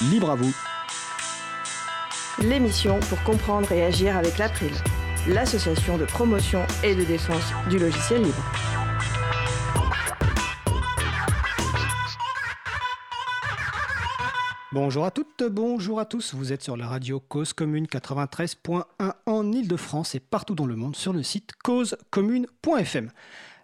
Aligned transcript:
libre 0.00 0.30
à 0.30 0.34
vous. 0.34 0.54
L'émission 2.40 3.00
pour 3.00 3.22
comprendre 3.24 3.70
et 3.72 3.84
agir 3.84 4.16
avec 4.16 4.38
l'April, 4.38 4.72
l'association 5.26 5.98
de 5.98 6.04
promotion 6.04 6.62
et 6.84 6.94
de 6.94 7.04
défense 7.04 7.52
du 7.68 7.78
logiciel 7.78 8.22
libre. 8.22 8.44
Bonjour 14.70 15.04
à 15.04 15.10
toutes, 15.10 15.42
bonjour 15.50 15.98
à 15.98 16.04
tous. 16.04 16.34
Vous 16.34 16.52
êtes 16.52 16.62
sur 16.62 16.76
la 16.76 16.86
radio 16.86 17.18
Cause 17.18 17.52
Commune 17.52 17.86
93.1 17.86 18.84
en 19.26 19.52
Ile-de-France 19.52 20.14
et 20.14 20.20
partout 20.20 20.54
dans 20.54 20.66
le 20.66 20.76
monde 20.76 20.94
sur 20.94 21.12
le 21.12 21.22
site 21.22 21.52
causecommune.fm. 21.64 23.10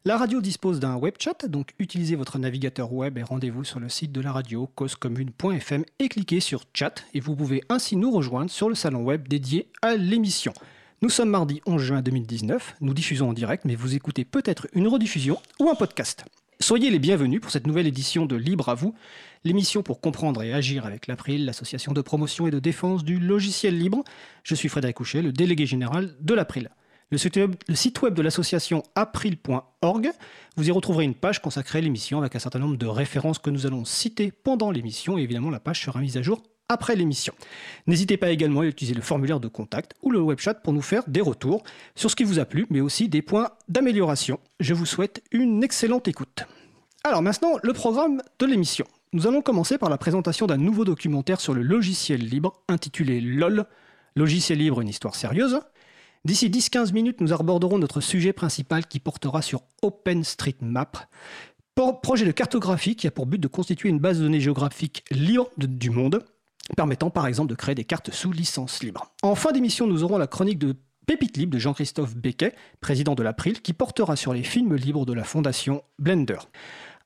La 0.07 0.19
radio 0.19 0.43
dispose 0.43 0.81
d'un 0.81 0.97
web 0.97 1.15
chat, 1.19 1.47
donc 1.47 1.71
utilisez 1.79 2.15
votre 2.15 2.39
navigateur 2.39 2.93
web 2.93 3.17
et 3.17 3.23
rendez-vous 3.23 3.65
sur 3.65 3.81
le 3.81 3.89
site 3.89 4.13
de 4.13 4.21
la 4.21 4.33
radio 4.33 4.67
causecommune.fm 4.75 5.83
et 5.99 6.09
cliquez 6.11 6.41
sur 6.41 6.65
chat 6.75 7.07
et 7.15 7.21
vous 7.21 7.35
pouvez 7.35 7.63
ainsi 7.71 7.97
nous 7.97 8.11
rejoindre 8.11 8.51
sur 8.51 8.69
le 8.69 8.75
salon 8.75 9.03
web 9.03 9.27
dédié 9.27 9.71
à 9.81 9.97
l'émission. 9.97 10.53
Nous 11.01 11.09
sommes 11.09 11.31
mardi 11.31 11.63
11 11.65 11.81
juin 11.81 12.03
2019, 12.03 12.77
nous 12.83 12.93
diffusons 12.93 13.31
en 13.31 13.33
direct 13.33 13.65
mais 13.65 13.77
vous 13.77 13.95
écoutez 13.95 14.27
peut-être 14.27 14.67
une 14.75 14.89
rediffusion 14.89 15.39
ou 15.59 15.71
un 15.71 15.75
podcast. 15.75 16.27
Soyez 16.61 16.91
les 16.91 16.99
bienvenus 16.99 17.41
pour 17.41 17.51
cette 17.51 17.67
nouvelle 17.67 17.87
édition 17.87 18.27
de 18.27 18.37
Libre 18.37 18.69
à 18.69 18.75
vous, 18.75 18.95
l'émission 19.43 19.83
pour 19.83 20.03
comprendre 20.03 20.43
et 20.43 20.53
agir 20.53 20.85
avec 20.85 21.07
l'April, 21.07 21.47
l'association 21.47 21.95
de 21.95 22.03
promotion 22.03 22.47
et 22.47 22.51
de 22.51 22.59
défense 22.59 23.05
du 23.05 23.19
logiciel 23.19 23.79
libre. 23.79 24.05
Je 24.43 24.55
suis 24.55 24.69
Frédéric 24.69 24.97
Couchet, 24.97 25.23
le 25.23 25.33
délégué 25.33 25.65
général 25.65 26.15
de 26.21 26.35
l'April. 26.35 26.69
Le 27.11 27.19
site 27.19 28.03
web, 28.03 28.15
de 28.15 28.23
l'association 28.23 28.83
april.org, 28.95 30.11
vous 30.57 30.69
y 30.69 30.71
retrouverez 30.71 31.05
une 31.05 31.15
page 31.15 31.41
consacrée 31.41 31.79
à 31.79 31.83
l'émission 31.83 32.19
avec 32.19 32.35
un 32.35 32.39
certain 32.39 32.59
nombre 32.59 32.77
de 32.77 32.87
références 32.87 33.39
que 33.39 33.51
nous 33.51 33.67
allons 33.67 33.85
citer 33.85 34.33
pendant 34.33 34.71
l'émission 34.71 35.19
et 35.19 35.23
évidemment 35.23 35.51
la 35.51 35.61
page 35.61 35.83
sera 35.85 36.01
mise 36.01 36.17
à 36.17 36.23
jour 36.23 36.43
après 36.69 36.97
l'émission. 36.97 37.35
N'hésitez 37.87 38.17
pas 38.17 38.31
également 38.31 38.61
à 38.61 38.67
utiliser 38.67 38.95
le 38.95 39.03
formulaire 39.03 39.39
de 39.39 39.49
contact 39.49 39.93
ou 40.03 40.11
le 40.11 40.21
web 40.21 40.39
chat 40.39 40.55
pour 40.55 40.73
nous 40.73 40.83
faire 40.83 41.03
des 41.07 41.21
retours 41.21 41.63
sur 41.95 42.11
ce 42.11 42.17
qui 42.17 42.25
vous 42.25 42.39
a 42.39 42.47
plu, 42.47 42.67
mais 42.71 42.81
aussi 42.81 43.09
des 43.09 43.23
points 43.23 43.51
d'amélioration. 43.69 44.41
Je 44.61 44.73
vous 44.73 44.87
souhaite 44.87 45.23
une 45.31 45.63
excellente 45.63 46.09
écoute. 46.09 46.45
Alors 47.05 47.21
maintenant, 47.21 47.59
le 47.63 47.75
programme 47.75 48.23
de 48.39 48.47
l'émission. 48.47 48.87
Nous 49.13 49.27
allons 49.27 49.43
commencer 49.43 49.79
par 49.79 49.91
la 49.91 49.99
présentation 49.99 50.47
d'un 50.47 50.57
nouveau 50.57 50.85
documentaire 50.85 51.41
sur 51.41 51.53
le 51.53 51.63
logiciel 51.63 52.21
libre 52.21 52.63
intitulé 52.69 53.21
LOL, 53.21 53.67
Logiciel 54.17 54.59
libre, 54.59 54.81
une 54.81 54.89
histoire 54.89 55.17
sérieuse. 55.17 55.61
D'ici 56.25 56.49
10-15 56.49 56.95
minutes, 56.95 57.21
nous 57.21 57.35
aborderons 57.35 57.77
notre 57.77 58.01
sujet 58.01 58.33
principal 58.33 58.87
qui 58.87 58.99
portera 58.99 59.43
sur 59.43 59.61
OpenStreetMap, 59.83 60.97
projet 62.03 62.25
de 62.25 62.31
cartographie 62.31 62.97
qui 62.97 63.07
a 63.07 63.11
pour 63.11 63.27
but 63.27 63.39
de 63.39 63.49
constituer 63.49 63.91
une 63.91 63.99
base 63.99 64.19
de 64.19 64.23
données 64.23 64.41
géographique 64.41 65.05
libre 65.11 65.51
du 65.59 65.91
monde, 65.91 66.25
permettant 66.77 67.11
par 67.11 67.27
exemple 67.27 67.51
de 67.51 67.55
créer 67.55 67.75
des 67.75 67.85
cartes 67.85 68.11
sous 68.11 68.33
licence 68.33 68.83
libre. 68.83 69.13
En 69.23 69.35
fin 69.35 69.53
d'émission, 69.53 69.87
nous 69.87 70.03
aurons 70.03 70.17
la 70.17 70.27
chronique 70.27 70.59
de 70.59 70.77
Pépite 71.07 71.37
Libre 71.37 71.53
de 71.53 71.59
Jean-Christophe 71.59 72.17
Becquet, 72.17 72.55
président 72.81 73.15
de 73.15 73.23
l'April, 73.23 73.61
qui 73.61 73.75
portera 73.75 74.17
sur 74.17 74.33
les 74.33 74.45
films 74.45 74.77
libres 74.77 75.05
de 75.05 75.13
la 75.13 75.25
fondation 75.25 75.83
Blender. 75.99 76.39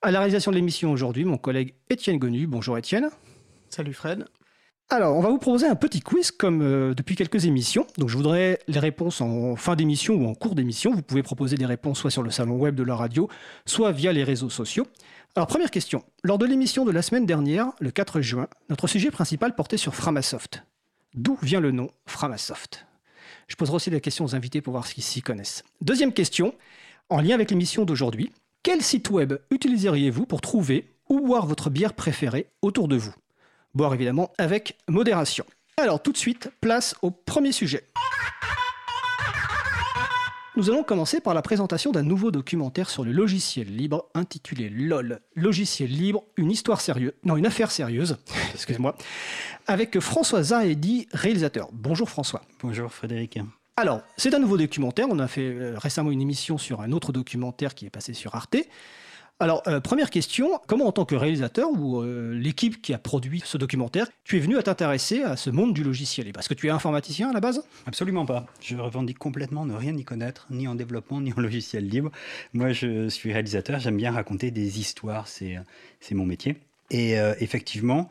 À 0.00 0.12
la 0.12 0.20
réalisation 0.20 0.52
de 0.52 0.56
l'émission 0.56 0.92
aujourd'hui, 0.92 1.24
mon 1.24 1.38
collègue 1.38 1.74
Étienne 1.90 2.18
Gonu. 2.18 2.46
Bonjour 2.46 2.78
Étienne. 2.78 3.08
Salut 3.68 3.94
Fred. 3.94 4.26
Alors, 4.90 5.18
on 5.18 5.20
va 5.20 5.28
vous 5.28 5.36
proposer 5.36 5.66
un 5.66 5.74
petit 5.74 6.00
quiz 6.00 6.30
comme 6.30 6.62
euh, 6.62 6.94
depuis 6.94 7.14
quelques 7.14 7.44
émissions. 7.44 7.86
Donc, 7.98 8.08
je 8.08 8.16
voudrais 8.16 8.58
les 8.68 8.78
réponses 8.78 9.20
en 9.20 9.54
fin 9.54 9.76
d'émission 9.76 10.14
ou 10.14 10.26
en 10.26 10.34
cours 10.34 10.54
d'émission. 10.54 10.92
Vous 10.94 11.02
pouvez 11.02 11.22
proposer 11.22 11.56
des 11.56 11.66
réponses 11.66 11.98
soit 11.98 12.10
sur 12.10 12.22
le 12.22 12.30
salon 12.30 12.56
web 12.56 12.74
de 12.74 12.82
la 12.82 12.96
radio, 12.96 13.28
soit 13.66 13.92
via 13.92 14.14
les 14.14 14.24
réseaux 14.24 14.48
sociaux. 14.48 14.86
Alors, 15.36 15.46
première 15.46 15.70
question. 15.70 16.04
Lors 16.22 16.38
de 16.38 16.46
l'émission 16.46 16.86
de 16.86 16.90
la 16.90 17.02
semaine 17.02 17.26
dernière, 17.26 17.66
le 17.80 17.90
4 17.90 18.22
juin, 18.22 18.48
notre 18.70 18.86
sujet 18.86 19.10
principal 19.10 19.54
portait 19.54 19.76
sur 19.76 19.94
Framasoft. 19.94 20.64
D'où 21.12 21.36
vient 21.42 21.60
le 21.60 21.70
nom 21.70 21.90
Framasoft? 22.06 22.86
Je 23.46 23.56
poserai 23.56 23.76
aussi 23.76 23.90
des 23.90 24.00
questions 24.00 24.24
aux 24.24 24.34
invités 24.34 24.62
pour 24.62 24.72
voir 24.72 24.86
ce 24.86 24.94
qu'ils 24.94 25.04
s'y 25.04 25.20
connaissent. 25.20 25.64
Deuxième 25.82 26.14
question, 26.14 26.54
en 27.10 27.20
lien 27.20 27.34
avec 27.34 27.50
l'émission 27.50 27.84
d'aujourd'hui. 27.84 28.32
Quel 28.62 28.80
site 28.80 29.10
web 29.10 29.34
utiliseriez-vous 29.50 30.24
pour 30.24 30.40
trouver 30.40 30.94
ou 31.10 31.20
boire 31.20 31.44
votre 31.44 31.68
bière 31.68 31.92
préférée 31.92 32.46
autour 32.62 32.88
de 32.88 32.96
vous? 32.96 33.14
Boire 33.78 33.94
évidemment 33.94 34.32
avec 34.38 34.76
modération. 34.88 35.44
Alors 35.76 36.02
tout 36.02 36.10
de 36.10 36.16
suite, 36.16 36.50
place 36.60 36.96
au 37.00 37.12
premier 37.12 37.52
sujet. 37.52 37.84
Nous 40.56 40.68
allons 40.68 40.82
commencer 40.82 41.20
par 41.20 41.32
la 41.32 41.42
présentation 41.42 41.92
d'un 41.92 42.02
nouveau 42.02 42.32
documentaire 42.32 42.90
sur 42.90 43.04
le 43.04 43.12
logiciel 43.12 43.68
libre 43.68 44.08
intitulé 44.14 44.68
LOL. 44.68 45.20
Logiciel 45.36 45.90
libre, 45.90 46.24
une 46.36 46.50
histoire 46.50 46.80
sérieuse, 46.80 47.12
non, 47.22 47.36
une 47.36 47.46
affaire 47.46 47.70
sérieuse, 47.70 48.16
excusez-moi, 48.52 48.96
avec 49.68 50.00
François 50.00 50.42
Zahedi, 50.42 51.06
réalisateur. 51.12 51.68
Bonjour 51.72 52.10
François. 52.10 52.42
Bonjour 52.60 52.92
Frédéric. 52.92 53.38
Alors, 53.76 54.02
c'est 54.16 54.34
un 54.34 54.40
nouveau 54.40 54.56
documentaire. 54.56 55.06
On 55.08 55.20
a 55.20 55.28
fait 55.28 55.52
euh, 55.52 55.78
récemment 55.78 56.10
une 56.10 56.20
émission 56.20 56.58
sur 56.58 56.80
un 56.80 56.90
autre 56.90 57.12
documentaire 57.12 57.76
qui 57.76 57.86
est 57.86 57.90
passé 57.90 58.12
sur 58.12 58.34
Arte. 58.34 58.56
Alors, 59.40 59.62
euh, 59.68 59.78
première 59.78 60.10
question, 60.10 60.60
comment 60.66 60.88
en 60.88 60.92
tant 60.92 61.04
que 61.04 61.14
réalisateur 61.14 61.70
ou 61.70 62.02
euh, 62.02 62.34
l'équipe 62.34 62.82
qui 62.82 62.92
a 62.92 62.98
produit 62.98 63.40
ce 63.44 63.56
documentaire, 63.56 64.08
tu 64.24 64.36
es 64.36 64.40
venu 64.40 64.58
à 64.58 64.64
t'intéresser 64.64 65.22
à 65.22 65.36
ce 65.36 65.48
monde 65.50 65.72
du 65.72 65.84
logiciel? 65.84 66.32
Parce 66.32 66.48
que 66.48 66.54
tu 66.54 66.66
es 66.66 66.70
informaticien 66.70 67.30
à 67.30 67.32
la 67.32 67.38
base? 67.38 67.62
Absolument 67.86 68.26
pas. 68.26 68.46
Je 68.60 68.74
revendique 68.74 69.18
complètement 69.18 69.64
ne 69.64 69.74
rien 69.74 69.96
y 69.96 70.02
connaître, 70.02 70.48
ni 70.50 70.66
en 70.66 70.74
développement, 70.74 71.20
ni 71.20 71.32
en 71.32 71.36
logiciel 71.40 71.86
libre. 71.88 72.10
Moi, 72.52 72.72
je 72.72 73.08
suis 73.08 73.32
réalisateur, 73.32 73.78
j'aime 73.78 73.96
bien 73.96 74.10
raconter 74.10 74.50
des 74.50 74.80
histoires, 74.80 75.28
c'est 75.28 75.54
mon 76.10 76.26
métier. 76.26 76.56
Et 76.90 77.12
effectivement, 77.38 78.08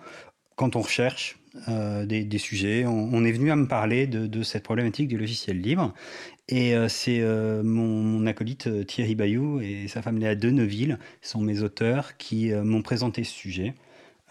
quand 0.55 0.75
on 0.75 0.81
recherche 0.81 1.39
euh, 1.67 2.05
des, 2.05 2.37
sujets. 2.37 2.85
On, 2.85 3.23
est 3.25 3.31
venu 3.31 3.51
à 3.51 3.55
me 3.55 3.67
parler 3.67 4.07
de, 4.07 4.43
cette 4.43 4.63
problématique 4.63 5.07
du 5.07 5.17
logiciel 5.17 5.59
libre. 5.59 5.93
Et 6.49 6.75
euh, 6.75 6.87
c'est 6.87 7.19
euh, 7.21 7.63
mon, 7.63 8.25
acolyte 8.25 8.85
Thierry 8.85 9.15
Bayou 9.15 9.59
et 9.59 9.87
sa 9.87 10.01
femme 10.01 10.17
Léa 10.17 10.35
Deneville 10.35 10.97
sont 11.21 11.41
mes 11.41 11.61
auteurs 11.61 12.17
qui 12.17 12.51
m'ont 12.51 12.81
présenté 12.81 13.23
ce 13.23 13.33
sujet. 13.33 13.73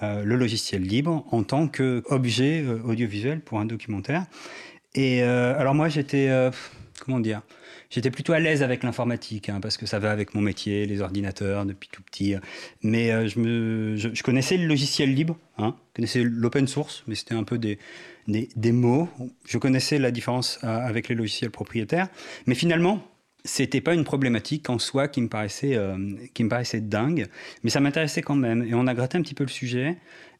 le 0.00 0.36
logiciel 0.36 0.82
libre 0.82 1.24
en 1.30 1.42
tant 1.42 1.68
qu'objet 1.68 2.64
audiovisuel 2.84 3.40
pour 3.40 3.60
un 3.60 3.64
documentaire. 3.64 4.26
Et 4.94 5.22
alors 5.22 5.74
moi 5.74 5.88
j'étais, 5.88 6.30
comment 7.04 7.20
dire, 7.20 7.42
J'étais 7.90 8.10
plutôt 8.10 8.32
à 8.32 8.40
l'aise 8.40 8.62
avec 8.62 8.82
l'informatique, 8.82 9.48
hein, 9.48 9.60
parce 9.60 9.76
que 9.76 9.86
ça 9.86 9.98
va 9.98 10.10
avec 10.10 10.34
mon 10.34 10.40
métier, 10.40 10.86
les 10.86 11.00
ordinateurs, 11.00 11.64
depuis 11.64 11.88
tout 11.90 12.02
petit. 12.02 12.34
Mais 12.82 13.12
euh, 13.12 13.28
je, 13.28 14.22
connaissais 14.22 14.56
le 14.56 14.66
logiciel 14.66 15.14
libre, 15.14 15.38
hein, 15.58 15.76
je 15.90 15.96
connaissais 15.96 16.22
l'open 16.24 16.66
source, 16.66 17.04
mais 17.06 17.14
c'était 17.14 17.34
un 17.34 17.44
peu 17.44 17.58
des, 17.58 17.78
des, 18.26 18.72
mots. 18.72 19.08
Je 19.46 19.58
connaissais 19.58 19.98
la 19.98 20.10
différence 20.10 20.58
euh, 20.64 20.66
avec 20.66 21.08
les 21.08 21.14
logiciels 21.14 21.50
propriétaires. 21.50 22.08
Mais 22.46 22.56
finalement, 22.56 23.00
c'était 23.44 23.80
pas 23.80 23.94
une 23.94 24.04
problématique 24.04 24.68
en 24.68 24.80
soi 24.80 25.06
qui 25.06 25.22
me 25.22 25.28
paraissait, 25.28 25.76
euh, 25.76 25.96
qui 26.34 26.42
me 26.42 26.48
paraissait 26.48 26.80
dingue, 26.80 27.28
mais 27.62 27.70
ça 27.70 27.78
m'intéressait 27.78 28.22
quand 28.22 28.34
même. 28.34 28.64
Et 28.64 28.74
on 28.74 28.88
a 28.88 28.94
gratté 28.94 29.16
un 29.16 29.22
petit 29.22 29.34
peu 29.34 29.44
le 29.44 29.50
sujet. 29.50 29.96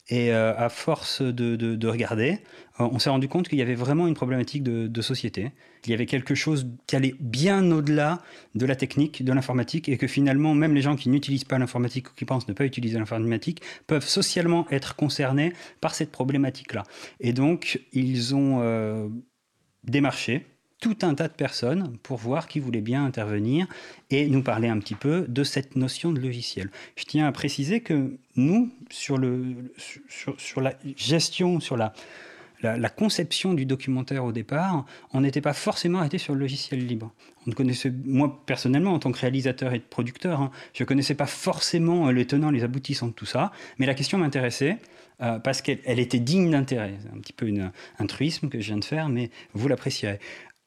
Et 0.08 0.32
euh, 0.32 0.56
à 0.56 0.68
force 0.68 1.20
de, 1.20 1.56
de, 1.56 1.88
regarder, 1.88 2.38
euh, 2.78 2.88
on 2.92 3.00
s'est 3.00 3.10
rendu 3.10 3.26
compte 3.26 3.48
qu'il 3.48 3.58
y 3.58 3.62
avait 3.62 3.74
vraiment 3.74 4.06
une 4.06 4.14
problématique 4.14 4.62
de, 4.62 4.86
de 4.86 5.02
société. 5.02 5.50
Il 5.84 5.90
y 5.90 5.94
avait 5.94 6.06
quelque 6.06 6.36
chose 6.36 6.68
qui 6.86 6.94
allait 6.94 7.14
bien 7.18 7.72
au-delà 7.72 8.22
de 8.54 8.66
la 8.66 8.76
technique, 8.76 9.24
de 9.24 9.32
l'informatique, 9.32 9.88
et 9.88 9.98
que 9.98 10.06
finalement, 10.06 10.54
même 10.54 10.74
les 10.74 10.82
gens 10.82 10.94
qui 10.94 11.08
n'utilisent 11.08 11.44
pas 11.44 11.58
l'informatique 11.58 12.10
ou 12.10 12.14
qui 12.14 12.24
pensent 12.24 12.46
ne 12.46 12.52
pas 12.52 12.64
utiliser 12.64 12.98
l'informatique 12.98 13.62
peuvent 13.88 14.06
socialement 14.06 14.66
être 14.70 14.94
concernés 14.94 15.52
par 15.80 15.94
cette 15.94 16.12
problématique-là. 16.12 16.84
Et 17.18 17.32
donc, 17.32 17.80
ils 17.92 18.34
ont 18.36 18.60
euh, 18.62 19.08
démarché 19.82 20.46
tout 20.80 20.96
un 21.02 21.14
tas 21.14 21.28
de 21.28 21.32
personnes 21.32 21.96
pour 22.02 22.18
voir 22.18 22.48
qui 22.48 22.60
voulait 22.60 22.80
bien 22.80 23.04
intervenir 23.04 23.66
et 24.10 24.28
nous 24.28 24.42
parler 24.42 24.68
un 24.68 24.78
petit 24.78 24.94
peu 24.94 25.24
de 25.28 25.44
cette 25.44 25.76
notion 25.76 26.12
de 26.12 26.20
logiciel. 26.20 26.70
Je 26.96 27.04
tiens 27.04 27.26
à 27.26 27.32
préciser 27.32 27.80
que 27.80 28.16
nous, 28.36 28.70
sur, 28.90 29.16
le, 29.16 29.72
sur, 30.36 30.60
la 30.60 30.74
gestion, 30.96 31.60
sur 31.60 31.76
la, 31.76 31.94
la, 32.62 32.88
conception 32.90 33.54
du 33.54 33.64
documentaire 33.64 34.24
au 34.24 34.32
départ, 34.32 34.84
on 35.12 35.22
n'était 35.22 35.40
pas 35.40 35.54
forcément 35.54 36.00
arrêté 36.00 36.18
sur 36.18 36.34
le 36.34 36.40
logiciel 36.40 36.86
libre. 36.86 37.12
On 37.46 37.52
connaissait, 37.52 37.92
moi 38.04 38.42
personnellement, 38.44 38.92
en 38.92 38.98
tant 38.98 39.12
que 39.12 39.18
réalisateur 39.18 39.72
et 39.72 39.80
producteur, 39.80 40.40
hein, 40.40 40.50
je 40.74 40.82
ne 40.82 40.86
connaissais 40.86 41.14
pas 41.14 41.26
forcément 41.26 42.10
les 42.10 42.26
tenants, 42.26 42.50
les 42.50 42.64
aboutissants 42.64 43.08
de 43.08 43.12
tout 43.12 43.26
ça, 43.26 43.50
mais 43.78 43.86
la 43.86 43.94
question 43.94 44.18
m'intéressait. 44.18 44.78
Euh, 45.22 45.38
parce 45.38 45.62
qu'elle 45.62 45.98
était 45.98 46.18
digne 46.18 46.50
d'intérêt. 46.50 46.94
C'est 47.00 47.08
un 47.08 47.20
petit 47.20 47.32
peu 47.32 47.50
un 47.98 48.06
truisme 48.06 48.50
que 48.50 48.60
je 48.60 48.66
viens 48.66 48.76
de 48.76 48.84
faire, 48.84 49.08
mais 49.08 49.30
vous 49.54 49.66
l'apprécierez. 49.66 50.20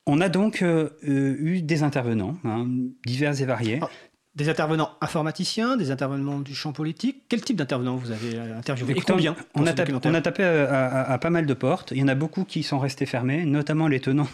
On 0.10 0.22
a 0.22 0.30
donc 0.30 0.64
euh, 0.64 0.90
euh, 1.08 1.36
eu 1.40 1.62
des 1.62 1.84
intervenants, 1.84 2.36
hein, 2.44 2.66
divers 3.06 3.40
et 3.40 3.46
variés. 3.46 3.80
Ah, 3.82 3.90
des 4.34 4.50
intervenants 4.50 4.90
informaticiens, 5.02 5.78
des 5.78 5.92
intervenants 5.92 6.40
du 6.40 6.56
champ 6.56 6.72
politique. 6.72 7.26
Quel 7.30 7.42
type 7.42 7.58
d'intervenants 7.58 7.96
vous 7.96 8.10
avez 8.10 8.36
euh, 8.36 8.58
interviewé 8.58 8.98
et 8.98 9.02
combien 9.02 9.36
on 9.54 9.68
a, 9.68 9.74
tapé, 9.74 9.94
on 9.94 10.14
a, 10.16 10.22
tapé, 10.22 10.44
à, 10.44 11.16
pas 11.20 11.30
mal 11.30 11.46
de 11.46 11.54
portes. 11.54 11.92
Il 11.92 12.00
y 12.00 12.04
en 12.04 12.08
a 12.08 12.16
beaucoup 12.16 12.44
qui 12.44 12.64
sont 12.64 12.80
restés 12.80 13.06
fermés, 13.06 13.46
notamment 13.46 13.88
les 13.88 14.00
tenants 14.00 14.28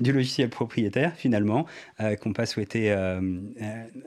du, 0.00 0.12
logiciel 0.12 0.48
propriétaire, 0.48 1.12
finalement, 1.16 1.66
qui 1.98 2.28
n'ont 2.28 2.34
pas 2.34 2.46
souhaité 2.46 2.94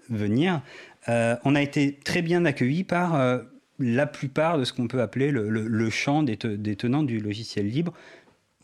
venir. 0.09 0.61
on 1.07 1.55
a 1.55 1.61
été 1.61 1.99
très 2.03 2.21
bien 2.21 2.45
accueillis 2.45 2.83
par 2.83 3.19
la 3.79 4.05
plupart 4.05 4.57
de 4.57 4.63
ce 4.65 4.71
qu'on 4.71 4.87
peut 4.87 5.01
appeler 5.01 5.31
le, 5.31 5.89
champ 5.89 6.21
des, 6.21 6.37
tenants 6.37 7.03
du 7.03 7.19
logiciel 7.19 7.67
libre, 7.67 7.93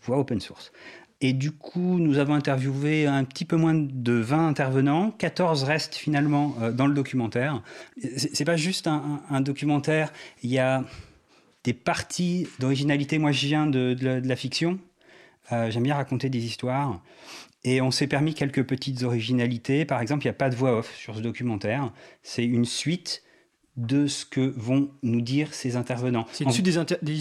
voire 0.03 0.19
open 0.19 0.39
source. 0.39 0.71
Et 1.21 1.33
du 1.33 1.51
coup, 1.51 1.97
nous 1.99 2.17
avons 2.17 2.33
interviewé 2.33 3.07
un 3.07 3.23
petit 3.23 3.45
peu 3.45 3.55
moins 3.55 3.73
de 3.73 4.13
20 4.13 4.47
intervenants. 4.47 5.11
14 5.11 5.63
restent 5.63 5.95
finalement 5.95 6.55
euh, 6.61 6.71
dans 6.71 6.87
le 6.87 6.93
documentaire. 6.93 7.63
C'est 8.17 8.45
pas 8.45 8.57
juste 8.57 8.87
un, 8.87 9.41
documentaire. 9.41 10.11
Il 10.43 10.49
y 10.49 10.59
a 10.59 10.83
des 11.63 11.73
parties 11.73 12.47
d'originalité. 12.59 13.17
Moi, 13.17 13.31
je 13.31 13.47
viens 13.47 13.65
de, 13.65 13.95
la, 14.01 14.35
fiction. 14.35 14.77
Euh, 15.51 15.71
j'aime 15.71 15.83
bien 15.83 15.95
raconter 15.95 16.29
des 16.29 16.45
histoires. 16.45 17.01
Et 17.63 17.81
on 17.81 17.91
s'est 17.91 18.07
permis 18.07 18.33
quelques 18.33 18.63
petites 18.63 19.03
originalités. 19.03 19.85
Par 19.85 20.01
exemple, 20.01 20.25
il 20.25 20.27
n'y 20.27 20.31
a 20.31 20.33
pas 20.33 20.49
de 20.49 20.55
voix 20.55 20.77
off 20.77 20.93
sur 20.95 21.15
ce 21.15 21.21
documentaire. 21.21 21.91
C'est 22.23 22.45
une 22.45 22.65
suite 22.65 23.23
de 23.77 24.07
ce 24.07 24.25
que 24.25 24.53
vont 24.55 24.89
nous 25.03 25.21
dire 25.21 25.53
ces 25.53 25.75
intervenants. 25.75 26.25
C'est 26.31 26.45
une 26.45 26.51
suite 26.51 26.65
des, 26.65 26.77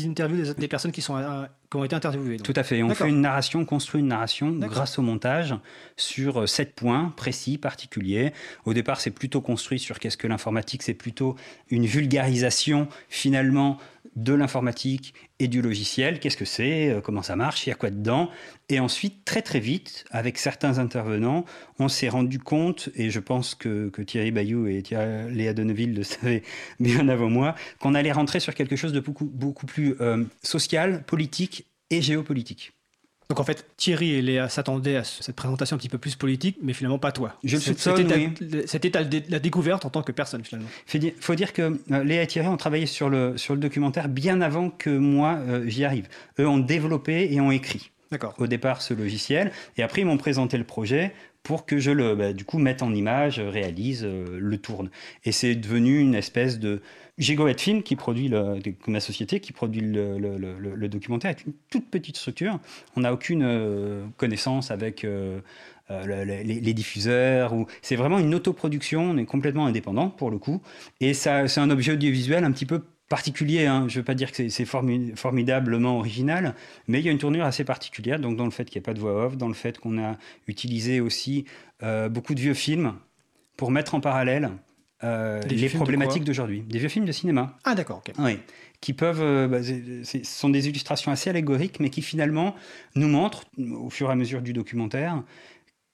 interviews 0.07 0.55
des, 0.55 0.69
personnes 0.69 0.93
qui, 0.93 1.03
sont, 1.03 1.17
euh, 1.17 1.47
qui 1.69 1.77
ont 1.77 1.85
été 1.85 1.97
interviewées. 1.97 2.37
Tout 2.37 2.53
à 2.55 2.63
fait. 2.63 2.83
On 2.85 2.95
fait 2.95 3.09
une 3.09 3.21
narration, 3.21 3.61
on 3.61 3.65
construit 3.65 4.01
une 4.01 4.09
narration 4.09 4.53
grâce 4.53 4.99
au 4.99 5.03
montage 5.03 5.57
sur 5.97 6.43
euh, 6.43 6.47
sept 6.47 6.75
points 6.75 7.13
précis, 7.17 7.59
particuliers. 7.59 8.33
Au 8.67 8.73
départ, 8.73 9.01
c'est 9.01 9.11
plutôt 9.11 9.41
construit 9.41 9.81
sur 9.81 9.99
qu'est-ce 9.99 10.17
que 10.17 10.29
l'informatique, 10.29 10.85
c'est 10.85 10.95
plutôt 10.95 11.35
une 11.71 11.87
vulgarisation 11.87 12.87
finalement 13.09 13.79
de 14.17 14.33
l'informatique 14.33 15.15
et 15.39 15.49
du 15.49 15.63
logiciel, 15.63 16.21
qu'est-ce 16.21 16.37
que 16.37 16.45
c'est, 16.45 16.91
euh, 16.91 17.01
comment 17.01 17.23
ça 17.23 17.37
marche, 17.37 17.67
il 17.67 17.71
y 17.71 17.73
a 17.73 17.77
quoi 17.77 17.91
dedans? 17.91 18.31
Et 18.69 18.81
ensuite, 18.81 19.25
très 19.25 19.43
très 19.43 19.61
vite, 19.61 20.05
avec 20.11 20.39
certains 20.39 20.79
intervenants, 20.79 21.45
on 21.79 21.89
s'est 21.89 22.09
rendu 22.09 22.39
compte, 22.39 22.91
et 22.95 23.11
je 23.11 23.21
pense 23.21 23.55
que, 23.55 23.91
Thierry 24.07 24.31
Bayou 24.31 24.67
et 24.67 24.83
Léa 25.31 25.55
Donneville 25.55 25.95
le 25.95 26.03
savaient 26.05 26.43
bien 26.81 27.09
avant 27.09 27.31
moi, 27.31 27.55
qu'on 27.81 27.95
allait 27.95 28.13
rentrer 28.13 28.41
sur 28.41 28.55
quelque 28.55 28.77
chose 28.77 28.93
de 28.93 29.01
beaucoup, 29.01 29.67
plus 29.67 29.97
euh, 30.01 30.25
social, 30.43 31.05
politique 31.05 31.67
et 31.91 32.03
géopolitique. 32.03 32.73
Donc 33.29 33.41
en 33.41 33.45
fait, 33.45 33.67
Thierry 33.77 34.15
et 34.15 34.23
Léa 34.23 34.49
s'attendaient 34.49 34.97
à 34.97 35.05
cette 35.05 35.37
présentation 35.37 35.77
un 35.77 35.79
petit 35.79 35.89
peu 35.89 35.99
plus 35.99 36.15
politique, 36.15 36.59
mais 36.63 36.73
finalement 36.73 36.99
pas 36.99 37.13
toi. 37.13 37.35
Je 37.43 37.57
le 37.57 37.63
soupçonne, 37.63 38.35
C'était 38.67 38.93
la 39.29 39.39
découverte 39.39 39.85
en 39.85 39.91
tant 39.91 40.03
que 40.03 40.13
personne 40.13 40.45
finalement. 40.45 40.69
Il 40.93 41.13
faut 41.21 41.35
dire 41.35 41.53
que 41.53 41.79
euh, 41.91 42.05
Léa 42.05 42.23
et 42.23 42.27
Thierry 42.27 42.49
ont 42.49 42.57
travaillé 42.57 42.87
sur 42.87 43.09
le, 43.09 43.37
sur 43.37 43.55
le 43.55 43.61
documentaire 43.61 44.09
bien 44.09 44.41
avant 44.41 44.71
que 44.71 44.91
moi 44.91 45.39
euh, 45.49 45.65
j'y 45.67 45.85
arrive. 45.85 46.09
Eux 46.39 46.47
ont 46.47 46.59
développé 46.59 47.33
et 47.33 47.41
ont 47.41 47.51
écrit. 47.51 47.91
Au 48.39 48.47
départ, 48.47 48.81
ce 48.81 48.95
logiciel. 48.95 49.51
Et 49.77 49.83
après, 49.83 50.03
ils 50.03 50.05
m'ont 50.05 50.19
présenté 50.19 50.57
le 50.57 50.65
projet 50.65 51.13
pour 51.43 51.67
que 51.67 51.79
je 51.79 51.91
le 51.91 52.15
bah, 52.15 52.33
du 52.33 52.45
coup 52.45 52.59
mette 52.59 52.83
en 52.83 52.95
image, 52.95 53.39
réalise, 53.39 54.05
euh, 54.05 54.39
le 54.41 54.59
tourne. 54.59 54.91
Et 55.25 55.33
c'est 55.33 55.55
devenu 55.55 55.99
une 55.99 56.15
espèce 56.15 56.59
de 56.59 56.81
Gigoet 57.19 57.59
Film 57.59 57.83
qui 57.83 57.95
produit 57.97 58.29
le, 58.29 58.59
ma 58.87 59.01
société 59.01 59.41
qui 59.41 59.53
produit 59.53 59.81
le, 59.81 60.89
documentaire 60.89 61.31
est 61.31 61.45
une 61.45 61.53
toute 61.71 61.89
petite 61.91 62.17
structure. 62.17 62.59
On 62.97 63.01
n'a 63.01 63.13
aucune 63.13 63.43
euh, 63.43 64.05
connaissance 64.17 64.71
avec 64.71 65.05
euh, 65.05 65.41
les, 65.89 66.75
diffuseurs 66.75 67.53
ou 67.53 67.67
c'est 67.83 67.97
vraiment 67.97 68.19
une 68.19 68.35
autoproduction. 68.35 69.03
On 69.03 69.17
est 69.17 69.27
complètement 69.27 69.67
indépendant 69.67 70.09
pour 70.11 70.31
le 70.31 70.39
coup 70.39 70.61
et 71.01 71.15
c'est 71.15 71.59
un 71.59 71.71
objet 71.71 71.93
audiovisuel 71.93 72.45
un 72.45 72.53
petit 72.53 72.67
peu 72.67 72.83
particulier. 73.09 73.67
Hein. 73.67 73.87
Je 73.89 73.95
ne 73.95 74.01
veux 74.01 74.05
pas 74.05 74.15
dire 74.15 74.33
que 74.33 74.49
c'est 74.49 74.65
formidablement 74.65 75.99
original, 75.99 76.55
mais 76.89 77.01
il 77.01 77.07
y 77.07 77.09
a 77.09 77.13
une 77.13 77.19
tournure 77.19 77.45
assez 77.45 77.65
particulière. 77.65 78.19
Donc, 78.19 78.37
dans 78.37 78.45
le 78.45 78.51
fait 78.51 78.65
qu'il 78.65 78.81
n'y 78.81 78.85
a 78.85 78.87
pas 78.87 78.95
de 78.95 79.01
voix 79.01 79.27
off, 79.27 79.37
dans 79.37 79.49
le 79.49 79.55
fait 79.55 79.79
qu'on 79.79 80.03
a 80.03 80.17
utilisé 80.49 81.01
aussi 81.01 81.45
euh, 81.83 82.09
beaucoup 82.09 82.35
de 82.35 82.41
vieux 82.41 82.55
films 82.55 82.95
pour 83.57 83.71
mettre 83.71 83.95
en 83.95 84.01
parallèle 84.01 84.51
euh, 85.03 85.41
les 85.43 85.69
problématiques 85.69 86.25
d'aujourd'hui. 86.25 86.63
Des 86.63 86.79
vieux 86.79 86.89
films 86.89 87.05
de 87.05 87.13
cinéma. 87.13 87.57
Ah, 87.65 87.75
d'accord. 87.75 88.03
Oui. 88.19 88.39
Qui 88.81 88.93
peuvent. 88.93 89.21
Euh, 89.21 89.49
bah, 89.49 89.63
ce 89.63 90.23
sont 90.25 90.49
des 90.49 90.69
illustrations 90.69 91.11
assez 91.11 91.31
allégoriques, 91.31 91.81
mais 91.81 91.91
qui 91.91 92.03
finalement 92.03 92.55
nous 92.95 93.09
montrent, 93.09 93.45
au 93.59 93.91
fur 93.91 94.09
et 94.09 94.13
à 94.13 94.17
mesure 94.17 94.41
du 94.41 94.53
documentaire, 94.53 95.23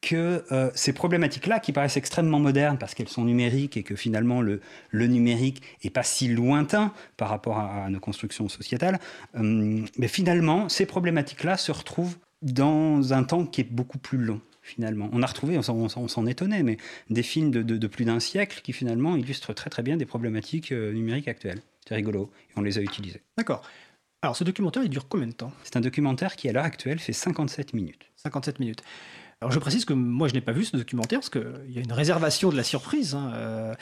que 0.00 0.44
euh, 0.50 0.70
ces 0.74 0.92
problématiques-là, 0.92 1.60
qui 1.60 1.72
paraissent 1.72 1.96
extrêmement 1.96 2.38
modernes 2.38 2.78
parce 2.78 2.94
qu'elles 2.94 3.08
sont 3.08 3.24
numériques 3.24 3.76
et 3.76 3.82
que 3.82 3.96
finalement 3.96 4.40
le, 4.40 4.60
le 4.90 5.06
numérique 5.06 5.62
n'est 5.84 5.90
pas 5.90 6.02
si 6.02 6.28
lointain 6.28 6.92
par 7.16 7.28
rapport 7.28 7.58
à, 7.58 7.88
nos 7.90 8.00
constructions 8.00 8.48
sociétales, 8.48 8.98
euh, 9.36 9.84
mais 9.98 10.08
finalement, 10.08 10.68
ces 10.68 10.86
problématiques-là 10.86 11.56
se 11.56 11.72
retrouvent 11.72 12.16
dans 12.42 13.12
un 13.12 13.22
temps 13.24 13.44
qui 13.44 13.60
est 13.60 13.70
beaucoup 13.70 13.98
plus 13.98 14.18
long. 14.18 14.40
Finalement, 14.70 15.10
on 15.12 15.20
a 15.20 15.26
retrouvé, 15.26 15.58
on 15.58 16.08
s'en 16.08 16.26
étonnait, 16.26 16.62
mais 16.62 16.76
des 17.10 17.24
films 17.24 17.50
de, 17.50 17.62
de, 17.62 17.86
plus 17.88 18.04
d'un 18.04 18.20
siècle 18.20 18.60
qui 18.62 18.72
finalement 18.72 19.16
illustrent 19.16 19.52
très 19.52 19.68
très 19.68 19.82
bien 19.82 19.96
des 19.96 20.06
problématiques 20.06 20.70
euh, 20.70 20.92
numériques 20.92 21.26
actuelles. 21.26 21.60
C'est 21.88 21.96
rigolo, 21.96 22.30
et 22.50 22.52
on 22.56 22.62
les 22.62 22.78
a 22.78 22.82
utilisés. 22.82 23.20
D'accord. 23.36 23.62
Alors 24.22 24.36
ce 24.36 24.44
documentaire, 24.44 24.84
il 24.84 24.88
dure 24.88 25.08
combien 25.08 25.26
de 25.26 25.32
temps? 25.32 25.52
C'est 25.64 25.76
un 25.76 25.80
documentaire 25.80 26.36
qui 26.36 26.48
à 26.48 26.52
l'heure 26.52 26.64
actuelle 26.64 27.00
fait 27.00 27.12
57 27.12 27.74
minutes. 27.74 28.12
57 28.16 28.60
minutes. 28.60 28.82
Alors 29.40 29.50
je 29.50 29.58
précise 29.58 29.84
que 29.84 29.92
moi 29.92 30.28
je 30.28 30.34
n'ai 30.34 30.40
pas 30.40 30.52
vu 30.52 30.64
ce 30.64 30.76
documentaire 30.76 31.18
parce 31.18 31.30
qu'il 31.30 31.70
y 31.70 31.78
a 31.78 31.82
une 31.82 31.92
réservation 31.92 32.50
de 32.50 32.56
la 32.56 32.62
surprise. 32.62 33.16
Hein, 33.16 33.32
euh, 33.34 33.74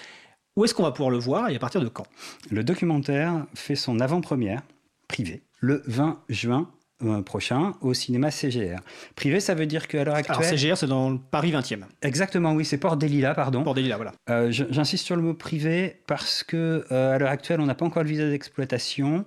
où 0.57 0.65
est-ce 0.65 0.73
qu'on 0.73 0.85
va 0.85 0.93
pouvoir 0.93 1.11
le 1.11 1.19
voir 1.19 1.51
et 1.51 1.57
à 1.57 1.59
partir 1.59 1.83
de 1.83 1.89
quand? 1.89 2.07
Le 2.51 2.65
documentaire 2.65 3.47
fait 3.55 3.77
son 3.77 4.01
avant-première 4.01 4.63
privée 5.07 5.43
le 5.61 5.83
20 5.87 6.23
juin 6.31 6.71
euh, 7.05 7.23
prochain 7.23 7.75
au 7.81 7.95
cinéma 7.95 8.31
CGR. 8.31 8.81
Privé, 9.15 9.41
ça 9.41 9.55
veut 9.55 9.67
dire 9.67 9.89
qu'à 9.89 10.05
l'heure 10.05 10.15
actuelle. 10.15 10.37
Alors 10.37 10.51
CGR, 10.51 10.77
c'est 10.77 10.87
dans 10.87 11.11
le 11.11 11.19
Paris 11.19 11.53
20e. 11.53 11.83
Exactement, 12.03 12.53
oui, 12.53 12.65
c'est 12.65 12.79
Port 12.79 12.97
des 12.97 13.09
Lilas, 13.09 13.35
pardon. 13.35 13.63
Port 13.63 13.75
des 13.75 13.83
Lilas, 13.83 13.97
voilà. 13.97 14.13
Euh, 14.31 14.51
j'insiste 14.51 15.05
sur 15.05 15.17
le 15.17 15.23
mot 15.23 15.35
privé 15.35 16.03
parce 16.07 16.43
que 16.43 16.85
à 16.93 17.19
l'heure 17.19 17.31
actuelle, 17.31 17.61
on 17.61 17.67
n'a 17.67 17.75
pas 17.75 17.87
encore 17.87 18.03
le 18.03 18.09
visa 18.09 18.29
d'exploitation 18.29 19.25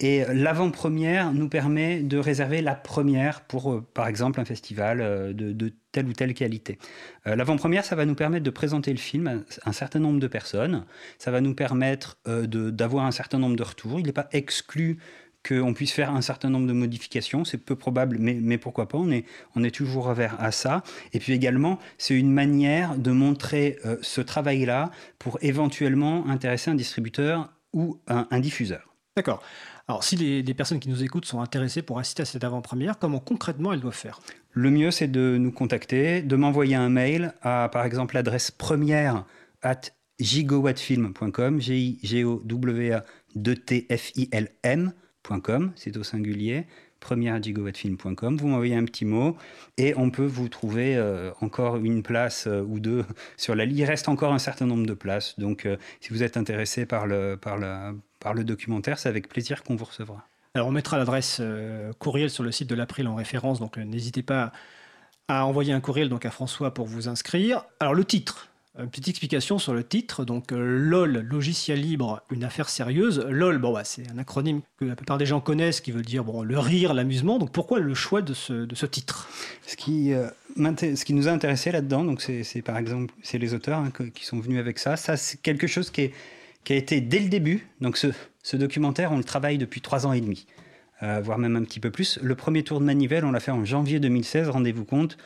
et 0.00 0.24
l'avant-première 0.32 1.34
nous 1.34 1.50
permet 1.50 2.00
de 2.00 2.16
réserver 2.16 2.62
la 2.62 2.74
première 2.74 3.42
pour, 3.42 3.70
euh, 3.70 3.86
par 3.92 4.08
exemple, 4.08 4.40
un 4.40 4.46
festival 4.46 5.02
euh, 5.02 5.34
de, 5.34 5.72
telle 5.92 6.06
ou 6.06 6.14
telle 6.14 6.32
qualité. 6.32 6.78
Euh, 7.26 7.36
l'avant-première, 7.36 7.84
ça 7.84 7.96
va 7.96 8.06
nous 8.06 8.14
permettre 8.14 8.42
de 8.42 8.50
présenter 8.50 8.92
le 8.92 8.98
film 8.98 9.44
à 9.62 9.68
un 9.68 9.72
certain 9.72 9.98
nombre 9.98 10.18
de 10.18 10.26
personnes. 10.26 10.86
Ça 11.18 11.30
va 11.30 11.42
nous 11.42 11.54
permettre 11.54 12.18
d'avoir 12.26 13.04
un 13.04 13.10
certain 13.10 13.38
nombre 13.38 13.56
de 13.56 13.62
retours. 13.62 14.00
Il 14.00 14.06
n'est 14.06 14.12
pas 14.12 14.28
exclu 14.32 14.98
qu'on 15.46 15.72
puisse 15.74 15.92
faire 15.92 16.14
un 16.14 16.20
certain 16.20 16.50
nombre 16.50 16.66
de 16.66 16.72
modifications. 16.72 17.44
C'est 17.44 17.58
peu 17.58 17.76
probable, 17.76 18.18
mais, 18.18 18.34
mais, 18.34 18.58
pourquoi 18.58 18.88
pas, 18.88 18.98
on 18.98 19.10
est, 19.10 19.24
on 19.56 19.64
est 19.64 19.70
toujours 19.70 20.08
ouvert 20.08 20.36
à 20.38 20.52
ça. 20.52 20.82
Et 21.12 21.18
puis 21.18 21.32
également, 21.32 21.78
c'est 21.98 22.14
une 22.14 22.32
manière 22.32 22.96
de 22.96 23.10
montrer 23.10 23.78
euh, 23.86 23.96
ce 24.02 24.20
travail-là 24.20 24.90
pour 25.18 25.38
éventuellement 25.42 26.26
intéresser 26.28 26.70
un 26.70 26.74
distributeur 26.74 27.52
ou 27.72 28.00
un, 28.08 28.40
diffuseur. 28.40 28.94
D'accord. 29.16 29.42
Alors, 29.86 30.02
si 30.02 30.16
les, 30.16 30.54
personnes 30.54 30.80
qui 30.80 30.88
nous 30.88 31.04
écoutent 31.04 31.24
sont 31.24 31.40
intéressées 31.40 31.82
pour 31.82 31.98
assister 31.98 32.22
à 32.22 32.26
cette 32.26 32.42
avant-première, 32.42 32.98
comment 32.98 33.20
concrètement 33.20 33.72
elles 33.72 33.80
doivent 33.80 33.94
faire? 33.94 34.20
Le 34.50 34.70
mieux, 34.70 34.90
c'est 34.90 35.08
de 35.08 35.36
nous 35.38 35.52
contacter, 35.52 36.22
de 36.22 36.36
m'envoyer 36.36 36.74
un 36.74 36.88
mail 36.88 37.32
à, 37.42 37.68
par 37.72 37.84
exemple, 37.84 38.16
l'adresse 38.16 38.50
première 38.50 39.24
at 39.62 39.80
gigowattfilm.com, 40.18 41.60
g 41.60 41.78
i 41.78 41.98
g 42.02 42.24
o 42.24 42.42
w 42.44 42.92
a 42.92 43.04
t 43.64 43.86
f 43.88 44.10
i 44.16 44.28
l 44.32 44.48
m 44.62 44.92
c'est 45.76 45.96
au 45.96 46.02
singulier 46.02 46.66
première 47.00 47.42
gigawattfilm.com. 47.42 48.36
Vous 48.36 48.46
m'envoyez 48.46 48.76
un 48.76 48.84
petit 48.84 49.04
mot 49.04 49.36
et 49.78 49.94
on 49.96 50.10
peut 50.10 50.26
vous 50.26 50.48
trouver 50.48 50.96
euh, 50.96 51.32
encore 51.40 51.76
une 51.76 52.02
place 52.02 52.46
euh, 52.46 52.62
ou 52.62 52.78
deux 52.78 53.04
sur 53.36 53.56
la 53.56 53.64
liste. 53.64 53.80
Il 53.80 53.84
reste 53.84 54.08
encore 54.08 54.32
un 54.32 54.38
certain 54.38 54.66
nombre 54.66 54.86
de 54.86 54.94
places. 54.94 55.38
Donc, 55.38 55.66
euh, 55.66 55.76
si 56.00 56.10
vous 56.10 56.22
êtes 56.22 56.36
intéressé 56.36 56.86
par 56.86 57.06
le, 57.06 57.36
par, 57.36 57.56
le, 57.58 57.98
par 58.20 58.34
le 58.34 58.44
documentaire, 58.44 58.98
c'est 58.98 59.08
avec 59.08 59.28
plaisir 59.28 59.64
qu'on 59.64 59.74
vous 59.74 59.86
recevra. 59.86 60.28
Alors, 60.54 60.68
on 60.68 60.72
mettra 60.72 60.98
l'adresse 60.98 61.40
courriel 62.00 62.28
sur 62.28 62.42
le 62.42 62.50
site 62.50 62.68
de 62.68 62.74
l'April 62.74 63.06
en 63.06 63.14
référence. 63.14 63.60
Donc, 63.60 63.76
n'hésitez 63.76 64.22
pas 64.22 64.50
à 65.28 65.46
envoyer 65.46 65.72
un 65.72 65.80
courriel 65.80 66.08
donc, 66.08 66.26
à 66.26 66.30
François 66.32 66.74
pour 66.74 66.86
vous 66.86 67.08
inscrire. 67.08 67.64
Alors, 67.78 67.94
le 67.94 68.04
titre 68.04 68.49
une 68.78 68.88
petite 68.88 69.08
explication 69.08 69.58
sur 69.58 69.74
le 69.74 69.84
titre. 69.84 70.24
Donc, 70.24 70.52
euh, 70.52 70.58
LOL, 70.58 71.26
logiciel 71.28 71.80
libre, 71.80 72.22
une 72.30 72.44
affaire 72.44 72.68
sérieuse. 72.68 73.24
LOL, 73.28 73.58
bon, 73.58 73.72
bah, 73.72 73.84
c'est 73.84 74.08
un 74.10 74.18
acronyme 74.18 74.60
que 74.78 74.84
la 74.84 74.96
plupart 74.96 75.18
des 75.18 75.26
gens 75.26 75.40
connaissent 75.40 75.80
qui 75.80 75.90
veut 75.90 76.02
dire 76.02 76.24
bon, 76.24 76.42
le 76.42 76.58
rire, 76.58 76.94
l'amusement. 76.94 77.38
Donc, 77.38 77.50
pourquoi 77.52 77.80
le 77.80 77.94
choix 77.94 78.22
de 78.22 78.32
ce, 78.34 78.86
titre? 78.86 79.28
Ce 79.66 79.76
qui, 79.76 80.12
euh, 80.12 80.28
ce 80.56 81.04
qui 81.04 81.14
nous 81.14 81.28
a 81.28 81.32
intéressé 81.32 81.72
là-dedans, 81.72 82.04
donc 82.04 82.22
c'est 82.22 82.62
par 82.62 82.78
exemple 82.78 83.12
c'est 83.22 83.38
les 83.38 83.54
auteurs 83.54 83.80
hein, 83.80 83.92
qui 84.14 84.24
sont 84.24 84.38
venus 84.38 84.58
avec 84.58 84.78
ça. 84.78 84.96
Ça, 84.96 85.16
c'est 85.16 85.40
quelque 85.40 85.66
chose 85.66 85.90
qui, 85.90 86.10
a 86.70 86.74
été 86.74 87.00
dès 87.00 87.18
le 87.18 87.28
début. 87.28 87.66
Donc, 87.80 87.96
ce 87.96 88.56
documentaire, 88.56 89.12
on 89.12 89.18
le 89.18 89.24
travaille 89.24 89.58
depuis 89.58 89.80
trois 89.80 90.06
ans 90.06 90.12
et 90.12 90.20
demi. 90.20 90.46
Euh, 91.02 91.20
voire 91.22 91.38
même 91.38 91.56
un 91.56 91.62
petit 91.62 91.80
peu 91.80 91.90
plus. 91.90 92.18
Le 92.22 92.34
premier 92.34 92.62
tour 92.62 92.80
de 92.80 92.84
manivelle, 92.84 93.24
on 93.24 93.32
l'a 93.32 93.40
fait 93.40 93.50
en 93.50 93.64
janvier 93.64 94.00
2016, 94.00 94.50
rendez-vous 94.50 94.84
compte, 94.84 95.16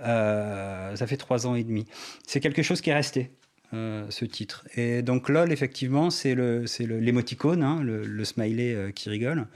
euh, 0.00 0.94
ça 0.94 1.06
fait 1.06 1.16
trois 1.16 1.46
ans 1.46 1.54
et 1.54 1.64
demi. 1.64 1.86
C'est 2.26 2.40
quelque 2.40 2.62
chose 2.62 2.80
qui 2.80 2.90
est 2.90 2.94
resté. 2.94 3.30
Euh, 3.74 4.04
ce 4.10 4.26
titre. 4.26 4.66
Et 4.76 5.00
donc 5.00 5.30
LOL, 5.30 5.50
effectivement, 5.50 6.10
c'est 6.10 6.34
l'émoticône, 6.34 7.62
hein, 7.62 7.80
le, 7.82 8.04
le, 8.04 8.24
smiley 8.26 8.92
qui 8.94 9.08
rigole. 9.08 9.46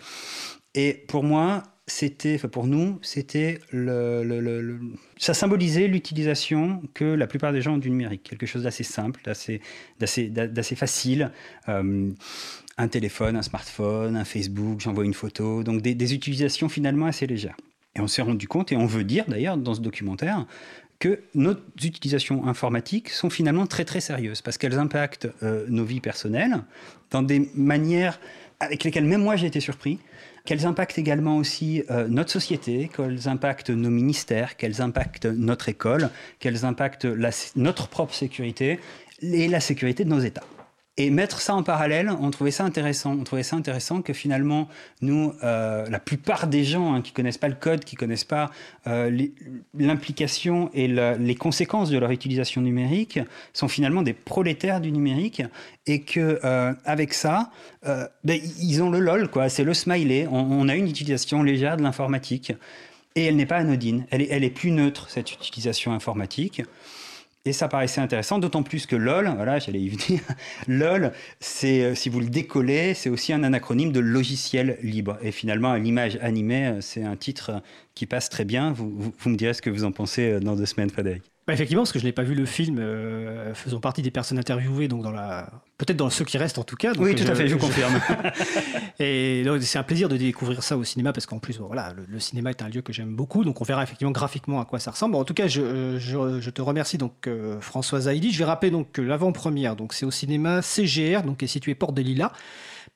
Et 0.74 1.04
pour 1.06 1.22
moi, 1.22 1.64
c'était, 1.86 2.36
enfin 2.36 2.48
pour 2.48 2.66
nous, 2.66 2.98
c'était 3.02 3.60
le, 3.72 4.80
ça 5.18 5.34
symbolisait 5.34 5.86
l'utilisation 5.86 6.80
que 6.94 7.04
la 7.04 7.26
plupart 7.26 7.52
des 7.52 7.60
gens 7.60 7.74
ont 7.74 7.78
du 7.78 7.90
numérique, 7.90 8.22
quelque 8.22 8.46
chose 8.46 8.62
d'assez 8.62 8.84
simple, 8.84 9.20
d'assez, 9.22 9.60
d'assez 9.98 10.76
facile. 10.76 11.30
Un 12.78 12.88
téléphone, 12.88 13.36
un 13.36 13.42
smartphone, 13.42 14.16
un 14.16 14.24
Facebook, 14.24 14.80
j'envoie 14.80 15.04
une 15.04 15.14
photo, 15.14 15.62
donc 15.62 15.80
des, 15.80 16.14
utilisations 16.14 16.68
finalement 16.68 17.06
assez 17.06 17.26
légères. 17.26 17.56
Et 17.94 18.00
on 18.00 18.06
s'est 18.06 18.22
rendu 18.22 18.46
compte, 18.46 18.72
et 18.72 18.76
on 18.76 18.86
veut 18.86 19.04
dire 19.04 19.24
d'ailleurs 19.28 19.56
dans 19.56 19.74
ce 19.74 19.80
documentaire, 19.80 20.46
que 20.98 21.20
nos 21.34 21.54
utilisations 21.82 22.46
informatiques 22.46 23.10
sont 23.10 23.28
finalement 23.28 23.66
très 23.66 23.84
très 23.84 24.00
sérieuses 24.00 24.40
parce 24.40 24.56
qu'elles 24.56 24.78
impactent 24.78 25.28
euh, 25.42 25.66
nos 25.68 25.84
vies 25.84 26.00
personnelles 26.00 26.62
dans 27.10 27.22
des 27.22 27.50
manières 27.54 28.18
avec 28.60 28.82
lesquelles 28.82 29.04
même 29.04 29.22
moi 29.22 29.36
j'ai 29.36 29.46
été 29.46 29.60
surpris, 29.60 29.98
qu'elles 30.46 30.64
impactent 30.64 30.98
également 30.98 31.36
aussi 31.36 31.82
euh, 31.90 32.08
notre 32.08 32.30
société, 32.30 32.90
qu'elles 32.94 33.28
impactent 33.28 33.68
nos 33.68 33.90
ministères, 33.90 34.56
qu'elles 34.56 34.80
impactent 34.80 35.26
notre 35.26 35.68
école, 35.68 36.08
qu'elles 36.38 36.64
impactent 36.64 37.06
notre 37.56 37.88
propre 37.88 38.14
sécurité 38.14 38.78
et 39.20 39.48
la 39.48 39.60
sécurité 39.60 40.04
de 40.04 40.10
nos 40.10 40.20
États. 40.20 40.44
Et 40.98 41.10
mettre 41.10 41.42
ça 41.42 41.54
en 41.54 41.62
parallèle, 41.62 42.10
on 42.20 42.30
trouvait 42.30 42.50
ça 42.50 42.64
intéressant. 42.64 43.12
On 43.12 43.22
trouvait 43.22 43.42
ça 43.42 43.54
intéressant 43.56 44.00
que 44.00 44.14
finalement, 44.14 44.66
nous, 45.02 45.34
euh, 45.44 45.86
la 45.90 45.98
plupart 45.98 46.46
des 46.46 46.64
gens 46.64 46.94
hein, 46.94 47.02
qui 47.02 47.12
connaissent 47.12 47.36
pas 47.36 47.48
le 47.48 47.54
code, 47.54 47.84
qui 47.84 47.96
connaissent 47.96 48.24
pas 48.24 48.50
euh, 48.86 49.26
l'implication 49.74 50.70
et 50.72 50.88
les 50.88 51.34
conséquences 51.34 51.90
de 51.90 51.98
leur 51.98 52.10
utilisation 52.10 52.62
numérique, 52.62 53.20
sont 53.52 53.68
finalement 53.68 54.00
des 54.00 54.14
prolétaires 54.14 54.80
du 54.80 54.90
numérique, 54.90 55.42
et 55.84 56.00
que 56.00 56.40
euh, 56.44 56.72
avec 56.86 57.12
ça, 57.12 57.50
ben, 58.24 58.40
ils 58.58 58.82
ont 58.82 58.90
le 58.90 58.98
lol, 58.98 59.28
quoi. 59.28 59.50
C'est 59.50 59.64
le 59.64 59.74
smiley. 59.74 60.26
On, 60.30 60.68
a 60.68 60.74
une 60.74 60.88
utilisation 60.88 61.42
légère 61.42 61.76
de 61.76 61.82
l'informatique, 61.82 62.54
et 63.14 63.24
elle 63.24 63.36
n'est 63.36 63.46
pas 63.46 63.58
anodine. 63.58 64.06
Elle 64.10 64.44
est 64.44 64.50
plus 64.50 64.70
neutre 64.70 65.10
cette 65.10 65.30
utilisation 65.30 65.92
informatique. 65.92 66.62
Et 67.46 67.52
ça 67.52 67.68
paraissait 67.68 68.00
intéressant, 68.00 68.40
d'autant 68.40 68.64
plus 68.64 68.86
que 68.86 68.96
LOL, 68.96 69.32
voilà, 69.36 69.60
j'allais 69.60 69.80
y 69.80 69.88
venir, 69.88 70.20
LOL, 70.66 71.12
c'est, 71.38 71.84
euh, 71.84 71.94
si 71.94 72.08
vous 72.08 72.18
le 72.18 72.26
décollez, 72.26 72.92
c'est 72.92 73.08
aussi 73.08 73.32
un 73.32 73.44
anacronyme 73.44 73.92
de 73.92 74.00
logiciel 74.00 74.78
libre. 74.82 75.16
Et 75.22 75.30
finalement, 75.30 75.74
l'image 75.74 76.18
animée, 76.22 76.66
euh, 76.66 76.80
c'est 76.80 77.04
un 77.04 77.14
titre 77.14 77.62
qui 77.94 78.04
passe 78.04 78.30
très 78.30 78.44
bien. 78.44 78.72
Vous, 78.72 78.90
vous, 78.90 79.14
vous, 79.16 79.30
me 79.30 79.36
direz 79.36 79.54
ce 79.54 79.62
que 79.62 79.70
vous 79.70 79.84
en 79.84 79.92
pensez 79.92 80.32
euh, 80.32 80.40
dans 80.40 80.56
deux 80.56 80.66
semaines, 80.66 80.90
Frédéric. 80.90 81.35
Bah 81.46 81.52
effectivement, 81.52 81.82
parce 81.82 81.92
que 81.92 82.00
je 82.00 82.04
n'ai 82.04 82.10
pas 82.10 82.24
vu 82.24 82.34
le 82.34 82.44
film, 82.44 82.78
euh, 82.80 83.54
faisant 83.54 83.78
partie 83.78 84.02
des 84.02 84.10
personnes 84.10 84.36
interviewées, 84.36 84.88
donc 84.88 85.04
dans 85.04 85.12
la, 85.12 85.48
peut-être 85.78 85.96
dans 85.96 86.10
ceux 86.10 86.24
qui 86.24 86.38
restent 86.38 86.58
en 86.58 86.64
tout 86.64 86.74
cas. 86.74 86.92
oui, 86.98 87.14
tout 87.14 87.22
je, 87.22 87.30
à 87.30 87.36
fait, 87.36 87.46
je, 87.46 87.54
je 87.54 87.56
confirme. 87.56 88.00
et 88.98 89.44
c'est 89.60 89.78
un 89.78 89.84
plaisir 89.84 90.08
de 90.08 90.16
découvrir 90.16 90.64
ça 90.64 90.76
au 90.76 90.82
cinéma, 90.82 91.12
parce 91.12 91.24
qu'en 91.24 91.38
plus, 91.38 91.60
voilà, 91.60 91.92
le, 91.92 92.04
le, 92.08 92.18
cinéma 92.18 92.50
est 92.50 92.62
un 92.62 92.68
lieu 92.68 92.82
que 92.82 92.92
j'aime 92.92 93.14
beaucoup, 93.14 93.44
donc 93.44 93.60
on 93.60 93.64
verra 93.64 93.84
effectivement 93.84 94.10
graphiquement 94.10 94.60
à 94.60 94.64
quoi 94.64 94.80
ça 94.80 94.90
ressemble. 94.90 95.14
En 95.14 95.22
tout 95.22 95.34
cas, 95.34 95.46
je, 95.46 95.98
je 96.00 96.50
te 96.50 96.62
remercie 96.62 96.98
donc 96.98 97.28
euh, 97.28 97.60
Françoise 97.60 98.08
Haïdi. 98.08 98.32
Je 98.32 98.38
vais 98.38 98.44
rappeler 98.44 98.72
donc 98.72 98.90
que 98.90 99.02
l'avant-première, 99.02 99.76
donc 99.76 99.92
c'est 99.92 100.04
au 100.04 100.10
cinéma 100.10 100.62
CGR, 100.62 101.22
donc 101.22 101.36
qui 101.38 101.44
est 101.44 101.48
situé 101.48 101.76
Porte 101.76 101.94
des 101.94 102.02
Lilas. 102.02 102.32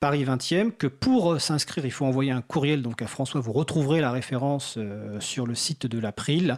Paris 0.01 0.25
20e, 0.25 0.71
que 0.71 0.87
pour 0.87 1.39
s'inscrire, 1.39 1.85
il 1.85 1.91
faut 1.91 2.05
envoyer 2.05 2.31
un 2.31 2.41
courriel 2.41 2.81
donc 2.81 3.03
à 3.03 3.07
François. 3.07 3.39
Vous 3.39 3.53
retrouverez 3.53 4.01
la 4.01 4.11
référence 4.11 4.79
euh, 4.79 5.19
sur 5.19 5.45
le 5.45 5.53
site 5.53 5.85
de 5.85 5.99
l'April, 5.99 6.51
euh, 6.51 6.55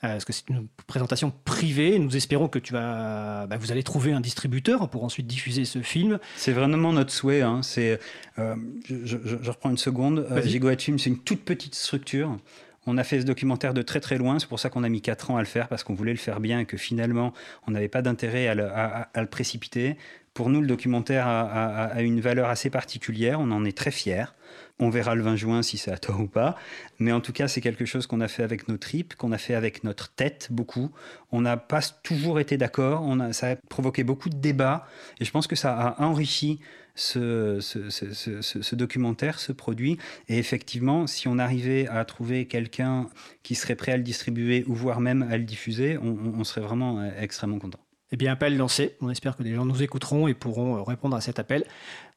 parce 0.00 0.24
que 0.24 0.32
c'est 0.32 0.48
une 0.48 0.68
présentation 0.86 1.30
privée. 1.44 1.98
Nous 1.98 2.16
espérons 2.16 2.48
que 2.48 2.58
tu 2.58 2.72
vas, 2.72 3.46
bah, 3.46 3.58
vous 3.58 3.72
allez 3.72 3.82
trouver 3.82 4.12
un 4.12 4.22
distributeur 4.22 4.88
pour 4.88 5.04
ensuite 5.04 5.26
diffuser 5.26 5.66
ce 5.66 5.82
film. 5.82 6.18
C'est 6.36 6.54
vraiment 6.54 6.94
notre 6.94 7.12
souhait. 7.12 7.42
Hein. 7.42 7.60
C'est, 7.62 8.00
euh, 8.38 8.56
je, 8.88 8.96
je, 9.04 9.36
je, 9.42 9.50
reprends 9.50 9.68
une 9.68 9.76
seconde. 9.76 10.26
Euh, 10.30 10.40
Gigoat 10.40 10.78
Film, 10.78 10.98
c'est 10.98 11.10
une 11.10 11.18
toute 11.18 11.44
petite 11.44 11.74
structure. 11.74 12.38
On 12.86 12.96
a 12.96 13.04
fait 13.04 13.20
ce 13.20 13.26
documentaire 13.26 13.74
de 13.74 13.82
très 13.82 14.00
très 14.00 14.16
loin, 14.16 14.38
c'est 14.38 14.48
pour 14.48 14.60
ça 14.60 14.70
qu'on 14.70 14.82
a 14.82 14.88
mis 14.88 15.02
4 15.02 15.30
ans 15.30 15.36
à 15.36 15.40
le 15.40 15.46
faire, 15.46 15.68
parce 15.68 15.84
qu'on 15.84 15.92
voulait 15.92 16.12
le 16.12 16.18
faire 16.18 16.40
bien 16.40 16.60
et 16.60 16.64
que 16.64 16.78
finalement, 16.78 17.34
on 17.66 17.72
n'avait 17.72 17.88
pas 17.88 18.00
d'intérêt 18.00 18.48
à, 18.48 18.52
à, 18.52 19.02
à, 19.12 19.20
le 19.20 19.26
précipiter. 19.26 19.98
Pour 20.38 20.50
nous, 20.50 20.60
le 20.60 20.68
documentaire 20.68 21.26
a, 21.26 22.00
une 22.00 22.20
valeur 22.20 22.48
assez 22.48 22.70
particulière, 22.70 23.40
on 23.40 23.50
en 23.50 23.64
est 23.64 23.76
très 23.76 23.90
fiers. 23.90 24.26
On 24.78 24.88
verra 24.88 25.16
le 25.16 25.22
20 25.24 25.34
juin 25.34 25.62
si 25.64 25.78
c'est 25.78 25.90
à 25.90 25.98
toi 25.98 26.14
ou 26.14 26.28
pas. 26.28 26.54
Mais 27.00 27.10
en 27.10 27.20
tout 27.20 27.32
cas, 27.32 27.48
c'est 27.48 27.60
quelque 27.60 27.84
chose 27.84 28.06
qu'on 28.06 28.20
a 28.20 28.28
fait 28.28 28.44
avec 28.44 28.68
nos 28.68 28.76
tripes, 28.76 29.16
qu'on 29.16 29.32
a 29.32 29.38
fait 29.38 29.56
avec 29.56 29.82
notre 29.82 30.10
tête 30.10 30.46
beaucoup. 30.52 30.92
On 31.32 31.40
n'a 31.40 31.56
pas 31.56 31.80
toujours 32.04 32.38
été 32.38 32.56
d'accord. 32.56 33.04
Ça 33.32 33.50
a 33.50 33.56
provoqué 33.56 34.04
beaucoup 34.04 34.28
de 34.28 34.36
débats. 34.36 34.86
Et 35.18 35.24
je 35.24 35.32
pense 35.32 35.48
que 35.48 35.56
ça 35.56 35.76
a 35.76 36.04
enrichi 36.04 36.60
ce, 36.94 37.58
documentaire, 38.76 39.40
ce 39.40 39.50
produit. 39.50 39.98
Et 40.28 40.38
effectivement, 40.38 41.08
si 41.08 41.26
on 41.26 41.40
arrivait 41.40 41.88
à 41.88 42.04
trouver 42.04 42.46
quelqu'un 42.46 43.08
qui 43.42 43.56
serait 43.56 43.74
prêt 43.74 43.90
à 43.90 43.96
le 43.96 44.04
distribuer 44.04 44.62
ou 44.68 44.74
voire 44.76 45.00
même 45.00 45.26
à 45.28 45.36
le 45.36 45.42
diffuser, 45.42 45.98
on, 45.98 46.16
on 46.38 46.44
serait 46.44 46.60
vraiment 46.60 47.04
extrêmement 47.18 47.58
content. 47.58 47.80
Eh 48.10 48.16
bien, 48.16 48.32
appel 48.32 48.56
lancé. 48.56 48.96
On 49.00 49.10
espère 49.10 49.36
que 49.36 49.42
des 49.42 49.54
gens 49.54 49.64
nous 49.64 49.82
écouteront 49.82 50.28
et 50.28 50.34
pourront 50.34 50.82
répondre 50.84 51.16
à 51.16 51.20
cet 51.20 51.38
appel. 51.38 51.64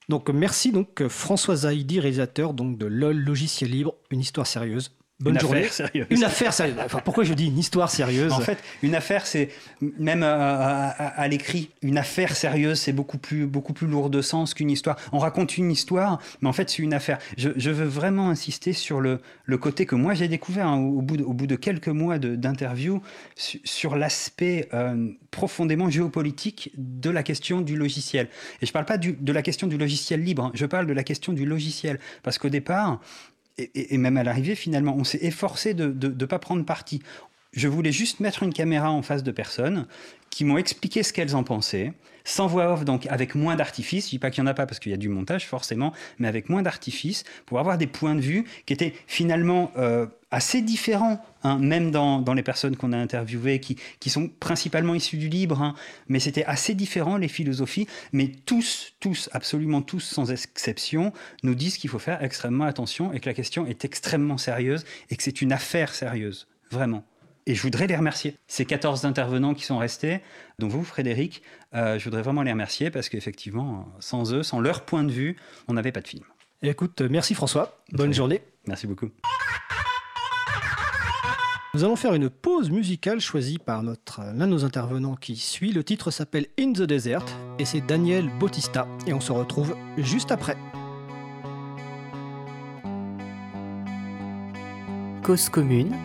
Donc, 0.10 0.30
merci 0.30 0.72
donc 0.72 1.08
François 1.08 1.56
Zaïdi, 1.56 2.00
réalisateur 2.00 2.54
donc 2.54 2.78
de 2.78 2.86
LOL 2.86 3.18
Logiciel 3.18 3.72
Libre, 3.72 3.96
une 4.10 4.20
histoire 4.20 4.48
sérieuse. 4.48 4.92
Bonne 5.22 5.36
une 5.36 5.40
journée. 5.40 5.60
Affaire 5.60 5.74
sérieuse. 5.74 6.08
Une 6.10 6.24
affaire 6.24 6.54
sérieuse. 6.54 6.76
Enfin, 6.84 7.00
pourquoi 7.04 7.24
je 7.24 7.34
dis 7.34 7.48
une 7.48 7.58
histoire 7.60 7.90
sérieuse 7.90 8.32
En 8.34 8.40
fait, 8.40 8.58
une 8.82 8.96
affaire, 8.96 9.26
c'est 9.26 9.50
même 9.82 10.24
à, 10.24 10.90
à, 10.90 11.08
à 11.08 11.28
l'écrit, 11.28 11.70
une 11.82 11.98
affaire 11.98 12.36
sérieuse, 12.36 12.80
c'est 12.80 12.94
beaucoup 12.94 13.18
plus, 13.18 13.46
beaucoup 13.46 13.74
plus 13.74 13.88
lourd 13.88 14.10
de 14.10 14.22
sens 14.22 14.54
qu'une 14.54 14.72
histoire. 14.72 14.98
On 15.12 15.20
raconte 15.20 15.58
une 15.58 15.72
histoire, 15.72 16.20
mais 16.42 16.50
en 16.50 16.54
fait, 16.54 16.70
c'est 16.70 16.82
une 16.82 16.94
affaire. 16.94 17.20
Je, 17.38 17.50
je, 17.56 17.70
veux 17.70 17.86
vraiment 17.86 18.30
insister 18.30 18.74
sur 18.74 19.00
le, 19.02 19.20
le 19.46 19.58
côté 19.58 19.86
que 19.86 19.96
moi 19.96 20.14
j'ai 20.14 20.28
découvert 20.28 20.68
hein, 20.68 20.78
au, 20.78 21.02
bout 21.02 21.18
de, 21.18 21.24
au 21.24 21.34
bout 21.34 21.48
de 21.48 21.56
quelques 21.56 21.88
mois 21.88 22.20
d'interview 22.20 23.02
sur, 23.36 23.60
sur 23.64 23.96
l'aspect 23.96 24.70
euh, 24.74 25.12
profondément 25.32 25.90
géopolitique 25.90 26.72
de 26.78 27.10
la 27.10 27.24
question 27.24 27.62
du 27.62 27.76
logiciel. 27.76 28.28
Et 28.62 28.66
je 28.66 28.70
ne 28.70 28.74
parle 28.74 28.86
pas 28.86 28.98
du, 28.98 29.14
de 29.14 29.32
la 29.32 29.42
question 29.42 29.68
du 29.68 29.78
logiciel 29.78 30.22
libre, 30.24 30.46
hein, 30.46 30.52
je 30.54 30.66
parle 30.66 30.88
de 30.88 30.94
la 30.94 31.04
question 31.04 31.34
du 31.34 31.46
logiciel. 31.46 32.00
Parce 32.24 32.38
qu'au 32.38 32.50
départ, 32.50 33.00
et, 33.58 33.98
même 33.98 34.18
à 34.18 34.24
l'arrivée, 34.24 34.56
finalement, 34.56 34.96
on 34.96 35.04
s'est 35.04 35.20
efforcé 35.22 35.74
de 35.74 36.08
ne 36.08 36.26
pas 36.26 36.40
prendre 36.40 36.66
parti. 36.66 37.02
Je 37.54 37.68
voulais 37.68 37.92
juste 37.92 38.20
mettre 38.20 38.44
une 38.44 38.54
caméra 38.54 38.92
en 38.92 39.02
face 39.02 39.24
de 39.24 39.32
personnes 39.32 39.88
qui 40.30 40.46
m'ont 40.46 40.58
expliqué 40.58 41.04
ce 41.04 41.12
qu'elles 41.12 41.36
en 41.36 41.44
pensaient, 41.44 41.94
sans 42.24 42.48
voix 42.48 42.74
off, 42.74 42.86
donc 42.86 43.08
avec 43.08 43.36
moins 43.36 43.56
d'artifice. 43.56 44.06
Je 44.06 44.12
dis 44.12 44.20
pas 44.20 44.32
qu'il 44.32 44.44
y 44.44 44.44
en 44.44 44.48
a 44.48 44.54
pas 44.54 44.66
parce 44.66 44.80
qu'il 44.80 44.92
y 44.92 44.96
a 44.96 44.98
du 44.98 45.10
montage 45.10 45.48
forcément, 45.48 45.94
mais 46.20 46.28
avec 46.28 46.50
moins 46.50 46.62
d'artifice 46.62 47.24
pour 47.46 47.60
avoir 47.60 47.78
des 47.78 47.88
points 47.88 48.16
de 48.16 48.22
vue 48.22 48.46
qui 48.66 48.74
étaient 48.74 48.94
finalement 49.08 49.72
euh, 49.78 50.06
assez 50.32 50.62
différents, 50.62 51.24
hein, 51.44 51.58
même 51.60 51.92
dans, 51.92 52.22
dans, 52.22 52.34
les 52.34 52.42
personnes 52.42 52.78
qu'on 52.78 52.94
a 52.94 52.98
interviewées, 52.98 53.60
qui, 53.60 53.78
qui, 54.00 54.10
sont 54.10 54.30
principalement 54.40 54.96
issues 54.96 55.18
du 55.18 55.28
libre, 55.28 55.62
hein, 55.62 55.76
mais 56.08 56.20
c'était 56.20 56.46
assez 56.46 56.74
différent 56.74 57.18
les 57.18 57.28
philosophies. 57.28 57.88
Mais 58.14 58.32
tous, 58.46 58.94
tous, 59.00 59.30
absolument 59.34 59.82
tous, 59.82 60.00
sans 60.00 60.32
exception, 60.32 61.12
nous 61.44 61.56
disent 61.56 61.78
qu'il 61.78 61.90
faut 61.90 62.00
faire 62.00 62.24
extrêmement 62.24 62.66
attention 62.66 63.12
et 63.12 63.20
que 63.20 63.30
la 63.30 63.34
question 63.34 63.66
est 63.66 63.84
extrêmement 63.84 64.38
sérieuse 64.38 64.86
et 65.10 65.18
que 65.18 65.24
c'est 65.24 65.42
une 65.42 65.52
affaire 65.52 65.94
sérieuse, 65.94 66.48
vraiment. 66.72 67.04
Et 67.48 67.56
je 67.56 67.62
voudrais 67.62 67.88
les 67.88 67.96
remercier. 67.96 68.38
Ces 68.48 68.66
14 68.66 69.06
intervenants 69.06 69.54
qui 69.54 69.64
sont 69.64 69.78
restés, 69.78 70.22
dont 70.60 70.68
vous, 70.68 70.84
Frédéric, 70.84 71.42
euh, 71.74 71.98
je 71.98 72.04
voudrais 72.04 72.22
vraiment 72.22 72.44
les 72.44 72.52
remercier 72.52 72.92
parce 72.92 73.10
qu'effectivement, 73.10 73.88
sans 74.00 74.34
eux, 74.34 74.44
sans 74.44 74.60
leur 74.60 74.86
point 74.86 75.04
de 75.04 75.12
vue, 75.12 75.38
on 75.68 75.74
n'avait 75.74 75.92
pas 75.92 76.02
de 76.02 76.08
film. 76.08 76.24
Et 76.62 76.70
écoute, 76.70 77.02
merci 77.02 77.34
François. 77.34 77.84
Bonne 77.92 78.14
journée. 78.14 78.44
Merci 78.68 78.86
beaucoup. 78.86 79.10
Nous 81.74 81.84
allons 81.84 81.96
faire 81.96 82.14
une 82.14 82.30
pause 82.30 82.70
musicale 82.70 83.22
choisie 83.22 83.58
par 83.58 83.82
notre 83.82 84.22
l'un 84.36 84.46
de 84.46 84.52
nos 84.52 84.66
intervenants 84.66 85.16
qui 85.16 85.38
suit. 85.38 85.72
Le 85.72 85.84
titre 85.84 86.12
s'appelle 86.12 86.48
In 86.60 86.74
the 86.74 86.82
Desert 86.82 87.26
et 87.58 87.66
c'est 87.66 87.82
Daniel 87.82 88.30
Bautista. 88.40 88.88
Et 89.08 89.14
on 89.14 89.22
se 89.22 89.32
retrouve 89.32 89.76
juste 89.98 90.32
après. 90.32 90.58
Cause 95.24 95.50
commune 95.50 95.96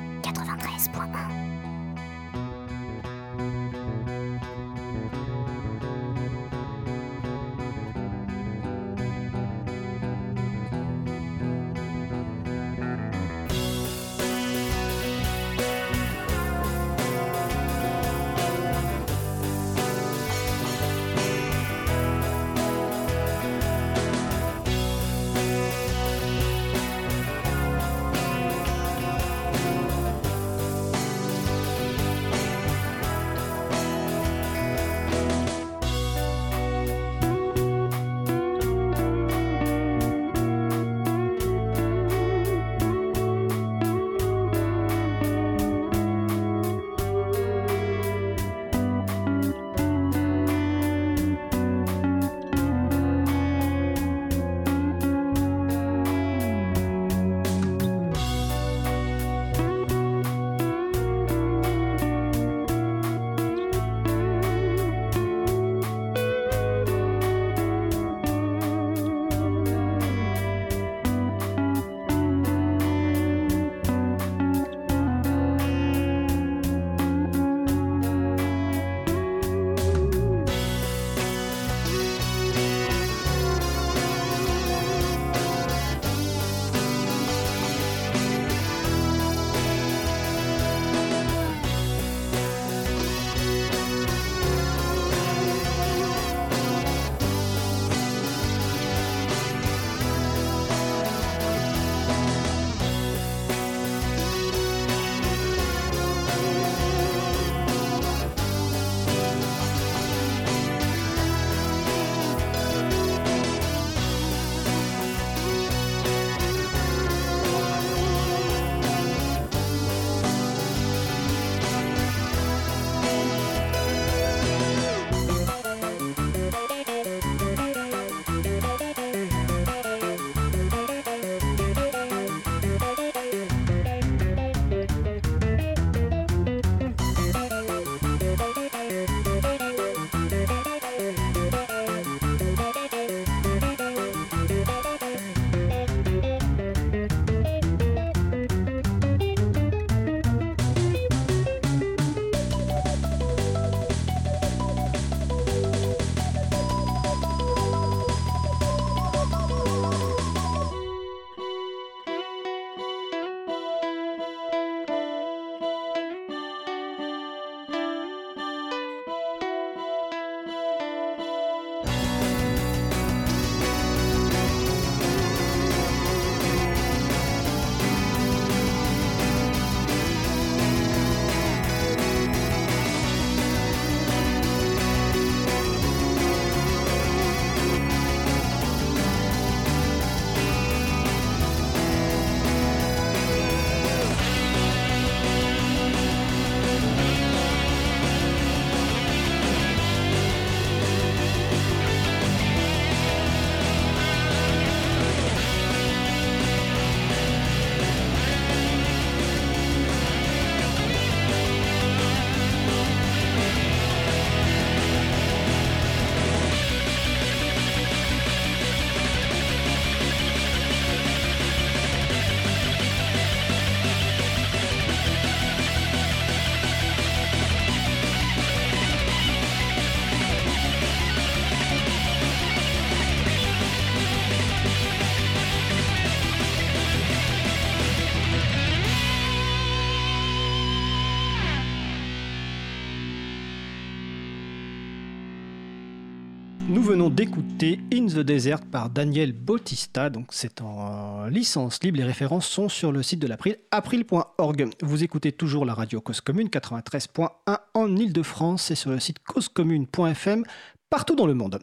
In 247.63 248.07
the 248.09 248.19
Desert 248.19 248.61
par 248.71 248.91
Daniel 248.91 249.33
Bautista. 249.33 250.11
Donc 250.11 250.27
c'est 250.31 250.61
en 250.61 251.25
licence 251.27 251.83
libre. 251.83 251.97
Les 251.97 252.05
références 252.05 252.47
sont 252.47 252.69
sur 252.69 252.93
le 252.93 253.03
site 253.03 253.19
de 253.19 253.27
l'April, 253.27 253.57
april.org. 253.71 254.69
Vous 254.83 255.03
écoutez 255.03 255.33
toujours 255.33 255.65
la 255.65 255.73
radio 255.73 256.03
Cause 256.03 256.21
Commune 256.21 256.49
93.1 256.49 257.31
en 257.73 257.97
Ile-de-France 257.97 258.71
et 258.71 258.75
sur 258.75 258.91
le 258.91 259.01
site 259.01 259.21
causecommune.fm 259.21 260.45
partout 260.91 261.17
dans 261.17 261.27
le 261.27 261.33
monde. 261.33 261.59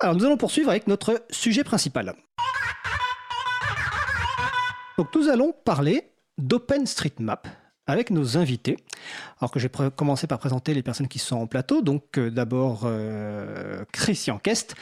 Alors 0.00 0.16
nous 0.16 0.24
allons 0.26 0.36
poursuivre 0.36 0.68
avec 0.68 0.86
notre 0.86 1.24
sujet 1.30 1.64
principal. 1.64 2.14
Donc 4.98 5.14
nous 5.14 5.30
allons 5.30 5.54
parler 5.64 6.10
d'OpenStreetMap 6.36 7.48
avec 7.86 8.10
nos 8.10 8.36
invités. 8.36 8.76
Alors 9.40 9.50
que 9.50 9.58
je 9.58 9.68
vais 9.68 9.90
commencer 9.94 10.26
par 10.26 10.38
présenter 10.38 10.74
les 10.74 10.82
personnes 10.82 11.08
qui 11.08 11.18
sont 11.18 11.36
en 11.36 11.46
plateau. 11.46 11.82
Donc 11.82 12.18
euh, 12.18 12.30
d'abord 12.30 12.82
euh, 12.84 13.84
Christian 13.92 14.38
Kest, 14.38 14.74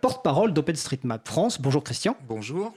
porte-parole 0.00 0.52
d'OpenStreetMap 0.52 1.26
France. 1.26 1.60
Bonjour 1.60 1.84
Christian. 1.84 2.16
Bonjour. 2.28 2.74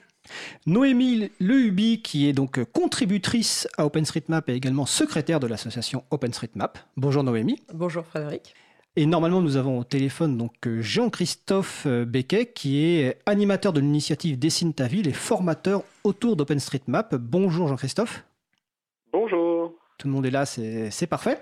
Noémie 0.66 1.32
Lehubi, 1.42 2.02
qui 2.02 2.30
est 2.30 2.34
donc 2.34 2.64
contributrice 2.72 3.68
à 3.78 3.86
OpenStreetMap 3.86 4.48
et 4.50 4.54
également 4.54 4.86
secrétaire 4.86 5.40
de 5.42 5.48
l'association 5.48 6.06
OpenStreetMap. 6.12 6.80
Bonjour 6.96 7.24
Noémie. 7.24 7.62
Bonjour 7.74 8.06
Frédéric. 8.06 8.56
Et 8.96 9.06
normalement, 9.08 9.42
nous 9.42 9.58
avons 9.58 9.80
au 9.80 9.84
téléphone 9.84 10.38
donc 10.38 10.54
Jean-Christophe 10.66 11.88
Becquet, 11.88 12.46
qui 12.46 12.86
est 12.86 13.18
animateur 13.26 13.74
de 13.74 13.80
l'initiative 13.80 14.38
Dessine 14.38 14.74
ta 14.74 14.88
ville 14.88 15.08
et 15.08 15.14
formateur 15.14 15.82
autour 16.04 16.36
d'OpenStreetMap. 16.36 17.16
Bonjour 17.16 17.68
Jean-Christophe. 17.68 18.24
Bonjour. 19.12 19.53
Tout 20.04 20.10
le 20.10 20.16
monde 20.16 20.26
est 20.26 20.32
là, 20.32 20.46
c'est 20.46 21.08
parfait. 21.08 21.40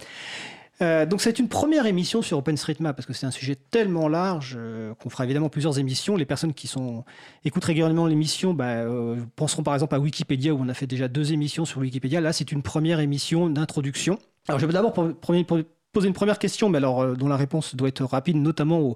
Euh, 0.83 1.07
donc 1.07 1.19
c'est 1.19 1.39
une 1.39 1.47
première 1.47 1.87
émission 1.87 2.21
sur 2.21 2.37
OpenStreetMap 2.37 2.95
parce 2.95 3.07
que 3.07 3.13
c'est 3.13 3.25
un 3.25 3.31
sujet 3.31 3.55
tellement 3.55 4.07
large 4.07 4.55
euh, 4.55 4.93
qu'on 4.93 5.09
fera 5.09 5.23
évidemment 5.23 5.49
plusieurs 5.49 5.79
émissions. 5.79 6.15
Les 6.15 6.27
personnes 6.27 6.53
qui 6.53 6.67
sont 6.67 7.03
écoutent 7.43 7.65
régulièrement 7.65 8.05
l'émission 8.05 8.53
bah, 8.53 8.65
euh, 8.65 9.15
penseront 9.35 9.63
par 9.63 9.73
exemple 9.73 9.95
à 9.95 9.99
Wikipédia 9.99 10.53
où 10.53 10.59
on 10.61 10.69
a 10.69 10.75
fait 10.75 10.85
déjà 10.85 11.07
deux 11.07 11.33
émissions 11.33 11.65
sur 11.65 11.81
Wikipédia. 11.81 12.21
Là 12.21 12.33
c'est 12.33 12.51
une 12.51 12.61
première 12.61 12.99
émission 12.99 13.49
d'introduction. 13.49 14.19
Alors 14.47 14.59
je 14.59 14.67
vais 14.67 14.73
d'abord 14.73 14.93
poser 14.93 16.07
une 16.07 16.13
première 16.13 16.37
question, 16.37 16.69
mais 16.69 16.77
alors 16.77 17.17
dont 17.17 17.29
la 17.29 17.37
réponse 17.37 17.75
doit 17.75 17.87
être 17.87 18.05
rapide, 18.05 18.37
notamment 18.37 18.79
aux, 18.79 18.95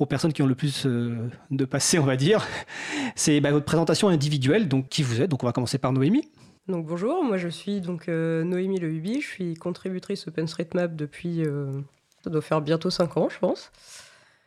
aux 0.00 0.06
personnes 0.06 0.34
qui 0.34 0.42
ont 0.42 0.46
le 0.46 0.54
plus 0.54 0.84
de 0.84 1.64
passé, 1.64 1.98
on 1.98 2.04
va 2.04 2.16
dire. 2.16 2.46
C'est 3.16 3.40
bah, 3.40 3.52
votre 3.52 3.64
présentation 3.64 4.08
individuelle. 4.08 4.68
Donc 4.68 4.90
qui 4.90 5.02
vous 5.02 5.22
êtes 5.22 5.30
Donc 5.30 5.42
on 5.44 5.46
va 5.46 5.52
commencer 5.54 5.78
par 5.78 5.94
Noémie. 5.94 6.28
Donc 6.68 6.84
bonjour, 6.84 7.24
moi 7.24 7.38
je 7.38 7.48
suis 7.48 7.80
donc 7.80 8.08
euh, 8.08 8.44
Noémie 8.44 8.78
Lehubi, 8.78 9.22
je 9.22 9.26
suis 9.26 9.54
contributrice 9.54 10.28
OpenStreetMap 10.28 10.94
depuis, 10.94 11.42
euh, 11.42 11.80
ça 12.22 12.28
doit 12.28 12.42
faire 12.42 12.60
bientôt 12.60 12.90
5 12.90 13.16
ans 13.16 13.28
je 13.30 13.38
pense. 13.38 13.72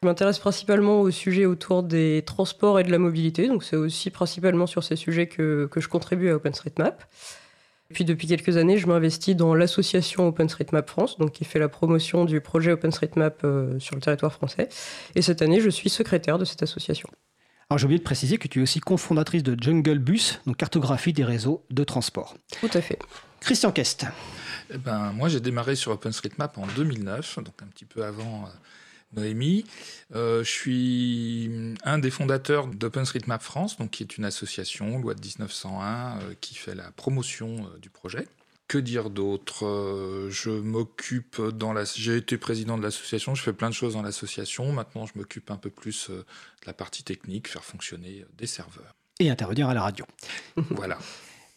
Je 0.04 0.08
m'intéresse 0.08 0.38
principalement 0.38 1.02
aux 1.02 1.10
sujets 1.10 1.46
autour 1.46 1.82
des 1.82 2.24
transports 2.24 2.80
et 2.80 2.84
de 2.84 2.92
la 2.92 3.00
mobilité, 3.00 3.48
donc 3.48 3.64
c'est 3.64 3.76
aussi 3.76 4.12
principalement 4.12 4.68
sur 4.68 4.84
ces 4.84 4.96
sujets 4.96 5.28
que, 5.28 5.68
que 5.72 5.80
je 5.80 5.88
contribue 5.88 6.30
à 6.30 6.36
OpenStreetMap. 6.36 7.04
Puis 7.92 8.06
depuis 8.06 8.28
quelques 8.28 8.56
années, 8.58 8.78
je 8.78 8.88
m'investis 8.88 9.36
dans 9.36 9.54
l'association 9.56 10.28
OpenStreetMap 10.28 10.90
France, 10.90 11.18
donc 11.18 11.32
qui 11.32 11.44
fait 11.44 11.60
la 11.60 11.70
promotion 11.70 12.26
du 12.26 12.40
projet 12.40 12.72
OpenStreetMap 12.72 13.44
euh, 13.44 13.80
sur 13.80 13.96
le 13.96 14.02
territoire 14.02 14.34
français. 14.34 14.70
Et 15.16 15.22
cette 15.22 15.42
année, 15.42 15.60
je 15.60 15.70
suis 15.70 15.90
secrétaire 15.90 16.38
de 16.38 16.46
cette 16.46 16.64
association. 16.64 17.10
Alors 17.72 17.78
j'ai 17.78 17.86
oublié 17.86 18.00
de 18.00 18.04
préciser 18.04 18.38
que 18.38 18.50
tu 18.50 18.60
es 18.60 18.62
aussi 18.62 18.82
cofondatrice 18.82 19.44
de 19.44 19.56
Jungle 19.58 20.00
Bus, 20.00 20.42
donc 20.46 20.58
cartographie 20.58 21.14
des 21.14 21.24
réseaux 21.24 21.64
de 21.70 21.86
transport. 21.86 22.36
Tout 22.60 22.70
à 22.74 22.82
fait. 22.82 23.00
Christian 23.40 23.72
Kest. 23.72 24.08
Eh 24.74 24.78
ben, 24.78 25.14
moi 25.14 25.30
j'ai 25.30 25.40
démarré 25.40 25.78
sur 25.78 25.94
OpenStreetMap 25.94 26.58
en 26.58 26.68
2009, 26.76 27.40
donc 27.40 27.54
un 27.64 27.68
petit 27.68 27.86
peu 27.86 28.04
avant 28.04 28.44
euh, 28.44 28.50
Noémie. 29.16 29.64
Euh, 30.14 30.44
je 30.44 30.52
suis 30.52 31.76
un 31.86 31.98
des 31.98 32.12
fondateurs 32.12 32.68
d'OpenStreetMap 32.68 33.42
France, 33.42 33.78
donc 33.78 33.92
qui 33.92 34.04
est 34.04 34.18
une 34.18 34.26
association, 34.26 35.00
loi 35.00 35.14
de 35.14 35.22
1901, 35.22 36.20
euh, 36.24 36.34
qui 36.42 36.56
fait 36.56 36.76
la 36.76 36.92
promotion 36.92 37.70
du 37.82 37.90
projet. 37.90 38.28
Que 38.72 38.78
dire 38.78 39.10
d'autre 39.10 39.66
euh, 39.66 40.30
Je 40.30 40.50
m'occupe 40.50 41.42
dans 41.42 41.74
la. 41.74 41.84
J'ai 41.84 42.16
été 42.16 42.38
président 42.38 42.78
de 42.78 42.84
l'association, 42.84 43.36
je 43.36 43.44
fais 43.44 43.52
plein 43.52 43.68
de 43.68 43.74
choses 43.74 43.96
dans 43.96 44.02
l'association. 44.02 44.72
Maintenant, 44.72 45.06
je 45.06 45.12
m'occupe 45.16 45.52
un 45.52 45.58
peu 45.58 45.70
plus 45.70 46.10
euh, 46.10 46.20
de 46.20 46.68
la 46.68 46.72
partie 46.72 47.04
technique, 47.04 47.50
faire 47.50 47.66
fonctionner 47.66 48.24
des 48.38 48.48
serveurs. 48.48 48.96
Et 49.20 49.30
intervenir 49.30 49.68
à 49.68 49.74
la 49.74 49.82
radio. 49.82 50.06
voilà. 50.70 50.98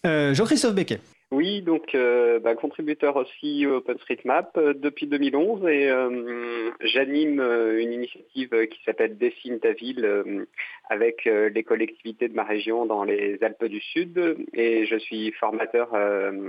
Euh, 0.05 0.35
Jean-Christophe 0.35 0.75
Becquet. 0.75 1.01
Oui, 1.31 1.63
donc 1.63 1.95
euh, 1.95 2.39
bah, 2.39 2.55
contributeur 2.55 3.17
aussi 3.17 3.67
OpenStreetMap 3.67 4.57
euh, 4.57 4.75
depuis 4.75 5.07
2011 5.07 5.67
et 5.69 5.91
euh, 5.91 6.71
j'anime 6.81 7.41
une 7.41 7.93
initiative 7.93 8.51
qui 8.69 8.79
s'appelle 8.85 9.17
Dessine 9.17 9.59
ta 9.59 9.73
ville 9.73 10.47
avec 10.91 11.25
les 11.25 11.65
collectivités 11.65 12.29
de 12.29 12.35
ma 12.35 12.45
région 12.45 12.87
dans 12.87 13.05
les 13.05 13.39
Alpes 13.43 13.65
du 13.65 13.81
Sud 13.81 14.37
et 14.53 14.87
je 14.87 14.97
suis 14.97 15.33
formateur 15.33 15.89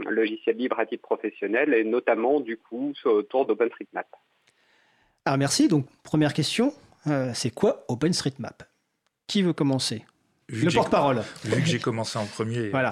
logiciel 0.09 0.57
libre 0.57 0.79
à 0.79 0.85
titre 0.85 1.03
professionnel 1.03 1.73
et 1.73 1.83
notamment 1.83 2.39
du 2.39 2.57
coup 2.57 2.93
autour 3.05 3.45
d'OpenStreetMap. 3.45 4.07
Ah 5.25 5.37
merci, 5.37 5.67
donc 5.67 5.85
première 6.03 6.33
question, 6.33 6.73
c'est 7.33 7.53
quoi 7.53 7.85
OpenStreetMap? 7.87 8.63
Qui 9.27 9.41
veut 9.41 9.53
commencer? 9.53 10.03
Le 10.49 10.71
porte-parole. 10.71 11.23
Vu 11.45 11.61
que 11.61 11.67
j'ai 11.67 11.79
commencé 11.79 12.19
en 12.19 12.25
premier. 12.25 12.69
Voilà. 12.69 12.91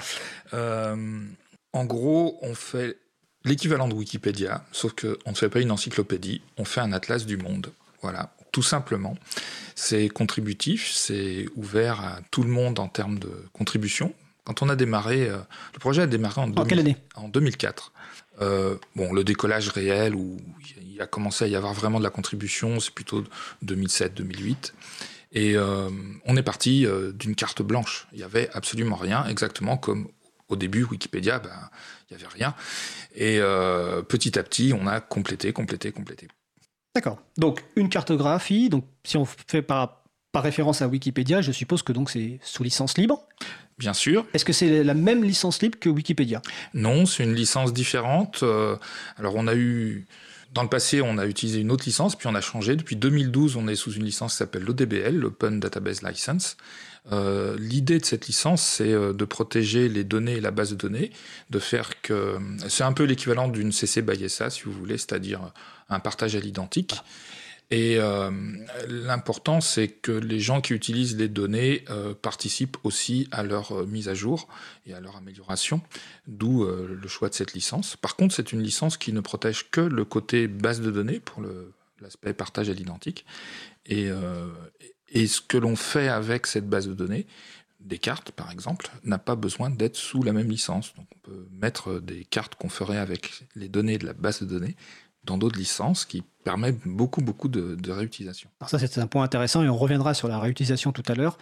En 1.74 1.86
gros, 1.86 2.38
on 2.42 2.54
fait 2.54 2.98
l'équivalent 3.46 3.88
de 3.88 3.94
Wikipédia, 3.94 4.64
sauf 4.72 4.94
qu'on 4.94 5.32
ne 5.32 5.36
fait 5.36 5.50
pas 5.50 5.60
une 5.60 5.72
encyclopédie, 5.72 6.42
on 6.58 6.66
fait 6.66 6.82
un 6.82 6.94
atlas 6.94 7.26
du 7.26 7.38
monde. 7.38 7.72
Voilà, 8.02 8.36
tout 8.52 8.62
simplement. 8.62 9.18
C'est 9.76 10.10
contributif, 10.10 10.92
c'est 10.94 11.48
ouvert 11.56 12.00
à 12.02 12.20
tout 12.32 12.44
le 12.44 12.50
monde 12.50 12.80
en 12.80 12.88
termes 12.88 13.18
de 13.18 13.32
contribution. 13.54 14.14
Quand 14.44 14.62
on 14.62 14.70
a 14.70 14.76
démarré, 14.76 15.30
euh, 15.30 15.38
le 15.74 15.80
projet 15.80 16.02
a 16.02 16.08
démarré 16.08 16.42
en, 16.42 16.52
en 16.52 16.66
quelle 16.66 16.80
année 16.80 16.98
En 17.16 17.30
2004. 17.30 17.94
Euh, 18.42 18.76
bon, 18.96 19.14
le 19.14 19.24
décollage 19.24 19.70
réel 19.70 20.16
où 20.16 20.38
il 20.82 21.02
a 21.02 21.08
commencé 21.08 21.46
à 21.46 21.48
y 21.48 21.56
avoir 21.56 21.74
vraiment 21.74 21.98
de 21.98 22.04
la 22.04 22.10
contribution, 22.10 22.80
c'est 22.80 22.94
plutôt 22.94 23.24
2007-2008. 23.66 24.74
Et 25.36 25.56
euh, 25.56 25.90
on 26.26 26.36
est 26.36 26.44
parti 26.44 26.86
d'une 27.16 27.36
carte 27.36 27.62
blanche. 27.62 28.08
Il 28.12 28.18
n'y 28.18 28.24
avait 28.24 28.50
absolument 28.54 28.98
rien, 28.98 29.26
exactement 29.26 29.78
comme 29.78 30.10
au 30.54 30.56
début, 30.56 30.84
Wikipédia, 30.84 31.40
ben, 31.40 31.70
il 32.10 32.18
n'y 32.18 32.24
avait 32.24 32.34
rien. 32.34 32.56
Et 33.16 33.40
euh, 33.40 34.02
petit 34.02 34.38
à 34.40 34.44
petit, 34.44 34.74
on 34.80 34.88
a 34.88 35.02
complété, 35.02 35.54
complété, 35.54 35.92
complété. 35.92 36.28
D'accord. 36.96 37.20
Donc, 37.38 37.64
une 37.76 37.90
cartographie, 37.90 38.70
donc 38.70 38.86
si 39.04 39.18
on 39.18 39.26
fait 39.26 39.62
par, 39.62 40.04
par 40.32 40.44
référence 40.44 40.82
à 40.82 40.88
Wikipédia, 40.88 41.42
je 41.42 41.52
suppose 41.52 41.82
que 41.84 41.92
donc 41.92 42.10
c'est 42.10 42.40
sous 42.44 42.64
licence 42.64 42.98
libre 42.98 43.28
Bien 43.78 43.94
sûr. 43.94 44.26
Est-ce 44.34 44.46
que 44.46 44.54
c'est 44.54 44.84
la 44.84 44.94
même 44.94 45.24
licence 45.24 45.62
libre 45.62 45.80
que 45.80 45.90
Wikipédia? 45.90 46.42
Non, 46.74 47.06
c'est 47.06 47.24
une 47.24 47.34
licence 47.34 47.74
différente. 47.74 48.44
Euh, 48.44 48.78
alors, 49.18 49.34
on 49.36 49.48
a 49.48 49.56
eu. 49.56 50.06
Dans 50.54 50.62
le 50.62 50.70
passé, 50.70 51.02
on 51.02 51.18
a 51.18 51.26
utilisé 51.26 51.60
une 51.60 51.72
autre 51.72 51.86
licence, 51.86 52.16
puis 52.16 52.28
on 52.28 52.36
a 52.36 52.42
changé. 52.42 52.76
Depuis 52.76 52.96
2012, 52.96 53.56
on 53.56 53.68
est 53.68 53.76
sous 53.76 53.92
une 53.94 54.04
licence 54.04 54.34
qui 54.34 54.38
s'appelle 54.38 54.64
l'ODBL, 54.64 55.16
l'Open 55.16 55.60
Database 55.60 56.04
License. 56.04 56.58
Euh, 57.12 57.58
l'idée 57.58 57.98
de 57.98 58.06
cette 58.06 58.28
licence, 58.28 58.62
c'est 58.62 58.94
euh, 58.94 59.14
de 59.14 59.26
protéger 59.26 59.90
les 59.90 60.04
données 60.04 60.34
et 60.34 60.42
la 60.42 60.52
base 60.52 60.70
de 60.70 60.76
données, 60.76 61.12
de 61.50 61.58
faire 61.58 62.00
que 62.02 62.38
c'est 62.70 62.84
un 62.84 62.94
peu 62.94 63.04
l'équivalent 63.04 63.48
d'une 63.48 63.72
CC 63.72 64.04
by 64.04 64.30
SA, 64.30 64.52
si 64.52 64.64
vous 64.64 64.72
voulez, 64.72 64.98
c'est-à-dire 64.98 65.52
un 65.90 66.00
partage 66.00 66.36
à 66.36 66.40
l'identique. 66.40 66.96
Et 67.72 67.98
euh, 67.98 68.30
l'important, 68.88 69.62
c'est 69.62 69.88
que 69.88 70.12
les 70.12 70.40
gens 70.40 70.62
qui 70.62 70.74
utilisent 70.74 71.18
les 71.18 71.28
données 71.28 71.86
participent 72.22 72.78
aussi 72.84 73.28
à 73.32 73.44
leur 73.44 73.88
mise 73.88 74.10
à 74.10 74.14
jour 74.14 74.48
et 74.86 74.94
à 74.94 75.00
leur 75.00 75.16
amélioration, 75.16 75.82
d'où 76.28 76.66
le 76.66 77.08
choix 77.08 77.30
de 77.30 77.34
cette 77.34 77.54
licence. 77.54 77.96
Par 77.96 78.16
contre, 78.16 78.36
c'est 78.36 78.52
une 78.52 78.62
licence 78.62 78.98
qui 78.98 79.12
ne 79.12 79.22
protège 79.22 79.72
que 79.72 79.82
le 79.82 80.06
côté 80.06 80.48
base 80.48 80.82
de 80.82 80.92
données 80.92 81.20
pour 81.20 81.44
l'aspect 82.00 82.34
partage 82.34 82.70
à 82.70 82.74
l'identique. 82.74 83.26
Et, 83.86 84.10
et 85.10 85.28
ce 85.28 85.42
que 85.42 85.58
l'on 85.58 85.76
fait 85.76 86.10
avec 86.10 86.46
cette 86.48 86.70
base 86.70 86.88
de 86.88 86.94
données, 86.94 87.26
des 87.84 87.98
cartes 87.98 88.32
par 88.32 88.52
exemple, 88.52 88.90
n'a 89.04 89.18
pas 89.18 89.36
besoin 89.36 89.70
d'être 89.70 89.98
sous 89.98 90.24
la 90.24 90.34
même 90.34 90.50
licence. 90.50 90.94
Donc 90.96 91.08
on 91.16 91.20
peut 91.20 91.48
mettre 91.52 92.00
des 92.00 92.26
cartes 92.26 92.56
qu'on 92.56 92.70
ferait 92.70 92.98
avec 92.98 93.46
les 93.56 93.70
données 93.70 93.98
de 93.98 94.06
la 94.06 94.14
base 94.14 94.42
de 94.42 94.46
données 94.46 94.76
dans 95.24 95.38
d'autres 95.38 95.58
licences 95.58 96.06
qui 96.06 96.24
permettent 96.44 96.80
beaucoup 96.86 97.22
beaucoup 97.22 97.48
de, 97.48 97.76
de 97.76 97.92
réutilisation. 97.92 98.50
Alors 98.60 98.70
ça 98.70 98.80
c'est 98.80 99.00
un 99.00 99.08
point 99.08 99.24
intéressant 99.24 99.64
et 99.64 99.70
on 99.70 99.78
reviendra 99.78 100.14
sur 100.14 100.28
la 100.28 100.40
réutilisation 100.40 100.92
tout 100.92 101.04
à 101.08 101.16
l'heure. 101.16 101.38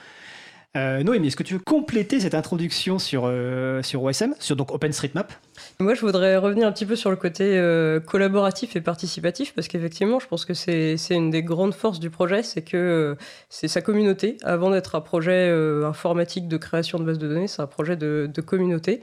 Euh, 0.78 1.04
Noémie, 1.04 1.28
est-ce 1.28 1.36
que 1.36 1.44
tu 1.44 1.56
veux 1.56 1.60
compléter 1.60 2.22
cette 2.22 2.34
introduction 2.34 2.98
sur, 2.98 3.24
euh, 3.26 3.82
sur 3.82 4.04
OSM, 4.04 4.34
sur 4.40 4.56
donc 4.56 4.74
OpenStreetMap? 4.74 5.34
Moi, 5.82 5.96
je 5.96 6.02
voudrais 6.02 6.38
revenir 6.38 6.66
un 6.66 6.72
petit 6.72 6.86
peu 6.86 6.96
sur 6.96 7.10
le 7.10 7.18
côté 7.18 7.58
euh, 7.58 8.00
collaboratif 8.00 8.78
et 8.78 8.82
participatif, 8.82 9.54
parce 9.54 9.68
qu'effectivement, 9.68 10.22
je 10.22 10.28
pense 10.28 10.46
que 10.46 10.54
c'est 10.54 10.96
une 11.10 11.30
des 11.30 11.44
grandes 11.44 11.74
forces 11.74 12.00
du 12.00 12.10
projet, 12.10 12.42
c'est 12.42 12.62
que 12.62 13.18
c'est 13.50 13.68
sa 13.68 13.82
communauté. 13.82 14.38
Avant 14.44 14.72
d'être 14.72 14.96
un 14.96 15.02
projet 15.02 15.50
informatique 15.84 16.48
de 16.48 16.56
création 16.56 17.00
de 17.00 17.04
bases 17.04 17.20
de 17.20 17.28
données, 17.28 17.48
c'est 17.48 17.62
un 17.62 17.68
projet 17.68 17.98
de, 17.98 18.30
de 18.34 18.42
communauté. 18.42 19.02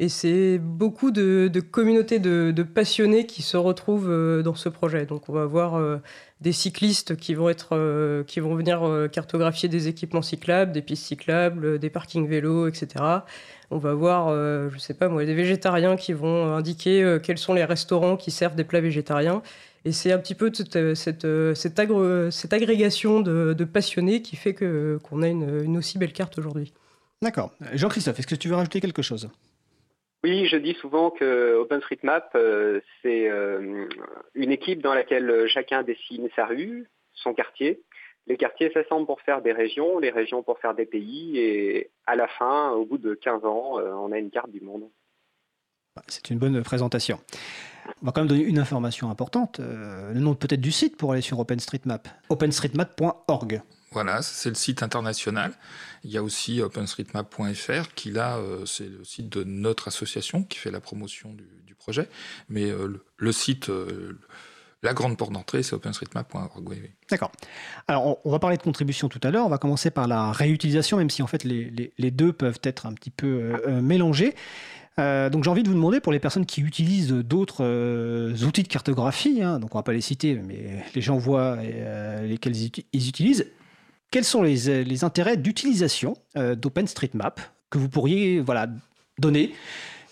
Et 0.00 0.08
c'est 0.08 0.58
beaucoup 0.58 1.10
de, 1.10 1.48
communautés 1.60 2.18
de, 2.18 2.62
passionnés 2.62 3.26
qui 3.26 3.42
se 3.42 3.56
retrouvent 3.56 4.42
dans 4.42 4.54
ce 4.54 4.68
projet. 4.68 5.06
Donc 5.06 5.28
on 5.28 5.32
va 5.32 5.42
avoir 5.42 6.00
des 6.40 6.52
cyclistes 6.52 7.16
qui 7.16 7.34
vont, 7.34 7.48
être, 7.48 8.24
qui 8.26 8.40
vont 8.40 8.56
venir 8.56 9.08
cartographier 9.12 9.68
des 9.68 9.86
équipements 9.86 10.22
cyclables, 10.22 10.72
des 10.72 10.82
pistes 10.82 11.04
cyclables, 11.04 11.78
des 11.78 11.90
parkings 11.90 12.26
vélos, 12.26 12.66
etc. 12.66 13.04
On 13.70 13.78
va 13.78 13.94
voir, 13.94 14.30
je 14.30 14.78
sais 14.78 14.94
pas 14.94 15.08
moi, 15.08 15.24
des 15.24 15.34
végétariens 15.34 15.94
qui 15.94 16.12
vont 16.12 16.52
indiquer 16.54 17.18
quels 17.22 17.38
sont 17.38 17.54
les 17.54 17.64
restaurants 17.64 18.16
qui 18.16 18.32
servent 18.32 18.56
des 18.56 18.64
plats 18.64 18.80
végétariens. 18.80 19.42
Et 19.84 19.92
c'est 19.92 20.12
un 20.12 20.18
petit 20.18 20.34
peu 20.34 20.50
cette, 20.54 22.52
agrégation 22.52 23.20
de, 23.20 23.64
passionnés 23.64 24.22
qui 24.22 24.34
fait 24.34 24.54
qu'on 24.54 25.22
a 25.22 25.28
une 25.28 25.78
aussi 25.78 25.98
belle 25.98 26.12
carte 26.12 26.36
aujourd'hui. 26.36 26.72
D'accord. 27.22 27.52
Jean-Christophe, 27.72 28.18
est-ce 28.18 28.26
que 28.26 28.34
tu 28.34 28.48
veux 28.48 28.56
rajouter 28.56 28.80
quelque 28.80 29.02
chose? 29.02 29.30
Oui, 30.24 30.46
je 30.46 30.56
dis 30.56 30.72
souvent 30.80 31.10
que 31.10 31.54
OpenStreetMap, 31.56 32.30
euh, 32.34 32.80
c'est 33.02 33.28
euh, 33.28 33.86
une 34.34 34.52
équipe 34.52 34.80
dans 34.80 34.94
laquelle 34.94 35.46
chacun 35.48 35.82
dessine 35.82 36.30
sa 36.34 36.46
rue, 36.46 36.88
son 37.12 37.34
quartier. 37.34 37.82
Les 38.26 38.38
quartiers 38.38 38.72
s'assemblent 38.72 39.04
pour 39.04 39.20
faire 39.20 39.42
des 39.42 39.52
régions, 39.52 39.98
les 39.98 40.08
régions 40.08 40.42
pour 40.42 40.58
faire 40.60 40.74
des 40.74 40.86
pays, 40.86 41.36
et 41.36 41.90
à 42.06 42.16
la 42.16 42.26
fin, 42.26 42.70
au 42.70 42.86
bout 42.86 42.96
de 42.96 43.12
15 43.12 43.44
ans, 43.44 43.78
euh, 43.78 43.92
on 43.92 44.12
a 44.12 44.18
une 44.18 44.30
carte 44.30 44.50
du 44.50 44.62
monde. 44.62 44.88
C'est 46.08 46.30
une 46.30 46.38
bonne 46.38 46.62
présentation. 46.62 47.20
On 48.00 48.06
va 48.06 48.12
quand 48.12 48.22
même 48.22 48.28
donner 48.28 48.44
une 48.44 48.58
information 48.58 49.10
importante, 49.10 49.60
le 49.60 50.18
nom 50.18 50.34
peut-être 50.34 50.62
du 50.62 50.72
site 50.72 50.96
pour 50.96 51.12
aller 51.12 51.20
sur 51.20 51.38
OpenStreetMap, 51.38 52.08
openstreetmap.org. 52.30 53.60
Voilà, 53.94 54.22
c'est 54.22 54.48
le 54.48 54.56
site 54.56 54.82
international. 54.82 55.52
Il 56.02 56.10
y 56.10 56.18
a 56.18 56.22
aussi 56.22 56.60
openstreetmap.fr 56.60 57.94
qui 57.94 58.10
là, 58.10 58.36
euh, 58.38 58.66
c'est 58.66 58.88
le 58.88 59.04
site 59.04 59.28
de 59.28 59.44
notre 59.44 59.86
association 59.86 60.42
qui 60.42 60.58
fait 60.58 60.72
la 60.72 60.80
promotion 60.80 61.32
du, 61.32 61.44
projet. 61.76 62.08
Mais 62.48 62.70
euh, 62.70 63.02
le, 63.18 63.32
site, 63.32 63.68
euh, 63.68 64.18
la 64.82 64.94
grande 64.94 65.18
porte 65.18 65.32
d'entrée, 65.32 65.62
c'est 65.62 65.74
openstreetmap.org. 65.74 66.90
D'accord. 67.10 67.30
Alors, 67.88 68.18
on, 68.24 68.30
va 68.30 68.38
parler 68.38 68.56
de 68.56 68.62
contribution 68.62 69.10
tout 69.10 69.20
à 69.22 69.30
l'heure. 69.30 69.44
On 69.44 69.50
va 69.50 69.58
commencer 69.58 69.90
par 69.90 70.08
la 70.08 70.32
réutilisation, 70.32 70.96
même 70.96 71.10
si 71.10 71.22
en 71.22 71.26
fait 71.26 71.44
les, 71.44 72.10
deux 72.10 72.32
peuvent 72.32 72.60
être 72.62 72.86
un 72.86 72.94
petit 72.94 73.10
peu 73.10 73.60
mélangés. 73.82 74.34
donc 74.96 75.44
j'ai 75.44 75.50
envie 75.50 75.62
de 75.62 75.68
vous 75.68 75.74
demander 75.74 76.00
pour 76.00 76.12
les 76.12 76.20
personnes 76.20 76.46
qui 76.46 76.62
utilisent 76.62 77.12
d'autres 77.12 77.64
outils 78.44 78.62
de 78.62 78.68
cartographie, 78.68 79.42
hein, 79.42 79.58
donc 79.58 79.74
on 79.74 79.78
va 79.78 79.82
pas 79.82 79.92
les 79.92 80.00
citer, 80.00 80.36
mais 80.36 80.82
les 80.94 81.02
gens 81.02 81.18
voient 81.18 81.58
lesquels 82.22 82.56
ils 82.56 83.08
utilisent, 83.08 83.46
quels 84.14 84.24
sont 84.24 84.44
les, 84.44 84.68
euh, 84.68 84.84
intérêts 85.02 85.36
d'utilisation 85.36 86.16
euh, 86.36 86.54
d'OpenStreetMap 86.54 87.40
que 87.68 87.78
vous 87.78 87.88
pourriez 87.88 88.38
voilà, 88.38 88.68
donner 89.18 89.52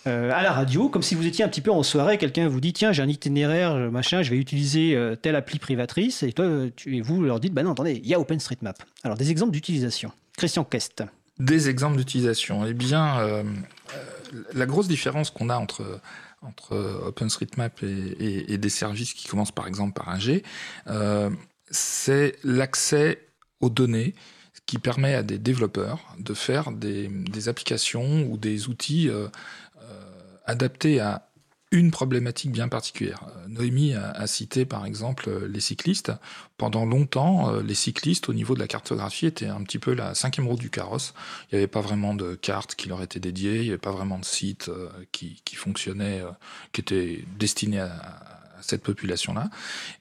euh, 0.07 0.29
à 0.33 0.43
la 0.43 0.51
radio, 0.51 0.89
comme 0.89 1.01
si 1.01 1.15
vous 1.15 1.25
étiez 1.25 1.45
un 1.45 1.47
petit 1.47 1.61
peu 1.61 1.71
en 1.71 1.83
soirée, 1.83 2.17
quelqu'un 2.17 2.49
vous 2.49 2.59
dit 2.59 2.73
tiens 2.73 2.91
j'ai 2.91 3.01
un 3.01 3.07
itinéraire, 3.07 3.89
machin, 3.89 4.21
je 4.21 4.29
vais 4.31 4.35
utiliser 4.35 4.99
telle 5.21 5.37
appli 5.37 5.57
privatrice, 5.57 6.21
et 6.21 6.33
toi 6.33 6.45
tu, 6.75 6.97
et 6.97 7.01
vous 7.01 7.23
leur 7.23 7.39
dites 7.39 7.53
bah 7.53 7.63
non 7.63 7.71
attendez, 7.71 8.01
il 8.03 8.09
y 8.09 8.13
a 8.13 8.19
OpenStreetMap. 8.19 8.83
Alors 9.05 9.15
des 9.15 9.31
exemples 9.31 9.53
d'utilisation. 9.53 10.11
Christian 10.35 10.65
Kest. 10.65 11.05
Des 11.39 11.69
exemples 11.69 11.95
d'utilisation. 11.95 12.65
Eh 12.65 12.73
bien, 12.73 13.45
la 14.53 14.65
grosse 14.65 14.89
différence 14.89 15.31
qu'on 15.31 15.49
a 15.49 15.55
entre 15.55 16.01
entre 16.41 16.75
OpenStreetMap 17.07 17.83
et, 17.83 18.53
et, 18.53 18.57
des 18.57 18.67
services 18.67 19.13
qui 19.13 19.29
commencent 19.29 19.53
par 19.53 19.65
exemple 19.65 19.93
par 19.93 20.09
un 20.09 20.19
G, 20.19 20.43
c'est 21.71 22.35
l'accès 22.43 23.32
aux 23.63 23.69
données, 23.69 24.13
qui 24.65 24.77
permet 24.77 25.15
à 25.15 25.23
des 25.23 25.37
développeurs 25.37 25.99
de 26.19 26.33
faire 26.33 26.71
des, 26.71 27.09
applications 27.47 28.23
ou 28.29 28.37
des 28.37 28.69
outils 28.69 29.09
euh, 29.09 29.27
euh, 29.81 30.11
adaptés 30.45 30.99
à 30.99 31.27
une 31.71 31.89
problématique 31.89 32.51
bien 32.51 32.67
particulière. 32.67 33.25
Euh, 33.35 33.47
Noémie 33.47 33.95
a, 33.95 34.27
cité 34.27 34.65
par 34.65 34.85
exemple 34.85 35.47
les 35.47 35.59
cyclistes. 35.59 36.11
Pendant 36.57 36.85
longtemps, 36.85 37.51
les 37.59 37.73
cyclistes 37.73 38.29
au 38.29 38.33
niveau 38.33 38.53
de 38.53 38.59
la 38.59 38.67
cartographie 38.67 39.25
étaient 39.25 39.47
un 39.47 39.63
petit 39.63 39.79
peu 39.79 39.93
la 39.93 40.13
cinquième 40.13 40.47
roue 40.47 40.55
du 40.55 40.69
carrosse. 40.69 41.13
Il 41.51 41.55
n'y 41.55 41.57
avait 41.57 41.67
pas 41.67 41.81
vraiment 41.81 42.13
de 42.13 42.35
carte 42.35 42.75
qui 42.75 42.87
leur 42.87 43.01
était 43.01 43.19
dédiée, 43.19 43.57
il 43.57 43.63
n'y 43.63 43.69
avait 43.69 43.77
pas 43.79 43.91
vraiment 43.91 44.19
de 44.19 44.25
site 44.25 44.69
qui 45.11 45.55
fonctionnait, 45.55 46.23
qui 46.71 46.81
était 46.81 47.25
destiné 47.37 47.79
à, 47.79 48.42
cette 48.63 48.83
population-là. 48.83 49.49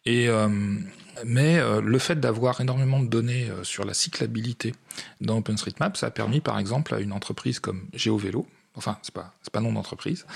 Et 0.06 0.28
euh, 0.28 0.48
mais 1.24 1.58
euh, 1.58 1.80
le 1.80 1.98
fait 1.98 2.18
d'avoir 2.18 2.60
énormément 2.60 3.00
de 3.00 3.08
données 3.08 3.50
euh, 3.50 3.64
sur 3.64 3.84
la 3.84 3.94
cyclabilité 3.94 4.74
dans 5.20 5.38
OpenStreetMap, 5.38 5.96
ça 5.96 6.06
a 6.06 6.10
permis 6.10 6.40
par 6.40 6.58
exemple 6.58 6.94
à 6.94 7.00
une 7.00 7.12
entreprise 7.12 7.60
comme 7.60 7.86
GeoVélo, 7.92 8.46
enfin 8.76 8.98
c'est 9.02 9.14
pas 9.14 9.34
c'est 9.42 9.52
pas 9.52 9.60
nom 9.60 9.72
d'entreprise, 9.72 10.26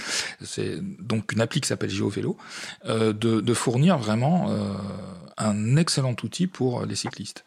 c'est 0.42 0.78
donc 1.02 1.32
une 1.32 1.40
appli 1.40 1.60
qui 1.60 1.68
s'appelle 1.68 1.90
GeoVélo, 1.90 2.36
de, 2.84 3.12
de, 3.12 3.54
fournir 3.54 3.98
vraiment 3.98 4.54
un 5.38 5.76
excellent 5.76 6.16
outil 6.22 6.46
pour 6.46 6.84
les 6.84 6.96
cyclistes. 6.96 7.44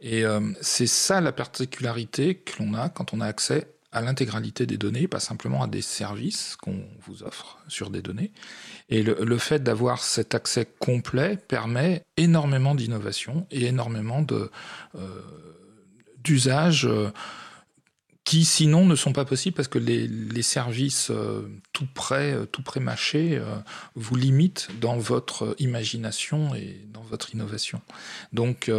Et 0.00 0.24
c'est 0.60 0.86
ça 0.88 1.20
la 1.20 1.32
particularité 1.32 2.34
que 2.36 2.62
l'on 2.62 2.74
a 2.74 2.88
quand 2.88 3.14
on 3.14 3.20
a 3.20 3.26
accès 3.26 3.68
à 3.94 4.00
l'intégralité 4.00 4.66
des 4.66 4.76
données, 4.76 5.06
pas 5.06 5.20
simplement 5.20 5.62
à 5.62 5.68
des 5.68 5.80
services 5.80 6.56
qu'on 6.56 6.84
vous 7.06 7.22
offre 7.22 7.58
sur 7.68 7.90
des 7.90 8.02
données. 8.02 8.32
Et 8.90 9.02
le, 9.02 9.38
fait 9.38 9.62
d'avoir 9.62 10.02
cet 10.02 10.34
accès 10.34 10.68
complet 10.78 11.38
permet 11.48 12.02
énormément 12.18 12.74
d'innovation 12.74 13.46
et 13.50 13.64
énormément 13.64 14.26
euh, 14.30 14.50
d'usages 16.22 16.84
euh, 16.84 17.10
qui 18.24 18.44
sinon 18.44 18.84
ne 18.84 18.94
sont 18.94 19.14
pas 19.14 19.24
possibles 19.24 19.56
parce 19.56 19.68
que 19.68 19.78
les, 19.78 20.06
les 20.06 20.42
services 20.42 21.10
euh, 21.10 21.48
tout 21.72 21.88
près, 21.94 22.36
tout 22.52 22.62
près 22.62 22.80
mâchés 22.80 23.40
vous 23.94 24.16
limitent 24.16 24.68
dans 24.80 24.98
votre 24.98 25.56
imagination 25.58 26.54
et 26.54 26.86
dans 26.92 27.02
votre 27.02 27.34
innovation. 27.34 27.80
Donc 28.32 28.70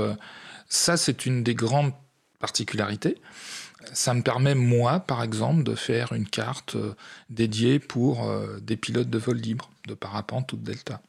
ça, 0.70 0.98
c'est 0.98 1.26
une 1.26 1.44
des 1.44 1.56
grandes 1.56 1.94
particularités 2.40 3.18
ça 3.94 4.14
me 4.14 4.22
permet, 4.22 4.56
moi, 4.56 5.00
par 5.00 5.24
exemple, 5.24 5.64
de 5.64 5.76
faire 5.76 6.14
une 6.14 6.28
carte 6.28 6.76
euh, 6.76 6.94
dédiée 7.30 7.80
pour 7.80 8.30
euh, 8.30 8.60
des 8.60 8.78
pilotes 8.78 9.10
de 9.10 9.18
vol 9.18 9.38
libre, 9.38 9.70
de 9.88 9.94
parapente 9.94 10.54
ou 10.54 10.58
de 10.58 10.64
delta. 10.64 11.02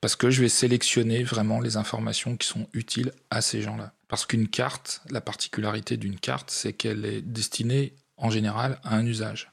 Parce 0.00 0.16
que 0.16 0.30
je 0.30 0.40
vais 0.40 0.48
sélectionner 0.48 1.22
vraiment 1.22 1.60
les 1.60 1.76
informations 1.76 2.36
qui 2.36 2.46
sont 2.46 2.66
utiles 2.72 3.12
à 3.30 3.42
ces 3.42 3.60
gens-là. 3.60 3.92
Parce 4.08 4.26
qu'une 4.26 4.48
carte, 4.48 5.02
la 5.10 5.20
particularité 5.20 5.96
d'une 5.96 6.18
carte, 6.18 6.50
c'est 6.50 6.72
qu'elle 6.72 7.04
est 7.04 7.20
destinée 7.20 7.92
en 8.16 8.30
général 8.30 8.78
à 8.82 8.96
un 8.96 9.04
usage. 9.04 9.50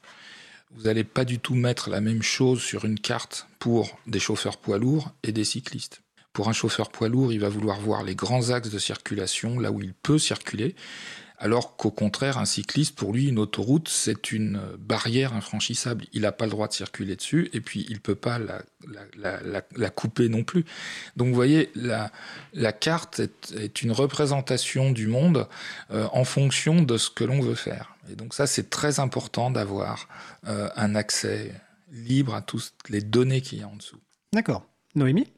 Vous 0.74 0.84
n'allez 0.84 1.04
pas 1.04 1.24
du 1.24 1.38
tout 1.38 1.54
mettre 1.54 1.90
la 1.90 2.00
même 2.00 2.22
chose 2.22 2.62
sur 2.62 2.84
une 2.84 2.98
carte 2.98 3.46
pour 3.58 3.98
des 4.06 4.20
chauffeurs 4.20 4.58
poids 4.58 4.78
lourds 4.78 5.12
et 5.22 5.32
des 5.32 5.44
cyclistes. 5.44 6.02
Pour 6.32 6.48
un 6.48 6.52
chauffeur 6.52 6.90
poids 6.90 7.08
lourd, 7.08 7.32
il 7.32 7.40
va 7.40 7.48
vouloir 7.48 7.80
voir 7.80 8.02
les 8.02 8.14
grands 8.14 8.50
axes 8.50 8.70
de 8.70 8.78
circulation, 8.78 9.58
là 9.58 9.72
où 9.72 9.80
il 9.82 9.94
peut 9.94 10.18
circuler 10.18 10.74
alors 11.38 11.76
qu'au 11.76 11.90
contraire, 11.90 12.38
un 12.38 12.44
cycliste, 12.44 12.96
pour 12.96 13.12
lui, 13.12 13.28
une 13.28 13.38
autoroute, 13.38 13.88
c'est 13.88 14.32
une 14.32 14.60
barrière 14.78 15.34
infranchissable. 15.34 16.06
Il 16.12 16.22
n'a 16.22 16.32
pas 16.32 16.46
le 16.46 16.50
droit 16.50 16.66
de 16.66 16.72
circuler 16.72 17.14
dessus, 17.16 17.48
et 17.52 17.60
puis 17.60 17.86
il 17.88 17.94
ne 17.94 18.00
peut 18.00 18.16
pas 18.16 18.38
la, 18.38 19.90
couper 19.90 20.28
non 20.28 20.42
plus. 20.42 20.64
Donc 21.16 21.28
vous 21.28 21.34
voyez, 21.34 21.70
la, 21.74 22.72
carte 22.72 23.20
est, 23.20 23.82
une 23.82 23.92
représentation 23.92 24.90
du 24.90 25.06
monde 25.06 25.48
euh, 25.90 26.08
en 26.12 26.24
fonction 26.24 26.82
de 26.82 26.96
ce 26.98 27.10
que 27.10 27.24
l'on 27.24 27.40
veut 27.40 27.54
faire. 27.54 27.94
Et 28.10 28.16
donc 28.16 28.34
ça, 28.34 28.46
c'est 28.46 28.70
très 28.70 28.98
important 28.98 29.50
d'avoir 29.50 30.08
euh, 30.46 30.68
un 30.76 30.94
accès 30.94 31.52
libre 31.92 32.34
à 32.34 32.42
toutes 32.42 32.72
les 32.88 33.00
données 33.00 33.42
qu'il 33.42 33.60
y 33.60 33.62
a 33.62 33.68
en 33.68 33.76
dessous. 33.76 34.00
D'accord. 34.32 34.66
Noémie? 34.94 35.32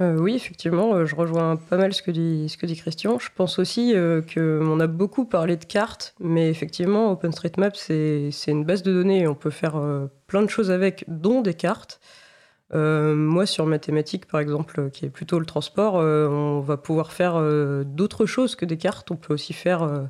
Euh, 0.00 0.16
oui, 0.16 0.34
effectivement, 0.34 0.94
euh, 0.94 1.04
je 1.04 1.14
rejoins 1.14 1.56
pas 1.56 1.76
mal 1.76 1.92
ce 1.92 2.02
que 2.02 2.10
dit, 2.10 2.48
Christian. 2.76 3.18
Je 3.18 3.28
pense 3.34 3.58
aussi 3.58 3.92
euh, 3.94 4.22
qu'on 4.22 4.80
a 4.80 4.86
beaucoup 4.86 5.26
parlé 5.26 5.56
de 5.58 5.64
cartes, 5.64 6.14
mais 6.20 6.48
effectivement, 6.48 7.12
OpenStreetMap, 7.12 7.76
c'est 7.76 8.30
une 8.46 8.64
base 8.64 8.82
de 8.82 8.92
données 8.92 9.20
et 9.20 9.26
on 9.28 9.34
peut 9.34 9.50
faire 9.50 9.80
plein 10.26 10.42
de 10.42 10.48
choses 10.48 10.70
avec, 10.70 11.04
dont 11.08 11.42
des 11.42 11.54
cartes. 11.54 12.00
moi, 12.72 13.44
sur 13.44 13.66
mathématiques, 13.66 14.26
par 14.26 14.40
exemple, 14.40 14.90
qui 14.90 15.04
est 15.04 15.10
plutôt 15.10 15.38
le 15.38 15.46
transport, 15.46 15.94
on 15.94 16.60
va 16.60 16.76
pouvoir 16.78 17.12
faire 17.12 17.38
d'autres 17.84 18.26
choses 18.26 18.56
que 18.56 18.64
des 18.64 18.78
cartes. 18.78 19.10
On 19.10 19.16
peut 19.16 19.34
aussi 19.34 19.52
faire 19.52 20.08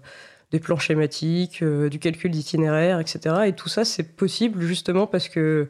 des 0.52 0.60
plans 0.60 0.78
schématiques, 0.78 1.64
du 1.64 1.98
calcul 1.98 2.30
d'itinéraire, 2.30 3.00
etc. 3.00 3.46
Et 3.46 3.54
tout 3.54 3.68
ça, 3.68 3.84
c'est 3.84 4.14
possible 4.14 4.62
justement 4.62 5.06
parce 5.06 5.28
que 5.28 5.68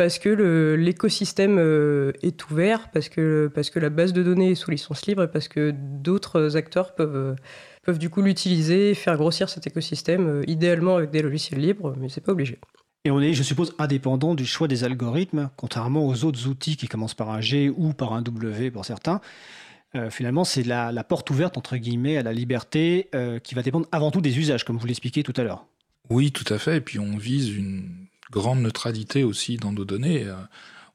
parce 0.00 0.18
que 0.18 0.76
l'écosystème 0.78 1.58
euh, 1.58 2.12
est 2.22 2.50
ouvert, 2.50 2.90
parce 2.90 3.10
que, 3.10 3.52
parce 3.54 3.68
que 3.68 3.78
la 3.78 3.90
base 3.90 4.14
de 4.14 4.22
données 4.22 4.52
est 4.52 4.54
sous 4.54 4.70
licence 4.70 5.04
libre 5.04 5.24
et 5.24 5.28
parce 5.30 5.46
que 5.46 5.74
d'autres 5.76 6.56
acteurs 6.56 6.94
peuvent, 6.94 7.14
euh, 7.14 7.34
peuvent 7.82 7.98
du 7.98 8.08
coup 8.08 8.22
l'utiliser, 8.22 8.94
faire 8.94 9.18
grossir 9.18 9.50
cet 9.50 9.66
écosystème, 9.66 10.26
euh, 10.26 10.42
idéalement 10.46 10.96
avec 10.96 11.10
des 11.10 11.20
logiciels 11.20 11.60
libres, 11.60 11.94
mais 12.00 12.08
c'est 12.08 12.22
pas 12.22 12.32
obligé. 12.32 12.58
Et 13.04 13.10
on 13.10 13.20
est, 13.20 13.34
je 13.34 13.42
suppose, 13.42 13.74
indépendant 13.78 14.34
du 14.34 14.46
choix 14.46 14.68
des 14.68 14.84
algorithmes, 14.84 15.50
contrairement 15.56 16.06
aux 16.06 16.24
autres 16.24 16.48
outils 16.48 16.78
qui 16.78 16.88
commencent 16.88 17.12
par 17.12 17.28
un 17.28 17.42
G 17.42 17.68
ou 17.68 17.92
par 17.92 18.14
un 18.14 18.22
W 18.22 18.70
pour 18.70 18.86
certains. 18.86 19.20
finalement, 20.08 20.44
c'est 20.44 20.62
la, 20.62 20.92
la, 20.92 21.04
porte 21.04 21.28
ouverte, 21.28 21.58
entre 21.58 21.76
guillemets, 21.76 22.16
à 22.16 22.22
la 22.22 22.32
liberté 22.32 23.10
qui 23.42 23.54
va 23.54 23.60
dépendre 23.60 23.86
avant 23.92 24.10
tout 24.10 24.22
des 24.22 24.38
usages, 24.38 24.64
comme 24.64 24.78
vous 24.78 24.86
l'expliquiez 24.86 25.22
tout 25.22 25.34
à 25.36 25.42
l'heure. 25.42 25.66
Oui, 26.08 26.32
tout 26.32 26.50
à 26.54 26.58
fait. 26.58 26.78
Et 26.78 26.80
puis 26.80 26.98
on 26.98 27.18
vise 27.18 27.54
une 27.54 28.06
grande 28.30 28.60
neutralité 28.60 29.24
aussi 29.24 29.56
dans 29.56 29.72
nos 29.72 29.84
données. 29.84 30.24
Euh, 30.24 30.34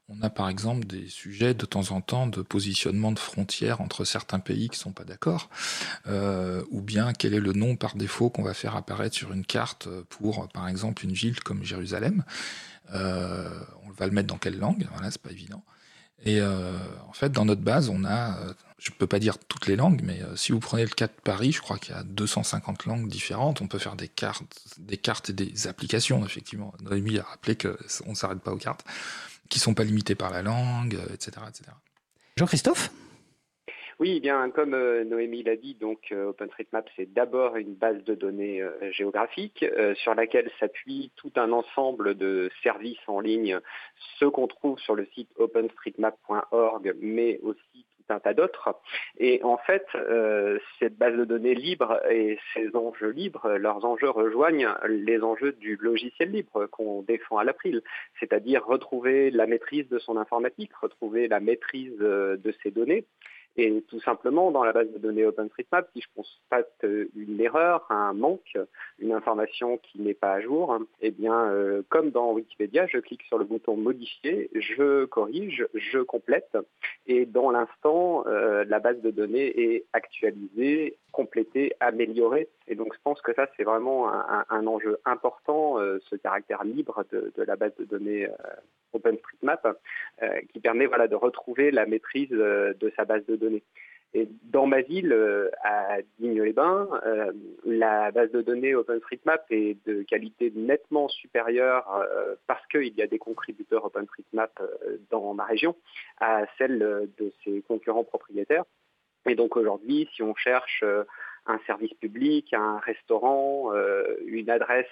on 0.08 0.22
a 0.22 0.30
par 0.30 0.48
exemple 0.48 0.86
des 0.86 1.08
sujets 1.08 1.52
de 1.52 1.66
temps 1.66 1.90
en 1.90 2.00
temps 2.00 2.28
de 2.28 2.40
positionnement 2.40 3.10
de 3.10 3.18
frontières 3.18 3.80
entre 3.80 4.04
certains 4.04 4.38
pays 4.38 4.68
qui 4.68 4.78
ne 4.78 4.82
sont 4.82 4.92
pas 4.92 5.02
d'accord, 5.02 5.50
euh, 6.06 6.62
ou 6.70 6.80
bien 6.80 7.12
quel 7.12 7.34
est 7.34 7.40
le 7.40 7.52
nom 7.52 7.74
par 7.74 7.96
défaut 7.96 8.30
qu'on 8.30 8.44
va 8.44 8.54
faire 8.54 8.76
apparaître 8.76 9.16
sur 9.16 9.32
une 9.32 9.44
carte 9.44 9.88
pour, 10.08 10.48
par 10.50 10.68
exemple, 10.68 11.04
une 11.04 11.12
ville 11.12 11.40
comme 11.40 11.64
Jérusalem. 11.64 12.24
Euh, 12.94 13.50
on 13.84 13.90
va 13.90 14.06
le 14.06 14.12
mettre 14.12 14.28
dans 14.28 14.38
quelle 14.38 14.58
langue? 14.58 14.86
Voilà, 14.92 15.10
c'est 15.10 15.20
pas 15.20 15.32
évident. 15.32 15.64
Et 16.24 16.40
euh, 16.40 16.76
en 17.08 17.12
fait, 17.12 17.30
dans 17.30 17.44
notre 17.44 17.60
base, 17.60 17.88
on 17.88 18.04
a, 18.04 18.38
je 18.78 18.90
ne 18.90 18.96
peux 18.96 19.06
pas 19.06 19.18
dire 19.18 19.38
toutes 19.38 19.66
les 19.66 19.76
langues, 19.76 20.00
mais 20.02 20.20
si 20.34 20.52
vous 20.52 20.60
prenez 20.60 20.82
le 20.82 20.90
cas 20.90 21.06
de 21.06 21.12
Paris, 21.24 21.52
je 21.52 21.60
crois 21.60 21.78
qu'il 21.78 21.94
y 21.94 21.98
a 21.98 22.02
250 22.02 22.86
langues 22.86 23.08
différentes. 23.08 23.60
On 23.60 23.68
peut 23.68 23.78
faire 23.78 23.96
des 23.96 24.08
cartes, 24.08 24.42
des 24.78 24.96
cartes 24.96 25.30
et 25.30 25.32
des 25.32 25.66
applications, 25.66 26.24
effectivement. 26.24 26.74
Noémie 26.82 27.18
a 27.18 27.22
rappelé 27.22 27.56
qu'on 27.56 28.10
ne 28.10 28.14
s'arrête 28.14 28.40
pas 28.40 28.52
aux 28.52 28.58
cartes 28.58 28.84
qui 29.48 29.58
ne 29.58 29.62
sont 29.62 29.74
pas 29.74 29.84
limités 29.84 30.14
par 30.14 30.30
la 30.30 30.42
langue, 30.42 30.98
etc. 31.12 31.32
Euh, 31.38 31.48
etc. 31.48 31.70
Jean-Christophe? 32.36 32.90
Oui, 33.98 34.20
bien 34.20 34.50
comme 34.50 34.74
euh, 34.74 35.04
Noémie 35.04 35.42
l'a 35.42 35.56
dit, 35.56 35.74
donc 35.74 36.12
euh, 36.12 36.28
OpenStreetMap 36.28 36.88
c'est 36.96 37.12
d'abord 37.12 37.56
une 37.56 37.74
base 37.74 38.02
de 38.04 38.14
données 38.14 38.62
géographiques 38.92 39.64
sur 39.96 40.14
laquelle 40.14 40.50
s'appuie 40.60 41.10
tout 41.16 41.32
un 41.36 41.52
ensemble 41.52 42.14
de 42.14 42.50
services 42.62 42.98
en 43.06 43.20
ligne, 43.20 43.58
ceux 44.18 44.30
qu'on 44.30 44.46
trouve 44.46 44.78
sur 44.78 44.94
le 44.94 45.06
site 45.14 45.30
openstreetmap.org, 45.36 46.94
mais 47.00 47.38
aussi 47.42 47.86
un 48.10 48.20
tas 48.20 48.34
d'autres. 48.34 48.74
Et 49.18 49.42
en 49.42 49.58
fait, 49.58 49.86
euh, 49.94 50.58
cette 50.78 50.96
base 50.96 51.16
de 51.16 51.24
données 51.24 51.54
libre 51.54 52.00
et 52.10 52.38
ces 52.54 52.74
enjeux 52.74 53.10
libres, 53.10 53.48
leurs 53.56 53.84
enjeux 53.84 54.10
rejoignent 54.10 54.68
les 54.88 55.20
enjeux 55.22 55.52
du 55.52 55.76
logiciel 55.76 56.30
libre 56.30 56.66
qu'on 56.66 57.02
défend 57.02 57.38
à 57.38 57.44
l'April, 57.44 57.82
c'est-à-dire 58.20 58.64
retrouver 58.64 59.30
la 59.30 59.46
maîtrise 59.46 59.88
de 59.88 59.98
son 59.98 60.16
informatique, 60.16 60.74
retrouver 60.74 61.28
la 61.28 61.40
maîtrise 61.40 61.96
euh, 62.00 62.36
de 62.36 62.54
ses 62.62 62.70
données 62.70 63.06
et 63.58 63.82
tout 63.88 64.00
simplement, 64.00 64.50
dans 64.50 64.64
la 64.64 64.72
base 64.72 64.90
de 64.92 64.98
données 64.98 65.24
OpenStreetMap, 65.24 65.88
si 65.94 66.02
je 66.02 66.08
constate 66.14 66.72
euh, 66.84 67.08
une 67.16 67.40
erreur, 67.40 67.86
un 67.90 68.12
manque, 68.12 68.58
une 68.98 69.12
information 69.12 69.78
qui 69.78 70.00
n'est 70.02 70.14
pas 70.14 70.34
à 70.34 70.40
jour, 70.42 70.78
eh 71.00 71.10
bien, 71.10 71.46
euh, 71.46 71.82
comme 71.88 72.10
dans 72.10 72.32
Wikipédia, 72.32 72.86
je 72.86 72.98
clique 72.98 73.22
sur 73.22 73.38
le 73.38 73.44
bouton 73.44 73.76
modifier, 73.76 74.50
je 74.54 75.06
corrige, 75.06 75.66
je 75.74 76.00
complète, 76.00 76.56
et 77.06 77.24
dans 77.24 77.50
l'instant, 77.50 78.24
euh, 78.26 78.64
la 78.68 78.78
base 78.78 79.00
de 79.00 79.10
données 79.10 79.58
est 79.58 79.86
actualisée, 79.94 80.98
complétée, 81.12 81.72
améliorée. 81.80 82.48
Et 82.68 82.74
donc, 82.74 82.92
je 82.92 82.98
pense 83.02 83.22
que 83.22 83.32
ça, 83.32 83.46
c'est 83.56 83.64
vraiment 83.64 84.10
un, 84.10 84.66
enjeu 84.66 84.98
important, 85.06 85.78
ce 85.78 86.16
caractère 86.16 86.62
libre 86.62 87.06
de, 87.10 87.32
la 87.42 87.56
base 87.56 87.74
de 87.76 87.84
données 87.84 88.28
OpenStreetMap, 88.92 89.78
qui 90.52 90.60
permet 90.60 90.84
voilà, 90.84 91.08
de 91.08 91.14
retrouver 91.14 91.70
la 91.70 91.86
maîtrise 91.86 92.28
de 92.28 92.92
sa 92.96 93.06
base 93.06 93.24
de 93.26 93.36
données 93.36 93.45
dans 94.44 94.66
ma 94.66 94.80
ville, 94.80 95.12
euh, 95.12 95.50
à 95.62 95.98
Digne-les-Bains, 96.18 96.88
euh, 97.04 97.32
la 97.64 98.10
base 98.10 98.30
de 98.30 98.40
données 98.40 98.74
OpenStreetMap 98.74 99.44
est 99.50 99.76
de 99.86 100.02
qualité 100.02 100.52
nettement 100.54 101.08
supérieure 101.08 101.90
euh, 101.94 102.34
parce 102.46 102.66
qu'il 102.68 102.94
y 102.94 103.02
a 103.02 103.06
des 103.06 103.18
contributeurs 103.18 103.84
OpenStreetMap 103.84 104.62
dans 105.10 105.34
ma 105.34 105.44
région 105.44 105.76
à 106.18 106.44
celle 106.58 106.78
de 106.78 107.32
ses 107.44 107.62
concurrents 107.62 108.04
propriétaires. 108.04 108.64
Et 109.28 109.34
donc 109.34 109.56
aujourd'hui, 109.56 110.08
si 110.14 110.22
on 110.22 110.34
cherche 110.34 110.84
un 111.46 111.58
service 111.66 111.92
public, 111.94 112.54
un 112.54 112.78
restaurant, 112.78 113.72
une 114.24 114.50
adresse 114.50 114.86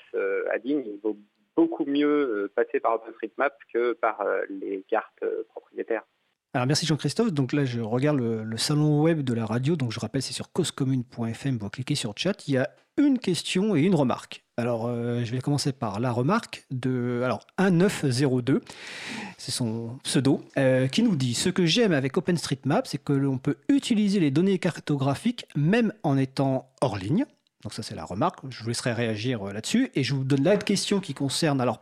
à 0.51 0.59
Digne, 0.59 0.83
il 0.87 1.01
vaut 1.01 1.17
beaucoup 1.57 1.85
mieux 1.85 2.51
passer 2.57 2.81
par 2.81 2.95
OpenStreetMap 2.95 3.57
que 3.73 3.93
par 3.93 4.27
les 4.49 4.83
cartes 4.89 5.25
propriétaires. 5.51 6.05
Alors 6.55 6.69
merci 6.69 6.87
Jean-Christophe. 6.87 7.33
Donc 7.33 7.53
là, 7.53 7.65
je 7.65 7.81
regarde 7.81 8.19
le, 8.19 8.57
salon 8.57 9.03
web 9.03 9.23
de 9.23 9.35
la 9.35 9.45
radio. 9.45 9.75
Donc 9.75 9.91
je 9.91 9.99
rappelle, 9.99 10.23
c'est 10.23 10.33
sur 10.33 10.53
causecommune.fm. 10.53 11.59
Vous 11.59 11.69
cliquez 11.69 11.97
sur 11.97 12.15
chat. 12.17 12.47
Il 12.47 12.55
y 12.55 12.59
a 12.59 12.71
une 12.97 13.19
question 13.19 13.75
et 13.75 13.81
une 13.81 13.97
remarque. 13.97 14.45
Alors 14.57 14.87
euh, 14.87 15.25
je 15.25 15.33
vais 15.33 15.41
commencer 15.41 15.73
par 15.73 15.99
la 15.99 16.13
remarque 16.13 16.65
de 16.71 17.23
alors 17.25 17.45
1902. 17.59 18.63
C'est 19.37 19.51
son 19.51 19.99
pseudo 20.05 20.45
euh, 20.57 20.87
qui 20.87 21.03
nous 21.03 21.17
dit 21.17 21.35
ce 21.35 21.49
que 21.49 21.67
j'aime 21.67 21.91
avec 21.91 22.17
OpenStreetMap, 22.17 22.87
c'est 22.87 23.03
que 23.03 23.13
l'on 23.13 23.39
peut 23.39 23.57
utiliser 23.69 24.21
les 24.21 24.31
données 24.31 24.61
cartographiques 24.61 25.47
même 25.57 25.93
en 26.05 26.17
étant 26.17 26.71
hors 26.81 26.97
ligne. 26.97 27.25
Donc 27.65 27.75
ça 27.75 27.83
c'est 27.83 27.97
la 27.97 28.05
remarque. 28.05 28.39
Je 28.49 28.63
vous 28.63 28.69
laisserai 28.69 28.93
réagir 28.93 29.43
euh, 29.43 29.53
là-dessus 29.53 29.91
et 29.97 30.05
je 30.05 30.15
vous 30.15 30.23
donne 30.23 30.45
la 30.45 30.57
question 30.57 31.01
qui 31.01 31.15
concerne 31.15 31.61
alors 31.61 31.81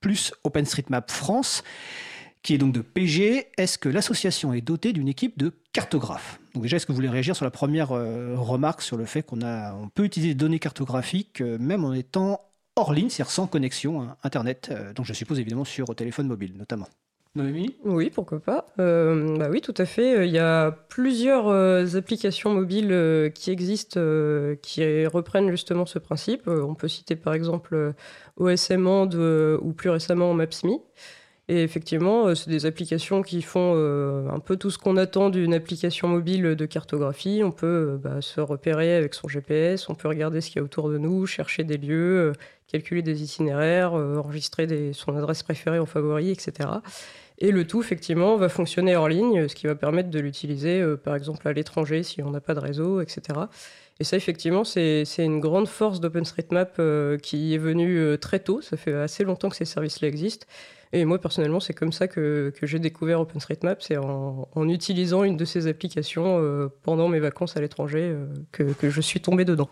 plus 0.00 0.32
OpenStreetMap 0.42 1.12
France 1.12 1.62
qui 2.42 2.54
est 2.54 2.58
donc 2.58 2.72
de 2.72 2.80
PG. 2.80 3.48
Est-ce 3.56 3.78
que 3.78 3.88
l'association 3.88 4.52
est 4.52 4.60
dotée 4.60 4.92
d'une 4.92 5.08
équipe 5.08 5.38
de 5.38 5.52
cartographes? 5.72 6.40
Donc 6.54 6.62
déjà, 6.62 6.76
est-ce 6.76 6.86
que 6.86 6.92
vous 6.92 6.96
voulez 6.96 7.08
réagir 7.08 7.36
sur 7.36 7.44
la 7.44 7.50
première 7.50 7.92
euh, 7.92 8.34
remarque 8.36 8.82
sur 8.82 8.96
le 8.96 9.04
fait 9.04 9.22
qu'on 9.22 9.42
a, 9.42 9.74
on 9.74 9.88
peut 9.88 10.04
utiliser 10.04 10.34
des 10.34 10.38
données 10.38 10.58
cartographiques 10.58 11.40
euh, 11.40 11.58
même 11.58 11.84
en 11.84 11.92
étant 11.92 12.40
hors 12.76 12.92
ligne, 12.92 13.10
c'est-à-dire 13.10 13.30
sans 13.30 13.46
connexion 13.46 14.02
hein, 14.02 14.16
Internet, 14.22 14.70
euh, 14.70 14.92
donc 14.92 15.06
je 15.06 15.12
suppose 15.12 15.38
évidemment 15.38 15.64
sur 15.64 15.94
téléphone 15.94 16.26
mobile 16.26 16.54
notamment? 16.56 16.88
Noémie? 17.36 17.76
Oui, 17.84 18.10
pourquoi 18.10 18.40
pas. 18.40 18.66
bah 18.76 19.48
oui, 19.48 19.60
tout 19.60 19.74
à 19.76 19.84
fait. 19.84 20.26
Il 20.26 20.32
y 20.32 20.40
a 20.40 20.72
plusieurs 20.72 21.94
applications 21.94 22.52
mobiles 22.52 23.30
qui 23.36 23.52
existent, 23.52 24.00
qui 24.62 25.06
reprennent 25.06 25.48
justement 25.52 25.86
ce 25.86 26.00
principe. 26.00 26.48
on 26.48 26.74
peut 26.74 26.88
citer 26.88 27.14
par 27.14 27.34
exemple 27.34 27.94
OSM 28.36 28.84
ou 29.62 29.72
plus 29.74 29.90
récemment 29.90 30.34
Maps.me. 30.34 30.80
Et 31.50 31.64
effectivement, 31.64 32.28
euh, 32.28 32.36
c'est 32.36 32.48
des 32.48 32.64
applications 32.64 33.22
qui 33.22 33.42
font 33.42 33.72
euh, 33.74 34.28
un 34.30 34.38
peu 34.38 34.56
tout 34.56 34.70
ce 34.70 34.78
qu'on 34.78 34.96
attend 34.96 35.30
d'une 35.30 35.52
application 35.52 36.06
mobile 36.06 36.54
de 36.54 36.64
cartographie. 36.64 37.42
On 37.44 37.50
peut 37.50 37.66
euh, 37.66 37.96
bah, 37.96 38.20
se 38.20 38.40
repérer 38.40 38.94
avec 38.94 39.14
son 39.14 39.26
GPS, 39.26 39.88
on 39.88 39.96
peut 39.96 40.06
regarder 40.06 40.40
ce 40.40 40.46
qu'il 40.46 40.58
y 40.58 40.60
a 40.60 40.62
autour 40.62 40.88
de 40.88 40.96
nous, 40.96 41.26
chercher 41.26 41.64
des 41.64 41.76
lieux, 41.76 42.34
calculer 42.68 43.02
des 43.02 43.24
itinéraires, 43.24 43.94
enregistrer 43.94 44.92
son 44.92 45.16
adresse 45.16 45.42
préférée 45.42 45.80
en 45.80 45.86
favori, 45.86 46.30
etc. 46.30 46.68
Et 47.38 47.50
le 47.50 47.66
tout, 47.66 47.80
effectivement, 47.80 48.36
va 48.36 48.48
fonctionner 48.48 48.94
hors 48.94 49.08
ligne, 49.08 49.48
ce 49.48 49.56
qui 49.56 49.66
va 49.66 49.74
permettre 49.74 50.10
de 50.10 50.20
l'utiliser, 50.20 50.84
par 51.02 51.16
exemple, 51.16 51.48
à 51.48 51.52
l'étranger 51.52 52.04
si 52.04 52.22
on 52.22 52.30
n'a 52.30 52.40
pas 52.40 52.54
de 52.54 52.60
réseau, 52.60 53.00
etc. 53.00 53.40
Et 53.98 54.04
ça, 54.04 54.16
effectivement, 54.16 54.62
c'est 54.62 55.04
une 55.18 55.40
grande 55.40 55.66
force 55.66 55.98
d'OpenStreetMap 55.98 56.80
qui 57.22 57.54
est 57.54 57.58
venue 57.58 58.16
très 58.20 58.38
tôt. 58.38 58.60
Ça 58.60 58.76
fait 58.76 58.94
assez 58.94 59.24
longtemps 59.24 59.48
que 59.48 59.56
ces 59.56 59.64
services-là 59.64 60.06
existent. 60.06 60.46
Et 60.92 61.04
moi, 61.04 61.20
personnellement, 61.20 61.60
c'est 61.60 61.74
comme 61.74 61.92
ça 61.92 62.08
que, 62.08 62.52
que 62.58 62.66
j'ai 62.66 62.80
découvert 62.80 63.20
OpenStreetMap, 63.20 63.80
c'est 63.80 63.96
en, 63.96 64.48
en, 64.52 64.68
utilisant 64.68 65.22
une 65.22 65.36
de 65.36 65.44
ces 65.44 65.68
applications 65.68 66.38
euh, 66.38 66.68
pendant 66.82 67.08
mes 67.08 67.20
vacances 67.20 67.56
à 67.56 67.60
l'étranger 67.60 68.10
euh, 68.10 68.26
que, 68.50 68.64
que, 68.72 68.90
je 68.90 69.00
suis 69.00 69.20
tombé 69.20 69.44
dedans. 69.44 69.68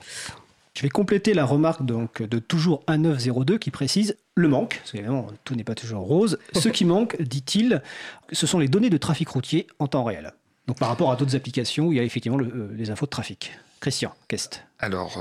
Je 0.74 0.82
vais 0.82 0.90
compléter 0.90 1.34
la 1.34 1.44
remarque 1.44 1.84
donc, 1.84 2.22
de 2.22 2.38
toujours 2.38 2.84
1902 2.88 3.58
qui 3.58 3.72
précise 3.72 4.16
le 4.36 4.46
manque, 4.46 4.76
parce 4.78 4.92
qu'évidemment 4.92 5.26
tout 5.42 5.56
n'est 5.56 5.64
pas 5.64 5.74
toujours 5.74 6.02
rose. 6.02 6.38
Ce 6.52 6.68
qui 6.68 6.84
manque, 6.84 7.20
dit-il, 7.20 7.82
ce 8.30 8.46
sont 8.46 8.60
les 8.60 8.68
données 8.68 8.90
de 8.90 8.98
trafic 8.98 9.28
routier 9.28 9.66
en 9.80 9.88
temps 9.88 10.04
réel. 10.04 10.32
Donc 10.68 10.78
par 10.78 10.88
rapport 10.88 11.10
à 11.10 11.16
d'autres 11.16 11.34
applications 11.34 11.86
où 11.86 11.92
il 11.92 11.96
y 11.96 12.00
a 12.00 12.04
effectivement 12.04 12.38
euh, 12.38 12.70
les 12.76 12.90
infos 12.90 13.06
de 13.06 13.10
trafic. 13.10 13.52
Christian, 13.80 14.12
qu'est-ce 14.28 14.48
Alors 14.78 15.18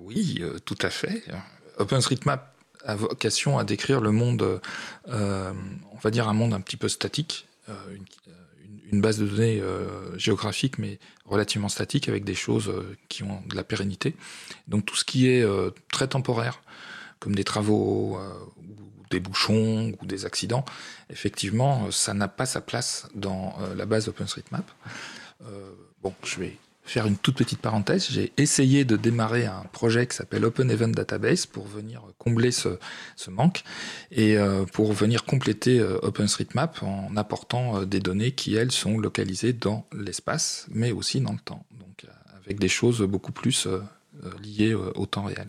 oui, 0.00 0.42
tout 0.64 0.78
à 0.80 0.88
fait. 0.88 1.22
OpenStreetMap 1.78 2.57
vocation 2.94 3.58
à 3.58 3.64
décrire 3.64 4.00
le 4.00 4.10
monde, 4.12 4.60
euh, 5.08 5.52
on 5.92 5.98
va 5.98 6.10
dire 6.10 6.28
un 6.28 6.32
monde 6.32 6.54
un 6.54 6.60
petit 6.60 6.76
peu 6.76 6.88
statique, 6.88 7.46
euh, 7.68 7.74
une, 8.90 9.00
base 9.00 9.18
de 9.18 9.26
données 9.26 9.60
euh, 9.60 10.16
géographique 10.16 10.78
mais 10.78 10.98
relativement 11.26 11.68
statique 11.68 12.08
avec 12.08 12.24
des 12.24 12.34
choses 12.34 12.72
qui 13.08 13.22
ont 13.22 13.42
de 13.46 13.54
la 13.54 13.64
pérennité. 13.64 14.16
Donc 14.66 14.86
tout 14.86 14.96
ce 14.96 15.04
qui 15.04 15.28
est 15.28 15.46
très 15.92 16.08
temporaire, 16.08 16.62
comme 17.18 17.34
des 17.34 17.44
travaux 17.44 18.18
ou 18.56 19.04
des 19.10 19.20
bouchons 19.20 19.92
ou 20.00 20.06
des 20.06 20.24
accidents, 20.24 20.64
effectivement, 21.10 21.90
ça 21.90 22.14
n'a 22.14 22.28
pas 22.28 22.46
sa 22.46 22.62
place 22.62 23.08
dans 23.14 23.54
la 23.76 23.84
base 23.84 24.08
OpenStreetMap. 24.08 24.64
bon, 26.02 26.14
je 26.24 26.40
vais 26.40 26.56
faire 26.88 27.06
une 27.06 27.16
toute 27.16 27.36
petite 27.36 27.60
parenthèse, 27.60 28.08
j'ai 28.10 28.32
essayé 28.36 28.84
de 28.84 28.96
démarrer 28.96 29.46
un 29.46 29.64
projet 29.72 30.06
qui 30.06 30.16
s'appelle 30.16 30.44
Open 30.44 30.70
Event 30.70 30.88
Database 30.88 31.46
pour 31.46 31.66
venir 31.66 32.02
combler 32.18 32.50
ce, 32.50 32.78
manque 33.28 33.62
et 34.10 34.38
euh, 34.38 34.64
pour 34.64 34.92
venir 34.92 35.24
compléter 35.24 35.80
euh, 35.80 35.98
OpenStreetMap 36.02 36.82
en 36.82 37.16
apportant 37.16 37.80
euh, 37.80 37.84
des 37.84 38.00
données 38.00 38.32
qui, 38.32 38.54
elles, 38.56 38.72
sont 38.72 38.98
localisées 38.98 39.52
dans 39.52 39.86
l'espace, 39.92 40.66
mais 40.70 40.90
aussi 40.92 41.20
dans 41.20 41.32
le 41.32 41.38
temps. 41.38 41.66
Donc 41.78 42.06
avec 42.48 42.58
des 42.58 42.68
choses 42.68 43.02
beaucoup 43.02 43.32
plus 43.32 43.66
euh, 43.66 43.82
liées 44.42 44.72
euh, 44.72 44.92
au 44.94 45.06
temps 45.06 45.24
réel. 45.24 45.48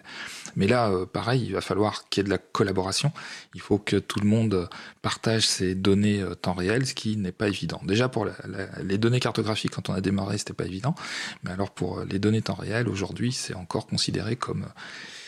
Mais 0.55 0.67
là, 0.67 0.89
euh, 0.89 1.05
pareil, 1.05 1.43
il 1.45 1.53
va 1.53 1.61
falloir 1.61 2.09
qu'il 2.09 2.21
y 2.21 2.21
ait 2.21 2.25
de 2.25 2.29
la 2.29 2.37
collaboration. 2.37 3.11
Il 3.55 3.61
faut 3.61 3.77
que 3.77 3.97
tout 3.97 4.19
le 4.19 4.27
monde 4.27 4.69
partage 5.01 5.47
ses 5.47 5.75
données 5.75 6.23
temps 6.41 6.53
réel, 6.53 6.85
ce 6.85 6.93
qui 6.93 7.17
n'est 7.17 7.31
pas 7.31 7.47
évident. 7.47 7.81
Déjà 7.83 8.09
pour 8.09 8.27
les 8.83 8.97
données 8.97 9.19
cartographiques, 9.19 9.71
quand 9.71 9.89
on 9.89 9.93
a 9.93 10.01
démarré, 10.01 10.37
c'était 10.37 10.53
pas 10.53 10.65
évident. 10.65 10.95
Mais 11.43 11.51
alors 11.51 11.71
pour 11.71 12.03
les 12.03 12.19
données 12.19 12.41
temps 12.41 12.55
réel, 12.55 12.87
aujourd'hui, 12.87 13.31
c'est 13.31 13.55
encore 13.55 13.87
considéré 13.87 14.35
comme 14.35 14.67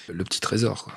le 0.07 0.23
petit 0.23 0.39
trésor. 0.39 0.91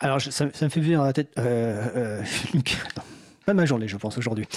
Alors 0.00 0.20
ça, 0.20 0.44
me 0.44 0.50
fait 0.50 0.80
venir 0.80 1.00
à 1.02 1.06
la 1.06 1.12
tête. 1.12 1.30
Pas 3.46 3.54
ma 3.54 3.64
journée, 3.64 3.86
je 3.86 3.96
pense, 3.96 4.18
aujourd'hui. 4.18 4.48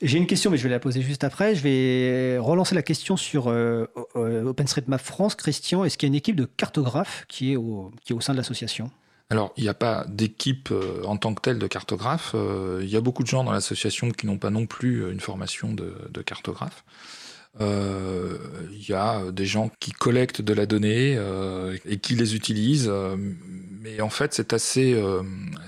J'ai 0.00 0.16
une 0.16 0.26
question, 0.26 0.50
mais 0.50 0.56
je 0.56 0.62
vais 0.62 0.70
la 0.70 0.80
poser 0.80 1.02
juste 1.02 1.22
après. 1.22 1.54
Je 1.54 1.62
vais 1.62 2.38
relancer 2.38 2.74
la 2.74 2.80
question 2.80 3.18
sur 3.18 3.48
euh, 3.48 3.84
euh, 4.16 4.42
OpenStreetMap 4.44 5.02
France. 5.02 5.34
Christian, 5.34 5.84
est-ce 5.84 5.98
qu'il 5.98 6.06
y 6.06 6.08
a 6.08 6.12
une 6.12 6.14
équipe 6.14 6.34
de 6.34 6.46
cartographes 6.46 7.26
qui 7.28 7.52
est 7.52 7.56
au, 7.56 7.92
qui 8.02 8.14
est 8.14 8.16
au 8.16 8.22
sein 8.22 8.32
de 8.32 8.38
l'association? 8.38 8.90
Alors, 9.28 9.52
il 9.58 9.64
n'y 9.64 9.68
a 9.68 9.74
pas 9.74 10.06
d'équipe 10.08 10.70
euh, 10.72 11.02
en 11.04 11.18
tant 11.18 11.34
que 11.34 11.42
telle 11.42 11.58
de 11.58 11.66
cartographes. 11.66 12.34
il 12.80 12.88
y 12.88 12.96
a 12.96 13.02
beaucoup 13.02 13.22
de 13.22 13.28
gens 13.28 13.44
dans 13.44 13.52
l'association 13.52 14.10
qui 14.10 14.26
n'ont 14.26 14.38
pas 14.38 14.50
non 14.50 14.64
plus 14.64 15.12
une 15.12 15.20
formation 15.20 15.74
de, 15.74 15.92
de 16.10 16.22
cartographe. 16.22 16.84
Il 17.60 18.88
y 18.88 18.94
a 18.94 19.30
des 19.30 19.46
gens 19.46 19.70
qui 19.78 19.92
collectent 19.92 20.40
de 20.40 20.54
la 20.54 20.64
donnée 20.64 21.18
et 21.84 21.98
qui 21.98 22.14
les 22.14 22.34
utilisent, 22.34 22.90
mais 23.80 24.00
en 24.00 24.10
fait, 24.10 24.32
c'est 24.32 24.52
assez, 24.52 25.02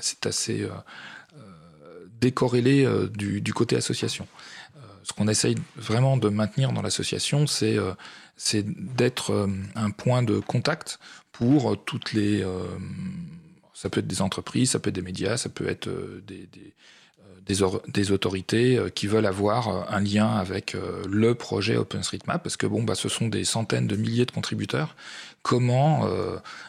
c'est 0.01 0.27
assez 0.27 0.67
décorrélé 2.21 2.85
euh, 2.85 3.09
du, 3.09 3.53
côté 3.53 3.77
association. 3.77 4.27
Euh, 4.77 4.81
ce 5.03 5.13
qu'on 5.13 5.29
essaye 5.29 5.57
vraiment 5.77 6.17
de 6.17 6.29
maintenir 6.29 6.73
dans 6.73 6.83
l'association, 6.83 7.47
c'est 7.47 7.77
euh, 7.77 7.93
d'être 8.97 9.49
un 9.75 9.91
point 9.91 10.23
de 10.23 10.39
contact 10.39 10.99
pour 11.33 11.77
toutes 11.85 12.13
les... 12.13 12.45
ça 13.75 13.91
peut 13.91 14.01
être 14.01 14.07
des 14.07 14.23
entreprises, 14.23 14.71
ça 14.71 14.79
peut 14.79 14.91
être 14.91 14.95
des 14.95 15.03
médias, 15.03 15.37
ça 15.37 15.49
peut 15.49 15.69
être 15.69 15.89
des, 16.25 16.49
des, 17.89 18.13
autorités 18.13 18.79
qui 18.95 19.09
veulent 19.09 19.27
avoir 19.27 19.93
un 19.93 20.01
lien 20.01 20.29
avec 20.29 20.77
le 21.09 21.35
projet 21.35 21.77
OpenStreetMap, 21.77 22.41
parce 22.43 22.57
que 22.57 22.67
bon, 22.69 22.85
bah, 22.85 22.95
ce 22.95 23.09
sont 23.09 23.27
des 23.27 23.45
centaines 23.45 23.89
de 23.89 23.97
milliers 23.97 24.27
de 24.27 24.31
contributeurs. 24.31 24.95
Comment 25.43 26.07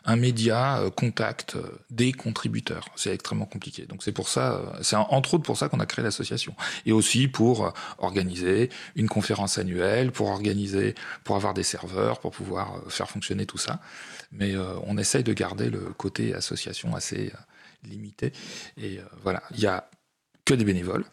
un 0.05 0.15
média 0.15 0.82
contacte 0.95 1.58
des 1.89 2.12
contributeurs 2.13 2.86
C'est 2.95 3.13
extrêmement 3.13 3.45
compliqué. 3.45 3.86
Donc 3.86 4.03
c'est 4.03 4.12
pour 4.12 4.29
ça, 4.29 4.62
c'est 4.82 4.95
entre 4.95 5.34
autres 5.34 5.43
pour 5.43 5.58
ça 5.58 5.67
qu'on 5.67 5.79
a 5.79 5.86
créé 5.86 6.03
l'association, 6.03 6.55
et 6.86 6.91
aussi 6.91 7.27
pour 7.27 7.73
organiser 7.97 8.69
une 8.95 9.10
conférence 9.10 9.58
annuelle, 9.58 10.12
pour 10.12 10.30
organiser, 10.30 10.95
pour 11.24 11.36
avoir 11.36 11.53
des 11.53 11.63
serveurs, 11.63 12.20
pour 12.20 12.32
pouvoir 12.32 12.82
faire 12.88 13.09
fonctionner 13.09 13.45
tout 13.45 13.57
ça. 13.57 13.80
Mais 14.32 14.55
on 14.86 14.97
essaye 14.97 15.24
de 15.24 15.34
garder 15.34 15.70
le 15.70 15.80
côté 15.97 16.34
association 16.34 16.95
assez 16.95 17.34
limité. 17.84 18.32
Et 18.78 18.99
voilà, 19.24 19.43
il 19.51 19.59
y 19.59 19.67
a 19.67 19.89
que 20.45 20.53
des 20.53 20.63
bénévoles. 20.63 21.05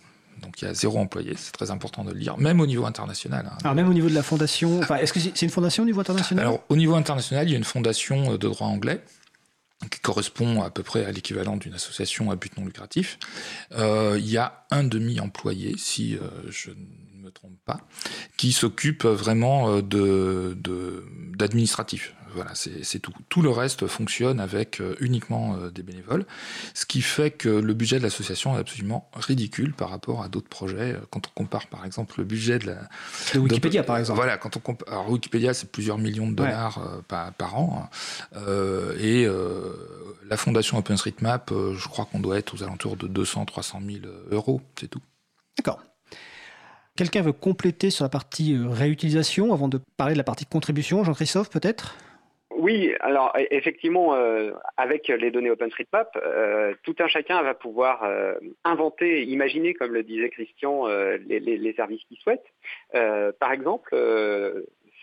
Donc 0.43 0.61
il 0.61 0.67
y 0.67 0.69
a 0.69 0.75
zéro 0.75 0.99
employé, 0.99 1.35
c'est 1.37 1.53
très 1.53 1.71
important 1.71 2.05
de 2.05 2.13
le 2.13 2.19
dire, 2.19 2.37
même 2.39 2.61
au 2.61 2.67
niveau 2.67 2.85
international. 2.87 3.51
Hein. 3.51 3.59
Alors 3.63 3.75
même 3.75 3.89
au 3.89 3.95
niveau 3.95 4.09
de 4.09 4.15
la 4.15 4.23
fondation, 4.23 4.79
enfin, 4.81 4.97
est-ce 4.97 5.13
que 5.13 5.21
c'est 5.21 5.43
une 5.43 5.51
fondation 5.51 5.83
au 5.83 5.87
niveau 5.87 6.01
international? 6.01 6.45
Alors 6.45 6.61
au 6.69 6.77
niveau 6.77 6.95
international, 6.95 7.49
il 7.49 7.53
y 7.53 7.55
a 7.55 7.59
une 7.59 7.65
fondation 7.65 8.37
de 8.37 8.49
droit 8.49 8.67
anglais 8.67 9.03
qui 9.91 10.01
correspond 10.01 10.63
à 10.63 10.71
peu 10.71 10.83
près 10.83 11.05
à 11.05 11.13
l'équivalent 11.13 11.57
d'une 11.57 11.75
association 11.75 12.31
à 12.31 12.37
but 12.37 12.57
non 12.57 12.65
lucratif. 12.65 13.19
Euh, 13.73 14.17
il 14.19 14.29
y 14.29 14.39
a 14.39 14.65
un 14.71 14.85
demi-employé, 14.85 15.75
si 15.77 16.17
euh, 16.17 16.21
je 16.49 16.71
ne 16.71 17.23
me 17.23 17.31
trompe 17.31 17.59
pas, 17.65 17.81
qui 18.37 18.53
s'occupe 18.53 19.05
vraiment 19.05 19.69
euh, 19.69 19.83
de 19.83 20.57
d'administratif. 21.37 22.15
Voilà, 22.37 22.53
c'est 22.55 22.99
tout. 22.99 23.15
Tout 23.31 23.41
le 23.41 23.49
reste 23.49 23.87
fonctionne 23.87 24.41
avec 24.41 24.83
euh, 24.83 24.95
uniquement 25.01 25.57
euh, 25.57 25.71
des 25.71 25.83
bénévoles, 25.83 26.27
ce 26.75 26.85
qui 26.85 27.01
fait 27.01 27.31
que 27.31 27.49
le 27.49 27.73
budget 27.73 27.97
de 27.97 28.03
l'association 28.03 28.55
est 28.57 28.61
absolument 28.61 29.09
ridicule 29.15 29.73
par 29.73 29.89
rapport 29.89 30.23
à 30.23 30.29
d'autres 30.29 30.49
projets. 30.51 30.93
Euh, 30.93 31.01
quand 31.11 31.29
on 31.29 31.31
compare, 31.31 31.67
par 31.69 31.87
exemple, 31.87 32.17
le 32.19 32.25
budget 32.25 32.59
de 32.59 32.67
la 32.67 32.89
de 33.33 33.39
Wikipédia, 33.39 33.83
par 33.85 33.97
exemple. 33.97 34.19
Voilà, 34.19 34.37
quand 34.37 34.55
on 34.55 34.61
compare, 34.61 34.93
alors 34.93 35.11
Wikipédia, 35.11 35.55
c'est 35.55 35.73
plusieurs 35.73 35.97
millions 35.97 36.29
de 36.31 36.35
dollars 36.35 36.79
par, 37.09 37.59
an, 37.59 37.89
hein. 38.35 38.39
et 39.01 39.27
la 40.29 40.37
fondation 40.37 40.77
OpenStreetMap, 40.77 41.51
je 41.51 41.89
crois 41.89 42.05
qu'on 42.05 42.21
doit 42.21 42.37
être 42.37 42.55
aux 42.55 42.63
alentours 42.63 42.99
de 42.99 43.09
200-300 43.09 44.01
000 44.03 44.13
euros, 44.31 44.61
c'est 44.79 44.89
tout. 44.89 45.01
D'accord. 45.57 45.81
Quelqu'un 46.97 47.23
veut 47.23 47.33
compléter 47.33 47.89
sur 47.89 48.05
la 48.05 48.11
partie 48.11 48.59
réutilisation 48.59 49.55
avant 49.55 49.69
de 49.69 49.81
parler 49.97 50.13
de 50.13 50.19
la 50.19 50.25
partie 50.25 50.45
contribution 50.45 51.03
Jean-Christophe, 51.03 51.49
peut-être? 51.49 51.97
Oui, 52.57 52.95
alors 53.01 53.33
e-, 53.37 53.47
effectivement, 53.51 54.15
euh, 54.15 54.53
avec 54.77 55.09
les 55.09 55.31
données 55.31 55.51
OpenStreetMap, 55.51 56.17
euh, 56.17 56.75
tout 56.83 56.97
un 56.99 57.07
chacun 57.07 57.43
va 57.43 57.55
pouvoir 57.55 58.05
euh, 58.05 58.35
inventer, 58.65 59.25
imaginer, 59.25 59.75
comme 59.75 59.93
le 59.93 60.03
disait 60.03 60.31
Christian, 60.31 60.87
les, 60.87 61.75
services 61.75 62.03
qu'il 62.09 62.17
souhaite. 62.19 62.45
par 63.39 63.53
exemple, 63.53 63.95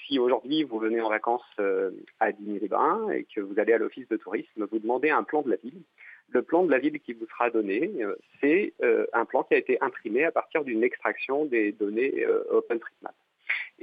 si 0.05 0.17
aujourd'hui 0.17 0.63
vous 0.63 0.79
venez 0.79 1.01
en 1.01 1.09
vacances 1.09 1.45
à 2.19 2.31
Digne-les-Bains 2.31 3.09
et 3.11 3.25
que 3.25 3.41
vous 3.41 3.59
allez 3.59 3.73
à 3.73 3.77
l'office 3.77 4.07
de 4.07 4.17
tourisme, 4.17 4.65
vous 4.71 4.79
demandez 4.79 5.09
un 5.09 5.23
plan 5.23 5.41
de 5.41 5.51
la 5.51 5.57
ville. 5.57 5.81
Le 6.29 6.41
plan 6.41 6.63
de 6.63 6.71
la 6.71 6.79
ville 6.79 6.99
qui 6.99 7.13
vous 7.13 7.27
sera 7.27 7.51
donné, 7.51 7.91
c'est 8.41 8.73
un 9.13 9.25
plan 9.25 9.43
qui 9.43 9.53
a 9.53 9.57
été 9.57 9.77
imprimé 9.81 10.23
à 10.23 10.31
partir 10.31 10.63
d'une 10.63 10.83
extraction 10.83 11.45
des 11.45 11.71
données 11.73 12.25
OpenStreetMap. 12.49 13.13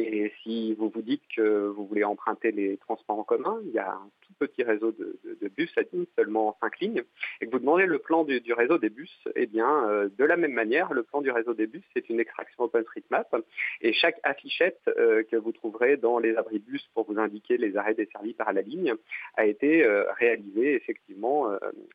Et 0.01 0.33
si 0.43 0.75
vous 0.75 0.89
vous 0.89 1.03
dites 1.03 1.23
que 1.37 1.67
vous 1.69 1.87
voulez 1.87 2.05
emprunter 2.05 2.53
les 2.53 2.79
transports 2.79 3.19
en 3.19 3.25
commun, 3.25 3.61
il 3.65 3.73
y 3.73 3.79
a 3.79 3.91
un 3.91 4.11
tout 4.23 4.33
petit 4.39 4.63
réseau 4.63 4.93
de, 4.93 5.19
bus 5.49 5.71
à 5.77 5.83
Digne, 5.83 6.07
seulement 6.17 6.57
5 6.63 6.81
lignes, 6.81 7.03
et 7.41 7.47
que 7.47 7.51
vous 7.51 7.59
demandez 7.59 7.85
le 7.85 7.99
plan 7.99 8.25
du, 8.25 8.41
réseau 8.53 8.79
des 8.79 8.89
bus, 8.89 9.13
eh 9.35 9.47
bien, 9.47 9.89
euh, 9.89 10.09
de 10.17 10.25
la 10.25 10.37
même 10.37 10.53
manière, 10.53 10.95
le 10.95 11.03
plan 11.03 11.21
du 11.21 11.31
réseau 11.31 11.53
des 11.53 11.67
bus, 11.67 11.83
c'est 11.95 12.09
une 12.09 12.19
extraction 12.19 12.65
OpenStreetMap, 12.65 13.37
et 13.83 13.93
chaque 13.93 14.19
affichette 14.23 14.81
euh, 14.89 15.23
que 15.25 15.37
vous 15.37 15.53
trouverez 15.53 15.99
dans 15.99 16.19
les 16.19 16.35
abris 16.37 16.61
bus 16.61 16.87
pour 16.95 17.05
vous 17.05 17.19
indiquer 17.19 17.59
les 17.59 17.77
arrêts 17.77 17.95
desservis 17.95 18.35
par 18.35 18.53
la 18.53 18.63
ligne 18.63 18.95
a 19.37 19.45
été 19.45 19.85
euh, 19.85 20.11
réalisée 20.13 20.75
effectivement 20.75 21.51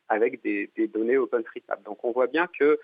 avec 0.08 0.42
des, 0.42 0.70
des, 0.76 0.86
données 0.86 1.16
OpenStreetMap. 1.16 1.82
Donc 1.84 2.04
on 2.04 2.12
voit 2.12 2.26
bien 2.26 2.46
que 2.58 2.78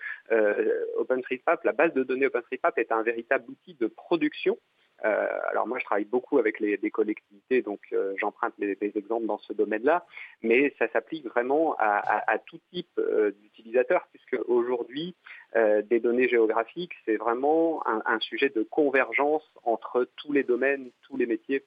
OpenStreetMap, 0.97 1.63
la 1.63 1.71
base 1.71 1.93
de 1.93 2.03
données 2.03 2.27
OpenStreetMap 2.27 2.77
est 2.77 2.91
un 2.91 3.03
véritable 3.03 3.45
outil 3.49 3.75
de 3.75 3.87
production 3.87 4.57
euh, 5.05 5.27
alors 5.49 5.67
moi, 5.67 5.79
je 5.79 5.85
travaille 5.85 6.05
beaucoup 6.05 6.37
avec 6.37 6.59
les, 6.59 6.77
collectivités, 6.91 7.61
donc 7.61 7.81
euh, 7.91 8.13
j'emprunte 8.17 8.53
des 8.57 8.77
exemples 8.95 9.25
dans 9.25 9.39
ce 9.39 9.53
domaine-là, 9.53 10.05
mais 10.41 10.73
ça 10.79 10.87
s'applique 10.89 11.25
vraiment 11.25 11.75
à, 11.79 12.37
tout 12.45 12.59
type 12.71 12.87
euh, 12.97 13.31
d'utilisateurs, 13.41 14.07
puisque 14.11 14.37
aujourd'hui, 14.47 15.15
des 15.85 15.99
données 15.99 16.27
géographiques, 16.27 16.93
c'est 17.05 17.17
vraiment 17.17 17.83
un, 17.85 18.19
sujet 18.21 18.49
de 18.49 18.63
convergence 18.63 19.43
entre 19.63 20.07
tous 20.15 20.31
les 20.31 20.43
domaines, 20.43 20.89
tous 21.03 21.15
les 21.15 21.27
métiers 21.27 21.63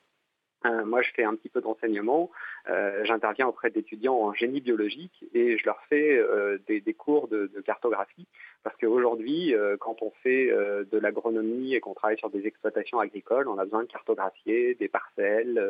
moi, 0.65 1.03
je 1.03 1.11
fais 1.15 1.25
un 1.25 1.35
petit 1.35 1.49
peu 1.49 1.61
d'enseignement. 1.61 2.31
Euh, 2.69 3.05
j'interviens 3.05 3.47
auprès 3.47 3.71
d'étudiants 3.71 4.17
en 4.17 4.35
génie 4.35 4.61
biologique 4.61 5.25
et 5.35 5.59
je 5.59 5.65
leur 5.65 5.81
fais 5.89 6.19
euh, 6.19 6.59
des, 6.67 6.95
cours 6.95 7.29
de, 7.29 7.51
cartographie 7.65 8.27
parce 8.63 8.77
qu'aujourd'hui, 8.79 9.55
quand 9.81 10.03
on 10.03 10.11
fait 10.23 10.49
de 10.49 10.99
l'agronomie 10.99 11.75
et 11.75 11.81
qu'on 11.81 11.95
travaille 11.95 12.19
sur 12.19 12.31
des 12.31 12.47
exploitations 12.47 12.99
agricoles, 12.99 13.47
on 13.49 13.59
a 13.59 13.65
besoin 13.65 13.85
de 13.85 13.89
cartographier 13.89 14.75
des 14.75 14.89
parcelles, 14.89 15.63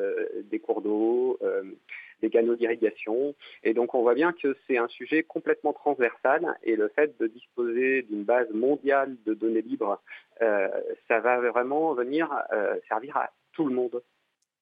des 0.51 0.59
cours 0.61 0.81
d'eau, 0.81 1.39
des 2.23 2.31
canaux 2.31 2.57
d'irrigation. 2.57 3.35
Et 3.65 3.75
donc, 3.75 3.95
on 3.95 4.01
voit 4.01 4.15
bien 4.15 4.33
que 4.33 4.57
c'est 4.67 4.79
un 4.79 4.89
sujet 4.89 5.23
complètement 5.23 5.75
transversal 5.75 6.57
et 6.63 6.75
le 6.75 6.89
fait 6.89 7.19
de 7.21 7.27
disposer 7.27 8.03
d'une 8.03 8.25
base 8.25 8.49
mondiale 8.55 9.15
de 9.27 9.35
données 9.35 9.63
libres, 9.63 10.01
ça 10.41 11.21
va 11.21 11.39
vraiment 11.51 11.93
venir 11.93 12.31
servir 12.89 13.19
à 13.19 13.31
tout 13.53 13.67
le 13.67 13.75
monde. 13.75 14.03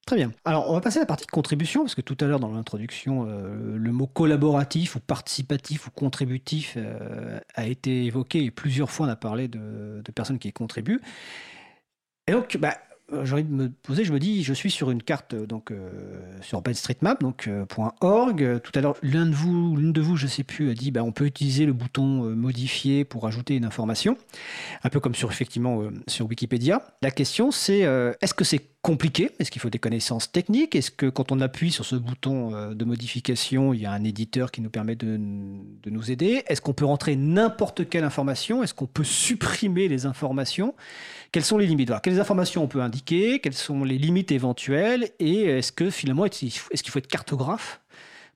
Très 0.07 0.17
bien. 0.17 0.33
Alors, 0.45 0.71
on 0.71 0.75
va 0.75 0.83
passer 0.83 0.99
à 0.99 1.01
la 1.01 1.07
partie 1.07 1.27
contribution, 1.27 1.83
parce 1.83 1.95
que 1.95 2.03
tout 2.03 2.17
à 2.21 2.27
l'heure, 2.27 2.41
dans 2.41 2.53
l'introduction, 2.53 3.27
euh, 3.27 3.77
le 3.77 3.93
mot 3.93 4.07
collaboratif 4.07 4.97
ou 4.97 5.01
participatif 5.01 5.87
ou 5.87 5.91
contributif 5.91 6.75
euh, 6.77 7.41
a 7.55 7.67
été 7.67 8.05
évoqué 8.05 8.45
et 8.45 8.51
plusieurs 8.51 8.91
fois 8.91 9.07
on 9.07 9.09
a 9.09 9.17
parlé 9.17 9.49
de, 9.49 10.03
personnes 10.15 10.39
qui 10.39 10.53
contribuent. 10.53 11.01
Et 12.27 12.33
donc, 12.33 12.59
bah, 12.59 12.77
euh, 13.15 13.25
j'ai 13.25 13.33
envie 13.33 13.45
de 13.45 13.51
me 13.51 13.71
poser, 13.71 14.05
je 14.05 14.13
me 14.13 14.19
dis, 14.19 14.43
je 14.43 14.53
suis 14.53 14.71
sur 14.71 14.91
une 14.91 15.03
carte 15.03 15.35
donc 15.35 15.73
sur 16.43 16.59
OpenStreetMap, 16.59 17.23
donc 17.23 17.49
.org. 18.03 18.61
Tout 18.61 18.73
à 18.75 18.81
l'heure, 18.83 18.97
l'un 19.03 19.25
de 19.25 19.35
vous, 19.35 19.75
l'une 19.75 19.93
de 19.93 20.03
vous, 20.03 20.17
je 20.17 20.27
sais 20.27 20.45
plus, 20.45 20.71
a 20.71 20.75
dit, 20.75 20.91
bah, 20.91 21.03
on 21.03 21.13
peut 21.13 21.25
utiliser 21.25 21.65
le 21.65 21.73
bouton 21.73 22.25
modifier 22.37 23.07
pour 23.07 23.27
ajouter 23.27 23.57
une 23.57 23.65
information, 23.65 24.19
un 24.83 24.91
peu 24.91 25.01
comme 25.01 25.15
sur 25.15 25.31
effectivement 25.31 25.83
sur 26.09 26.27
Wikipédia. 26.27 26.83
La 27.01 27.11
question, 27.11 27.51
c'est, 27.51 27.81
est-ce 28.21 28.35
que 28.35 28.45
c'est 28.45 28.74
compliqué. 28.85 29.31
Est-ce 29.39 29.51
qu'il 29.51 29.63
faut 29.63 29.71
des 29.71 29.79
connaissances 29.79 30.31
techniques? 30.31 30.77
Est-ce 30.77 30.91
que 30.91 31.07
quand 31.07 31.33
on 31.33 31.41
appuie 31.41 31.73
sur 31.73 31.87
ce 31.87 31.97
bouton 31.97 32.55
euh, 32.55 32.75
de 32.75 32.85
modification, 32.85 33.73
il 33.73 33.81
y 33.81 33.87
a 33.87 33.93
un 33.93 34.05
éditeur 34.05 34.51
qui 34.51 34.61
nous 34.61 34.69
permet 34.69 34.95
de, 34.95 35.17
nous 35.17 36.11
aider? 36.11 36.45
Est-ce 36.49 36.61
qu'on 36.61 36.75
peut 36.75 36.85
rentrer 36.85 37.17
n'importe 37.17 37.89
quelle 37.89 38.05
information? 38.05 38.63
Est-ce 38.63 38.75
qu'on 38.75 38.87
peut 38.87 39.03
supprimer 39.03 39.89
les 39.89 40.05
informations? 40.05 40.75
Quelles 41.33 41.47
sont 41.47 41.57
les 41.57 41.67
limites? 41.67 41.93
Quelles 42.03 42.21
informations 42.21 42.63
on 42.63 42.69
peut 42.69 42.83
indiquer? 42.83 43.41
Quelles 43.41 43.55
sont 43.55 43.85
les 43.85 43.97
limites 43.97 44.33
éventuelles? 44.33 45.09
Et 45.19 45.45
est-ce 45.45 45.73
que 45.73 45.89
finalement, 45.89 46.27
est-ce 46.27 46.83
qu'il 46.83 46.91
faut 46.91 46.99
être 46.99 47.07
cartographe 47.07 47.81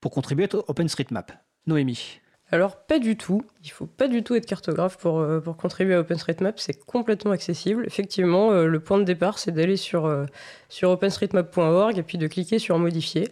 pour 0.00 0.12
contribuer 0.12 0.48
à 0.50 0.56
OpenStreetMap 0.66 1.30
Noémie 1.66 2.20
alors 2.50 2.76
pas 2.76 2.98
du 2.98 3.16
tout, 3.16 3.42
il 3.62 3.70
faut 3.70 3.86
pas 3.86 4.08
du 4.08 4.22
tout 4.22 4.34
être 4.34 4.46
cartographe 4.46 4.96
pour, 4.96 5.20
euh, 5.20 5.40
contribuer 5.40 5.94
à 5.94 6.00
OpenStreetMap, 6.00 6.58
c'est 6.58 6.82
complètement 6.86 7.32
accessible. 7.32 7.84
Effectivement, 7.86 8.52
euh, 8.52 8.66
le 8.66 8.80
point 8.80 8.98
de 8.98 9.04
départ 9.04 9.38
c'est 9.38 9.52
d'aller 9.52 9.76
sur, 9.76 10.06
euh, 10.06 10.24
openstreetmap.org 10.82 11.98
et 11.98 12.02
puis 12.02 12.16
de 12.16 12.26
cliquer 12.26 12.58
sur 12.58 12.78
modifier. 12.78 13.28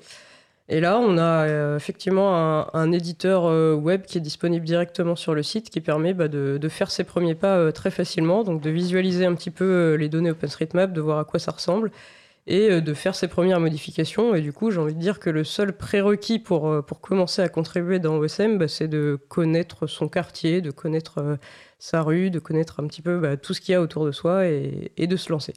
Et 0.68 0.80
là, 0.80 0.98
on 0.98 1.16
a 1.16 1.76
effectivement 1.76 2.74
un, 2.74 2.90
éditeur 2.90 3.44
web 3.80 4.02
qui 4.02 4.18
est 4.18 4.20
disponible 4.20 4.66
directement 4.66 5.14
sur 5.14 5.32
le 5.32 5.44
site 5.44 5.70
qui 5.70 5.80
permet 5.80 6.12
bah, 6.12 6.26
de, 6.26 6.68
faire 6.68 6.90
ses 6.90 7.04
premiers 7.04 7.36
pas 7.36 7.70
très 7.70 7.92
facilement, 7.92 8.42
donc 8.42 8.62
de 8.62 8.70
visualiser 8.70 9.26
un 9.26 9.34
petit 9.36 9.52
peu 9.52 9.94
les 9.94 10.08
données 10.08 10.32
OpenStreetMap, 10.32 10.92
de 10.92 11.00
voir 11.00 11.20
à 11.20 11.24
quoi 11.24 11.38
ça 11.38 11.52
ressemble 11.52 11.92
et 12.46 12.80
de 12.80 12.94
faire 12.94 13.14
ses 13.14 13.28
premières 13.28 13.60
modifications. 13.60 14.34
Et 14.34 14.40
du 14.40 14.52
coup, 14.52 14.70
j'ai 14.70 14.78
envie 14.78 14.94
de 14.94 15.00
dire 15.00 15.18
que 15.18 15.30
le 15.30 15.44
seul 15.44 15.72
prérequis 15.76 16.38
pour, 16.38 16.84
pour 16.84 17.00
commencer 17.00 17.42
à 17.42 17.48
contribuer 17.48 17.98
dans 17.98 18.16
OSM, 18.16 18.58
bah, 18.58 18.68
c'est 18.68 18.88
de 18.88 19.18
connaître 19.28 19.86
son 19.86 20.08
quartier, 20.08 20.60
de 20.60 20.70
connaître 20.70 21.38
sa 21.78 22.02
rue, 22.02 22.30
de 22.30 22.38
connaître 22.38 22.80
un 22.80 22.86
petit 22.86 23.02
peu 23.02 23.18
bah, 23.18 23.36
tout 23.36 23.54
ce 23.54 23.60
qu'il 23.60 23.72
y 23.72 23.74
a 23.74 23.80
autour 23.80 24.06
de 24.06 24.12
soi 24.12 24.46
et, 24.46 25.06
de 25.06 25.16
se 25.16 25.32
lancer. 25.32 25.54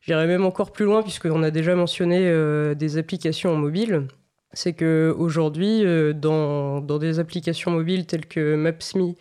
J'irai 0.00 0.26
même 0.26 0.44
encore 0.44 0.72
plus 0.72 0.84
loin 0.84 1.02
puisqu'on 1.02 1.42
a 1.42 1.50
déjà 1.50 1.74
mentionné 1.74 2.30
des 2.74 2.98
applications 2.98 3.56
mobile 3.56 4.06
c'est 4.52 4.72
que 4.72 5.14
aujourd'hui, 5.16 5.84
euh, 5.84 6.12
dans, 6.12 6.80
des 6.80 7.18
applications 7.18 7.70
mobiles 7.70 8.06
telles 8.06 8.26
que 8.26 8.54
Maps.me 8.56 9.14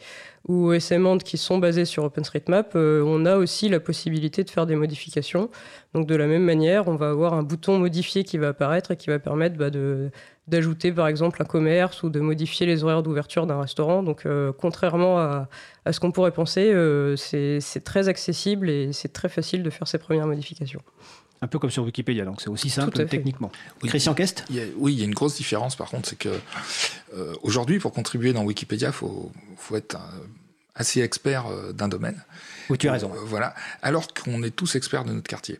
ou 0.47 0.73
SMAnd 0.79 1.21
qui 1.23 1.37
sont 1.37 1.57
basées 1.57 1.85
sur 1.85 2.03
OpenStreetMap, 2.05 2.75
euh, 2.75 3.03
on 3.05 3.25
a 3.25 3.35
aussi 3.35 3.67
la 3.69 3.79
possibilité 3.79 4.43
de 4.43 4.49
faire 4.49 4.65
des 4.65 4.75
modifications. 4.75 5.49
Donc 5.93 6.07
de 6.07 6.15
la 6.15 6.27
même 6.27 6.43
manière, 6.43 6.87
on 6.87 6.95
va 6.95 7.09
avoir 7.09 7.33
un 7.33 7.43
bouton 7.43 7.79
modifié 7.79 8.23
qui 8.23 8.37
va 8.37 8.49
apparaître 8.49 8.91
et 8.91 8.97
qui 8.97 9.09
va 9.09 9.19
permettre 9.19 9.57
bah, 9.57 9.69
d'ajouter 10.47 10.91
par 10.91 11.07
exemple 11.07 11.41
un 11.41 11.45
commerce 11.45 12.03
ou 12.03 12.09
de 12.09 12.19
modifier 12.19 12.65
les 12.65 12.83
horaires 12.83 13.03
d'ouverture 13.03 13.45
d'un 13.45 13.59
restaurant. 13.59 14.03
Donc 14.03 14.25
euh, 14.25 14.53
contrairement 14.57 15.19
à, 15.19 15.49
à 15.85 15.93
ce 15.93 15.99
qu'on 15.99 16.11
pourrait 16.11 16.31
penser, 16.31 16.73
c'est 17.17 17.83
très 17.83 18.07
accessible 18.07 18.69
et 18.69 18.93
c'est 18.93 19.11
très 19.11 19.29
facile 19.29 19.63
de 19.63 19.69
faire 19.69 19.87
ces 19.87 19.97
premières 19.97 20.27
modifications. 20.27 20.81
Un 21.41 21.47
peu 21.47 21.59
comme 21.59 21.69
sur 21.69 21.83
Wikipédia, 21.83 22.25
donc 22.25 22.41
c'est 22.41 22.49
aussi 22.49 22.69
simple 22.69 23.05
techniquement. 23.05 23.51
Christian 23.83 24.13
Kest 24.13 24.45
Oui, 24.77 24.93
il 24.93 24.99
y 24.99 25.01
a 25.01 25.05
une 25.05 25.13
grosse 25.13 25.35
différence 25.35 25.75
par 25.75 25.89
contre, 25.89 26.09
c'est 26.09 26.17
que 26.17 26.39
euh, 27.13 27.33
aujourd'hui, 27.43 27.79
pour 27.79 27.93
contribuer 27.93 28.33
dans 28.33 28.43
Wikipédia, 28.43 28.89
il 28.89 28.93
faut, 28.93 29.31
faut, 29.57 29.75
être 29.75 29.97
assez 30.75 31.01
expert 31.01 31.47
euh, 31.47 31.73
d'un 31.73 31.87
domaine. 31.87 32.23
Oui, 32.69 32.77
tu 32.77 32.89
as 32.89 32.91
raison. 32.93 33.11
Euh, 33.13 33.19
voilà. 33.23 33.53
Alors 33.81 34.07
qu'on 34.13 34.41
est 34.43 34.55
tous 34.55 34.75
experts 34.75 35.05
de 35.05 35.13
notre 35.13 35.27
quartier. 35.27 35.57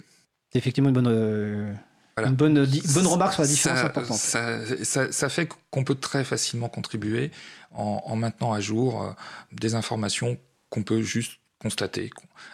C'est 0.52 0.60
effectivement 0.60 0.90
une 0.90 0.96
bonne, 0.96 1.78
une 2.18 2.36
bonne, 2.36 2.66
bonne 2.66 3.08
remarque 3.08 3.34
sur 3.34 3.44
la 3.44 3.48
différence 3.48 3.80
importante. 3.80 4.18
Ça, 4.18 5.12
ça, 5.12 5.30
fait 5.30 5.48
qu'on 5.70 5.84
peut 5.84 5.96
très 5.96 6.24
facilement 6.24 6.70
contribuer 6.70 7.32
en, 7.72 8.02
en 8.06 8.16
maintenant 8.16 8.54
à 8.54 8.60
jour 8.60 9.16
des 9.52 9.76
informations 9.76 10.38
qu'on 10.70 10.84
peut 10.84 11.02
juste 11.02 11.34
constater. 11.60 12.10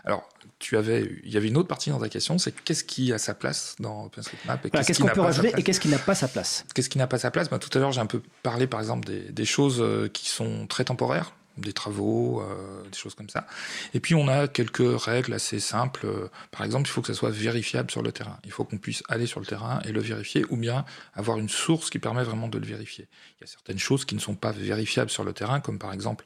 Alors, 0.06 0.28
tu 0.64 0.78
avais, 0.78 1.12
il 1.26 1.32
y 1.32 1.36
avait 1.36 1.50
une 1.50 1.58
autre 1.58 1.68
partie 1.68 1.90
dans 1.90 2.00
ta 2.00 2.08
question, 2.08 2.38
c'est 2.38 2.54
qu'est-ce 2.64 2.86
qui 2.86 3.12
a 3.12 3.18
sa 3.18 3.34
place 3.34 3.76
dans 3.82 4.06
OpenStreetMap 4.06 4.66
et 4.66 4.70
qu'est-ce 4.70 5.02
qu'on 5.02 5.10
peut 5.10 5.20
rajouter 5.20 5.52
et 5.58 5.62
qu'est-ce 5.62 5.82
qui 5.82 5.90
n'a 5.90 6.00
pas 6.00 6.16
sa 6.16 6.30
place? 6.30 6.64
Qu'est-ce 6.74 6.90
qui 6.90 6.98
n'a 6.98 7.06
pas 7.08 7.18
sa 7.18 7.32
place? 7.32 7.50
Ben, 7.50 7.60
Tout 7.60 7.78
à 7.78 7.82
l'heure, 7.82 7.92
j'ai 7.92 8.00
un 8.00 8.06
peu 8.06 8.22
parlé, 8.44 8.66
par 8.66 8.80
exemple, 8.80 9.06
des, 9.06 9.20
des 9.20 9.46
choses 9.46 9.82
euh, 9.82 10.08
qui 10.08 10.30
sont 10.30 10.66
très 10.68 10.86
temporaires 10.86 11.34
des 11.58 11.74
travaux, 11.74 12.42
euh, 12.42 12.84
des 12.90 12.98
choses 12.98 13.16
comme 13.16 13.30
ça. 13.30 13.46
Et 13.94 14.00
puis 14.00 14.16
on 14.16 14.28
a 14.28 14.48
quelques 14.48 15.02
règles 15.02 15.34
assez 15.34 15.60
simples. 15.60 16.08
Par 16.52 16.64
exemple, 16.64 16.88
il 16.88 16.92
faut 16.92 17.02
que 17.02 17.08
ça 17.08 17.14
soit 17.14 17.30
vérifiable 17.30 17.92
sur 17.92 18.02
le 18.02 18.12
terrain. 18.12 18.38
Il 18.44 18.52
faut 18.52 18.64
qu'on 18.64 18.78
puisse 18.78 19.04
aller 19.10 19.26
sur 19.26 19.40
le 19.40 19.46
terrain 19.46 19.82
et 19.86 19.92
le 19.92 20.02
vérifier, 20.02 20.46
ou 20.50 20.58
bien 20.58 20.86
avoir 21.14 21.38
une 21.38 21.50
source 21.50 21.90
qui 21.90 22.00
permet 22.00 22.24
vraiment 22.24 22.48
de 22.48 22.58
le 22.58 22.66
vérifier. 22.66 23.08
Il 23.38 23.42
y 23.42 23.44
a 23.44 23.48
certaines 23.48 23.80
choses 23.80 24.06
qui 24.06 24.16
ne 24.16 24.20
sont 24.20 24.36
pas 24.36 24.52
vérifiables 24.52 25.10
sur 25.10 25.24
le 25.24 25.34
terrain, 25.34 25.60
comme 25.60 25.80
par 25.80 25.94
exemple 25.94 26.26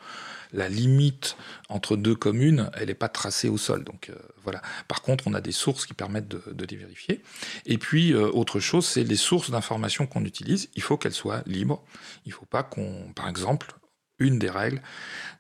la 0.54 0.70
limite 0.70 1.38
entre 1.70 1.96
deux 1.96 2.16
communes, 2.16 2.70
elle 2.76 2.88
n'est 2.88 2.94
pas 2.94 3.10
tracée 3.10 3.50
au 3.50 3.58
sol. 3.58 3.84
Donc 3.84 4.10
euh, 4.10 4.16
voilà. 4.44 4.62
Par 4.88 5.02
contre, 5.02 5.28
on 5.28 5.34
a 5.34 5.42
des 5.42 5.52
sources 5.52 5.86
qui 5.86 5.94
permettent 5.94 6.28
de, 6.28 6.66
les 6.66 6.78
vérifier. 6.78 7.22
Et 7.66 7.78
puis 7.78 8.14
euh, 8.14 8.30
autre 8.32 8.60
chose, 8.60 8.86
c'est 8.86 9.04
les 9.04 9.16
sources 9.16 9.52
d'informations 9.52 10.08
qu'on 10.08 10.26
utilise. 10.26 10.70
Il 10.76 10.82
faut 10.82 10.98
qu'elles 10.98 11.14
soient 11.14 11.44
libres. 11.46 11.84
Il 12.26 12.30
ne 12.30 12.34
faut 12.34 12.46
pas 12.46 12.64
qu'on, 12.64 13.12
par 13.16 13.28
exemple, 13.28 13.74
une 14.20 14.40
des 14.40 14.50
règles 14.50 14.82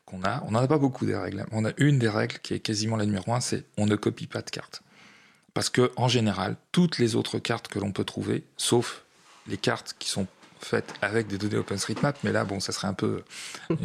qu'on 0.05 0.23
a. 0.23 0.43
On 0.47 0.51
n'en 0.51 0.59
a 0.59 0.67
pas 0.67 0.77
beaucoup 0.77 1.05
des 1.05 1.15
règles. 1.15 1.45
On 1.51 1.65
a 1.65 1.71
une 1.77 1.99
des 1.99 2.09
règles 2.09 2.39
qui 2.39 2.53
est 2.53 2.59
quasiment 2.59 2.95
la 2.95 3.05
numéro 3.05 3.33
un, 3.33 3.41
c'est 3.41 3.65
on 3.77 3.85
ne 3.85 3.95
copie 3.95 4.27
pas 4.27 4.41
de 4.41 4.49
cartes. 4.49 4.81
Parce 5.53 5.69
que 5.69 5.91
en 5.95 6.07
général, 6.07 6.55
toutes 6.71 6.99
les 6.99 7.15
autres 7.15 7.39
cartes 7.39 7.67
que 7.67 7.79
l'on 7.79 7.91
peut 7.91 8.03
trouver, 8.03 8.43
sauf 8.57 9.03
les 9.47 9.57
cartes 9.57 9.95
qui 9.97 10.09
sont 10.09 10.27
faites 10.59 10.93
avec 11.01 11.27
des 11.27 11.37
données 11.37 11.57
OpenStreetMap, 11.57 12.17
mais 12.23 12.31
là, 12.31 12.43
bon, 12.43 12.59
ça 12.59 12.71
serait 12.71 12.87
un 12.87 12.93
peu 12.93 13.23
euh, 13.71 13.75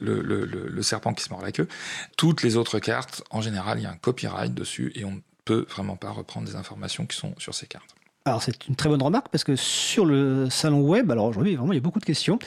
le, 0.00 0.20
le, 0.22 0.82
serpent 0.82 1.14
qui 1.14 1.22
se 1.24 1.30
mord 1.30 1.42
la 1.42 1.52
queue. 1.52 1.68
Toutes 2.16 2.42
les 2.42 2.56
autres 2.56 2.78
cartes, 2.78 3.22
en 3.30 3.40
général, 3.40 3.78
il 3.78 3.82
y 3.82 3.86
a 3.86 3.90
un 3.90 3.96
copyright 3.96 4.52
dessus 4.54 4.92
et 4.94 5.04
on 5.04 5.12
ne 5.12 5.20
peut 5.44 5.66
vraiment 5.68 5.96
pas 5.96 6.10
reprendre 6.10 6.46
des 6.46 6.56
informations 6.56 7.06
qui 7.06 7.16
sont 7.16 7.34
sur 7.38 7.54
ces 7.54 7.66
cartes. 7.66 7.94
Alors 8.26 8.42
c'est 8.42 8.68
une 8.68 8.76
très 8.76 8.88
bonne 8.88 9.02
remarque 9.02 9.28
parce 9.30 9.44
que 9.44 9.56
sur 9.56 10.04
le 10.04 10.50
salon 10.50 10.82
web, 10.82 11.10
alors 11.10 11.24
aujourd'hui 11.24 11.56
vraiment 11.56 11.72
il 11.72 11.76
y 11.76 11.78
a 11.78 11.82
beaucoup 11.82 12.00
de 12.00 12.04
questions. 12.04 12.38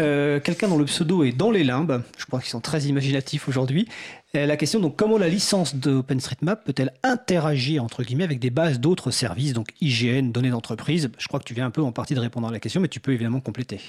Euh, 0.00 0.38
quelqu'un 0.38 0.68
dont 0.68 0.78
le 0.78 0.84
pseudo 0.84 1.24
est 1.24 1.32
dans 1.32 1.50
les 1.50 1.64
limbes, 1.64 2.04
je 2.18 2.24
crois 2.26 2.38
qu'ils 2.40 2.50
sont 2.50 2.60
très 2.60 2.82
imaginatifs 2.82 3.48
aujourd'hui. 3.48 3.88
Euh, 4.36 4.46
la 4.46 4.56
question 4.56 4.78
donc 4.78 4.94
comment 4.94 5.18
la 5.18 5.28
licence 5.28 5.74
d'OpenStreetMap 5.74 6.64
peut-elle 6.64 6.92
interagir 7.02 7.82
entre 7.82 8.04
guillemets 8.04 8.22
avec 8.22 8.38
des 8.38 8.50
bases 8.50 8.78
d'autres 8.78 9.10
services, 9.10 9.54
donc 9.54 9.70
IGN, 9.80 10.30
données 10.30 10.50
d'entreprise? 10.50 11.10
Je 11.18 11.26
crois 11.26 11.40
que 11.40 11.44
tu 11.44 11.54
viens 11.54 11.66
un 11.66 11.72
peu 11.72 11.82
en 11.82 11.90
partie 11.90 12.14
de 12.14 12.20
répondre 12.20 12.46
à 12.46 12.52
la 12.52 12.60
question, 12.60 12.80
mais 12.80 12.86
tu 12.86 13.00
peux 13.00 13.12
évidemment 13.12 13.40
compléter. 13.40 13.80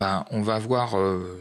Ben, 0.00 0.24
on 0.30 0.40
va 0.40 0.54
avoir 0.54 0.98
euh, 0.98 1.38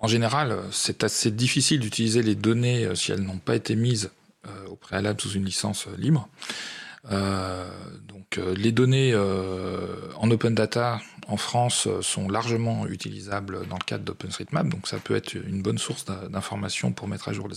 en 0.00 0.06
général, 0.06 0.56
c'est 0.70 1.02
assez 1.02 1.32
difficile 1.32 1.80
d'utiliser 1.80 2.22
les 2.22 2.36
données 2.36 2.88
si 2.94 3.10
elles 3.10 3.22
n'ont 3.22 3.38
pas 3.38 3.56
été 3.56 3.74
mises 3.74 4.10
au 4.70 4.74
préalable 4.76 5.20
sous 5.20 5.32
une 5.32 5.44
licence 5.44 5.86
libre. 5.98 6.28
Donc 7.04 8.38
les 8.56 8.72
données 8.72 9.14
en 9.14 10.30
open 10.30 10.54
data 10.54 11.00
en 11.30 11.36
France 11.36 11.86
euh, 11.86 12.02
sont 12.02 12.28
largement 12.28 12.86
utilisables 12.86 13.66
dans 13.68 13.76
le 13.76 13.84
cadre 13.84 14.04
d'OpenStreetMap, 14.04 14.68
donc 14.68 14.88
ça 14.88 14.98
peut 14.98 15.14
être 15.14 15.34
une 15.34 15.62
bonne 15.62 15.78
source 15.78 16.04
d'informations 16.04 16.92
pour 16.92 17.08
mettre 17.08 17.28
à 17.28 17.32
jour 17.32 17.48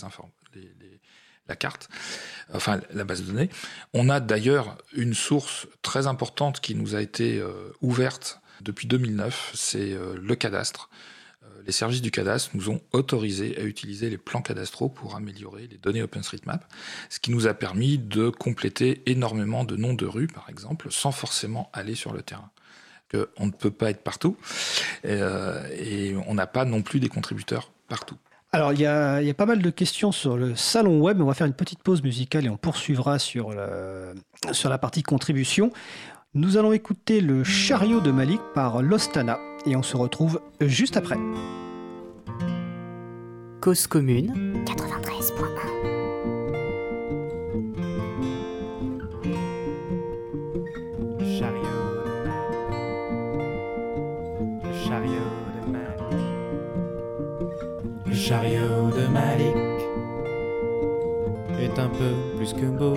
la 1.48 1.56
carte, 1.56 1.90
enfin 2.54 2.80
la 2.94 3.04
base 3.04 3.24
de 3.24 3.32
données. 3.32 3.50
On 3.94 4.10
a 4.10 4.20
d'ailleurs 4.20 4.78
une 4.94 5.14
source 5.14 5.68
très 5.82 6.08
importante 6.08 6.62
qui 6.62 6.76
nous 6.76 6.96
a 6.96 7.02
été 7.02 7.40
euh, 7.40 7.74
ouverte 7.82 8.40
depuis 8.62 8.88
2009, 8.88 9.52
c'est 9.56 9.92
euh, 9.92 10.16
le 10.22 10.36
cadastre. 10.36 10.90
Les 11.66 11.72
services 11.72 12.02
du 12.02 12.12
cadastre 12.12 12.52
nous 12.54 12.70
ont 12.70 12.82
autorisé 12.92 13.58
à 13.60 13.64
utiliser 13.64 14.10
les 14.10 14.18
plans 14.18 14.42
cadastraux 14.42 14.90
pour 14.90 15.16
améliorer 15.16 15.68
les 15.68 15.78
données 15.78 16.02
OpenStreetMap, 16.02 16.66
ce 17.10 17.20
qui 17.20 17.32
nous 17.32 17.48
a 17.48 17.54
permis 17.54 17.98
de 17.98 18.30
compléter 18.30 19.02
énormément 19.06 19.64
de 19.64 19.76
noms 19.76 19.94
de 19.94 20.06
rues, 20.06 20.28
par 20.28 20.50
exemple, 20.50 20.88
sans 20.92 21.12
forcément 21.12 21.70
aller 21.74 21.96
sur 21.96 22.14
le 22.14 22.22
terrain 22.22 22.50
on 23.38 23.48
ne 23.48 23.52
peut 23.52 23.72
pas 23.72 23.90
être 23.90 24.04
partout 24.04 24.38
euh, 25.06 25.68
et 25.78 26.16
on 26.28 26.34
n'a 26.34 26.48
pas 26.48 26.66
non 26.66 26.82
plus 26.82 27.00
des 27.00 27.10
contributeurs 27.10 27.72
partout. 27.88 28.18
Alors, 28.52 28.72
il 28.72 28.80
y, 28.82 28.86
a, 28.86 29.34
pas 29.34 29.48
mal 29.48 29.64
de 29.64 29.70
questions 29.72 30.12
sur 30.12 30.38
le 30.38 30.56
salon 30.56 31.00
web. 31.00 31.20
On 31.20 31.26
va 31.26 31.34
faire 31.34 31.48
une 31.48 31.56
petite 31.56 31.82
pause 31.82 32.04
musicale 32.04 32.46
et 32.46 32.50
on 32.50 32.58
poursuivra 32.58 33.18
sur, 33.18 33.52
sur 34.52 34.70
la 34.70 34.78
partie 34.78 35.02
contribution. 35.02 35.72
Nous 36.36 36.58
allons 36.58 36.72
écouter 36.72 37.20
le 37.20 37.44
chariot 37.44 38.00
de 38.00 38.12
Malik 38.12 38.42
par 38.54 38.84
Lostana 38.84 39.40
et 39.66 39.76
on 39.76 39.84
se 39.84 39.98
retrouve 39.98 40.40
juste 40.62 40.98
après. 40.98 41.18
Cause 43.62 43.88
commune 43.88 44.64
93.1 44.66 45.94
chariot 58.24 58.90
de 58.96 59.06
Malik 59.08 59.56
est 61.60 61.78
un 61.78 61.90
peu 61.90 62.14
plus 62.38 62.54
que 62.54 62.66
beau. 62.66 62.96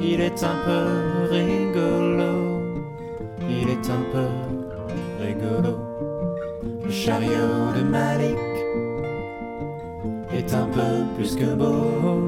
Il 0.00 0.20
est 0.20 0.42
un 0.42 0.56
peu 0.66 0.84
rigolo. 1.30 2.60
Il 3.48 3.68
est 3.68 3.88
un 3.88 4.02
peu 4.12 4.59
rigolo. 5.20 5.72
Le 6.84 6.90
chariot 6.90 7.72
de 7.76 7.82
Malik 7.82 8.38
est 10.32 10.52
un 10.54 10.66
peu 10.66 11.04
plus 11.16 11.36
que 11.36 11.54
beau. 11.54 12.22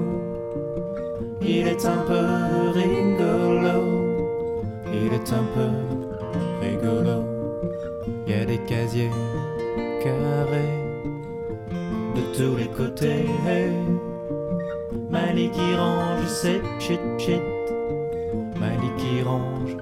Il 1.40 1.66
est 1.66 1.84
un 1.84 2.02
peu 2.06 2.24
rigolo. 2.74 3.76
Il 4.92 5.12
est 5.12 5.32
un 5.32 5.46
peu 5.54 5.70
rigolo. 6.60 7.24
Il 8.26 8.32
y 8.32 8.40
a 8.40 8.44
des 8.44 8.58
casiers 8.58 9.10
carrés 10.02 10.82
tous 12.36 12.56
les 12.56 12.68
côtés. 12.68 13.26
Malik 15.10 15.52
qui 15.52 15.74
range 15.74 16.26
ses 16.26 16.60
chit 16.78 16.98
chit. 17.18 17.40
Malik 18.58 18.96
qui 18.96 19.22
range 19.22 19.76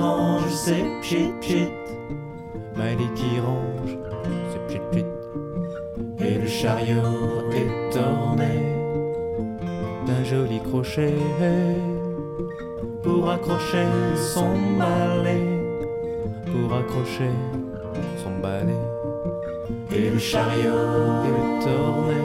range 0.00 0.48
ses 0.48 0.84
pchit 1.00 1.30
pchit. 1.40 1.68
Malik 2.76 3.14
qui 3.14 3.40
range 3.40 3.96
ses 4.50 4.58
pchit 4.66 4.80
pchit. 4.90 5.06
Et 6.18 6.46
chariot 6.46 7.50
est 7.52 7.96
orné 7.96 8.54
d'un 10.06 10.24
joli 10.24 10.60
crochet 10.60 11.14
pour 13.02 13.30
accrocher 13.30 13.86
son 14.16 14.50
balai, 14.78 15.40
pour 16.50 16.76
accrocher 16.76 17.30
son 18.22 18.38
balai. 18.42 18.74
Et 19.92 20.10
le 20.10 20.18
chariot 20.18 21.24
est 21.30 21.66
orné 21.66 22.22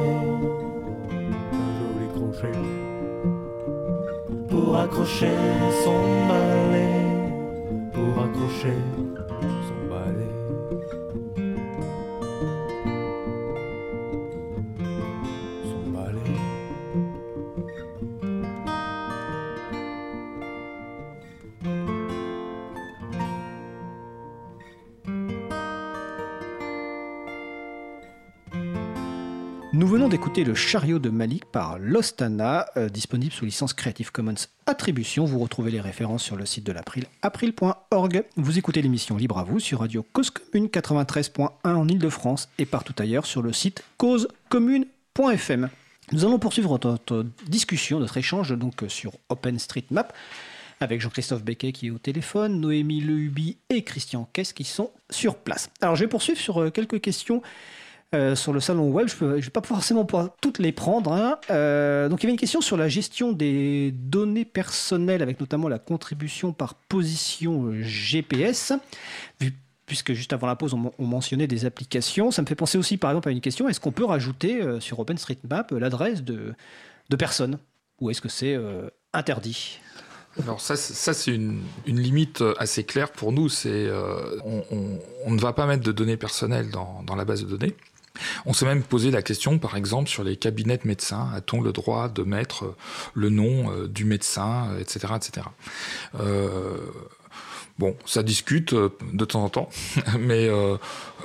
d'un 1.52 1.72
joli 1.80 2.08
crochet 2.16 2.60
pour 4.50 4.78
accrocher 4.78 5.38
son 5.84 6.00
balai, 6.28 7.05
pour 8.64 9.05
venons 29.96 30.10
d'écouter 30.10 30.44
Le 30.44 30.56
chariot 30.56 31.00
de 31.00 31.10
Malik 31.10 31.46
par 31.46 31.80
Lostana, 31.80 32.66
euh, 32.76 32.90
disponible 32.90 33.32
sous 33.32 33.46
licence 33.46 33.74
Creative 33.74 34.12
Commons 34.12 34.36
Attribution. 34.66 35.24
Vous 35.24 35.40
retrouvez 35.40 35.72
les 35.72 35.80
références 35.80 36.22
sur 36.22 36.36
le 36.36 36.46
site 36.46 36.66
de 36.66 36.74
l'April, 36.74 37.06
april.org. 37.22 38.26
Vous 38.36 38.58
écoutez 38.58 38.82
l'émission 38.82 39.16
Libre 39.16 39.38
à 39.38 39.46
vous 39.46 39.62
sur 39.62 39.80
Radio 39.80 40.06
Cause 40.12 40.32
Commune 40.32 40.68
93.1 40.68 41.50
en 41.64 41.88
Ile-de-France 41.88 42.50
et 42.60 42.66
partout 42.66 42.94
ailleurs 42.98 43.26
sur 43.26 43.42
le 43.42 43.54
site 43.54 43.86
causecommune.fm. 43.96 45.70
Nous 46.12 46.26
allons 46.26 46.40
poursuivre 46.40 46.78
notre 46.84 47.26
discussion, 47.48 48.02
notre 48.02 48.18
échange 48.18 48.52
donc 48.52 48.84
sur 48.90 49.14
OpenStreetMap 49.30 50.12
avec 50.82 51.00
Jean-Christophe 51.00 51.46
Becquet 51.46 51.72
qui 51.72 51.88
est 51.88 51.92
au 51.92 52.00
téléphone, 52.00 52.60
Noémie 52.60 53.00
Lehubi 53.00 53.56
et 53.70 53.86
Christian 53.86 54.28
Kess 54.34 54.52
qui 54.52 54.66
sont 54.66 54.92
sur 55.10 55.38
place. 55.38 55.70
Alors 55.80 55.96
je 55.96 56.04
vais 56.04 56.10
poursuivre 56.10 56.38
sur 56.38 56.62
euh, 56.62 56.70
quelques 56.70 57.00
questions 57.00 57.42
euh, 58.14 58.36
sur 58.36 58.54
le 58.54 58.60
salon 58.60 58.90
web. 58.92 59.08
Je 59.08 59.24
ne 59.26 59.36
vais 59.36 59.50
pas 59.50 59.62
forcément 59.62 60.06
pouvoir 60.06 60.30
toutes 60.42 60.60
les 60.60 60.72
prendre. 60.72 61.12
hein. 61.12 61.38
Euh, 61.50 62.08
donc 62.08 62.22
il 62.22 62.24
y 62.24 62.28
avait 62.28 62.34
une 62.34 62.40
question 62.40 62.62
sur 62.62 62.78
la 62.78 62.88
gestion 62.88 63.32
des 63.34 63.92
données 63.92 64.46
personnelles 64.46 65.22
avec 65.22 65.40
notamment 65.40 65.68
la 65.68 65.80
contribution 65.80 66.54
par 66.54 66.76
position 66.76 67.66
euh, 67.66 67.82
GPS. 67.82 68.74
Puisque 69.86 70.14
juste 70.14 70.34
avant 70.34 70.48
la 70.48 70.56
pause, 70.56 70.74
on, 70.74 70.78
men- 70.80 70.92
on 70.98 71.06
mentionnait 71.06 71.46
des 71.48 71.66
applications. 71.66 72.32
Ça 72.32 72.42
me 72.42 72.48
fait 72.48 72.56
penser 72.56 72.78
aussi, 72.78 72.98
par 72.98 73.12
exemple, 73.12 73.30
à 73.30 73.32
une 73.32 73.42
question 73.42 73.70
est-ce 73.70 73.80
qu'on 73.80 73.92
peut 73.92 74.06
rajouter 74.06 74.62
sur 74.80 74.98
OpenStreetMap 75.00 75.72
l'adresse 75.72 76.24
de, 76.24 76.56
de 77.10 77.16
personnes? 77.16 77.60
Ou 78.02 78.10
est-ce 78.10 78.20
que 78.22 78.30
c'est 78.30 78.58
interdit? 79.14 79.80
Alors 80.42 80.60
ça, 80.60 80.76
ça 80.76 81.14
c'est 81.14 81.34
une, 81.34 81.62
une 81.86 82.00
limite 82.00 82.44
assez 82.58 82.84
claire 82.84 83.12
pour 83.12 83.32
nous. 83.32 83.48
C'est 83.48 83.88
on, 84.44 84.64
on- 84.72 85.00
on 85.28 85.32
ne 85.32 85.40
va 85.40 85.54
pas 85.54 85.68
mettre 85.68 85.84
de 85.84 85.92
données 85.92 86.18
personnelles 86.18 86.72
dans, 86.72 87.04
dans 87.04 87.16
la 87.16 87.24
base 87.26 87.44
de 87.46 87.48
données. 87.56 87.76
On 88.46 88.54
s'est 88.54 88.66
même 88.66 88.84
posé 88.84 89.12
la 89.12 89.22
question, 89.22 89.60
par 89.60 89.76
exemple, 89.76 90.10
sur 90.10 90.24
les 90.24 90.36
cabinets 90.36 90.78
de 90.78 90.88
médecins, 90.88 91.30
a-t-on 91.34 91.62
le 91.62 91.72
droit 91.72 92.10
de 92.10 92.24
mettre 92.24 92.76
le 93.14 93.30
nom 93.30 93.72
euh, 93.72 93.88
du 93.88 94.06
médecin, 94.06 94.70
etc., 94.80 95.14
etc. 95.16 95.48
Euh, 96.20 96.78
bon, 97.80 97.96
ça 98.06 98.24
discute 98.24 98.74
euh, 98.74 98.90
de 99.14 99.26
temps 99.26 99.44
en 99.44 99.50
temps, 99.50 99.70
mais 100.20 100.48
euh, 100.48 100.78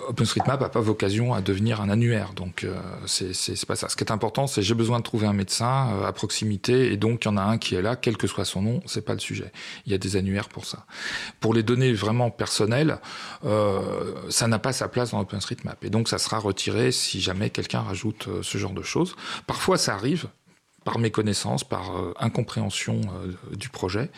OpenStreetMap 0.09 0.61
n'a 0.61 0.69
pas 0.69 0.81
vocation 0.81 1.35
à 1.35 1.41
devenir 1.41 1.81
un 1.81 1.89
annuaire, 1.89 2.33
donc 2.35 2.65
euh, 2.65 2.81
c'est 3.07 3.67
pas 3.67 3.77
ça. 3.77 3.89
Ce 3.89 3.97
qui 3.97 4.05
est 4.05 4.11
important, 4.11 4.47
c'est 4.47 4.63
j'ai 4.63 4.75
besoin 4.75 4.99
de 4.99 5.05
trouver 5.05 5.27
un 5.27 5.33
médecin 5.33 5.91
euh, 5.93 6.07
à 6.07 6.13
proximité, 6.13 6.93
et 6.93 6.97
donc 6.97 7.25
il 7.25 7.29
y 7.29 7.31
en 7.31 7.37
a 7.37 7.43
un 7.43 7.59
qui 7.59 7.75
est 7.75 7.83
là, 7.83 7.97
quel 7.97 8.17
que 8.17 8.27
soit 8.27 8.45
son 8.45 8.63
nom, 8.63 8.81
c'est 8.87 9.05
pas 9.05 9.15
le 9.15 9.21
sujet. 9.21 9.53
Il 9.87 9.93
y 9.93 9.95
a 9.95 9.99
des 9.99 10.17
annuaires 10.17 10.49
pour 10.49 10.67
ça. 10.67 10.87
Pour 11.39 11.55
les 11.55 11.63
données 11.63 11.93
vraiment 11.93 12.31
personnelles, 12.31 12.99
euh, 13.45 14.15
ça 14.29 14.49
n'a 14.49 14.59
pas 14.59 14.73
sa 14.73 14.89
place 14.89 15.13
dans 15.13 15.21
OpenStreetMap, 15.21 15.85
et 15.85 15.91
donc 15.91 16.09
ça 16.09 16.19
sera 16.19 16.39
retiré 16.39 16.93
si 16.93 17.21
jamais 17.21 17.51
quelqu'un 17.51 17.81
rajoute 17.81 18.29
ce 18.43 18.59
genre 18.59 18.73
de 18.73 18.83
choses. 18.83 19.15
Parfois, 19.47 19.79
ça 19.79 19.95
arrive 19.95 20.29
par 20.85 20.99
méconnaissance, 20.99 21.63
par 21.65 21.97
euh, 21.97 22.15
incompréhension 22.19 23.01
euh, 23.03 23.57
du 23.57 23.69
projet. 23.69 24.11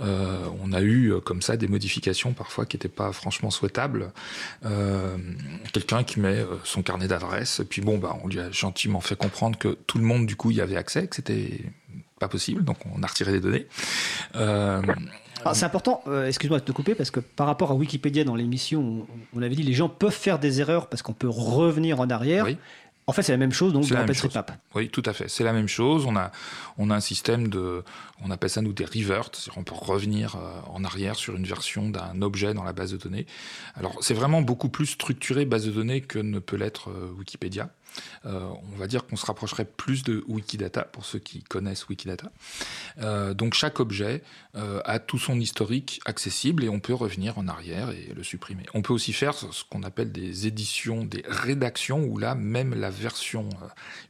Euh, 0.00 0.38
on 0.62 0.72
a 0.72 0.82
eu 0.82 1.14
comme 1.24 1.42
ça 1.42 1.56
des 1.56 1.68
modifications 1.68 2.32
parfois 2.32 2.66
qui 2.66 2.76
n'étaient 2.76 2.88
pas 2.88 3.12
franchement 3.12 3.50
souhaitables. 3.50 4.12
Quelqu'un 5.72 6.04
qui 6.04 6.20
met 6.20 6.44
son 6.64 6.82
carnet 6.82 7.08
d'adresse, 7.08 7.62
puis 7.68 7.82
bon, 7.82 7.98
bah, 7.98 8.16
on 8.22 8.28
lui 8.28 8.40
a 8.40 8.50
gentiment 8.50 9.00
fait 9.00 9.16
comprendre 9.16 9.58
que 9.58 9.68
tout 9.86 9.98
le 9.98 10.04
monde 10.04 10.26
du 10.26 10.36
coup 10.36 10.50
y 10.50 10.60
avait 10.60 10.76
accès, 10.76 11.06
que 11.06 11.16
c'était 11.16 11.64
pas 12.18 12.28
possible, 12.28 12.64
donc 12.64 12.76
on 12.94 13.02
a 13.02 13.06
retiré 13.06 13.32
les 13.32 13.40
données. 13.40 13.66
Alors, 14.34 15.54
c'est 15.56 15.64
important, 15.64 16.02
excuse-moi 16.26 16.58
de 16.58 16.64
te 16.64 16.72
couper, 16.72 16.94
parce 16.94 17.10
que 17.10 17.20
par 17.20 17.46
rapport 17.46 17.70
à 17.70 17.74
Wikipédia 17.74 18.24
dans 18.24 18.34
l'émission, 18.34 19.06
on, 19.32 19.38
on 19.38 19.42
avait 19.42 19.54
dit 19.54 19.62
les 19.62 19.72
gens 19.72 19.88
peuvent 19.88 20.12
faire 20.12 20.38
des 20.38 20.60
erreurs 20.60 20.88
parce 20.88 21.02
qu'on 21.02 21.14
peut 21.14 21.28
revenir 21.30 22.00
en 22.00 22.10
arrière. 22.10 22.44
Oui. 22.44 22.58
En 23.10 23.12
fait, 23.12 23.22
c'est 23.22 23.32
la 23.32 23.38
même 23.38 23.52
chose 23.52 23.72
donc 23.72 23.88
dans 23.88 23.96
même 23.96 24.04
OpenStreetMap. 24.04 24.52
Oui, 24.76 24.88
tout 24.88 25.02
à 25.04 25.12
fait. 25.12 25.28
C'est 25.28 25.42
la 25.42 25.52
même 25.52 25.66
chose. 25.66 26.06
On 26.06 26.14
a, 26.14 26.30
on 26.78 26.90
a 26.90 26.94
un 26.94 27.00
système 27.00 27.48
de, 27.48 27.82
on 28.22 28.30
appelle 28.30 28.50
ça 28.50 28.62
nous 28.62 28.72
des 28.72 28.84
reverts, 28.84 29.30
c'est-à-dire 29.32 29.58
on 29.58 29.64
peut 29.64 29.74
revenir 29.74 30.36
euh, 30.36 30.60
en 30.68 30.84
arrière 30.84 31.16
sur 31.16 31.34
une 31.34 31.44
version 31.44 31.90
d'un 31.90 32.22
objet 32.22 32.54
dans 32.54 32.62
la 32.62 32.72
base 32.72 32.92
de 32.92 32.98
données. 32.98 33.26
Alors 33.74 33.98
c'est 34.00 34.14
vraiment 34.14 34.42
beaucoup 34.42 34.68
plus 34.68 34.86
structuré 34.86 35.44
base 35.44 35.66
de 35.66 35.72
données 35.72 36.02
que 36.02 36.20
ne 36.20 36.38
peut 36.38 36.54
l'être 36.54 36.90
euh, 36.90 37.10
Wikipédia. 37.18 37.70
Euh, 38.26 38.48
on 38.72 38.76
va 38.76 38.86
dire 38.86 39.06
qu'on 39.06 39.16
se 39.16 39.26
rapprocherait 39.26 39.64
plus 39.64 40.02
de 40.02 40.24
Wikidata 40.28 40.82
pour 40.82 41.04
ceux 41.04 41.18
qui 41.18 41.42
connaissent 41.42 41.88
Wikidata. 41.88 42.30
Euh, 43.00 43.34
donc 43.34 43.54
chaque 43.54 43.80
objet 43.80 44.22
euh, 44.56 44.80
a 44.84 44.98
tout 44.98 45.18
son 45.18 45.38
historique 45.40 46.00
accessible 46.04 46.64
et 46.64 46.68
on 46.68 46.80
peut 46.80 46.94
revenir 46.94 47.38
en 47.38 47.48
arrière 47.48 47.90
et 47.90 48.12
le 48.14 48.22
supprimer. 48.22 48.64
On 48.74 48.82
peut 48.82 48.92
aussi 48.92 49.12
faire 49.12 49.34
ce 49.34 49.64
qu'on 49.68 49.82
appelle 49.82 50.12
des 50.12 50.46
éditions, 50.46 51.04
des 51.04 51.24
rédactions 51.26 52.04
où 52.04 52.18
là 52.18 52.34
même 52.34 52.74
la 52.74 52.90
version, 52.90 53.48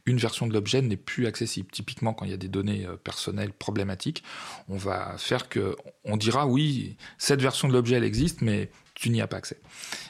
une 0.05 0.17
version 0.17 0.47
de 0.47 0.53
l'objet 0.53 0.81
n'est 0.81 0.97
plus 0.97 1.27
accessible. 1.27 1.69
Typiquement 1.71 2.13
quand 2.13 2.25
il 2.25 2.31
y 2.31 2.35
a 2.35 2.37
des 2.37 2.49
données 2.49 2.87
personnelles 3.03 3.53
problématiques, 3.53 4.23
on 4.67 4.77
va 4.77 5.15
faire 5.17 5.49
que 5.49 5.75
on 6.03 6.17
dira 6.17 6.47
oui 6.47 6.97
cette 7.17 7.41
version 7.41 7.67
de 7.67 7.73
l'objet 7.73 7.95
elle 7.95 8.03
existe 8.03 8.41
mais 8.41 8.69
tu 9.01 9.09
n'y 9.09 9.19
as 9.21 9.27
pas 9.27 9.37
accès. 9.37 9.57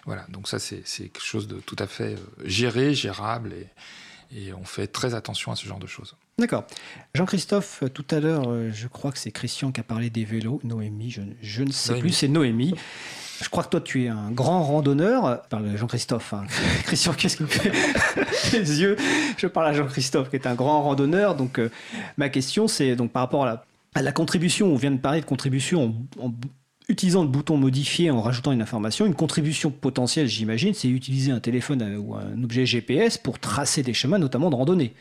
Voilà, 0.05 0.25
donc 0.29 0.47
ça 0.47 0.59
c'est 0.59 0.83
quelque 0.83 1.21
chose 1.23 1.47
de 1.47 1.55
tout 1.59 1.77
à 1.79 1.87
fait 1.87 2.15
euh, 2.15 2.17
géré, 2.45 2.93
gérable 2.93 3.53
et, 3.53 3.67
et 4.37 4.53
on 4.53 4.65
fait 4.65 4.87
très 4.87 5.13
attention 5.15 5.51
à 5.51 5.55
ce 5.55 5.65
genre 5.65 5.79
de 5.79 5.87
choses. 5.87 6.15
D'accord. 6.37 6.65
Jean-Christophe, 7.15 7.83
euh, 7.83 7.87
tout 7.89 8.05
à 8.11 8.19
l'heure, 8.19 8.43
euh, 8.49 8.69
je 8.73 8.87
crois 8.87 9.11
que 9.11 9.17
c'est 9.17 9.31
Christian 9.31 9.71
qui 9.71 9.79
a 9.79 9.83
parlé 9.83 10.09
des 10.09 10.25
vélos. 10.25 10.59
Noémie, 10.63 11.09
je, 11.11 11.21
je 11.41 11.63
ne 11.63 11.71
sais 11.71 11.91
Noémie. 11.91 12.01
plus, 12.01 12.13
c'est 12.13 12.27
Noémie. 12.27 12.75
Je 13.41 13.49
crois 13.49 13.63
que 13.63 13.69
toi, 13.69 13.81
tu 13.81 14.03
es 14.05 14.07
un 14.07 14.29
grand 14.31 14.63
randonneur. 14.63 15.41
Je 15.43 15.49
parle 15.49 15.71
de 15.71 15.77
Jean-Christophe. 15.77 16.33
hein. 16.33 16.45
Christian, 16.83 17.13
qu'est-ce 17.13 17.37
qu'il 17.37 17.47
fait 17.47 17.71
les 18.59 18.81
yeux? 18.81 18.95
Je 19.37 19.47
parle 19.47 19.67
à 19.67 19.73
Jean-Christophe, 19.73 20.29
qui 20.29 20.35
est 20.35 20.47
un 20.47 20.55
grand 20.55 20.81
randonneur. 20.83 21.35
Donc, 21.35 21.59
euh, 21.59 21.69
ma 22.17 22.29
question, 22.29 22.67
c'est 22.67 22.95
donc 22.95 23.11
par 23.11 23.21
rapport 23.23 23.43
à 23.43 23.45
la, 23.45 23.65
à 23.95 24.01
la 24.01 24.11
contribution. 24.11 24.67
On 24.67 24.75
vient 24.75 24.91
de 24.91 24.99
parler 24.99 25.21
de 25.21 25.25
contribution 25.25 25.95
en, 26.19 26.27
en 26.27 26.33
utilisant 26.91 27.23
le 27.23 27.29
bouton 27.29 27.57
modifier, 27.57 28.11
en 28.11 28.21
rajoutant 28.21 28.51
une 28.51 28.61
information. 28.61 29.05
Une 29.05 29.15
contribution 29.15 29.71
potentielle, 29.71 30.27
j'imagine, 30.27 30.73
c'est 30.73 30.87
utiliser 30.87 31.31
un 31.31 31.39
téléphone 31.39 31.81
euh, 31.81 31.97
ou 31.97 32.15
un 32.15 32.43
objet 32.43 32.65
GPS 32.65 33.17
pour 33.17 33.39
tracer 33.39 33.81
des 33.81 33.93
chemins, 33.93 34.19
notamment 34.19 34.49
de 34.49 34.55
randonnée. 34.55 34.93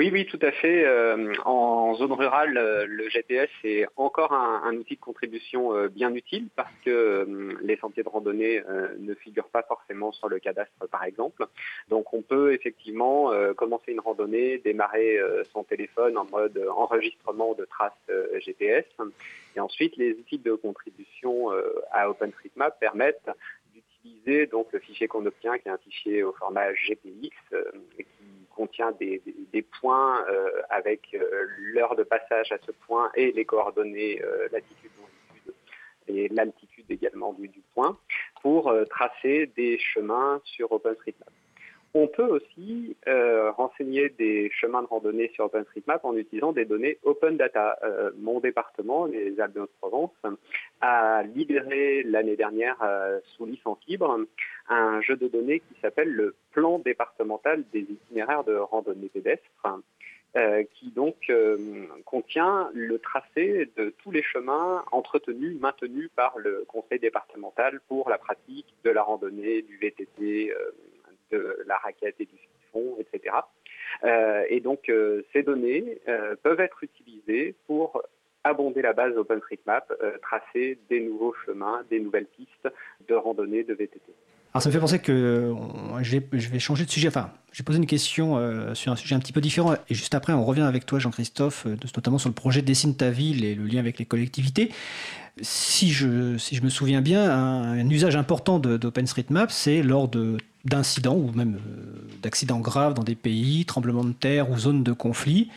Oui, 0.00 0.08
oui, 0.10 0.24
tout 0.24 0.38
à 0.40 0.50
fait. 0.50 0.82
Euh, 0.86 1.34
en 1.44 1.92
zone 1.94 2.12
rurale, 2.12 2.56
euh, 2.56 2.86
le 2.88 3.10
GPS 3.10 3.50
est 3.64 3.84
encore 3.96 4.32
un, 4.32 4.62
un 4.64 4.74
outil 4.76 4.94
de 4.94 5.00
contribution 5.00 5.76
euh, 5.76 5.88
bien 5.88 6.14
utile 6.14 6.48
parce 6.56 6.72
que 6.86 6.90
euh, 6.90 7.58
les 7.60 7.76
sentiers 7.76 8.02
de 8.02 8.08
randonnée 8.08 8.62
euh, 8.66 8.88
ne 8.98 9.12
figurent 9.12 9.50
pas 9.50 9.62
forcément 9.62 10.10
sur 10.10 10.30
le 10.30 10.38
cadastre, 10.38 10.88
par 10.90 11.04
exemple. 11.04 11.44
Donc, 11.90 12.14
on 12.14 12.22
peut 12.22 12.54
effectivement 12.54 13.30
euh, 13.30 13.52
commencer 13.52 13.92
une 13.92 14.00
randonnée, 14.00 14.56
démarrer 14.56 15.18
son 15.52 15.64
téléphone 15.64 16.16
en 16.16 16.24
mode 16.24 16.58
enregistrement 16.74 17.52
de 17.52 17.66
traces 17.66 17.92
GPS. 18.38 18.86
Et 19.54 19.60
ensuite, 19.60 19.98
les 19.98 20.12
outils 20.12 20.38
de 20.38 20.54
contribution 20.54 21.50
à 21.92 22.08
OpenStreetMap 22.08 22.80
permettent 22.80 23.28
d'utiliser 23.74 24.46
donc 24.46 24.68
le 24.72 24.78
fichier 24.78 25.08
qu'on 25.08 25.26
obtient, 25.26 25.58
qui 25.58 25.68
est 25.68 25.72
un 25.72 25.76
fichier 25.76 26.22
au 26.22 26.32
format 26.32 26.72
GPX, 26.72 27.34
contient 28.60 28.92
des, 28.92 29.62
points 29.80 30.22
euh, 30.28 30.50
avec 30.68 31.14
euh, 31.14 31.46
l'heure 31.72 31.96
de 31.96 32.02
passage 32.02 32.52
à 32.52 32.58
ce 32.66 32.72
point 32.72 33.10
et 33.14 33.32
les 33.32 33.46
coordonnées 33.46 34.22
euh, 34.22 34.48
latitude, 34.52 34.90
longitude 34.98 35.54
et 36.08 36.28
l'altitude 36.28 36.84
également 36.90 37.32
du, 37.32 37.48
point 37.72 37.96
pour 38.42 38.74
tracer 38.90 39.50
des 39.56 39.78
chemins 39.78 40.42
sur 40.44 40.72
OpenStreetMap. 40.72 41.32
On 41.92 42.06
peut 42.06 42.26
aussi 42.26 42.96
euh, 43.08 43.50
renseigner 43.50 44.10
des 44.10 44.48
chemins 44.50 44.82
de 44.82 44.86
randonnée 44.86 45.28
sur 45.34 45.46
OpenStreetMap 45.46 46.04
en 46.04 46.16
utilisant 46.16 46.52
des 46.52 46.64
données 46.64 46.98
open 47.02 47.36
data. 47.36 47.78
Euh, 47.82 48.12
mon 48.20 48.38
département, 48.38 49.06
les 49.06 49.40
Alpes 49.40 49.56
de 49.56 49.68
Provence, 49.80 50.12
a 50.80 51.24
libéré 51.34 52.04
l'année 52.04 52.36
dernière 52.36 52.76
euh, 52.82 53.18
sous 53.36 53.44
licence 53.44 53.78
libre 53.88 54.20
un 54.68 55.00
jeu 55.00 55.16
de 55.16 55.26
données 55.26 55.58
qui 55.58 55.80
s'appelle 55.80 56.12
le 56.12 56.36
plan 56.52 56.78
départemental 56.78 57.64
des 57.72 57.80
itinéraires 57.80 58.44
de 58.44 58.54
randonnée 58.54 59.08
pédestre. 59.08 59.50
qui 60.74 60.92
donc 60.92 61.32
contient 62.04 62.70
le 62.72 63.00
tracé 63.00 63.68
de 63.76 63.92
tous 63.98 64.12
les 64.12 64.22
chemins 64.22 64.84
entretenus, 64.92 65.58
maintenus 65.60 66.08
par 66.14 66.38
le 66.38 66.64
conseil 66.68 67.00
départemental 67.00 67.80
pour 67.88 68.08
la 68.08 68.18
pratique 68.18 68.72
de 68.84 68.90
la 68.90 69.02
randonnée, 69.02 69.62
du 69.62 69.76
VTT, 69.78 70.54
de 71.30 71.58
la 71.66 71.76
raquette 71.78 72.16
et 72.20 72.26
du 72.26 72.38
fond, 72.72 72.96
etc. 72.98 73.34
Euh, 74.04 74.44
et 74.48 74.60
donc, 74.60 74.88
euh, 74.88 75.22
ces 75.32 75.42
données 75.42 76.00
euh, 76.08 76.34
peuvent 76.42 76.60
être 76.60 76.82
utilisées 76.82 77.54
pour 77.66 78.02
abonder 78.42 78.80
la 78.80 78.94
base 78.94 79.14
OpenStreetMap, 79.18 79.92
tracer 80.22 80.78
des 80.88 81.00
nouveaux 81.00 81.34
chemins, 81.44 81.82
des 81.90 82.00
nouvelles 82.00 82.24
pistes 82.24 82.68
de 83.06 83.14
randonnée, 83.14 83.64
de 83.64 83.74
VTT. 83.74 84.00
Alors 84.54 84.62
ça 84.62 84.70
me 84.70 84.72
fait 84.72 84.80
penser 84.80 84.98
que 84.98 85.54
je, 86.00 86.18
vais, 86.50 86.58
changer 86.58 86.86
de 86.86 86.90
sujet. 86.90 87.08
Enfin, 87.08 87.32
j'ai 87.52 87.62
posé 87.62 87.78
une 87.78 87.86
question 87.86 88.38
sur 88.74 88.92
un 88.92 88.96
sujet 88.96 89.14
un 89.14 89.18
petit 89.18 89.34
peu 89.34 89.42
différent. 89.42 89.74
Et 89.90 89.94
juste 89.94 90.14
après, 90.14 90.32
on 90.32 90.42
revient 90.42 90.62
avec 90.62 90.86
toi, 90.86 90.98
Jean-Christophe, 90.98 91.66
notamment 91.66 92.16
sur 92.16 92.30
le 92.30 92.34
projet 92.34 92.62
Dessine 92.62 92.96
ta 92.96 93.10
ville 93.10 93.44
et 93.44 93.54
le 93.54 93.64
lien 93.64 93.78
avec 93.78 93.98
les 93.98 94.06
collectivités. 94.06 94.70
Si 95.42 95.90
je, 95.90 96.38
si 96.38 96.56
je 96.56 96.62
me 96.62 96.70
souviens 96.70 97.02
bien, 97.02 97.30
un, 97.30 97.90
usage 97.90 98.16
important 98.16 98.58
d'OpenStreetMap, 98.58 99.50
c'est 99.50 99.82
lors 99.82 100.08
de 100.08 100.38
d'incidents 100.64 101.16
ou 101.16 101.30
même 101.32 101.56
euh, 101.56 102.08
d'accidents 102.22 102.60
graves 102.60 102.94
dans 102.94 103.02
des 103.02 103.14
pays, 103.14 103.64
tremblements 103.64 104.04
de 104.04 104.12
terre 104.12 104.50
ou 104.50 104.58
zones 104.58 104.82
de 104.82 104.92
conflit, 104.92 105.48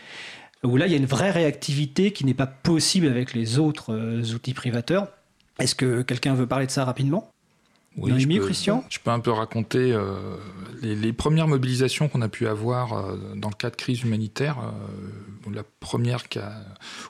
où 0.63 0.77
là 0.77 0.87
il 0.87 0.91
y 0.91 0.95
a 0.95 0.97
une 0.97 1.05
vraie 1.05 1.31
réactivité 1.31 2.11
qui 2.11 2.25
n'est 2.25 2.33
pas 2.33 2.47
possible 2.47 3.07
avec 3.07 3.33
les 3.33 3.59
autres 3.59 3.93
euh, 3.93 4.23
outils 4.33 4.53
privateurs. 4.53 5.07
Est-ce 5.59 5.75
que 5.75 6.01
quelqu'un 6.01 6.33
veut 6.33 6.47
parler 6.47 6.65
de 6.65 6.71
ça 6.71 6.85
rapidement? 6.85 7.32
Oui, 7.97 8.19
je 8.19 8.27
peux, 8.27 8.45
Christian? 8.45 8.83
Je 8.89 8.99
peux 8.99 9.11
un 9.11 9.19
peu 9.19 9.31
raconter 9.31 9.91
euh, 9.91 10.15
les, 10.81 11.13
premières 11.13 11.47
mobilisations 11.47 12.07
qu'on 12.07 12.21
a 12.21 12.27
pu 12.27 12.47
avoir 12.47 12.93
euh, 12.93 13.17
dans 13.35 13.49
le 13.49 13.55
cas 13.55 13.69
de 13.69 13.75
crise 13.75 14.01
humanitaire. 14.01 14.57
Euh, 14.59 15.51
la 15.53 15.63
première 15.79 16.23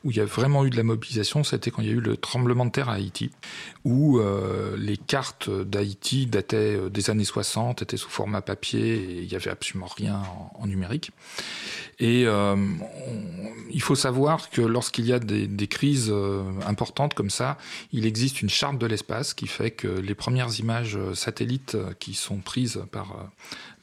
où 0.03 0.11
il 0.11 0.17
y 0.17 0.19
a 0.19 0.25
vraiment 0.25 0.65
eu 0.65 0.69
de 0.69 0.75
la 0.75 0.83
mobilisation, 0.83 1.43
c'était 1.43 1.71
quand 1.71 1.81
il 1.81 1.87
y 1.87 1.91
a 1.91 1.93
eu 1.93 2.01
le 2.01 2.17
tremblement 2.17 2.65
de 2.65 2.71
terre 2.71 2.89
à 2.89 2.93
Haïti, 2.95 3.29
où 3.85 4.19
les 4.75 4.97
cartes 4.97 5.51
d'Haïti 5.51 6.25
dataient 6.25 6.89
des 6.89 7.09
années 7.11 7.25
60, 7.25 7.83
étaient 7.83 7.95
sous 7.95 8.09
format 8.09 8.41
papier 8.41 8.95
et 8.95 9.21
il 9.21 9.27
n'y 9.29 9.35
avait 9.35 9.51
absolument 9.51 9.85
rien 9.85 10.23
en, 10.55 10.65
numérique. 10.65 11.11
Et 11.99 12.25
il 13.71 13.81
faut 13.81 13.95
savoir 13.95 14.49
que 14.49 14.61
lorsqu'il 14.61 15.05
y 15.05 15.13
a 15.13 15.19
des, 15.19 15.45
des 15.45 15.67
crises 15.67 16.11
importantes 16.65 17.13
comme 17.13 17.29
ça, 17.29 17.59
il 17.91 18.07
existe 18.07 18.41
une 18.41 18.49
charte 18.49 18.79
de 18.79 18.87
l'espace 18.87 19.35
qui 19.35 19.45
fait 19.45 19.71
que 19.71 19.87
les 19.87 20.15
premières 20.15 20.59
images 20.59 20.72
euh, 20.81 21.13
satellites 21.13 21.75
euh, 21.75 21.93
qui 21.99 22.13
sont 22.13 22.37
prises 22.37 22.81
par, 22.91 23.15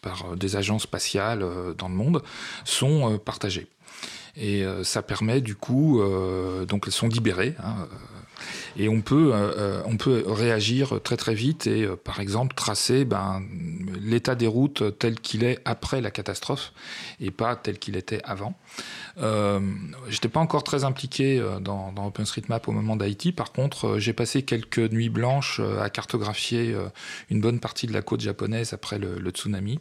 euh, 0.06 0.36
des 0.36 0.56
agences 0.56 0.82
spatiales 0.82 1.44
dans 1.76 1.88
le 1.88 1.94
monde 1.94 2.22
sont 2.64 3.18
partagées. 3.18 3.68
Et 4.36 4.64
ça 4.82 5.02
permet 5.02 5.42
du 5.42 5.54
coup, 5.56 6.00
donc 6.66 6.84
elles 6.86 6.92
sont 6.92 7.08
libérées. 7.08 7.54
Hein, 7.62 7.86
et 8.76 8.88
on 8.88 9.00
peut, 9.00 9.32
euh, 9.32 9.52
euh, 9.56 9.82
on 9.86 9.96
peut 9.96 10.24
réagir 10.26 11.00
très 11.02 11.16
très 11.16 11.34
vite 11.34 11.66
et 11.66 11.84
euh, 11.84 11.96
par 11.96 12.20
exemple 12.20 12.54
tracer 12.54 13.04
ben, 13.04 13.42
l'état 14.00 14.34
des 14.34 14.46
routes 14.46 14.98
tel 14.98 15.20
qu'il 15.20 15.44
est 15.44 15.58
après 15.64 16.00
la 16.00 16.10
catastrophe 16.10 16.72
et 17.20 17.30
pas 17.30 17.56
tel 17.56 17.78
qu'il 17.78 17.96
était 17.96 18.20
avant. 18.24 18.54
Euh, 19.18 19.60
J'étais 20.08 20.28
pas 20.28 20.40
encore 20.40 20.64
très 20.64 20.84
impliqué 20.84 21.42
dans, 21.60 21.92
OpenStreetMap 21.96 22.66
au 22.68 22.72
moment 22.72 22.96
d'Haïti. 22.96 23.32
Par 23.32 23.52
contre, 23.52 23.98
j'ai 23.98 24.12
passé 24.12 24.42
quelques 24.42 24.78
nuits 24.78 25.08
blanches 25.08 25.60
à 25.80 25.90
cartographier 25.90 26.74
une 27.28 27.40
bonne 27.40 27.60
partie 27.60 27.86
de 27.86 27.92
la 27.92 28.02
côte 28.02 28.20
japonaise 28.20 28.72
après 28.72 28.98
le 28.98 29.30
tsunami. 29.30 29.78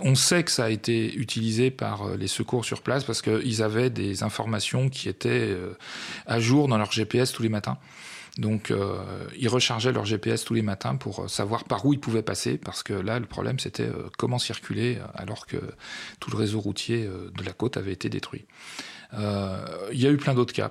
On 0.00 0.14
sait 0.14 0.42
que 0.42 0.50
ça 0.50 0.64
a 0.64 0.70
été 0.70 1.14
utilisé 1.14 1.70
par 1.70 2.16
les 2.16 2.26
secours 2.26 2.64
sur 2.64 2.82
place 2.82 3.04
parce 3.04 3.22
qu'ils 3.22 3.62
avaient 3.62 3.90
des 3.90 4.22
informations 4.22 4.88
qui 4.88 5.08
étaient 5.08 5.56
à 6.26 6.40
jour 6.40 6.66
dans 6.66 6.78
leur 6.78 6.90
GPS 6.90 7.32
tous 7.32 7.42
les 7.42 7.48
matins. 7.48 7.78
Donc, 8.38 8.70
euh, 8.70 8.98
ils 9.38 9.48
rechargeaient 9.48 9.92
leur 9.92 10.06
GPS 10.06 10.44
tous 10.44 10.54
les 10.54 10.62
matins 10.62 10.96
pour 10.96 11.28
savoir 11.28 11.64
par 11.64 11.84
où 11.84 11.92
ils 11.92 12.00
pouvaient 12.00 12.22
passer, 12.22 12.56
parce 12.56 12.82
que 12.82 12.94
là, 12.94 13.18
le 13.18 13.26
problème, 13.26 13.58
c'était 13.58 13.82
euh, 13.82 14.08
comment 14.16 14.38
circuler 14.38 14.98
alors 15.14 15.46
que 15.46 15.58
tout 16.18 16.30
le 16.30 16.36
réseau 16.36 16.60
routier 16.60 17.04
euh, 17.04 17.30
de 17.36 17.44
la 17.44 17.52
côte 17.52 17.76
avait 17.76 17.92
été 17.92 18.08
détruit. 18.08 18.46
Il 19.14 20.00
y 20.00 20.06
a 20.06 20.10
eu 20.10 20.16
plein 20.16 20.32
d'autres 20.32 20.54
cas. 20.54 20.70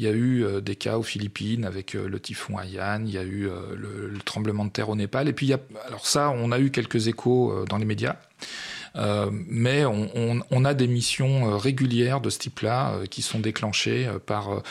Il 0.00 0.04
y 0.04 0.08
a 0.08 0.12
eu 0.12 0.62
des 0.62 0.76
cas 0.76 0.96
aux 0.96 1.02
Philippines 1.02 1.66
avec 1.66 1.92
le 1.92 2.18
typhon 2.18 2.58
Haiyan, 2.58 3.02
il 3.04 3.12
y 3.12 3.18
a 3.18 3.22
eu 3.22 3.50
le, 3.76 4.14
tremblement 4.24 4.64
de 4.64 4.70
terre 4.70 4.88
au 4.88 4.96
Népal, 4.96 5.28
et 5.28 5.34
puis 5.34 5.52
alors 5.52 6.06
ça, 6.06 6.30
on 6.30 6.52
a 6.52 6.58
eu 6.58 6.70
quelques 6.70 7.08
échos 7.08 7.66
dans 7.68 7.76
les 7.76 7.84
médias. 7.84 8.16
Euh, 8.96 9.30
mais 9.32 9.84
on, 9.84 10.64
a 10.64 10.74
des 10.74 10.88
missions 10.88 11.48
euh, 11.48 11.56
régulières 11.56 12.20
de 12.20 12.28
ce 12.28 12.38
type-là 12.38 12.92
euh, 12.92 13.06
qui 13.06 13.22
sont 13.22 13.38
déclenchées 13.38 14.08
par 14.26 14.62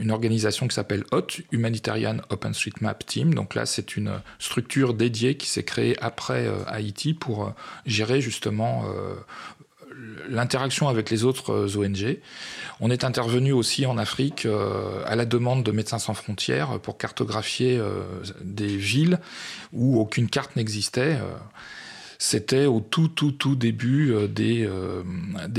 une 0.00 0.10
organisation 0.10 0.66
qui 0.66 0.74
s'appelle 0.74 1.04
HOT, 1.12 1.42
Humanitarian 1.52 2.16
OpenStreetMap 2.30 3.04
Team. 3.04 3.34
Donc 3.34 3.54
là, 3.54 3.66
c'est 3.66 3.98
une 3.98 4.22
structure 4.38 4.94
dédiée 4.94 5.36
qui 5.36 5.46
s'est 5.46 5.62
créée 5.62 5.94
après 6.00 6.48
Haïti 6.66 7.12
pour 7.12 7.52
gérer 7.84 8.22
justement 8.22 8.84
l'interaction 10.28 10.88
avec 10.88 11.10
les 11.10 11.24
autres 11.24 11.76
ONG. 11.76 12.18
On 12.80 12.90
est 12.90 13.04
intervenu 13.04 13.52
aussi 13.52 13.86
en 13.86 13.98
Afrique 13.98 14.46
à 15.06 15.16
la 15.16 15.24
demande 15.24 15.62
de 15.62 15.72
Médecins 15.72 15.98
sans 15.98 16.14
frontières 16.14 16.78
pour 16.80 16.98
cartographier 16.98 17.80
des 18.40 18.76
villes 18.76 19.18
où 19.72 20.00
aucune 20.00 20.28
carte 20.28 20.56
n'existait. 20.56 21.18
C'était 22.18 22.64
au 22.64 22.80
tout, 22.80 23.08
tout, 23.08 23.32
tout 23.32 23.54
début 23.54 24.12
euh, 24.12 24.26
des, 24.26 24.66
euh, 24.66 25.02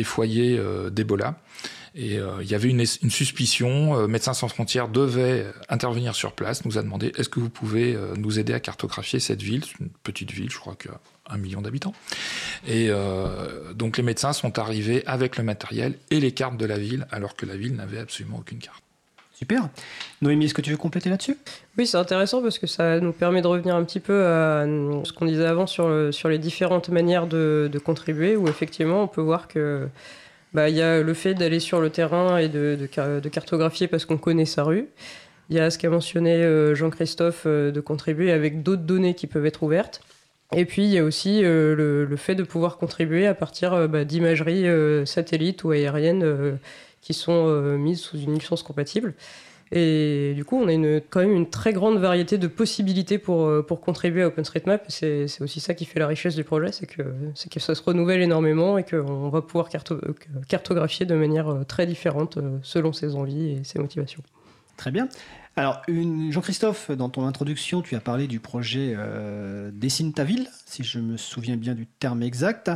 foyers 0.04 0.58
euh, 0.58 0.90
d'Ebola. 0.90 1.40
Et 1.94 2.18
il 2.42 2.52
y 2.52 2.56
avait 2.56 2.68
une, 2.68 2.86
suspicion. 2.86 4.06
Médecins 4.10 4.34
sans 4.34 4.50
frontières 4.50 4.90
devait 4.90 5.46
intervenir 5.70 6.14
sur 6.14 6.34
place, 6.34 6.66
nous 6.66 6.78
a 6.78 6.82
demandé 6.82 7.14
est-ce 7.16 7.30
que 7.30 7.40
vous 7.40 7.50
pouvez 7.50 7.98
nous 8.18 8.38
aider 8.38 8.52
à 8.52 8.60
cartographier 8.60 9.22
cette 9.22 9.42
ville? 9.42 9.64
Une 9.80 9.88
petite 10.04 10.32
ville, 10.32 10.52
je 10.52 10.58
crois 10.58 10.76
qu'un 11.30 11.38
million 11.38 11.62
d'habitants. 11.62 11.94
Et 12.68 12.90
donc 13.76 13.98
les 13.98 14.04
médecins 14.04 14.34
sont 14.34 14.58
arrivés 14.60 15.04
avec 15.06 15.38
le 15.38 15.44
matériel 15.44 15.96
et 16.12 16.20
les 16.20 16.32
cartes 16.32 16.58
de 16.58 16.66
la 16.66 16.78
ville, 16.78 17.08
alors 17.12 17.36
que 17.36 17.46
la 17.46 17.58
ville 17.58 17.76
n'avait 17.76 18.00
absolument 18.00 18.38
aucune 18.40 18.60
carte. 18.60 18.82
Super. 19.34 19.68
Noémie, 20.22 20.46
est-ce 20.46 20.54
que 20.54 20.62
tu 20.62 20.72
veux 20.72 20.78
compléter 20.78 21.10
là-dessus? 21.10 21.38
Oui, 21.78 21.86
c'est 21.86 21.98
intéressant 21.98 22.42
parce 22.42 22.58
que 22.58 22.68
ça 22.68 23.02
nous 23.02 23.12
permet 23.12 23.42
de 23.42 23.48
revenir 23.48 23.76
un 23.76 23.84
petit 23.84 24.00
peu 24.00 24.26
à 24.26 24.66
ce 24.66 25.12
qu'on 25.12 25.26
disait 25.26 25.46
avant 25.46 25.68
sur, 25.68 26.14
sur 26.14 26.30
les 26.30 26.38
différentes 26.38 26.88
manières 26.88 27.28
de, 27.28 27.70
contribuer, 27.84 28.38
où 28.38 28.48
effectivement 28.48 29.04
on 29.04 29.08
peut 29.08 29.22
voir 29.22 29.50
que 29.50 29.90
bah, 30.56 30.70
il 30.70 30.76
y 30.78 30.82
a 30.82 31.02
le 31.02 31.14
fait 31.14 31.34
d'aller 31.34 31.60
sur 31.60 31.82
le 31.82 31.90
terrain 31.90 32.38
et 32.38 32.48
de, 32.48 32.78
de, 32.80 33.30
cartographier 33.30 33.90
parce 33.90 34.06
qu'on 34.06 34.18
connaît 34.18 34.46
sa 34.46 34.64
rue. 34.64 34.88
Il 35.50 35.58
y 35.58 35.60
a 35.60 35.70
ce 35.70 35.78
qu'a 35.78 35.90
mentionné 35.90 36.32
euh, 36.32 36.74
Jean-Christophe 36.74 37.44
euh, 37.46 37.72
de 37.72 37.82
contribuer 37.82 38.32
avec 38.32 38.64
d'autres 38.64 38.84
données 38.84 39.16
qui 39.16 39.28
peuvent 39.28 39.46
être 39.46 39.64
ouvertes. 39.64 40.02
Et 40.54 40.66
puis 40.66 40.84
il 40.84 40.92
y 40.92 41.00
a 41.00 41.04
aussi 41.04 41.44
euh, 41.44 41.76
le, 41.76 42.16
fait 42.18 42.36
de 42.36 42.44
pouvoir 42.44 42.78
contribuer 42.78 43.28
à 43.28 43.34
partir 43.34 43.90
bah, 43.90 44.06
d'imageries 44.06 44.66
satellites 45.06 45.64
ou 45.64 45.72
aériennes 45.72 46.60
qui 47.06 47.14
sont 47.14 47.48
euh, 47.48 47.78
mises 47.78 48.00
sous 48.00 48.18
une 48.18 48.34
licence 48.34 48.64
compatible. 48.64 49.14
Et 49.72 50.34
du 50.36 50.44
coup, 50.44 50.60
on 50.60 50.68
a 50.68 51.00
quand 51.10 51.20
même 51.20 51.36
une 51.36 51.50
très 51.50 51.72
grande 51.72 52.00
variété 52.00 52.40
de 52.40 52.48
possibilités 52.48 53.20
pour, 53.20 53.46
euh, 53.46 53.62
pour 53.62 53.80
contribuer 53.80 54.24
à 54.24 54.28
OpenStreetMap. 54.28 54.86
C'est 54.90 55.28
aussi 55.40 55.60
ça 55.60 55.76
qui 55.76 55.86
fait 55.86 56.00
la 56.00 56.08
richesse 56.08 56.36
du 56.36 56.44
projet, 56.44 56.72
c'est 56.72 56.88
que, 56.88 57.04
ça 57.60 57.76
se 57.76 57.84
renouvelle 57.84 58.22
énormément 58.22 58.80
et 58.80 58.84
qu'on 58.84 59.30
va 59.30 59.42
pouvoir 59.44 59.70
cartographier 60.48 61.06
de 61.06 61.16
manière 61.16 61.50
euh, 61.50 61.64
très 61.64 61.86
différente 61.86 62.40
selon 62.64 62.92
ses 62.92 63.16
envies 63.16 63.52
et 63.52 63.64
ses 63.64 63.78
motivations. 63.78 64.24
Très 64.76 64.90
bien. 64.92 65.08
Alors, 65.58 65.82
Jean-Christophe, 65.88 66.92
dans 66.92 67.10
ton 67.10 67.26
introduction, 67.26 67.82
tu 67.82 67.96
as 67.96 68.02
parlé 68.02 68.28
du 68.28 68.40
projet 68.40 68.96
Dessine 69.72 70.14
ta 70.14 70.26
ville, 70.26 70.48
si 70.66 70.84
je 70.84 71.00
me 71.00 71.16
souviens 71.16 71.56
bien 71.56 71.76
du 71.76 71.88
terme 71.88 72.24
exact, 72.24 72.72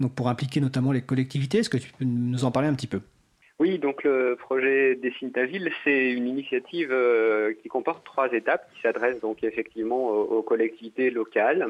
donc 0.00 0.14
pour 0.14 0.28
impliquer 0.28 0.60
notamment 0.60 0.90
les 0.90 1.02
collectivités. 1.02 1.58
Est-ce 1.58 1.70
que 1.70 1.76
tu 1.76 1.92
peux 1.92 2.04
nous 2.04 2.44
en 2.44 2.50
parler 2.50 2.68
un 2.68 2.74
petit 2.74 2.88
peu? 2.88 3.00
Oui, 3.60 3.80
donc 3.80 4.04
le 4.04 4.36
projet 4.36 4.94
Dessine 4.94 5.32
ta 5.32 5.44
ville, 5.44 5.72
c'est 5.82 6.12
une 6.12 6.28
initiative 6.28 6.92
euh, 6.92 7.54
qui 7.60 7.68
comporte 7.68 8.04
trois 8.04 8.32
étapes 8.32 8.70
qui 8.72 8.80
s'adressent 8.82 9.20
donc 9.20 9.42
effectivement 9.42 10.10
aux, 10.10 10.42
collectivités 10.42 11.10
locales. 11.10 11.66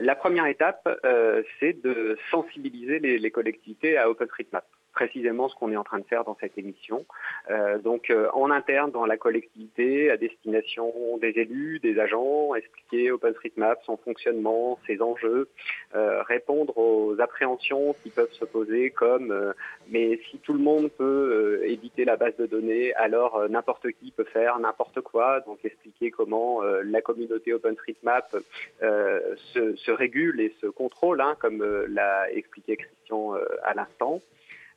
La 0.00 0.14
première 0.14 0.44
étape, 0.44 0.86
euh, 1.06 1.42
c'est 1.58 1.82
de 1.82 2.18
sensibiliser 2.30 2.98
les, 2.98 3.30
collectivités 3.30 3.96
à 3.96 4.10
OpenStreetMap. 4.10 4.66
Précisément 4.92 5.48
ce 5.48 5.54
qu'on 5.54 5.72
est 5.72 5.76
en 5.76 5.84
train 5.84 5.98
de 5.98 6.04
faire 6.04 6.24
dans 6.24 6.36
cette 6.40 6.56
émission. 6.58 7.04
Euh, 7.50 7.78
donc 7.78 8.10
euh, 8.10 8.28
en 8.34 8.50
interne 8.50 8.90
dans 8.90 9.06
la 9.06 9.16
collectivité, 9.16 10.10
à 10.10 10.16
destination 10.16 10.92
des 11.20 11.30
élus, 11.36 11.78
des 11.80 11.98
agents, 11.98 12.54
expliquer 12.54 13.10
OpenStreetMap, 13.12 13.80
son 13.84 13.96
fonctionnement, 13.96 14.78
ses 14.86 15.00
enjeux, 15.00 15.48
euh, 15.94 16.22
répondre 16.22 16.76
aux 16.76 17.20
appréhensions 17.20 17.94
qui 18.02 18.10
peuvent 18.10 18.32
se 18.32 18.44
poser 18.44 18.90
comme 18.90 19.54
mais 19.88 20.20
si 20.30 20.38
tout 20.38 20.52
le 20.52 20.58
monde 20.58 20.90
peut 20.90 21.60
éditer 21.64 22.04
la 22.04 22.16
base 22.16 22.36
de 22.36 22.46
données, 22.46 22.94
alors 22.94 23.48
n'importe 23.48 23.90
qui 23.92 24.10
peut 24.10 24.24
faire 24.24 24.58
n'importe 24.58 25.00
quoi. 25.00 25.40
Donc 25.40 25.64
expliquer 25.64 26.10
comment 26.10 26.62
la 26.62 27.00
communauté 27.00 27.52
OpenStreetMap 27.54 28.36
se, 28.80 29.76
se, 29.76 29.90
régule 29.90 30.40
et 30.40 30.54
se 30.60 30.66
contrôle, 30.66 31.20
hein, 31.20 31.36
comme 31.40 31.64
l'a 31.88 32.30
expliqué 32.32 32.76
Christian 32.76 33.34
à 33.64 33.74
l'instant. 33.74 34.20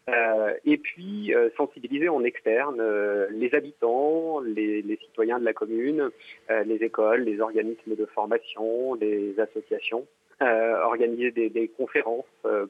Euh, 0.10 0.54
et 0.66 0.78
puis 0.78 1.34
euh, 1.34 1.50
sensibiliser 1.56 2.10
en 2.10 2.26
externe 2.26 2.78
euh, 2.82 3.28
les 3.32 3.56
habitants, 3.56 4.42
les, 4.42 4.82
les, 4.82 4.98
citoyens 4.98 5.40
de 5.40 5.46
la 5.46 5.54
commune, 5.54 6.10
les 6.66 6.76
écoles, 6.84 7.22
les 7.22 7.40
organismes 7.40 7.96
de 7.96 8.06
formation, 8.06 8.96
les 8.96 9.40
associations, 9.40 10.06
organiser 10.42 11.32
des, 11.32 11.50
des 11.50 11.70
conférences 11.70 12.26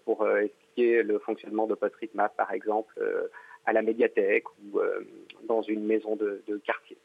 pour 0.05 0.29
expliquer 0.29 1.01
le 1.01 1.17
fonctionnement 1.17 1.65
de 1.65 1.73
PostStreetMap, 1.73 2.35
par 2.35 2.51
exemple, 2.51 2.93
à 3.65 3.73
la 3.73 3.81
médiathèque 3.81 4.43
ou 4.49 4.79
dans 5.47 5.63
une 5.63 5.83
maison 5.83 6.15
de, 6.15 6.43
de 6.47 6.57
quartier. 6.57 6.97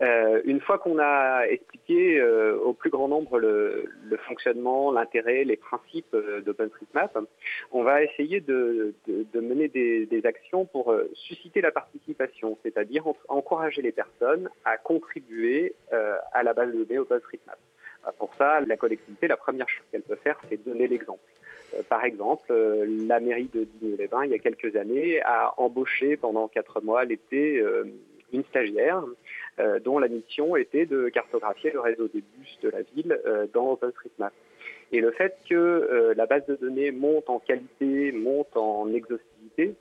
Euh, 0.00 0.40
une 0.44 0.60
fois 0.60 0.78
qu'on 0.78 0.98
a 1.00 1.42
expliqué 1.48 2.20
euh, 2.20 2.56
au 2.58 2.72
plus 2.72 2.90
grand 2.90 3.08
nombre 3.08 3.40
le, 3.40 3.86
le 4.04 4.16
fonctionnement, 4.16 4.92
l'intérêt, 4.92 5.42
les 5.42 5.56
principes 5.56 6.14
euh, 6.14 6.40
d'OpenStreetMap, 6.40 7.18
on 7.72 7.82
va 7.82 8.04
essayer 8.04 8.40
de, 8.40 8.94
de, 9.08 9.26
de 9.32 9.40
mener 9.40 9.66
des, 9.66 10.06
des, 10.06 10.24
actions 10.24 10.66
pour 10.66 10.92
euh, 10.92 11.10
susciter 11.14 11.60
la 11.60 11.72
participation, 11.72 12.56
c'est-à-dire 12.62 13.04
encourager 13.28 13.82
les 13.82 13.90
personnes 13.90 14.48
à 14.64 14.76
contribuer 14.76 15.74
euh, 15.92 16.16
à 16.32 16.44
la 16.44 16.54
base 16.54 16.72
de 16.72 16.84
données 16.84 17.00
OpenStreetMap. 17.00 17.58
Pour 18.18 18.32
ça, 18.36 18.60
la 18.60 18.76
collectivité, 18.76 19.26
la 19.26 19.36
première 19.36 19.68
chose 19.68 19.84
qu'elle 19.90 20.02
peut 20.02 20.16
faire, 20.16 20.40
c'est 20.48 20.64
donner 20.64 20.86
l'exemple. 20.86 21.20
Par 21.88 22.04
exemple, 22.04 22.50
la 23.06 23.20
mairie 23.20 23.50
de 23.52 23.64
Digne-les-Bains, 23.64 24.24
il 24.24 24.30
y 24.30 24.34
a 24.34 24.38
quelques 24.38 24.76
années, 24.76 25.20
a 25.22 25.52
embauché 25.58 26.16
pendant 26.16 26.48
quatre 26.48 26.80
mois 26.80 27.04
l'été 27.04 27.62
une 28.32 28.44
stagiaire 28.44 29.04
euh, 29.60 29.80
dont 29.80 29.98
la 29.98 30.08
mission 30.08 30.56
était 30.56 30.86
de 30.86 31.08
cartographier 31.08 31.70
le 31.70 31.80
réseau 31.80 32.08
des 32.08 32.22
bus 32.22 32.58
de 32.62 32.68
la 32.68 32.82
ville 32.82 33.18
euh, 33.26 33.46
dans 33.52 33.72
OpenStreetMap. 33.72 34.32
Et 34.92 35.00
le 35.00 35.10
fait 35.10 35.36
que 35.48 35.54
euh, 35.54 36.14
la 36.16 36.26
base 36.26 36.46
de 36.46 36.56
données 36.56 36.92
monte 36.92 37.28
en 37.28 37.38
qualité, 37.40 38.12
monte 38.12 38.56
en 38.56 38.92
exhaustivité, 38.92 39.74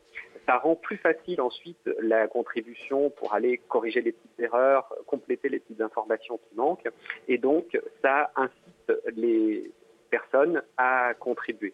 ça 0.47 0.57
rend 0.57 0.75
plus 0.75 0.97
facile 0.97 1.41
ensuite 1.41 1.89
la 2.01 2.27
contribution 2.27 3.09
pour 3.11 3.33
aller 3.33 3.59
corriger 3.69 4.01
les 4.01 4.13
petites 4.13 4.39
erreurs, 4.39 4.93
compléter 5.05 5.49
les 5.49 5.59
petites 5.59 5.81
informations 5.81 6.37
qui 6.37 6.55
manquent, 6.55 6.87
et 7.27 7.37
donc 7.37 7.77
ça 8.01 8.31
incite 8.35 9.13
les 9.15 9.71
personnes 10.09 10.61
à 10.77 11.13
contribuer. 11.19 11.73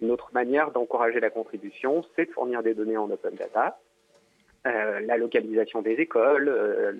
Une 0.00 0.10
autre 0.10 0.30
manière 0.32 0.70
d'encourager 0.70 1.20
la 1.20 1.30
contribution, 1.30 2.04
c'est 2.14 2.26
de 2.26 2.30
fournir 2.32 2.62
des 2.62 2.74
données 2.74 2.96
en 2.96 3.10
open 3.10 3.34
data, 3.34 3.78
la 4.66 5.16
localisation 5.16 5.82
des 5.82 5.92
écoles, 5.92 6.48
euh, 6.48 6.92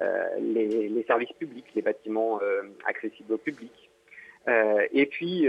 euh, 0.00 0.28
les, 0.38 1.04
services 1.06 1.32
publics, 1.32 1.66
les 1.74 1.82
bâtiments 1.82 2.40
accessibles 2.86 3.32
au 3.32 3.38
public. 3.38 3.72
et 4.46 5.06
puis, 5.06 5.48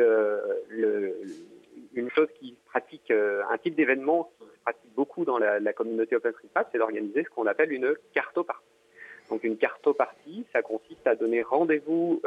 une 1.93 2.09
chose 2.11 2.27
qui 2.39 2.55
pratique, 2.65 3.11
un 3.11 3.57
type 3.57 3.75
d'événement 3.75 4.31
qui 4.39 4.45
se 4.45 4.61
pratique 4.63 4.93
beaucoup 4.95 5.25
dans 5.25 5.37
la, 5.37 5.73
communauté 5.73 6.15
OpenStreetMap, 6.15 6.69
c'est 6.71 6.77
d'organiser 6.77 7.23
ce 7.23 7.29
qu'on 7.29 7.47
appelle 7.47 7.71
une 7.71 7.93
cartopartie. 8.13 8.63
Donc 9.29 9.43
une 9.43 9.57
cartopartie, 9.57 10.45
ça 10.51 10.63
consiste 10.63 11.05
à 11.05 11.15
donner 11.15 11.43
rendez-vous 11.43 12.21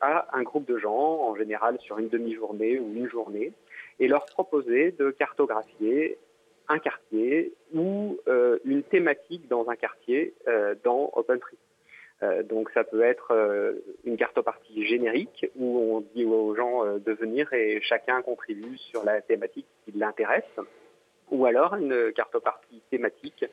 à 0.00 0.36
un 0.36 0.42
groupe 0.42 0.66
de 0.66 0.78
gens, 0.78 1.28
en 1.28 1.36
général 1.36 1.78
sur 1.80 1.98
une 1.98 2.08
demi-journée 2.08 2.80
ou 2.80 2.92
une 2.94 3.08
journée, 3.08 3.52
et 4.00 4.08
leur 4.08 4.26
proposer 4.26 4.90
de 4.92 5.10
cartographier 5.10 6.18
un 6.72 6.78
quartier 6.78 7.52
ou 7.74 8.18
euh, 8.28 8.58
une 8.64 8.82
thématique 8.82 9.48
dans 9.48 9.68
un 9.68 9.76
quartier 9.76 10.34
euh, 10.48 10.74
dans 10.82 11.10
OpenTree. 11.14 11.58
Euh, 12.22 12.42
donc 12.42 12.70
ça 12.72 12.84
peut 12.84 13.02
être 13.02 13.32
une 14.04 14.16
cartopartie 14.16 14.86
générique 14.86 15.46
où 15.56 15.78
on 15.78 16.00
dit 16.14 16.24
aux 16.24 16.54
gens 16.54 16.84
de 16.96 17.12
venir 17.12 17.52
et 17.52 17.80
chacun 17.82 18.22
contribue 18.22 18.78
sur 18.78 19.04
la 19.04 19.20
thématique 19.20 19.66
qui 19.84 19.92
l'intéresse 19.92 20.58
ou 21.30 21.46
alors 21.46 21.74
une 21.76 22.12
cartopartie 22.12 22.82
thématique. 22.90 23.44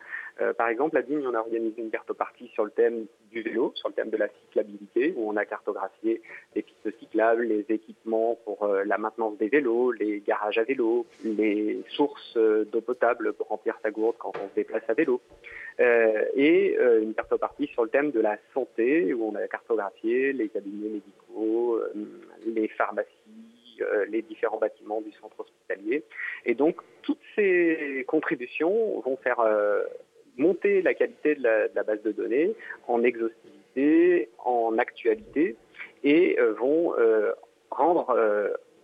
Euh, 0.42 0.54
par 0.54 0.70
exemple, 0.70 0.98
à 0.98 1.02
Digne, 1.02 1.26
on 1.26 1.34
a 1.34 1.40
organisé 1.40 1.82
une 1.82 1.90
cartopartie 1.90 2.48
sur 2.54 2.64
le 2.64 2.72
thème 2.72 3.06
du 3.32 3.42
vélo, 3.42 3.74
sur 3.76 3.90
le 3.90 3.94
thème 3.94 4.10
de 4.10 4.18
la 4.18 4.28
cyclabilité, 4.30 5.14
où 5.16 5.30
on 5.30 5.36
a 5.36 5.46
cartographié 5.46 6.22
les 6.56 6.62
pistes 6.62 6.98
cyclables, 7.00 7.44
les 7.44 7.66
équipements 7.70 8.38
pour 8.46 8.64
euh, 8.64 8.84
la 8.86 8.98
maintenance 8.98 9.38
des 9.38 9.50
vélos, 9.50 9.92
les 9.92 10.22
garages 10.22 10.58
à 10.58 10.64
vélo, 10.64 11.06
les 11.24 11.82
sources 11.90 12.38
euh, 12.38 12.66
d'eau 12.66 12.82
potable 12.82 13.34
pour 13.34 13.48
remplir 13.48 13.78
sa 13.84 13.92
gourde 13.92 14.16
quand 14.18 14.32
on 14.42 14.50
se 14.50 14.56
déplace 14.56 14.84
à 14.88 14.94
vélo. 14.94 15.22
et 16.36 16.78
une 17.02 17.14
cartopartie 17.14 17.68
sur 17.68 17.84
le 17.84 17.90
thème 17.90 18.12
de 18.12 18.20
la 18.20 18.38
santé, 18.54 19.14
où 19.14 19.30
on 19.30 19.36
a 19.36 19.48
cartographié 19.48 20.34
les 20.34 20.50
cabinets 20.50 20.90
médicaux, 20.90 21.80
les 22.46 22.68
pharmacies, 22.68 23.08
les 24.10 24.22
différents 24.22 24.58
bâtiments 24.58 25.02
du 25.02 25.12
centre 25.14 25.40
hospitalier. 25.40 26.04
Et 26.46 26.54
donc, 26.54 26.82
toutes 27.02 27.22
ces 27.36 28.04
contributions 28.08 29.00
vont 29.00 29.16
faire 29.18 29.40
monter 30.40 30.82
la 30.82 30.94
qualité 30.94 31.36
de 31.36 31.44
la, 31.44 31.84
base 31.84 32.02
de 32.04 32.12
données 32.12 32.56
en 32.88 33.04
exhaustivité, 33.04 34.30
en 34.40 34.78
actualité, 34.78 35.56
et 36.04 36.40
euh, 36.40 36.54
vont 36.54 36.94
rendre 37.70 38.18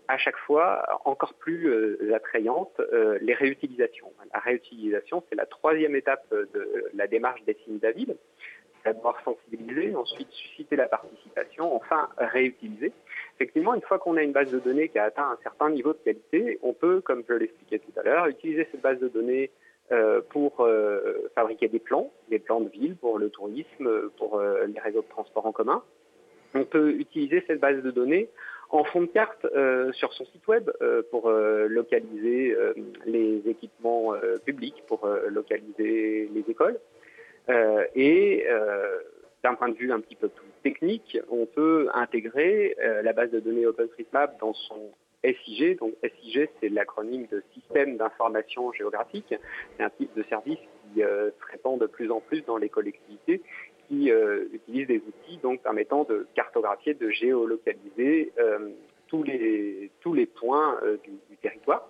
à 0.08 0.18
chaque 0.18 0.38
fois 0.38 1.02
encore 1.06 1.34
plus 1.34 2.14
attrayantes 2.14 2.80
les 3.22 3.34
réutilisations. 3.34 4.12
La 4.34 4.40
réutilisation, 4.40 5.24
c'est 5.28 5.36
la 5.36 5.48
troisième 5.48 5.96
étape 5.96 6.26
de 6.32 6.92
la 6.94 7.08
démarche 7.08 7.44
des 7.46 7.58
signes 7.66 7.80
David 7.80 8.16
d'abord 8.86 9.20
sensibiliser, 9.26 9.96
ensuite 9.96 10.30
susciter 10.32 10.76
la 10.76 10.88
participation, 10.88 11.76
enfin 11.76 12.08
réutiliser. 12.18 12.94
Effectivement, 13.36 13.74
une 13.74 13.82
fois 13.82 14.00
qu'on 14.00 14.16
a 14.16 14.22
une 14.22 14.32
base 14.32 14.52
de 14.52 14.60
données 14.60 14.90
qui 14.90 15.00
a 15.00 15.06
atteint 15.06 15.32
un 15.32 15.38
certain 15.44 15.70
niveau 15.72 15.94
de 15.94 15.98
qualité, 15.98 16.60
on 16.62 16.74
peut, 16.74 17.02
comme 17.02 17.24
je 17.28 17.34
l'expliquais 17.34 17.80
tout 17.80 18.00
à 18.00 18.04
l'heure, 18.04 18.28
utiliser 18.28 18.68
cette 18.72 18.82
base 18.82 19.00
de 19.00 19.08
données 19.08 19.50
euh, 19.50 19.65
pour 20.30 20.62
euh, 20.62 21.30
fabriquer 21.36 21.68
des 21.68 21.80
plans, 21.80 22.12
des 22.30 22.40
plans 22.40 22.62
de 22.62 22.70
ville 22.70 22.96
pour 22.96 23.20
le 23.20 23.30
tourisme, 23.30 24.10
pour 24.18 24.40
euh, 24.40 24.66
les 24.66 24.80
réseaux 24.80 25.02
de 25.02 25.08
transport 25.08 25.46
en 25.46 25.52
commun. 25.52 25.84
On 26.54 26.64
peut 26.64 26.92
utiliser 26.92 27.44
cette 27.48 27.60
base 27.60 27.82
de 27.84 27.92
données 27.92 28.30
en 28.70 28.84
fond 28.84 29.02
de 29.02 29.08
carte 29.08 29.46
sur 29.94 30.14
son 30.14 30.26
site 30.26 30.48
web 30.48 30.72
pour 31.12 31.30
localiser 31.30 32.58
les 33.06 33.42
équipements 33.46 34.14
publics, 34.46 34.82
pour 34.88 35.08
localiser 35.30 36.30
les 36.34 36.46
écoles. 36.48 36.80
Euh, 37.50 37.86
et 37.94 38.46
euh, 38.50 39.00
d'un 39.44 39.54
point 39.56 39.70
de 39.70 39.76
vue 39.76 39.92
un 39.92 40.00
petit 40.00 40.16
peu 40.16 40.30
plus 40.30 40.48
technique, 40.64 41.18
on 41.30 41.46
peut 41.46 41.88
intégrer 41.94 42.76
euh, 42.80 43.02
la 43.04 43.14
base 43.14 43.32
de 43.32 43.40
données 43.40 43.66
OpenStreetMap 43.68 44.40
dans 44.40 44.54
son 44.54 44.92
SIG. 45.44 45.78
Donc 45.80 45.94
SIG, 46.04 46.50
c'est 46.60 46.70
l'acronyme 46.70 47.28
de 47.32 47.44
Système 47.54 47.98
d'information 47.98 48.72
géographique. 48.74 49.34
C'est 49.78 49.84
un 49.84 49.90
type 49.90 50.14
de 50.16 50.24
service 50.24 50.60
qui 50.94 51.02
se 51.02 51.52
répand 51.52 51.80
de 51.80 51.88
plus 51.88 52.12
en 52.12 52.22
plus 52.22 52.42
dans 52.46 52.58
les 52.58 52.70
collectivités 52.70 53.42
qui 53.88 54.12
euh, 54.12 54.46
utilisent 54.54 54.88
des 54.88 54.98
outils 54.98 55.40
permettant 55.64 56.04
de 56.04 56.28
cartographier, 56.36 56.94
de 56.94 57.10
géolocaliser 57.10 58.32
euh, 58.40 58.70
tous 59.08 59.24
les 59.24 59.92
tous 60.02 60.14
les 60.14 60.26
points 60.26 60.80
euh, 60.84 60.98
du, 61.04 61.12
du, 61.30 61.38
territoire. 61.38 61.90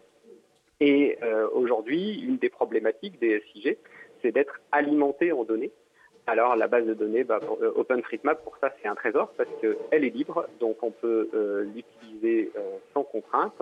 Et 0.81 1.17
aujourd'hui, 1.53 2.19
une 2.19 2.37
des 2.37 2.49
problématiques 2.49 3.17
des 3.21 3.41
SIG, 3.53 3.77
c'est 4.21 4.33
d'être 4.33 4.59
alimenté 4.73 5.31
en 5.31 5.45
données. 5.45 5.71
Alors 6.27 6.55
la 6.55 6.67
base 6.67 6.85
de 6.85 6.93
données, 6.95 7.23
bah, 7.23 7.39
euh, 7.61 7.71
OpenStreetMap, 7.75 8.43
pour 8.43 8.57
ça, 8.57 8.73
c'est 8.81 8.87
un 8.87 8.95
trésor 8.95 9.31
parce 9.37 9.49
qu'elle 9.61 10.03
est 10.03 10.09
libre, 10.09 10.47
donc 10.59 10.81
on 10.81 10.89
peut 10.89 11.29
euh, 11.33 11.63
l'utiliser 11.75 12.51
euh, 12.55 12.77
sans 12.93 13.03
contrainte. 13.03 13.61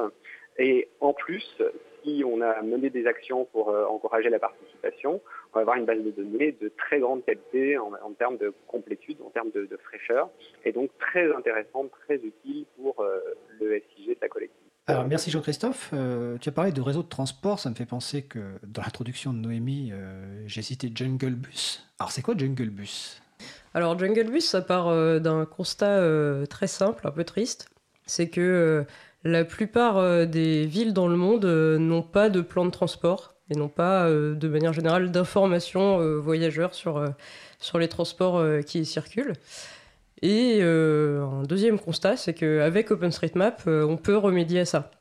Et 0.57 0.87
en 1.01 1.13
plus, 1.13 1.61
si 2.03 2.23
on 2.25 2.39
a 2.41 2.61
mené 2.61 2.89
des 2.89 3.07
actions 3.07 3.45
pour 3.45 3.69
encourager 3.69 4.29
la 4.29 4.37
participation, 4.37 5.19
on 5.51 5.55
va 5.55 5.61
avoir 5.61 5.77
une 5.77 5.85
base 5.85 6.03
de 6.03 6.11
données 6.11 6.51
de 6.51 6.69
très 6.77 6.99
grande 6.99 7.25
qualité 7.25 7.79
en, 7.79 8.13
termes 8.19 8.37
de 8.37 8.53
complétude, 8.67 9.17
en 9.25 9.31
termes 9.31 9.49
de, 9.49 9.67
fraîcheur, 9.77 10.29
et 10.63 10.71
donc 10.71 10.91
très 10.99 11.33
intéressante, 11.33 11.89
très 12.05 12.17
utile 12.17 12.65
pour 12.77 13.03
le 13.59 13.81
SIG 13.95 14.09
de 14.09 14.17
la 14.21 14.29
collectivité. 14.29 14.62
Alors, 14.85 15.07
merci 15.07 15.31
Jean-Christophe. 15.31 15.91
Euh, 15.93 16.37
tu 16.41 16.49
as 16.49 16.51
parlé 16.51 16.73
de 16.73 16.81
réseau 16.81 17.03
de 17.03 17.07
transport. 17.07 17.57
Ça 17.57 17.69
me 17.69 17.75
fait 17.75 17.85
penser 17.85 18.23
que 18.23 18.39
dans 18.67 18.81
l'introduction 18.81 19.31
de 19.31 19.37
Noémie, 19.37 19.91
euh, 19.93 20.43
j'ai 20.45 20.61
cité 20.61 20.91
Jungle 20.93 21.35
Bus. 21.35 21.85
Alors, 21.99 22.11
c'est 22.11 22.21
quoi 22.21 22.35
Jungle 22.37 22.69
Bus? 22.69 23.21
Alors, 23.73 23.97
Jungle 23.97 24.29
Bus, 24.29 24.45
ça 24.45 24.61
part 24.61 24.89
euh, 24.89 25.19
d'un 25.19 25.45
constat 25.45 26.01
très 26.49 26.67
simple, 26.67 27.07
un 27.07 27.11
peu 27.11 27.23
triste. 27.23 27.69
C'est 28.05 28.27
que 28.27 28.85
la 29.23 29.45
plupart 29.45 30.27
des 30.27 30.65
villes 30.65 30.91
dans 30.91 31.07
le 31.07 31.15
monde 31.15 31.45
n'ont 31.45 32.03
pas 32.03 32.29
de 32.29 32.41
plan 32.41 32.65
de 32.65 32.71
transport 32.71 33.35
et 33.49 33.55
n'ont 33.55 33.69
pas, 33.69 34.09
de 34.09 34.47
manière 34.49 34.73
générale, 34.73 35.11
d'informations 35.11 36.19
voyageurs 36.19 36.75
sur, 36.75 37.01
sur 37.59 37.79
les 37.79 37.87
transports 37.87 38.43
qui 38.65 38.81
y 38.81 38.85
circulent. 38.85 39.35
Et 40.21 40.61
un 40.61 41.43
deuxième 41.43 41.79
constat, 41.79 42.15
c'est 42.15 42.33
qu'avec 42.33 42.91
OpenStreetMap, 42.91 43.63
on 43.67 43.97
peut 43.97 44.15
remédier 44.15 44.61
à 44.61 44.65
ça. 44.65 44.91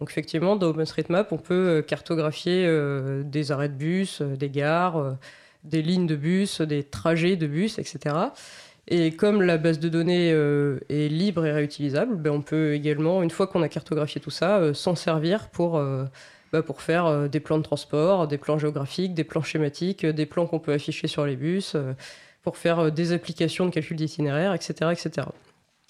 Donc 0.00 0.10
effectivement, 0.10 0.56
dans 0.56 0.68
OpenStreetMap, 0.68 1.30
on 1.30 1.38
peut 1.38 1.84
cartographier 1.86 2.68
des 3.24 3.52
arrêts 3.52 3.68
de 3.68 3.74
bus, 3.74 4.22
des 4.22 4.50
gares, 4.50 5.16
des 5.64 5.82
lignes 5.82 6.06
de 6.06 6.16
bus, 6.16 6.60
des 6.60 6.82
trajets 6.82 7.36
de 7.36 7.46
bus, 7.46 7.78
etc. 7.78 8.16
Et 8.88 9.12
comme 9.12 9.42
la 9.42 9.58
base 9.58 9.78
de 9.78 9.88
données 9.88 10.32
euh, 10.32 10.80
est 10.88 11.08
libre 11.08 11.46
et 11.46 11.52
réutilisable, 11.52 12.16
ben 12.16 12.30
on 12.30 12.42
peut 12.42 12.74
également, 12.74 13.22
une 13.22 13.30
fois 13.30 13.46
qu'on 13.46 13.62
a 13.62 13.68
cartographié 13.68 14.20
tout 14.20 14.30
ça, 14.30 14.58
euh, 14.58 14.74
s'en 14.74 14.96
servir 14.96 15.48
pour, 15.50 15.76
euh, 15.76 16.04
ben 16.52 16.62
pour 16.62 16.82
faire 16.82 17.28
des 17.28 17.40
plans 17.40 17.58
de 17.58 17.62
transport, 17.62 18.26
des 18.26 18.38
plans 18.38 18.58
géographiques, 18.58 19.14
des 19.14 19.24
plans 19.24 19.42
schématiques, 19.42 20.04
des 20.04 20.26
plans 20.26 20.46
qu'on 20.46 20.58
peut 20.58 20.72
afficher 20.72 21.06
sur 21.06 21.24
les 21.24 21.36
bus, 21.36 21.76
pour 22.42 22.56
faire 22.56 22.90
des 22.92 23.12
applications 23.12 23.66
de 23.66 23.70
calcul 23.70 23.96
d'itinéraire, 23.96 24.54
etc., 24.54 24.90
etc. 24.92 25.28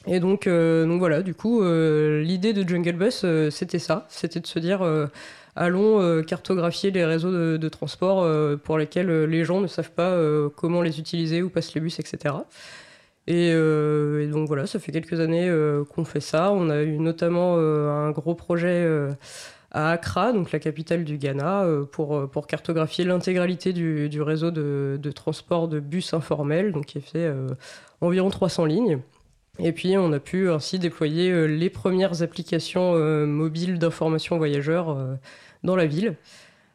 Et 0.06 0.20
donc, 0.20 0.48
donc 0.48 0.98
voilà, 0.98 1.22
du 1.22 1.32
coup, 1.32 1.62
l'idée 1.62 2.52
de 2.52 2.68
Jungle 2.68 2.92
Bus, 2.92 3.24
c'était 3.50 3.78
ça, 3.78 4.06
c'était 4.10 4.40
de 4.40 4.46
se 4.46 4.58
dire 4.58 4.82
allons 5.56 6.00
euh, 6.00 6.22
cartographier 6.22 6.90
les 6.90 7.04
réseaux 7.04 7.30
de, 7.30 7.68
transport 7.68 8.22
euh, 8.22 8.56
pour 8.56 8.78
lesquels 8.78 9.10
euh, 9.10 9.26
les 9.26 9.44
gens 9.44 9.60
ne 9.60 9.66
savent 9.66 9.90
pas 9.90 10.16
comment 10.56 10.82
les 10.82 10.98
utiliser, 10.98 11.42
où 11.42 11.50
passent 11.50 11.74
les 11.74 11.80
bus, 11.80 11.98
etc. 11.98 12.34
Et, 13.28 13.52
donc 14.28 14.48
voilà, 14.48 14.66
ça 14.66 14.78
fait 14.78 14.92
quelques 14.92 15.20
années 15.20 15.50
qu'on 15.94 16.04
fait 16.04 16.20
ça. 16.20 16.52
On 16.52 16.70
a 16.70 16.82
eu 16.82 16.98
notamment 16.98 17.56
un 17.56 18.10
gros 18.10 18.34
projet 18.34 18.86
à 19.72 19.90
Accra, 19.90 20.32
donc 20.32 20.52
la 20.52 20.58
capitale 20.58 21.04
du 21.04 21.18
Ghana, 21.18 21.66
pour, 21.90 22.28
pour 22.30 22.46
cartographier 22.46 23.04
l'intégralité 23.04 23.72
du, 23.72 24.08
du, 24.08 24.22
réseau 24.22 24.50
de, 24.50 24.98
de, 25.02 25.10
transport 25.10 25.66
de 25.66 25.80
bus 25.80 26.14
informels, 26.14 26.72
donc 26.72 26.86
qui 26.86 27.00
fait 27.00 27.32
environ 28.00 28.28
300 28.28 28.66
lignes. 28.66 28.98
Et 29.58 29.72
puis 29.72 29.96
on 29.96 30.12
a 30.12 30.20
pu 30.20 30.50
ainsi 30.50 30.78
déployer 30.78 31.48
les 31.48 31.70
premières 31.70 32.22
applications 32.22 32.94
mobiles 33.26 33.78
d'information 33.78 34.36
voyageurs 34.36 34.96
dans 35.64 35.76
la 35.76 35.86
ville. 35.86 36.16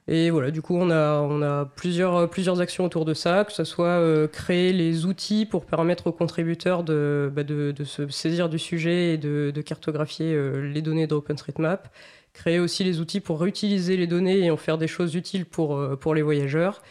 Et 0.10 0.30
voilà, 0.30 0.52
du 0.52 0.62
coup, 0.62 0.76
on 0.78 0.89
a, 0.89 1.20
on 1.20 1.41
a 1.41 1.66
plusieurs, 1.66 2.30
plusieurs 2.30 2.62
actions 2.62 2.86
autour 2.86 3.04
de 3.04 3.14
ça, 3.14 3.43
que 3.43 3.52
ce 3.52 3.66
soit 3.66 3.88
euh, 3.88 4.28
créer 4.28 4.72
les 4.72 5.06
outils 5.06 5.45
pour 5.45 5.66
permettre 5.66 6.08
aux 6.08 6.14
contributeurs 6.14 6.84
de, 6.84 7.30
bah, 7.34 7.43
de, 7.43 7.74
de, 7.74 7.84
se 7.84 8.08
saisir 8.08 8.48
du 8.48 8.58
sujet 8.58 9.14
et 9.14 9.18
de, 9.18 9.52
de 9.54 9.62
cartographier 9.62 10.34
euh, 10.34 10.62
les 10.62 10.82
données 10.82 11.08
d'OpenStreetMap, 11.08 11.89
créer 12.38 12.59
aussi 12.59 12.83
les 12.83 12.99
outils 12.99 13.19
pour 13.19 13.41
réutiliser 13.41 13.97
les 13.97 14.07
données 14.07 14.39
et 14.39 14.51
en 14.51 14.57
faire 14.57 14.77
des 14.77 14.88
choses 14.88 15.15
utiles 15.15 15.45
pour, 15.45 15.75
euh, 15.75 15.95
pour 15.95 16.13
les 16.13 16.21
voyageurs, 16.21 16.81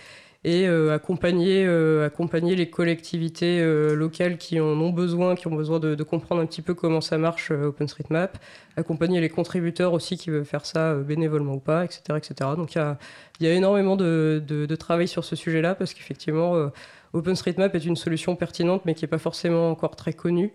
et 0.45 0.67
euh, 0.69 0.95
accompagner, 0.95 1.65
euh, 1.67 2.07
accompagner 2.07 2.55
les 2.55 2.69
collectivités 2.69 3.65
locales 3.95 4.37
qui 4.39 4.61
en 4.61 4.81
ont 4.81 4.91
besoin, 4.91 5.35
qui 5.35 5.47
ont 5.47 5.55
besoin 5.55 5.81
de, 5.81 6.03
comprendre 6.03 6.41
un 6.43 6.47
petit 6.47 6.63
peu 6.63 6.75
comment 6.75 7.01
ça 7.01 7.17
marche 7.19 7.51
OpenStreetMap, 7.51 8.39
accompagner 8.77 9.21
les 9.21 9.29
contributeurs 9.29 9.93
aussi 9.93 10.17
qui 10.17 10.31
veulent 10.31 10.45
faire 10.45 10.67
ça 10.67 10.95
bénévolement 10.95 11.55
ou 11.55 11.61
pas, 11.61 11.85
etc. 11.85 12.03
etc. 12.17 12.51
Donc 12.57 12.75
il 12.75 12.79
y 12.79 12.81
a, 12.81 12.99
y 13.41 13.47
a, 13.47 13.53
énormément 13.53 13.97
de, 13.97 14.43
de, 14.47 14.77
travail 14.77 15.09
sur 15.09 15.25
ce 15.25 15.35
sujet-là 15.35 15.75
parce 15.75 15.95
qu'effectivement, 15.95 16.71
OpenStreetMap 17.13 17.75
est 17.75 17.85
une 17.85 17.97
solution 17.97 18.37
pertinente, 18.37 18.83
mais 18.85 18.95
qui 18.95 19.05
n'est 19.05 19.09
pas 19.09 19.19
forcément 19.19 19.71
encore 19.71 19.97
très 19.97 20.13
connue 20.13 20.53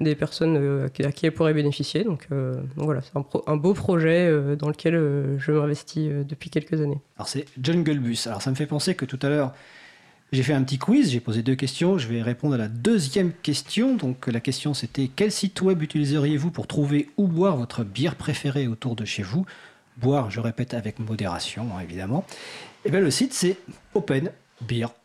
des 0.00 0.14
personnes 0.14 0.56
euh, 0.56 0.88
à 1.04 1.12
qui 1.12 1.26
elle 1.26 1.32
pourrait 1.32 1.54
bénéficier. 1.54 2.04
Donc, 2.04 2.26
euh, 2.32 2.54
voilà, 2.76 3.00
c'est 3.02 3.12
un, 3.46 3.56
beau 3.56 3.74
projet 3.74 4.28
euh, 4.28 4.56
dans 4.56 4.68
lequel 4.68 4.94
je 5.38 5.52
m'investis 5.52 6.10
depuis 6.26 6.50
quelques 6.50 6.80
années. 6.80 7.00
Alors 7.16 7.28
c'est 7.28 7.46
Jungle 7.60 7.98
Bus. 7.98 8.26
Alors 8.26 8.42
ça 8.42 8.50
me 8.50 8.56
fait 8.56 8.66
penser 8.66 8.94
que 8.94 9.04
tout 9.04 9.18
à 9.22 9.28
l'heure, 9.28 9.52
j'ai 10.32 10.42
fait 10.42 10.52
un 10.52 10.62
petit 10.62 10.78
quiz, 10.78 11.10
j'ai 11.10 11.20
posé 11.20 11.42
deux 11.42 11.54
questions. 11.54 11.98
Je 11.98 12.08
vais 12.08 12.22
répondre 12.22 12.54
à 12.54 12.58
la 12.58 12.68
deuxième 12.68 13.32
question. 13.32 13.96
Donc 13.96 14.26
la 14.26 14.40
question 14.40 14.74
c'était 14.74 15.08
quel 15.14 15.30
site 15.30 15.60
web 15.62 15.82
utiliseriez-vous 15.82 16.50
pour 16.50 16.66
trouver 16.66 17.10
ou 17.16 17.28
boire 17.28 17.56
votre 17.56 17.84
bière 17.84 18.16
préférée 18.16 18.66
autour 18.66 18.96
de 18.96 19.04
chez 19.04 19.22
vous? 19.22 19.46
Boire, 19.96 20.28
je 20.30 20.40
répète, 20.40 20.74
avec 20.74 20.98
modération, 20.98 21.68
hein, 21.76 21.80
évidemment. 21.80 22.24
Et 22.84 22.88
eh 22.88 22.90
bien 22.90 23.00
le 23.00 23.10
site 23.10 23.32
c'est 23.32 23.56
Open 23.94 24.30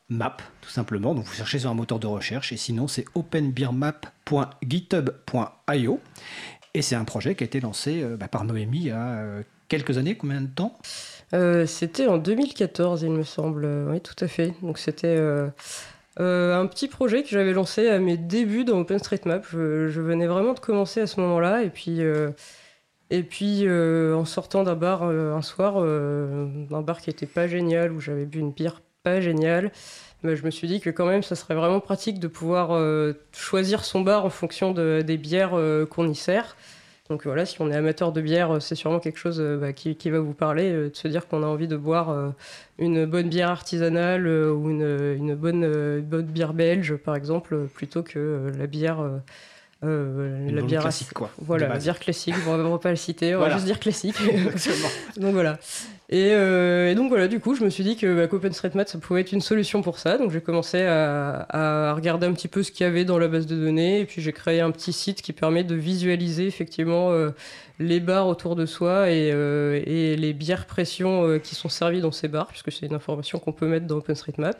Map, 0.09 0.37
tout 0.61 0.69
simplement. 0.69 1.13
Donc 1.13 1.25
vous 1.25 1.33
cherchez 1.33 1.59
sur 1.59 1.69
un 1.69 1.75
moteur 1.75 1.99
de 1.99 2.07
recherche 2.07 2.51
et 2.51 2.57
sinon 2.57 2.87
c'est 2.87 3.05
openbeermap.github.io. 3.15 5.99
Et 6.73 6.81
c'est 6.81 6.95
un 6.95 7.05
projet 7.05 7.35
qui 7.35 7.43
a 7.43 7.45
été 7.45 7.59
lancé 7.59 8.01
euh, 8.01 8.17
bah, 8.17 8.27
par 8.27 8.45
Noémie 8.45 8.79
il 8.79 8.87
y 8.87 8.91
a 8.91 9.19
euh, 9.19 9.43
quelques 9.67 9.97
années, 9.97 10.15
combien 10.15 10.41
de 10.41 10.47
temps? 10.47 10.77
Euh, 11.33 11.65
C'était 11.65 12.07
en 12.07 12.17
2014, 12.17 13.03
il 13.03 13.11
me 13.11 13.23
semble. 13.23 13.65
Oui, 13.89 14.01
tout 14.01 14.15
à 14.19 14.27
fait. 14.27 14.53
Donc 14.61 14.79
c'était 14.79 15.17
un 16.17 16.67
petit 16.67 16.87
projet 16.87 17.23
que 17.23 17.29
j'avais 17.29 17.53
lancé 17.53 17.87
à 17.87 17.99
mes 17.99 18.17
débuts 18.17 18.65
dans 18.65 18.79
OpenStreetMap. 18.79 19.45
Je, 19.51 20.01
venais 20.01 20.27
vraiment 20.27 20.53
de 20.53 20.59
commencer 20.59 21.01
à 21.01 21.07
ce 21.07 21.19
moment-là. 21.21 21.63
Et 21.63 21.69
puis, 21.69 22.01
et 23.11 23.23
puis 23.23 23.69
en 23.69 24.25
sortant 24.25 24.63
d'un 24.63 24.75
bar 24.75 25.03
un 25.03 25.41
soir, 25.43 25.77
un 25.77 26.81
bar 26.81 26.99
qui 26.99 27.11
était 27.11 27.27
pas 27.27 27.47
génial, 27.47 27.91
où 27.91 27.99
j'avais 27.99 28.25
bu 28.25 28.39
une 28.39 28.51
bière 28.51 28.81
génial. 29.19 29.71
Je 30.23 30.43
me 30.43 30.51
suis 30.51 30.67
dit 30.67 30.81
que 30.81 30.89
quand 30.89 31.05
même, 31.05 31.23
ça 31.23 31.35
serait 31.35 31.55
vraiment 31.55 31.79
pratique 31.79 32.19
de 32.19 32.27
pouvoir 32.27 32.71
euh, 32.71 33.13
choisir 33.31 33.85
son 33.85 34.01
bar 34.01 34.25
en 34.25 34.29
fonction 34.29 34.73
de, 34.73 35.01
des 35.05 35.17
bières 35.17 35.53
euh, 35.53 35.85
qu'on 35.85 36.09
y 36.09 36.15
sert. 36.15 36.57
Donc 37.09 37.23
voilà, 37.23 37.45
si 37.45 37.59
on 37.61 37.71
est 37.71 37.75
amateur 37.75 38.11
de 38.11 38.21
bière, 38.21 38.61
c'est 38.61 38.75
sûrement 38.75 38.99
quelque 38.99 39.17
chose 39.17 39.41
bah, 39.41 39.73
qui, 39.73 40.09
va 40.11 40.19
vous 40.19 40.33
parler, 40.33 40.71
de 40.71 40.91
se 40.93 41.07
dire 41.07 41.27
qu'on 41.27 41.41
a 41.41 41.47
envie 41.47 41.67
de 41.67 41.75
boire 41.75 42.33
une 42.77 43.07
bonne 43.07 43.29
bière 43.29 43.49
artisanale 43.49 44.27
ou 44.27 44.69
une, 44.69 45.33
bonne, 45.33 46.01
bière 46.21 46.53
belge, 46.53 46.97
par 46.97 47.15
exemple, 47.15 47.65
plutôt 47.73 48.03
que 48.03 48.51
la 48.55 48.67
bière 48.67 49.03
euh, 49.81 50.51
la 50.51 50.61
bière 50.61 50.81
classique, 50.81 51.13
quoi. 51.13 51.31
Voilà, 51.37 51.69
la 51.69 51.77
bière 51.77 51.99
classique. 51.99 52.35
on 52.45 52.57
va 52.57 52.79
pas 52.79 52.89
le 52.89 52.97
citer, 52.97 53.35
on 53.35 53.39
va 53.39 53.51
juste 53.51 53.65
dire 53.65 53.79
classique. 53.79 54.15
donc 55.17 55.33
voilà. 55.33 55.57
Euh, 56.11 56.91
et, 56.91 56.95
donc 56.95 57.07
voilà, 57.07 57.29
du 57.29 57.39
coup, 57.39 57.55
je 57.55 57.63
me 57.63 57.69
suis 57.69 57.83
dit 57.83 57.95
que 57.95 58.13
bah, 58.13 58.35
OpenStreetMap, 58.35 58.89
ça 58.89 58.97
pouvait 58.97 59.21
être 59.21 59.31
une 59.31 59.41
solution 59.41 59.81
pour 59.81 59.97
ça. 59.97 60.17
Donc 60.17 60.31
j'ai 60.31 60.41
commencé 60.41 60.81
à, 60.81 61.93
regarder 61.95 62.27
un 62.27 62.33
petit 62.33 62.49
peu 62.49 62.61
ce 62.61 62.71
qu'il 62.71 62.85
y 62.85 62.89
avait 62.89 63.05
dans 63.05 63.17
la 63.17 63.29
base 63.29 63.47
de 63.47 63.55
données. 63.55 64.01
Et 64.01 64.05
puis 64.05 64.21
j'ai 64.21 64.33
créé 64.33 64.59
un 64.59 64.71
petit 64.71 64.91
site 64.91 65.21
qui 65.21 65.31
permet 65.31 65.63
de 65.63 65.75
visualiser 65.75 66.45
effectivement 66.45 67.11
euh, 67.11 67.29
les 67.79 68.01
bars 68.01 68.27
autour 68.27 68.57
de 68.57 68.65
soi 68.65 69.09
et, 69.09 69.29
et 69.29 70.17
les 70.17 70.33
bières 70.33 70.65
pression 70.65 71.39
qui 71.39 71.55
sont 71.55 71.69
servies 71.69 72.01
dans 72.01 72.11
ces 72.11 72.27
bars, 72.27 72.47
puisque 72.47 72.73
c'est 72.73 72.85
une 72.85 72.95
information 72.95 73.39
qu'on 73.39 73.53
peut 73.53 73.67
mettre 73.67 73.87
dans 73.87 73.97
OpenStreetMap. 73.97 74.57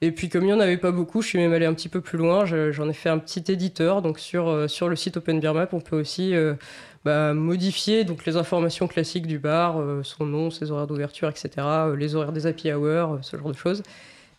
Et 0.00 0.12
puis 0.12 0.28
comme 0.28 0.44
il 0.44 0.46
n'y 0.46 0.52
en 0.52 0.60
avait 0.60 0.76
pas 0.76 0.92
beaucoup, 0.92 1.22
je 1.22 1.28
suis 1.28 1.38
même 1.38 1.52
allé 1.52 1.66
un 1.66 1.74
petit 1.74 1.88
peu 1.88 2.00
plus 2.00 2.18
loin. 2.18 2.44
J'en 2.44 2.88
ai 2.88 2.92
fait 2.92 3.08
un 3.08 3.18
petit 3.18 3.42
éditeur. 3.50 4.00
Donc 4.00 4.20
sur, 4.20 4.48
euh, 4.48 4.68
sur 4.68 4.88
le 4.88 4.94
site 4.94 5.16
OpenBeerMap, 5.16 5.74
on 5.74 5.80
peut 5.80 5.98
aussi 5.98 6.34
euh, 6.34 6.54
bah, 7.04 7.34
modifier 7.34 8.04
donc, 8.04 8.24
les 8.24 8.36
informations 8.36 8.86
classiques 8.86 9.26
du 9.26 9.40
bar, 9.40 9.80
euh, 9.80 10.02
son 10.04 10.24
nom, 10.24 10.50
ses 10.50 10.70
horaires 10.70 10.86
d'ouverture, 10.86 11.28
etc., 11.28 11.66
les 11.96 12.14
horaires 12.14 12.32
des 12.32 12.46
happy 12.46 12.72
hours, 12.72 13.18
ce 13.22 13.36
genre 13.36 13.50
de 13.50 13.56
choses. 13.56 13.82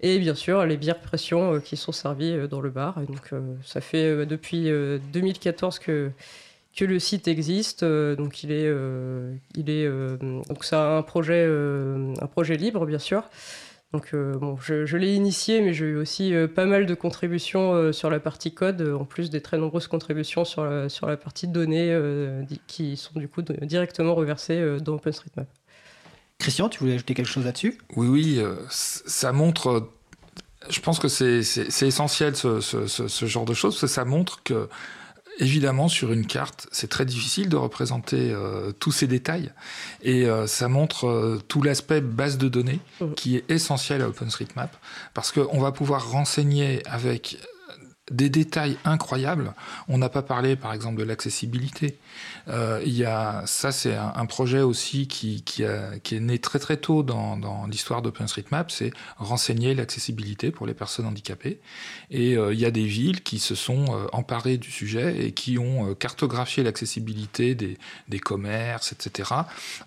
Et 0.01 0.18
bien 0.20 0.36
sûr, 0.36 0.66
les 0.66 0.78
bières 0.78 1.01
pression 1.01 1.60
qui 1.60 1.76
sont 1.76 1.91
servies 1.91 2.47
dans 2.49 2.62
le 2.62 2.70
bar. 2.70 3.01
Donc 3.01 3.32
ça 3.66 3.82
fait 3.82 4.26
depuis 4.26 4.72
2014 5.12 5.80
que 5.80 6.12
que 6.78 6.86
le 6.86 6.99
site 6.99 7.28
existe. 7.28 7.84
donc 7.84 8.41
il 8.43 8.53
est, 8.53 8.74
il 9.55 9.70
est 9.70 9.89
donc 10.22 10.64
ça 10.64 10.93
a 10.93 10.97
un 10.97 11.01
projet, 11.01 11.45
un 11.45 12.28
projet 12.28 12.55
libre 12.55 12.86
bien 12.86 12.97
sûr. 12.99 13.26
Donc 13.92 14.12
euh, 14.14 14.38
bon, 14.38 14.56
je, 14.62 14.98
l'ai 14.98 15.16
initié, 15.16 15.62
mais 15.62 15.74
j'ai 15.74 15.86
eu 15.86 15.96
aussi 15.98 16.36
euh, 16.36 16.48
pas 16.48 16.66
mal 16.66 16.86
de 16.86 16.94
contributions 16.94 17.74
euh, 17.74 17.92
sur 17.92 18.12
la 18.12 18.20
partie 18.20 18.54
code, 18.54 18.82
en 18.82 19.04
plus 19.04 19.32
des 19.32 19.42
très 19.42 19.58
nombreuses 19.58 19.88
contributions 19.88 20.46
sur 20.46 20.64
la, 20.64 20.90
sur 20.90 21.08
la 21.08 21.18
partie 21.18 21.48
données 21.48 21.98
qui 22.68 22.98
sont 22.98 23.20
du 23.20 23.28
coup 23.28 23.42
directement 23.42 24.14
reversées 24.14 24.78
dans 24.82 24.94
OpenStreetMap. 24.94 25.48
Christian, 26.38 26.70
tu 26.70 26.80
voulais 26.80 26.94
ajouter 26.94 27.16
quelque 27.16 27.26
chose 27.26 27.46
là-dessus? 27.46 27.80
Oui, 27.96 28.08
oui, 28.08 28.42
ça 28.70 29.32
montre. 29.34 29.90
Je 30.70 30.80
pense 30.82 31.00
que 31.00 31.08
c'est 31.08 31.42
essentiel 31.88 32.36
ce, 32.36 32.62
ce, 32.62 32.86
ce, 32.88 33.26
genre 33.26 33.46
de 33.46 33.54
choses, 33.54 33.74
parce 33.74 33.82
que 33.82 33.88
ça 33.88 34.06
montre 34.06 34.44
que 34.44 34.70
Évidemment, 35.42 35.88
sur 35.88 36.12
une 36.12 36.26
carte, 36.26 36.68
c'est 36.74 36.90
très 36.90 37.06
difficile 37.06 37.48
de 37.48 37.56
représenter 37.56 38.32
euh, 38.32 38.74
tous 38.74 38.92
ces 38.92 39.08
détails 39.08 39.54
et 40.02 40.26
euh, 40.26 40.48
ça 40.48 40.68
montre 40.68 41.08
euh, 41.08 41.42
tout 41.48 41.62
l'aspect 41.62 42.02
base 42.02 42.38
de 42.38 42.50
données 42.50 42.82
mmh. 43.00 43.14
qui 43.14 43.38
est 43.38 43.50
essentiel 43.50 44.02
à 44.02 44.10
OpenStreetMap 44.10 44.76
parce 45.14 45.32
qu'on 45.32 45.60
va 45.60 45.72
pouvoir 45.72 46.12
renseigner 46.12 46.86
avec 46.86 47.38
des 48.12 48.30
détails 48.30 48.78
incroyables. 48.86 49.53
On 49.88 49.97
n'a 49.97 50.10
pas 50.10 50.22
parlé, 50.22 50.55
par 50.55 50.74
exemple, 50.74 50.99
de 50.99 51.03
l'accessibilité. 51.03 51.97
Euh, 52.47 52.82
il 52.86 52.93
y 52.93 53.05
a, 53.05 53.43
ça, 53.45 53.72
c'est 53.72 53.95
un, 53.95 54.26
projet 54.26 54.62
aussi 54.62 55.07
qui, 55.07 55.43
qui, 55.43 55.64
est 55.64 56.20
né 56.20 56.39
très 56.39 56.60
très 56.60 56.78
tôt 56.78 57.03
dans, 57.03 57.38
dans 57.38 57.66
l'histoire 57.68 58.01
d'OpenStreetMap, 58.01 58.72
c'est 58.72 58.91
renseigner 59.18 59.74
l'accessibilité 59.74 60.51
pour 60.51 60.68
les 60.68 60.74
personnes 60.74 61.05
handicapées. 61.05 61.60
Et 62.12 62.38
euh, 62.38 62.53
il 62.53 62.60
y 62.60 62.66
a 62.66 62.72
des 62.72 62.86
villes 62.86 63.22
qui 63.24 63.39
se 63.39 63.55
sont 63.55 63.86
euh, 63.89 64.07
emparées 64.14 64.57
du 64.57 64.72
sujet 64.72 65.26
et 65.26 65.32
qui 65.32 65.57
ont 65.57 65.93
cartographié 65.95 66.64
l'accessibilité 66.64 67.55
des, 67.55 67.78
des 68.07 68.20
commerces, 68.20 68.91
etc., 68.91 69.32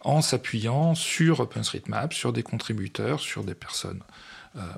en 0.03 0.23
s'appuyant 0.23 0.95
sur 0.95 1.41
OpenStreetMap, 1.41 2.13
sur 2.13 2.33
des 2.33 2.43
contributeurs, 2.43 3.21
sur 3.21 3.45
des 3.45 3.55
personnes 3.55 4.01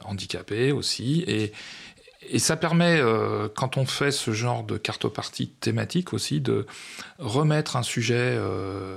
handicapées 0.04 0.70
aussi. 0.70 1.24
Et, 1.26 1.52
et 2.28 2.38
ça 2.38 2.56
permet, 2.56 2.98
euh, 2.98 3.48
quand 3.54 3.76
on 3.76 3.86
fait 3.86 4.10
ce 4.10 4.32
genre 4.32 4.64
de 4.64 4.76
cartopartie 4.76 5.48
thématique 5.48 6.12
aussi, 6.12 6.40
de 6.40 6.66
remettre 7.18 7.76
un 7.76 7.82
sujet 7.82 8.14
euh, 8.16 8.96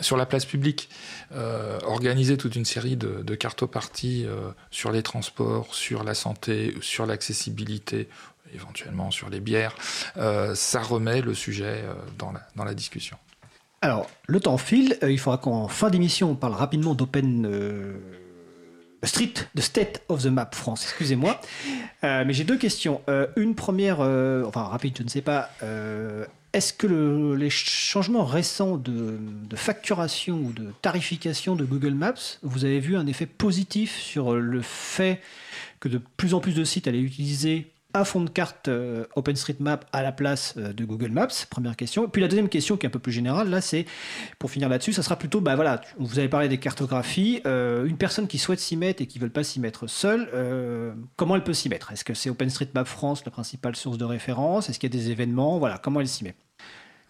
sur 0.00 0.16
la 0.16 0.26
place 0.26 0.44
publique, 0.44 0.88
euh, 1.32 1.78
organiser 1.84 2.36
toute 2.36 2.56
une 2.56 2.64
série 2.64 2.96
de, 2.96 3.22
de 3.22 3.34
cartoparties 3.34 4.26
sur 4.70 4.90
les 4.90 5.02
transports, 5.02 5.74
sur 5.74 6.04
la 6.04 6.14
santé, 6.14 6.74
sur 6.80 7.06
l'accessibilité, 7.06 8.08
éventuellement 8.54 9.10
sur 9.10 9.28
les 9.28 9.40
bières, 9.40 9.74
ça 10.54 10.80
remet 10.80 11.20
le 11.20 11.34
sujet 11.34 11.84
dans 12.18 12.32
la, 12.32 12.40
dans 12.56 12.64
la 12.64 12.74
discussion. 12.74 13.18
Alors, 13.82 14.08
le 14.26 14.40
temps 14.40 14.56
file, 14.56 14.96
il 15.02 15.18
faudra 15.18 15.36
qu'en 15.36 15.68
fin 15.68 15.90
d'émission, 15.90 16.30
on 16.30 16.36
parle 16.36 16.54
rapidement 16.54 16.94
d'Open 16.94 17.46
Street, 19.06 19.34
the 19.54 19.60
State 19.60 20.02
of 20.08 20.22
the 20.22 20.26
Map 20.26 20.50
France, 20.54 20.84
excusez-moi. 20.84 21.40
Euh, 22.04 22.24
mais 22.26 22.32
j'ai 22.32 22.44
deux 22.44 22.58
questions. 22.58 23.00
Euh, 23.08 23.26
une 23.36 23.54
première, 23.54 23.98
euh, 24.00 24.44
enfin 24.46 24.62
rapide, 24.62 24.94
je 24.98 25.02
ne 25.02 25.08
sais 25.08 25.22
pas. 25.22 25.50
Est-ce 26.52 26.72
que 26.72 27.34
les 27.34 27.50
changements 27.50 28.24
récents 28.24 28.76
de, 28.76 29.18
de, 29.18 29.56
facturation 29.56 30.36
ou 30.36 30.52
de 30.52 30.72
tarification 30.82 31.56
de 31.56 31.64
Google 31.64 31.94
Maps, 31.94 32.38
vous 32.42 32.64
avez 32.64 32.78
vu 32.78 32.96
un 32.96 33.08
effet 33.08 33.26
positif 33.26 33.98
sur 33.98 34.34
le 34.34 34.62
fait 34.62 35.20
que 35.80 35.88
de 35.88 36.00
plus 36.16 36.32
en 36.32 36.38
plus 36.38 36.54
de 36.54 36.62
sites 36.62 36.86
allaient 36.86 37.00
utiliser 37.00 37.72
un 37.94 38.04
fond 38.04 38.20
de 38.20 38.28
carte 38.28 38.68
euh, 38.68 39.04
OpenStreetMap 39.14 39.86
à 39.92 40.02
la 40.02 40.12
place 40.12 40.54
euh, 40.58 40.72
de 40.72 40.84
Google 40.84 41.10
Maps 41.10 41.28
Première 41.48 41.76
question. 41.76 42.08
Puis 42.08 42.20
la 42.20 42.28
deuxième 42.28 42.48
question 42.48 42.76
qui 42.76 42.86
est 42.86 42.88
un 42.88 42.90
peu 42.90 42.98
plus 42.98 43.12
générale, 43.12 43.48
là, 43.48 43.60
c'est, 43.60 43.86
pour 44.38 44.50
finir 44.50 44.68
là-dessus, 44.68 44.92
ça 44.92 45.02
sera 45.02 45.16
plutôt, 45.16 45.40
bah 45.40 45.54
voilà, 45.54 45.80
vous 45.98 46.18
avez 46.18 46.28
parlé 46.28 46.48
des 46.48 46.58
cartographies. 46.58 47.40
Euh, 47.46 47.86
une 47.86 47.96
personne 47.96 48.26
qui 48.26 48.38
souhaite 48.38 48.60
s'y 48.60 48.76
mettre 48.76 49.00
et 49.00 49.06
qui 49.06 49.18
ne 49.18 49.24
veut 49.24 49.30
pas 49.30 49.44
s'y 49.44 49.60
mettre 49.60 49.86
seule, 49.86 50.28
comment 51.16 51.36
elle 51.36 51.44
peut 51.44 51.54
s'y 51.54 51.68
mettre? 51.68 51.92
Est-ce 51.92 52.04
que 52.04 52.14
c'est 52.14 52.30
OpenStreetMap 52.30 52.86
France 52.86 53.24
la 53.24 53.30
principale 53.30 53.76
source 53.76 53.98
de 53.98 54.04
référence? 54.04 54.68
Est-ce 54.68 54.78
qu'il 54.78 54.92
y 54.92 54.96
a 54.96 54.98
des 54.98 55.10
événements? 55.10 55.58
Voilà, 55.58 55.78
comment 55.78 56.00
elle 56.00 56.08
s'y 56.08 56.24
met? 56.24 56.34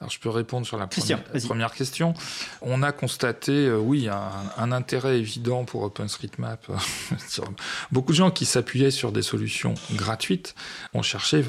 Alors, 0.04 0.10
je 0.10 0.18
peux 0.18 0.28
répondre 0.28 0.66
sur 0.66 0.76
la 0.76 0.86
première, 0.86 1.72
question. 1.72 2.12
On 2.60 2.82
a 2.82 2.92
constaté, 2.92 3.52
euh, 3.52 3.78
oui, 3.78 4.06
un, 4.08 4.70
intérêt 4.72 5.18
évident 5.18 5.64
pour 5.64 5.82
OpenStreetMap. 5.82 6.66
beaucoup 7.90 8.12
de 8.12 8.16
gens 8.16 8.30
qui 8.30 8.44
s'appuyaient 8.44 8.90
sur 8.90 9.12
des 9.12 9.22
solutions 9.22 9.72
gratuites 9.92 10.54
ont 10.92 11.00
cherché 11.00 11.42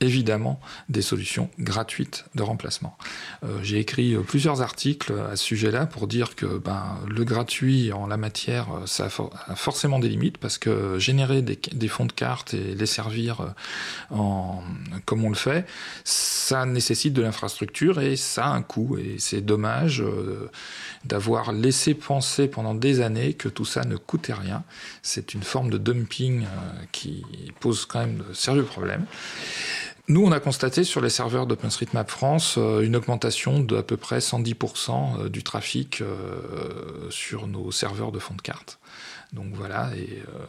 évidemment 0.00 0.58
des 0.88 1.02
solutions 1.02 1.50
gratuites 1.58 2.24
de 2.34 2.42
remplacement. 2.42 2.96
Euh, 3.44 3.58
j'ai 3.62 3.78
écrit 3.78 4.14
euh, 4.14 4.22
plusieurs 4.22 4.62
articles 4.62 5.12
à 5.30 5.36
ce 5.36 5.44
sujet-là 5.44 5.84
pour 5.84 6.06
dire 6.06 6.36
que 6.36 6.46
ben, 6.46 6.98
le 7.06 7.24
gratuit 7.24 7.92
en 7.92 8.06
la 8.06 8.16
matière, 8.16 8.68
ça 8.86 9.08
a, 9.48 9.54
forcément 9.54 9.98
des 9.98 10.08
limites 10.08 10.38
parce 10.38 10.56
que 10.56 10.98
générer 10.98 11.42
des, 11.42 11.58
des, 11.72 11.88
fonds 11.88 12.06
de 12.06 12.12
cartes 12.12 12.54
et 12.54 12.74
les 12.74 12.86
servir 12.86 13.52
en, 14.08 14.62
comme 15.04 15.24
on 15.24 15.28
le 15.28 15.34
fait, 15.34 15.66
ça 16.04 16.64
nécessite 16.64 17.12
de 17.12 17.20
l'infrastructure 17.20 17.49
infrastructure 17.50 18.00
et 18.00 18.16
ça 18.16 18.46
a 18.46 18.50
un 18.50 18.62
coût. 18.62 18.96
Et 18.98 19.16
c'est 19.18 19.40
dommage 19.40 20.02
euh, 20.02 20.48
d'avoir 21.04 21.52
laissé 21.52 21.94
penser 21.94 22.46
pendant 22.46 22.74
des 22.74 23.00
années 23.00 23.34
que 23.34 23.48
tout 23.48 23.64
ça 23.64 23.84
ne 23.84 23.96
coûtait 23.96 24.32
rien. 24.32 24.62
C'est 25.02 25.34
une 25.34 25.42
forme 25.42 25.70
de 25.70 25.78
dumping 25.78 26.44
euh, 26.44 26.46
qui 26.92 27.24
pose 27.58 27.86
quand 27.86 28.00
même 28.00 28.22
de 28.28 28.32
sérieux 28.34 28.62
problèmes. 28.64 29.04
Nous, 30.08 30.24
on 30.24 30.32
a 30.32 30.40
constaté 30.40 30.82
sur 30.82 31.00
les 31.00 31.10
serveurs 31.10 31.46
d'OpenStreetMap 31.46 32.10
France 32.10 32.56
euh, 32.56 32.80
une 32.80 32.96
augmentation 32.96 33.60
d'à 33.60 33.82
peu 33.82 33.96
près 33.96 34.18
110% 34.18 35.28
du 35.28 35.42
trafic 35.42 36.02
sur 37.10 37.46
nos 37.46 37.72
serveurs 37.72 38.12
de 38.12 38.18
fond 38.18 38.34
de 38.34 38.42
carte. 38.42 38.79
Donc 39.32 39.54
voilà, 39.54 39.90
et 39.96 40.22
euh, 40.28 40.46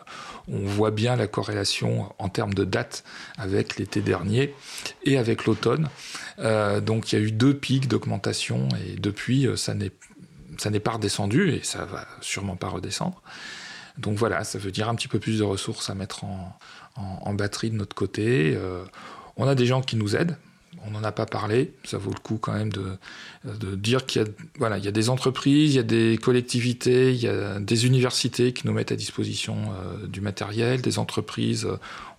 on 0.48 0.66
voit 0.66 0.90
bien 0.90 1.16
la 1.16 1.28
corrélation 1.28 2.14
en 2.18 2.30
termes 2.30 2.54
de 2.54 2.64
date 2.64 3.04
avec 3.38 3.78
l'été 3.78 4.02
dernier 4.02 4.56
et 5.04 5.18
avec 5.18 5.46
l'automne. 5.46 5.88
Euh, 6.40 6.82
donc 6.82 7.12
il 7.12 7.20
y 7.20 7.22
a 7.22 7.26
eu 7.26 7.32
deux 7.32 7.54
pics 7.54 7.88
d'augmentation 7.88 8.68
et 8.84 9.00
depuis 9.00 9.46
euh, 9.46 9.56
ça 9.56 9.76
n'est 9.76 10.80
pas 10.80 10.92
redescendu 10.92 11.52
et 11.52 11.62
ça 11.64 11.86
va 11.86 12.08
sûrement 12.22 12.56
pas 12.56 12.70
redescendre. 12.70 13.22
Donc 14.00 14.18
voilà, 14.18 14.44
ça 14.44 14.58
veut 14.58 14.72
dire 14.72 14.90
un 14.90 14.96
petit 14.96 15.08
peu 15.08 15.20
plus 15.20 15.38
de 15.38 15.44
ressources 15.44 15.90
à 15.90 15.96
mettre 15.96 16.24
en 16.96 17.34
batterie 17.34 17.70
de 17.70 17.76
notre 17.76 17.96
côté. 17.96 18.58
on 19.36 19.48
a 19.48 19.54
des 19.54 19.66
gens 19.66 19.82
qui 19.82 19.98
nous 19.98 20.16
aident 20.16 20.38
on 20.86 20.92
n'en 20.92 21.04
a 21.04 21.12
pas 21.12 21.26
parlé. 21.26 21.74
Ça 21.84 21.98
vaut 21.98 22.12
le 22.12 22.20
coup 22.20 22.38
quand 22.38 22.54
même 22.54 22.72
de, 22.72 23.76
dire 23.76 24.06
qu'il 24.06 24.22
y, 24.22 24.26
a, 24.26 24.28
voilà, 24.58 24.78
il 24.78 24.86
y 24.86 24.88
a 24.88 24.92
des 24.92 25.10
entreprises, 25.10 25.74
il 25.74 25.78
y 25.78 25.80
a 25.80 25.84
des 25.84 26.18
collectivités, 26.22 27.14
il 27.14 27.20
y 27.20 27.28
a 27.28 27.60
des 27.60 27.86
universités 27.86 28.54
qui 28.54 28.68
nous 28.68 28.74
mettent 28.74 28.92
à 28.92 28.96
disposition 28.96 29.58
euh, 29.58 30.08
du 30.08 30.22
matériel, 30.22 30.82
des 30.82 31.00
entreprises. 31.00 31.68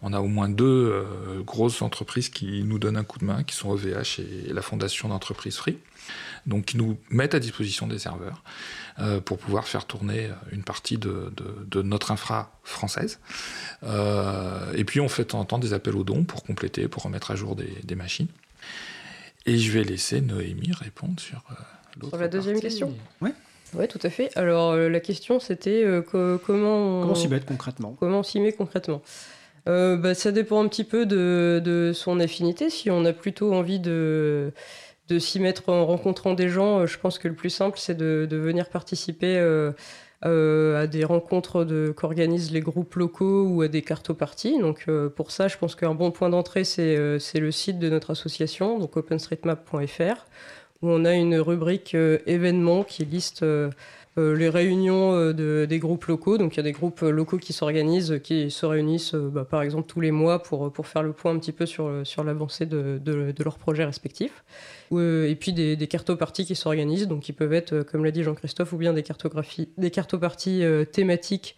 On 0.03 0.13
a 0.13 0.21
au 0.21 0.29
moins 0.29 0.49
deux 0.49 0.65
euh, 0.93 1.43
grosses 1.43 1.83
entreprises 1.83 2.29
qui 2.29 2.63
nous 2.65 2.79
donnent 2.79 2.97
un 2.97 3.05
coup 3.05 3.19
de 3.19 3.25
main, 3.25 3.43
qui 3.45 3.55
sont 3.55 3.71
OVH 3.71 4.21
et 4.21 4.53
la 4.53 4.63
Fondation 4.63 5.09
d'entreprise 5.09 5.57
Free. 5.57 5.79
Donc 6.47 6.65
qui 6.65 6.77
nous 6.77 6.99
mettent 7.11 7.37
à 7.37 7.39
disposition 7.39 7.87
des 7.87 8.01
serveurs 8.01 8.43
euh, 8.99 9.21
pour 9.21 9.39
pouvoir 9.39 9.69
faire 9.69 9.87
tourner 9.87 10.29
une 10.51 10.65
partie 10.65 10.99
de, 10.99 11.33
notre 11.83 12.11
infra 12.11 12.59
française. 12.65 13.21
et 13.85 14.85
puis 14.85 15.01
on 15.01 15.09
fait 15.09 15.35
en 15.35 15.45
temps 15.45 15.61
des 15.61 15.73
appels 15.73 15.95
aux 15.95 16.03
dons 16.03 16.25
pour 16.25 16.43
compléter, 16.43 16.89
pour 16.89 17.05
remettre 17.05 17.31
à 17.31 17.37
jour 17.37 17.55
des 17.57 17.95
machines. 17.95 18.29
Et 19.47 19.59
je 19.59 19.73
vais 19.73 19.85
laisser 19.85 20.21
Noémie 20.21 20.73
répondre 20.73 21.19
sur 21.21 21.43
euh, 21.51 21.55
l'autre. 21.97 22.11
Sur 22.11 22.19
la 22.19 22.29
deuxième 22.29 22.61
question 22.61 22.95
Oui. 23.21 23.31
Oui, 23.75 23.89
tout 23.89 23.99
à 24.03 24.11
fait. 24.11 24.31
Alors, 24.37 24.73
euh, 24.73 24.89
la 24.89 25.01
question, 25.01 25.41
c'était 25.41 25.83
euh, 25.83 26.03
comment. 26.03 27.01
Comment 27.01 27.15
s'y 27.15 27.29
met 27.29 27.41
concrètement? 27.41 27.97
Comment 27.99 28.23
s'y 28.23 28.39
met 28.39 28.53
concrètement? 28.53 29.03
Bah, 29.65 30.15
Ça 30.15 30.33
dépend 30.33 30.63
un 30.63 30.69
petit 30.69 30.85
peu 30.85 31.07
de, 31.07 31.61
de, 31.65 31.93
son 31.95 32.21
affinité. 32.21 32.69
Si 32.69 32.91
on 32.91 33.05
a 33.05 33.13
plutôt 33.13 33.55
envie 33.55 33.81
de, 33.81 34.53
de 35.09 35.19
s'y 35.19 35.41
mettre 35.41 35.69
en 35.69 35.87
rencontrant 35.87 36.35
des 36.35 36.49
gens, 36.49 36.87
je 36.87 36.99
pense 36.99 37.19
que 37.19 37.29
le 37.29 37.35
plus 37.35 37.51
simple, 37.51 37.79
c'est 37.79 37.97
de, 37.97 38.27
de, 38.29 38.37
venir 38.37 38.69
participer 38.69 39.37
euh, 39.39 39.73
à 40.23 40.87
des 40.87 41.05
rencontres 41.05 41.65
qu'organisent 41.97 42.53
les 42.53 42.61
groupes 42.61 42.95
locaux 42.95 43.47
ou 43.47 43.63
à 43.63 43.69
des 43.69 43.83
cartoparties. 43.83 44.59
Donc 44.59 44.85
euh, 44.89 45.09
pour 45.09 45.31
ça, 45.31 45.49
je 45.49 45.59
pense 45.59 45.75
qu'un 45.75 45.95
bon 45.95 46.11
point 46.11 46.29
d'entrée, 46.29 46.65
c'est 46.65 46.97
euh, 46.97 47.19
le 47.35 47.51
site 47.51 47.79
de 47.79 47.89
notre 47.89 48.11
association, 48.11 48.79
donc 48.79 48.97
openstreetmap.fr, 48.97 50.27
où 50.83 50.91
on 50.91 51.05
a 51.05 51.15
une 51.15 51.37
rubrique 51.37 51.95
événements 52.27 52.85
qui 52.85 53.05
liste 53.05 53.45
les 54.17 54.49
réunions 54.49 55.33
des 55.33 55.79
groupes 55.79 56.05
locaux. 56.07 56.39
Donc 56.39 56.55
il 56.55 56.57
y 56.59 56.61
a 56.61 56.65
des 56.65 56.73
groupes 56.73 57.01
locaux 57.01 57.39
qui 57.39 57.53
s'organisent, 57.53 58.21
qui 58.23 58.51
se 58.51 58.67
réunissent 58.67 59.15
bah, 59.15 59.45
par 59.45 59.63
exemple 59.63 59.89
tous 59.89 60.01
les 60.01 60.11
mois 60.11 60.43
pour, 60.43 60.87
faire 60.87 61.03
le 61.03 61.13
point 61.13 61.33
un 61.33 61.39
petit 61.39 61.53
peu 61.53 61.67
sur, 61.67 61.89
l'avancée 62.25 62.67
de, 62.67 63.01
de, 63.03 63.45
leurs 63.45 63.59
projets 63.59 63.85
respectifs. 63.85 64.45
Euh, 64.99 65.29
et 65.29 65.35
puis 65.35 65.53
des, 65.53 65.77
des 65.77 65.87
qui 65.87 66.55
s'organisent, 66.55 67.09
donc 67.09 67.21
qui 67.21 67.33
peuvent 67.33 67.53
être, 67.53 67.73
euh, 67.73 67.85
comme 67.85 68.05
l'a 68.05 68.11
dit 68.11 68.23
Jean-Christophe, 68.23 68.73
ou 68.73 68.77
bien 68.77 68.93
des 68.93 69.03
cartographies, 69.03 69.69
des 69.79 69.91
cartoparties 69.91 70.65
euh, 70.65 70.85
thématiques, 70.85 71.57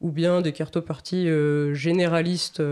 ou 0.00 0.10
bien 0.10 0.42
des 0.42 0.52
cartoparties 0.52 1.26
généralistes, 1.72 2.62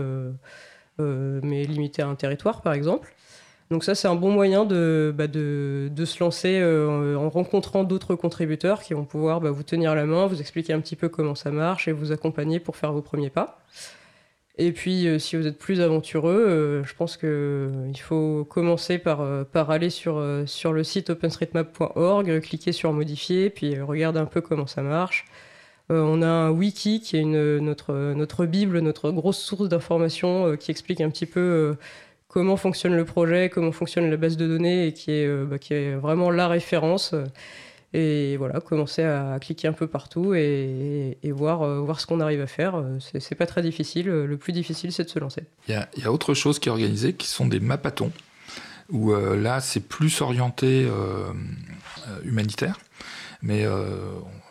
mais 0.99 1.63
limitées 1.63 2.03
à 2.03 2.07
un 2.07 2.13
territoire, 2.13 2.61
par 2.61 2.73
exemple. 2.73 3.15
Donc 3.71 3.83
ça, 3.83 3.95
c'est 3.95 4.07
un 4.07 4.15
bon 4.15 4.31
moyen 4.31 4.63
de, 4.63 5.13
bah, 5.15 5.27
de, 5.27 5.89
se 6.05 6.23
lancer 6.23 6.63
en 6.63 7.29
rencontrant 7.29 7.83
d'autres 7.83 8.15
contributeurs 8.15 8.83
qui 8.83 8.93
vont 8.93 9.05
pouvoir 9.05 9.41
bah, 9.41 9.49
vous 9.49 9.63
tenir 9.63 9.95
la 9.95 10.05
main, 10.05 10.27
vous 10.27 10.39
expliquer 10.39 10.73
un 10.73 10.79
petit 10.79 10.95
peu 10.95 11.09
comment 11.09 11.35
ça 11.35 11.51
marche 11.51 11.87
et 11.87 11.91
vous 11.91 12.11
accompagner 12.11 12.59
pour 12.59 12.75
faire 12.75 12.93
vos 12.93 13.01
premiers 13.01 13.31
pas. 13.31 13.65
Et 14.57 14.71
puis, 14.71 15.07
euh, 15.07 15.19
si 15.19 15.35
vous 15.35 15.47
êtes 15.47 15.57
plus 15.57 15.81
aventureux, 15.81 16.45
euh, 16.47 16.83
je 16.85 16.95
pense 16.95 17.17
qu'il 17.17 17.27
euh, 17.27 17.93
faut 17.95 18.45
commencer 18.45 18.97
par, 18.97 19.45
par 19.47 19.69
aller 19.69 19.89
sur, 19.89 20.23
sur 20.45 20.71
le 20.71 20.83
site 20.83 21.09
openstreetmap.org, 21.09 22.39
cliquer 22.41 22.71
sur 22.71 22.93
modifier, 22.93 23.49
puis 23.49 23.79
regarder 23.81 24.19
un 24.19 24.25
peu 24.25 24.41
comment 24.41 24.67
ça 24.67 24.81
marche. 24.81 25.25
on 25.89 26.21
a 26.21 26.27
un 26.27 26.51
wiki 26.51 27.01
qui 27.01 27.17
est 27.17 27.21
une, 27.21 27.59
notre, 27.59 28.13
notre 28.13 28.45
bible, 28.45 28.79
notre 28.79 29.11
grosse 29.11 29.39
source 29.39 29.67
d'informations 29.69 30.55
qui 30.57 30.71
explique 30.71 31.01
un 31.01 31.09
petit 31.09 31.25
peu 31.25 31.75
comment 32.35 32.57
fonctionne 32.57 32.97
le 32.97 33.05
projet, 33.05 33.49
comment 33.49 33.71
fonctionne 33.71 34.11
la 34.11 34.17
base 34.17 34.35
de 34.35 34.45
données 34.45 34.87
et 34.87 34.93
qui 34.93 35.11
est, 35.11 35.45
bah, 35.45 35.57
qui 35.57 35.73
est 35.73 35.95
vraiment 35.95 36.29
la 36.31 36.49
référence. 36.49 37.15
Et 37.93 38.35
voilà, 38.35 38.59
commencer 38.59 39.03
à 39.03 39.39
cliquer 39.39 39.69
un 39.69 39.73
peu 39.73 39.87
partout 39.87 40.33
et, 40.33 41.17
voir, 41.23 41.65
voir 41.81 42.01
ce 42.01 42.05
qu'on 42.05 42.19
arrive 42.19 42.41
à 42.41 42.47
faire. 42.47 42.83
C'est 42.99 43.35
pas 43.35 43.45
très 43.45 43.61
difficile. 43.61 44.07
Le 44.07 44.37
plus 44.37 44.51
difficile, 44.51 44.91
c'est 44.91 45.05
de 45.05 45.09
se 45.09 45.17
lancer. 45.17 45.43
Il 45.69 45.81
y, 45.97 46.03
a, 46.03 46.11
autre 46.11 46.33
chose 46.33 46.59
qui 46.59 46.67
est 46.67 46.73
organisée, 46.73 47.13
qui 47.13 47.27
sont 47.27 47.45
des 47.45 47.61
mapatons 47.61 48.11
où 48.89 49.13
euh, 49.13 49.39
là 49.39 49.59
c'est 49.61 49.79
plus 49.79 50.21
orienté 50.21 50.85
euh, 50.85 51.31
euh, 52.07 52.19
humanitaire, 52.23 52.79
mais 53.45 53.65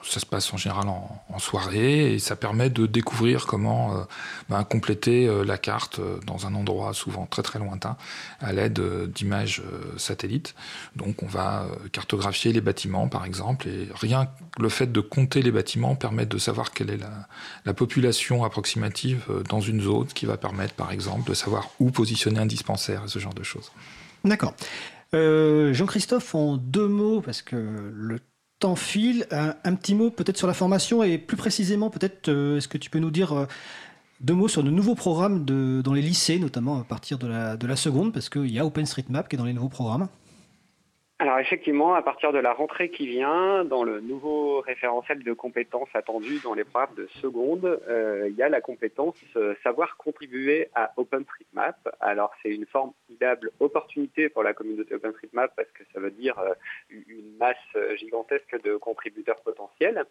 ça 0.03 0.21
se 0.21 0.27
passe 0.27 0.53
en 0.53 0.57
général 0.57 0.89
en, 0.89 1.39
soirée 1.39 2.15
et 2.15 2.19
ça 2.19 2.37
permet 2.37 2.71
de 2.71 2.87
découvrir 2.87 3.47
comment 3.47 4.07
ben, 4.49 4.63
compléter 4.65 5.29
la 5.45 5.59
carte 5.59 6.01
dans 6.27 6.47
un 6.47 6.55
endroit 6.55 6.95
souvent 6.95 7.27
très 7.27 7.43
très 7.43 7.59
lointain 7.59 7.97
à 8.41 8.53
l'aide 8.53 8.81
d'images 9.13 9.63
satellites. 9.97 10.55
Donc 10.95 11.23
on 11.23 11.27
va 11.27 11.67
cartographier 11.93 12.53
les 12.53 12.61
bâtiments 12.61 13.09
par 13.09 13.25
exemple 13.25 13.69
et 13.69 13.89
rien 13.95 14.27
que 14.27 14.63
le 14.63 14.69
fait 14.69 14.91
de 14.91 15.01
compter 15.01 15.43
les 15.43 15.51
bâtiments 15.51 15.97
permet 15.97 16.27
de 16.27 16.39
savoir 16.39 16.73
quelle 16.73 16.91
est 16.91 16.99
la, 16.99 17.29
la 17.65 17.75
population 17.75 18.45
approximative 18.45 19.25
dans 19.49 19.61
une 19.61 19.81
zone, 19.81 19.95
qui 20.15 20.27
va 20.27 20.37
permettre 20.37 20.75
par 20.75 20.93
exemple 20.93 21.29
de 21.29 21.35
savoir 21.35 21.71
où 21.81 21.91
positionner 21.91 22.41
un 22.41 22.47
dispensaire 22.47 23.05
et 23.05 23.09
ce 23.09 23.19
genre 23.19 23.35
de 23.35 23.43
choses. 23.43 23.71
D'accord. 24.25 24.55
Euh, 25.15 25.73
Jean-Christophe, 25.73 26.35
en 26.35 26.57
deux 26.57 26.89
mots, 26.89 27.21
parce 27.21 27.43
que 27.43 27.57
le 27.57 28.19
temps 28.65 28.77
file, 28.77 29.27
un, 29.31 29.75
petit 29.75 29.95
mot 29.95 30.09
peut-être 30.09 30.39
sur 30.39 30.47
la 30.47 30.55
formation 30.55 31.03
et 31.03 31.19
plus 31.19 31.37
précisément, 31.37 31.91
peut-être, 31.91 32.31
euh, 32.31 32.57
est-ce 32.57 32.67
que 32.67 32.79
tu 32.79 32.89
peux 32.89 32.99
nous 32.99 33.11
dire 33.11 33.35
euh, 33.35 33.45
deux 34.23 34.33
mots 34.33 34.49
sur 34.49 34.63
de 34.65 34.71
nouveaux 34.71 34.95
programmes 34.95 35.45
dans 35.45 35.93
les 35.93 36.01
lycées, 36.01 36.39
notamment 36.39 36.81
à 36.81 36.85
partir 36.85 37.19
de 37.19 37.27
la, 37.27 37.59
de 37.59 37.67
la 37.67 37.77
seconde, 37.77 38.15
parce 38.15 38.31
qu'il 38.31 38.51
y 38.51 38.59
a 38.59 38.65
OpenStreetMap 38.65 39.29
qui 39.29 39.37
est 39.37 39.39
dans 39.39 39.45
les 39.45 39.53
nouveaux 39.53 39.69
programmes 39.69 40.09
alors 41.21 41.39
effectivement, 41.39 41.95
à 41.95 42.03
partir 42.03 42.33
de 42.33 42.39
la 42.39 42.53
rentrée 42.53 42.91
qui 42.91 43.07
vient, 43.07 43.65
dans 43.65 43.85
le 43.85 44.01
nouveau 44.01 44.61
référentiel 44.61 45.23
de 45.23 45.33
compétences 45.33 45.89
attendues 45.95 46.41
dans 46.43 46.55
les 46.55 46.65
programmes 46.65 46.97
de 46.97 47.07
seconde, 47.23 47.81
euh, 47.89 48.27
il 48.29 48.35
y 48.35 48.43
a 48.43 48.49
la 48.49 48.61
compétence 48.61 49.15
euh, 49.37 49.55
savoir 49.63 49.97
contribuer 49.97 50.71
à 50.75 50.93
OpenStreetMap. 50.97 51.77
Alors 52.01 52.33
c'est 52.43 52.49
une 52.49 52.67
formidable 52.67 53.53
opportunité 53.61 54.29
pour 54.29 54.43
la 54.43 54.55
communauté 54.55 54.97
OpenStreetMap 54.97 55.55
parce 55.55 55.71
que 55.71 55.85
ça 55.95 56.01
veut 56.01 56.11
dire 56.11 56.37
euh, 56.41 56.53
une 56.91 57.37
masse 57.39 57.57
gigantesque 57.95 58.61
de 58.65 58.77
contributeurs 58.77 59.41
potentiels. 59.43 60.05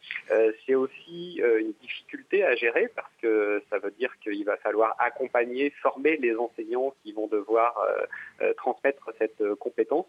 c'est 0.65 0.75
aussi 0.75 1.41
une 1.59 1.73
difficulté 1.81 2.45
à 2.45 2.55
gérer 2.55 2.89
parce 2.95 3.11
que 3.21 3.61
ça 3.69 3.77
veut 3.77 3.91
dire 3.91 4.17
qu'il 4.19 4.45
va 4.45 4.55
falloir 4.55 4.95
accompagner, 4.99 5.69
former 5.81 6.15
les 6.15 6.35
enseignants 6.37 6.93
qui 7.03 7.11
vont 7.11 7.27
devoir 7.27 7.75
transmettre 8.57 9.11
cette 9.19 9.43
compétence. 9.55 10.07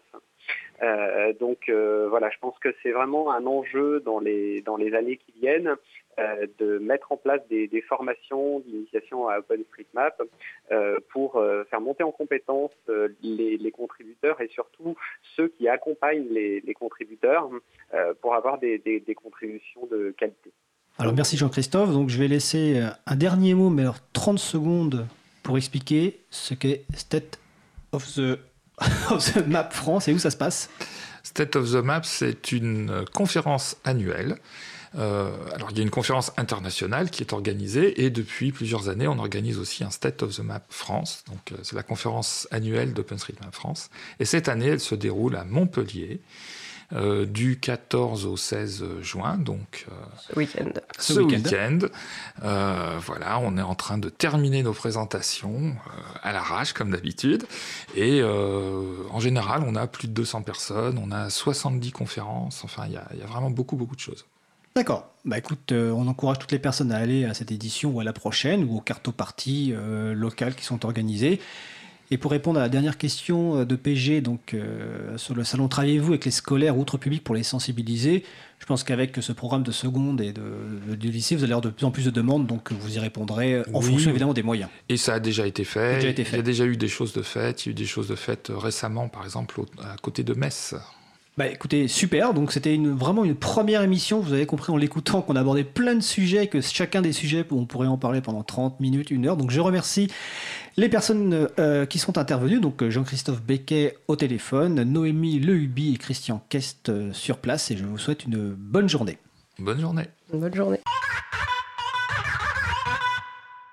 Euh, 0.81 1.33
donc 1.39 1.69
euh, 1.69 2.07
voilà, 2.09 2.29
je 2.29 2.37
pense 2.39 2.57
que 2.59 2.69
c'est 2.83 2.91
vraiment 2.91 3.31
un 3.31 3.45
enjeu 3.45 4.01
dans 4.01 4.19
les, 4.19 4.61
dans 4.61 4.75
les 4.75 4.93
années 4.93 5.17
qui 5.17 5.33
viennent 5.39 5.75
euh, 6.19 6.47
de 6.59 6.79
mettre 6.79 7.11
en 7.11 7.17
place 7.17 7.41
des, 7.49 7.69
formations 7.87 8.59
d'initiation 8.61 9.27
à 9.27 9.39
OpenStreetMap 9.39 10.21
pour 11.09 11.41
faire 11.69 11.81
monter 11.81 12.03
en 12.03 12.11
compétence 12.11 12.71
les, 13.21 13.71
contributeurs 13.71 14.41
et 14.41 14.47
surtout 14.47 14.95
ceux 15.35 15.49
qui 15.49 15.67
accompagnent 15.67 16.27
les, 16.29 16.73
contributeurs 16.73 17.49
pour 18.21 18.35
avoir 18.35 18.57
des, 18.57 18.79
des, 18.79 19.15
contributions 19.15 19.85
de 19.91 20.13
qualité. 20.17 20.51
Alors 20.97 21.13
merci 21.13 21.37
Jean-Christophe. 21.37 21.91
Donc 21.91 22.09
je 22.09 22.17
vais 22.17 22.27
laisser 22.27 22.81
un 23.05 23.15
dernier 23.15 23.53
mot, 23.53 23.69
mais 23.69 23.83
alors 23.83 23.99
30 24.13 24.39
secondes 24.39 25.05
pour 25.43 25.57
expliquer 25.57 26.21
ce 26.29 26.53
qu'est 26.53 26.85
State 26.95 27.39
of 27.91 28.05
the 28.15 28.39
of 29.09 29.33
the 29.33 29.45
Map 29.47 29.69
France 29.71 30.07
et 30.07 30.13
où 30.13 30.19
ça 30.19 30.31
se 30.31 30.37
passe? 30.37 30.69
State 31.23 31.55
of 31.55 31.71
the 31.71 31.75
Map, 31.75 32.01
c'est 32.03 32.51
une 32.51 33.05
conférence 33.13 33.77
annuelle. 33.83 34.37
Euh, 34.97 35.29
alors 35.53 35.71
il 35.71 35.77
y 35.77 35.79
a 35.81 35.83
une 35.83 35.89
conférence 35.89 36.31
internationale 36.37 37.09
qui 37.09 37.21
est 37.21 37.33
organisée 37.33 38.05
et 38.05 38.09
depuis 38.09 38.53
plusieurs 38.53 38.87
années 38.87 39.07
on 39.07 39.19
organise 39.19 39.59
aussi 39.59 39.83
un 39.83 39.89
State 39.89 40.23
of 40.23 40.35
the 40.35 40.39
Map 40.39 40.61
France. 40.69 41.23
Donc 41.27 41.51
euh, 41.51 41.57
c'est 41.63 41.75
la 41.75 41.83
conférence 41.83 42.47
annuelle 42.51 42.93
d'OpenStreetMap 42.93 43.53
France. 43.53 43.89
Et 44.19 44.25
cette 44.25 44.47
année 44.47 44.67
elle 44.67 44.79
se 44.79 44.95
déroule 44.95 45.35
à 45.35 45.43
Montpellier. 45.43 46.21
Euh, 46.93 47.25
du 47.25 47.59
14 47.59 48.27
au 48.27 48.37
16 48.37 49.01
juin, 49.01 49.37
donc 49.37 49.87
ce 50.19 50.37
week-end. 50.37 50.69
Ce 50.99 51.13
week-end, 51.13 51.79
euh, 52.43 52.99
voilà, 53.03 53.39
on 53.39 53.57
est 53.57 53.63
en 53.63 53.73
train 53.73 53.97
de 53.97 54.09
terminer 54.09 54.61
nos 54.61 54.73
présentations 54.73 55.69
euh, 55.69 56.01
à 56.21 56.31
l'arrache 56.31 56.73
comme 56.73 56.91
d'habitude, 56.91 57.45
et 57.95 58.21
en 58.23 59.19
général, 59.19 59.63
on 59.65 59.75
a 59.75 59.87
plus 59.87 60.07
de 60.07 60.13
200 60.13 60.43
personnes, 60.43 60.99
on 61.03 61.11
a 61.11 61.31
70 61.31 61.91
conférences, 61.91 62.63
enfin, 62.63 62.83
il 62.85 62.91
y, 62.91 63.17
y 63.19 63.23
a, 63.23 63.25
vraiment 63.25 63.49
beaucoup 63.49 63.77
beaucoup 63.77 63.95
de 63.95 64.01
choses. 64.01 64.25
D'accord. 64.75 65.09
Bah 65.23 65.39
écoute, 65.39 65.71
on 65.71 66.07
encourage 66.07 66.37
toutes 66.37 66.51
les 66.51 66.59
personnes 66.59 66.91
à 66.91 66.97
aller 66.97 67.25
à 67.25 67.33
cette 67.33 67.51
édition 67.51 67.91
ou 67.91 67.99
à 67.99 68.03
la 68.03 68.13
prochaine 68.13 68.63
ou 68.63 68.77
aux 68.77 68.81
cartes-parties 68.81 69.73
locales 70.13 70.53
qui 70.53 70.65
sont 70.65 70.85
organisées. 70.85 71.39
Et 72.11 72.17
pour 72.17 72.31
répondre 72.31 72.59
à 72.59 72.63
la 72.63 72.69
dernière 72.69 72.97
question 72.97 73.57
euh, 73.57 73.65
de 73.65 73.75
PG, 73.75 74.21
donc 74.21 74.53
euh, 74.53 75.17
sur 75.17 75.33
le 75.33 75.43
salon 75.43 75.67
Travaillez-vous 75.67 76.13
avec 76.13 76.25
les 76.25 76.31
scolaires 76.31 76.77
outre 76.77 76.97
public 76.97 77.23
pour 77.23 77.33
les 77.33 77.43
sensibiliser 77.43 78.23
Je 78.59 78.65
pense 78.65 78.83
qu'avec 78.83 79.17
ce 79.19 79.31
programme 79.31 79.63
de 79.63 79.71
seconde 79.71 80.21
et 80.21 80.31
de, 80.31 80.41
lycée, 81.07 81.35
vous 81.35 81.43
allez 81.43 81.53
avoir 81.53 81.61
de 81.61 81.69
plus 81.69 81.85
en 81.85 81.91
plus 81.91 82.05
de 82.05 82.11
demandes, 82.11 82.45
donc 82.45 82.71
vous 82.71 82.95
y 82.95 82.99
répondrez 82.99 83.61
en 83.73 83.81
fonction 83.81 84.11
évidemment 84.11 84.33
des 84.33 84.43
moyens. 84.43 84.69
Et 84.89 84.97
ça 84.97 85.15
a 85.15 85.19
déjà 85.19 85.47
été 85.47 85.63
fait. 85.63 85.95
Déjà 85.95 86.09
été 86.09 86.23
fait. 86.23 86.37
Il 86.37 86.37
y 86.37 86.39
a 86.39 86.43
déjà 86.43 86.65
eu 86.65 86.77
des 86.77 86.87
choses 86.87 87.13
de 87.13 87.21
faites. 87.21 87.65
Il 87.65 87.69
y 87.69 87.69
a 87.69 87.71
eu 87.71 87.75
des 87.75 87.85
choses 87.85 88.07
de 88.07 88.15
faites 88.15 88.51
récemment, 88.55 89.07
par 89.07 89.23
exemple, 89.23 89.61
à 89.81 89.95
côté 90.01 90.23
de 90.23 90.33
Metz. 90.33 90.75
Bah 91.37 91.47
écoutez, 91.47 91.89
super. 91.89 92.33
Donc 92.33 92.53
c'était 92.53 92.73
une, 92.73 92.95
vraiment 92.95 93.25
une 93.25 93.35
première 93.35 93.81
émission. 93.81 94.21
Vous 94.21 94.31
avez 94.31 94.45
compris 94.45 94.71
en 94.71 94.77
l'écoutant 94.77 95.21
qu'on 95.21 95.35
abordait 95.35 95.65
plein 95.65 95.93
de 95.93 95.99
sujets, 95.99 96.47
que 96.47 96.61
chacun 96.61 97.01
des 97.01 97.11
sujets, 97.11 97.45
on 97.51 97.65
pourrait 97.65 97.89
en 97.89 97.97
parler 97.97 98.21
pendant 98.21 98.41
30 98.41 98.79
minutes, 98.79 99.11
une 99.11 99.27
heure. 99.27 99.35
Donc 99.35 99.51
je 99.51 99.59
remercie 99.59 100.07
les 100.77 100.89
personnes 100.89 101.47
euh, 101.59 101.85
qui 101.85 101.99
sont 101.99 102.17
intervenues. 102.17 102.59
Donc 102.59 102.87
Jean-Christophe 102.87 103.41
Becquet 103.41 103.97
au 104.07 104.15
téléphone, 104.15 104.83
Noémie 104.83 105.39
Lehubi 105.39 105.93
et 105.93 105.97
Christian 105.97 106.43
Kest 106.49 106.89
euh, 106.89 107.13
sur 107.13 107.37
place. 107.37 107.71
Et 107.71 107.77
je 107.77 107.85
vous 107.85 107.97
souhaite 107.97 108.25
une 108.25 108.53
bonne 108.53 108.89
journée. 108.89 109.17
Bonne 109.59 109.79
journée. 109.79 110.07
Bonne 110.33 110.53
journée. 110.53 110.79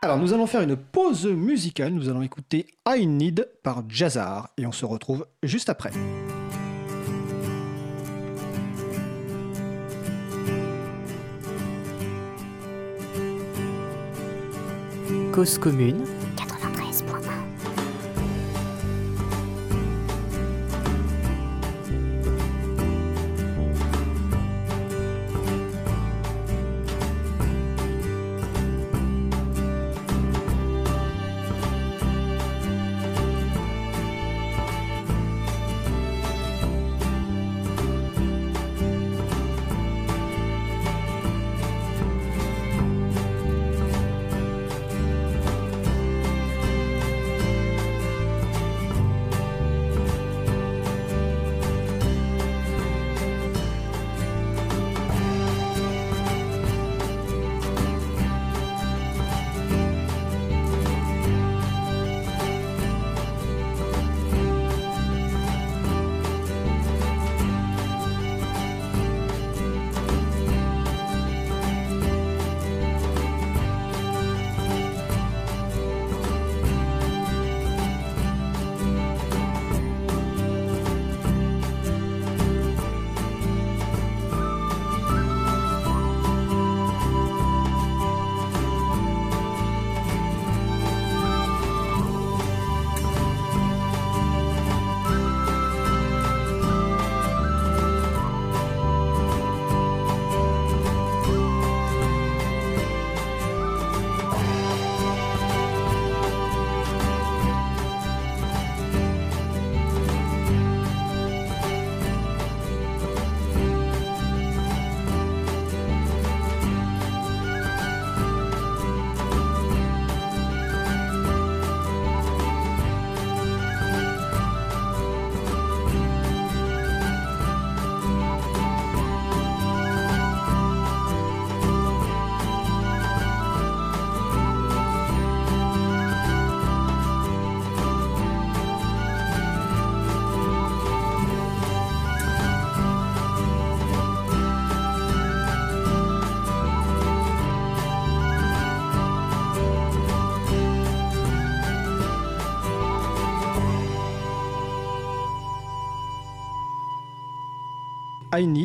Alors 0.05 0.19
nous 0.19 0.33
allons 0.33 0.47
faire 0.47 0.63
une 0.63 0.77
pause 0.77 1.27
musicale. 1.27 1.93
Nous 1.93 2.09
allons 2.09 2.23
écouter 2.23 2.67
I 2.89 3.07
Need 3.07 3.49
par 3.63 3.85
Jazzar. 3.89 4.51
Et 4.57 4.67
on 4.67 4.73
se 4.73 4.85
retrouve 4.85 5.27
juste 5.43 5.69
après. 5.69 5.91
Cause 15.33 15.57
commune 15.57 16.05
Gracias. 17.01 17.32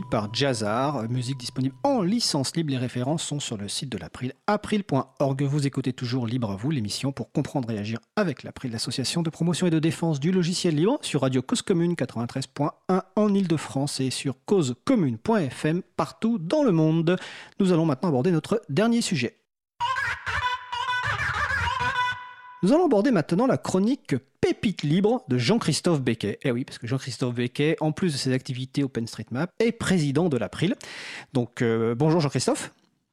Par 0.10 0.34
Jazzar, 0.34 1.08
musique 1.08 1.38
disponible 1.38 1.76
en 1.84 2.02
licence 2.02 2.56
libre. 2.56 2.72
Les 2.72 2.78
références 2.78 3.22
sont 3.22 3.40
sur 3.40 3.58
le 3.58 3.68
site 3.68 3.92
de 3.92 4.00
l'April, 4.00 4.34
april.org. 4.48 5.44
Vous 5.44 5.68
écoutez 5.68 5.94
toujours 5.94 6.26
Libre 6.26 6.50
à 6.50 6.56
vous, 6.56 6.72
l'émission 6.72 7.12
pour 7.12 7.32
comprendre 7.32 7.70
et 7.70 7.78
agir 7.78 8.00
avec 8.16 8.42
l'April, 8.42 8.72
l'association 8.72 9.22
de 9.22 9.30
promotion 9.30 9.68
et 9.68 9.70
de 9.70 9.78
défense 9.78 10.20
du 10.20 10.32
logiciel 10.32 10.74
libre, 10.74 10.98
sur 11.04 11.22
Radio 11.22 11.44
Cause 11.44 11.62
Commune 11.62 11.94
93.1 11.94 13.02
en 13.16 13.34
Ile-de-France 13.36 14.00
et 14.00 14.10
sur 14.10 14.34
causecommune.fm 14.46 15.84
partout 15.96 16.40
dans 16.40 16.64
le 16.64 16.72
monde. 16.72 17.16
Nous 17.60 17.72
allons 17.72 17.86
maintenant 17.86 18.10
aborder 18.10 18.32
notre 18.32 18.64
dernier 18.70 19.02
sujet. 19.02 19.38
Nous 22.64 22.74
allons 22.74 22.86
aborder 22.86 23.12
maintenant 23.12 23.46
la 23.46 23.58
chronique 23.58 24.16
Pépite 24.42 24.82
libre 24.82 25.24
de 25.28 25.38
Jean-Christophe 25.38 26.02
Becquet. 26.02 26.40
Eh 26.44 26.50
oui, 26.50 26.66
parce 26.66 26.80
que 26.80 26.88
Jean-Christophe 26.88 27.36
Becquet, 27.36 27.76
en 27.82 27.92
plus 27.92 28.14
de 28.14 28.18
ses 28.18 28.34
activités 28.34 28.84
OpenStreetMap, 28.84 29.52
est 29.60 29.72
président 29.72 30.28
de 30.28 30.38
l'April. 30.38 30.74
Donc 31.34 31.62
euh, 31.62 31.94
bonjour 31.94 32.20
Jean-Christophe. 32.20 32.72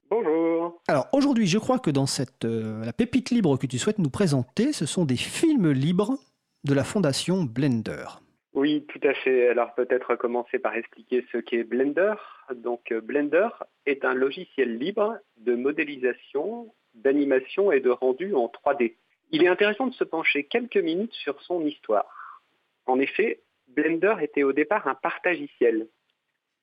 Bonjour. 0.09 0.81
Alors 0.89 1.09
aujourd'hui, 1.13 1.47
je 1.47 1.59
crois 1.59 1.79
que 1.79 1.91
dans 1.91 2.07
cette 2.07 2.47
euh, 2.47 2.83
la 2.87 2.95
pépite 2.95 3.31
libre 3.31 3.59
que 3.59 3.67
tu 3.67 3.79
souhaites 3.79 3.99
nous 3.99 4.09
présenter, 4.09 4.73
ce 4.73 4.87
sont 4.87 5.05
des 5.05 5.17
films 5.17 5.73
libres 5.73 6.17
de 6.65 6.73
la 6.73 6.83
fondation 6.83 7.45
Blender. 7.45 8.07
Oui, 8.55 8.87
tout 8.89 9.01
à 9.07 9.13
fait. 9.13 9.51
Alors 9.51 9.75
peut-être 9.75 10.17
commencer 10.17 10.59
par 10.59 10.75
expliquer 10.75 11.27
ce 11.33 11.37
qu'est 11.37 11.65
Blender. 11.65 12.15
Donc 12.55 12.93
euh, 12.93 13.03
Blender 13.03 13.49
est 13.85 14.07
un 14.07 14.15
logiciel 14.15 14.79
libre 14.79 15.19
de 15.37 15.55
modélisation, 15.55 16.73
d'animation 16.95 17.73
et 17.73 17.81
de 17.81 17.91
rendu 17.91 18.35
en 18.35 18.47
3D. 18.47 18.95
Il 19.35 19.43
est 19.43 19.49
intéressant 19.49 19.89
de 19.89 19.95
se 19.95 20.05
pencher 20.05 20.45
quelques 20.45 20.77
minutes 20.77 21.13
sur 21.13 21.43
son 21.43 21.67
histoire. 21.67 22.41
En 22.87 23.01
effet, 23.01 23.41
Blender 23.67 24.15
était 24.23 24.45
au 24.45 24.53
départ 24.53 24.87
un 24.87 24.95
partagiciel. 24.95 25.89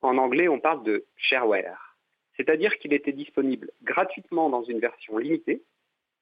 En 0.00 0.16
anglais, 0.16 0.48
on 0.48 0.58
parle 0.58 0.82
de 0.82 1.04
shareware, 1.16 1.98
c'est-à-dire 2.34 2.78
qu'il 2.78 2.94
était 2.94 3.12
disponible 3.12 3.72
gratuitement 3.82 4.48
dans 4.48 4.62
une 4.62 4.78
version 4.78 5.18
limitée 5.18 5.62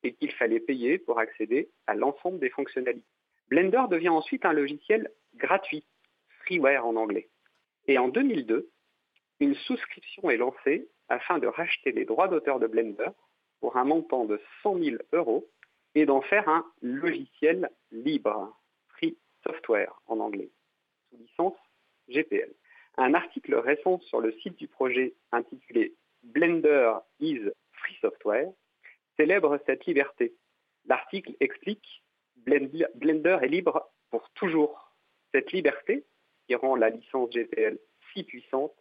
et 0.02 0.12
qu'il 0.12 0.32
fallait 0.32 0.58
payer 0.58 0.98
pour 0.98 1.20
accéder 1.20 1.68
à 1.86 1.94
l'ensemble 1.94 2.40
des 2.40 2.50
fonctionnalités. 2.50 3.06
Blender 3.48 3.84
devient 3.88 4.08
ensuite 4.08 4.44
un 4.44 4.52
logiciel 4.52 5.12
gratuit, 5.36 5.84
freeware 6.40 6.84
en 6.84 6.96
anglais. 6.96 7.28
Et 7.86 7.96
en 7.96 8.08
2002, 8.08 8.68
une 9.38 9.54
souscription 9.54 10.28
est 10.30 10.36
lancée 10.36 10.88
afin 11.08 11.38
de 11.38 11.46
racheter 11.46 11.92
les 11.92 12.06
droits 12.06 12.26
d'auteur 12.26 12.58
de 12.58 12.66
Blender 12.66 13.10
pour 13.60 13.76
un 13.76 13.84
montant 13.84 14.24
de 14.24 14.40
100 14.64 14.82
000 14.82 14.96
euros 15.12 15.48
et 15.94 16.06
d'en 16.06 16.20
faire 16.20 16.48
un 16.48 16.64
logiciel 16.82 17.70
libre, 17.90 18.56
free 18.88 19.16
software 19.44 19.92
en 20.06 20.20
anglais, 20.20 20.50
sous 21.08 21.16
licence 21.18 21.56
GPL. 22.08 22.52
Un 22.96 23.14
article 23.14 23.54
récent 23.54 24.00
sur 24.00 24.20
le 24.20 24.32
site 24.40 24.56
du 24.56 24.68
projet 24.68 25.14
intitulé 25.32 25.94
Blender 26.22 26.94
is 27.20 27.40
free 27.72 27.96
software 28.00 28.50
célèbre 29.16 29.58
cette 29.66 29.84
liberté. 29.86 30.34
L'article 30.86 31.34
explique 31.40 32.02
Blender 32.36 33.38
est 33.42 33.48
libre 33.48 33.90
pour 34.10 34.30
toujours. 34.30 34.94
Cette 35.32 35.52
liberté, 35.52 36.04
qui 36.46 36.54
rend 36.54 36.74
la 36.74 36.90
licence 36.90 37.30
GPL 37.30 37.78
si 38.12 38.24
puissante, 38.24 38.74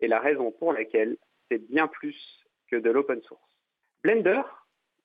est 0.00 0.08
la 0.08 0.18
raison 0.18 0.50
pour 0.50 0.72
laquelle 0.72 1.16
c'est 1.48 1.64
bien 1.70 1.86
plus 1.86 2.44
que 2.68 2.76
de 2.76 2.90
l'open 2.90 3.22
source. 3.22 3.40
Blender 4.02 4.42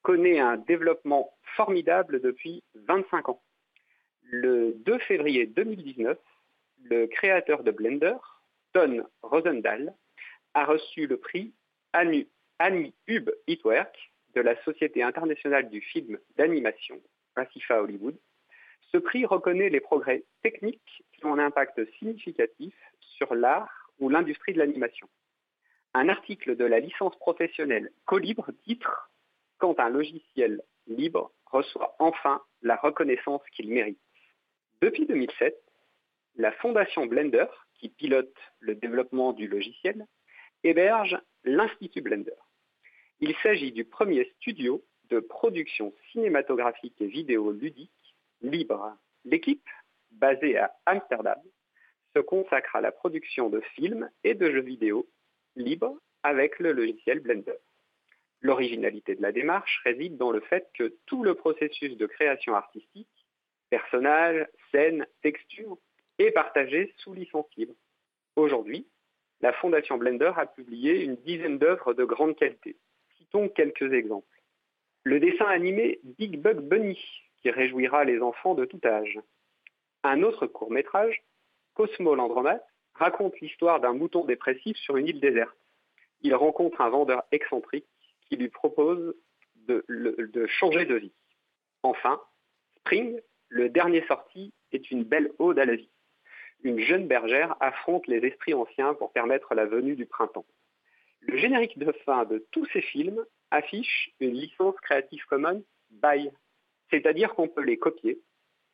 connaît 0.01 0.39
un 0.39 0.57
développement 0.57 1.33
formidable 1.55 2.21
depuis 2.21 2.63
25 2.75 3.29
ans. 3.29 3.41
Le 4.23 4.73
2 4.85 4.99
février 4.99 5.45
2019, 5.45 6.17
le 6.83 7.07
créateur 7.07 7.63
de 7.63 7.71
Blender, 7.71 8.15
Don 8.73 9.03
Rosendahl, 9.21 9.93
a 10.53 10.65
reçu 10.65 11.07
le 11.07 11.17
prix 11.17 11.53
Annie 11.93 12.27
Hub 13.07 13.29
de 13.47 14.41
la 14.41 14.61
Société 14.63 15.03
internationale 15.03 15.69
du 15.69 15.81
film 15.81 16.17
d'animation, 16.37 17.01
ASIFA 17.35 17.81
Hollywood. 17.81 18.17
Ce 18.91 18.97
prix 18.97 19.25
reconnaît 19.25 19.69
les 19.69 19.79
progrès 19.79 20.23
techniques 20.41 21.03
qui 21.13 21.25
ont 21.25 21.33
un 21.33 21.45
impact 21.45 21.81
significatif 21.99 22.73
sur 22.99 23.35
l'art 23.35 23.91
ou 23.99 24.09
l'industrie 24.09 24.53
de 24.53 24.59
l'animation. 24.59 25.07
Un 25.93 26.09
article 26.09 26.55
de 26.55 26.65
la 26.65 26.79
licence 26.79 27.17
professionnelle 27.17 27.91
Colibre 28.05 28.51
titre 28.63 29.11
quand 29.61 29.79
un 29.79 29.89
logiciel 29.89 30.61
libre 30.87 31.31
reçoit 31.45 31.95
enfin 31.99 32.41
la 32.63 32.75
reconnaissance 32.75 33.41
qu'il 33.55 33.69
mérite. 33.69 34.01
Depuis 34.81 35.05
2007, 35.05 35.55
la 36.35 36.51
fondation 36.53 37.05
Blender, 37.05 37.45
qui 37.75 37.89
pilote 37.89 38.35
le 38.59 38.73
développement 38.73 39.33
du 39.33 39.47
logiciel, 39.47 40.05
héberge 40.63 41.17
l'Institut 41.43 42.01
Blender. 42.01 42.35
Il 43.19 43.35
s'agit 43.43 43.71
du 43.71 43.85
premier 43.85 44.25
studio 44.37 44.83
de 45.09 45.19
production 45.19 45.93
cinématographique 46.11 46.99
et 46.99 47.07
vidéo 47.07 47.51
ludique 47.51 48.15
libre. 48.41 48.97
L'équipe, 49.25 49.69
basée 50.09 50.57
à 50.57 50.75
Amsterdam, 50.87 51.39
se 52.15 52.19
consacre 52.19 52.75
à 52.75 52.81
la 52.81 52.91
production 52.91 53.49
de 53.49 53.61
films 53.75 54.09
et 54.23 54.33
de 54.33 54.49
jeux 54.49 54.61
vidéo 54.61 55.07
libres 55.55 55.95
avec 56.23 56.57
le 56.59 56.71
logiciel 56.71 57.19
Blender. 57.19 57.57
L'originalité 58.41 59.15
de 59.15 59.21
la 59.21 59.31
démarche 59.31 59.81
réside 59.83 60.17
dans 60.17 60.31
le 60.31 60.39
fait 60.39 60.67
que 60.73 60.95
tout 61.05 61.23
le 61.23 61.35
processus 61.35 61.95
de 61.95 62.05
création 62.07 62.55
artistique, 62.55 63.07
personnages, 63.69 64.47
scènes, 64.71 65.05
textures, 65.21 65.77
est 66.17 66.31
partagé 66.31 66.93
sous 66.97 67.13
licence 67.13 67.45
libre. 67.55 67.75
Aujourd'hui, 68.35 68.87
la 69.41 69.53
Fondation 69.53 69.97
Blender 69.97 70.31
a 70.37 70.45
publié 70.45 71.03
une 71.03 71.15
dizaine 71.17 71.59
d'œuvres 71.59 71.93
de 71.93 72.03
grande 72.03 72.35
qualité. 72.35 72.77
Citons 73.17 73.49
quelques 73.49 73.93
exemples. 73.93 74.41
Le 75.03 75.19
dessin 75.19 75.45
animé 75.45 75.99
Big 76.03 76.39
Bug 76.39 76.59
Bunny, 76.59 76.99
qui 77.41 77.49
réjouira 77.49 78.03
les 78.03 78.21
enfants 78.21 78.55
de 78.55 78.65
tout 78.65 78.81
âge. 78.85 79.19
Un 80.03 80.23
autre 80.23 80.47
court 80.47 80.71
métrage, 80.71 81.23
Cosmo 81.73 82.15
l'Andromate, 82.15 82.65
raconte 82.95 83.39
l'histoire 83.39 83.79
d'un 83.79 83.93
mouton 83.93 84.25
dépressif 84.25 84.77
sur 84.77 84.97
une 84.97 85.07
île 85.07 85.19
déserte. 85.19 85.57
Il 86.21 86.35
rencontre 86.35 86.81
un 86.81 86.89
vendeur 86.89 87.23
excentrique 87.31 87.87
qui 88.31 88.37
lui 88.37 88.47
propose 88.47 89.13
de, 89.67 89.83
changer 90.47 90.85
de 90.85 90.95
vie. 90.95 91.11
Enfin, 91.83 92.21
Spring, 92.77 93.19
le 93.49 93.67
dernier 93.67 94.05
sorti, 94.07 94.53
est 94.71 94.89
une 94.89 95.03
belle 95.03 95.33
ode 95.37 95.59
à 95.59 95.65
la 95.65 95.75
vie. 95.75 95.91
Une 96.63 96.79
jeune 96.79 97.07
bergère 97.07 97.57
affronte 97.59 98.07
les 98.07 98.25
esprits 98.25 98.53
anciens 98.53 98.93
pour 98.93 99.11
permettre 99.11 99.53
la 99.53 99.65
venue 99.65 99.95
du 99.97 100.05
printemps. 100.05 100.45
Le 101.19 101.37
générique 101.37 101.77
de 101.77 101.91
fin 102.05 102.23
de 102.23 102.47
tous 102.51 102.65
ces 102.67 102.81
films 102.81 103.25
affiche 103.51 104.11
une 104.21 104.33
licence 104.33 104.75
Creative 104.81 105.25
Commons 105.25 105.63
by, 105.89 106.29
c'est-à-dire 106.89 107.35
qu'on 107.35 107.49
peut 107.49 107.63
les 107.63 107.77
copier, 107.77 108.21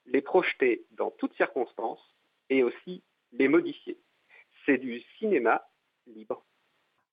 les 0.06 0.22
projeter 0.22 0.86
dans 0.92 1.10
toutes 1.10 1.36
circonstances 1.36 2.16
et 2.52 2.62
aussi 2.62 3.02
les 3.32 3.48
modifier. 3.48 3.98
C'est 4.66 4.78
du 4.78 5.02
cinéma 5.18 5.68
libre. 6.06 6.46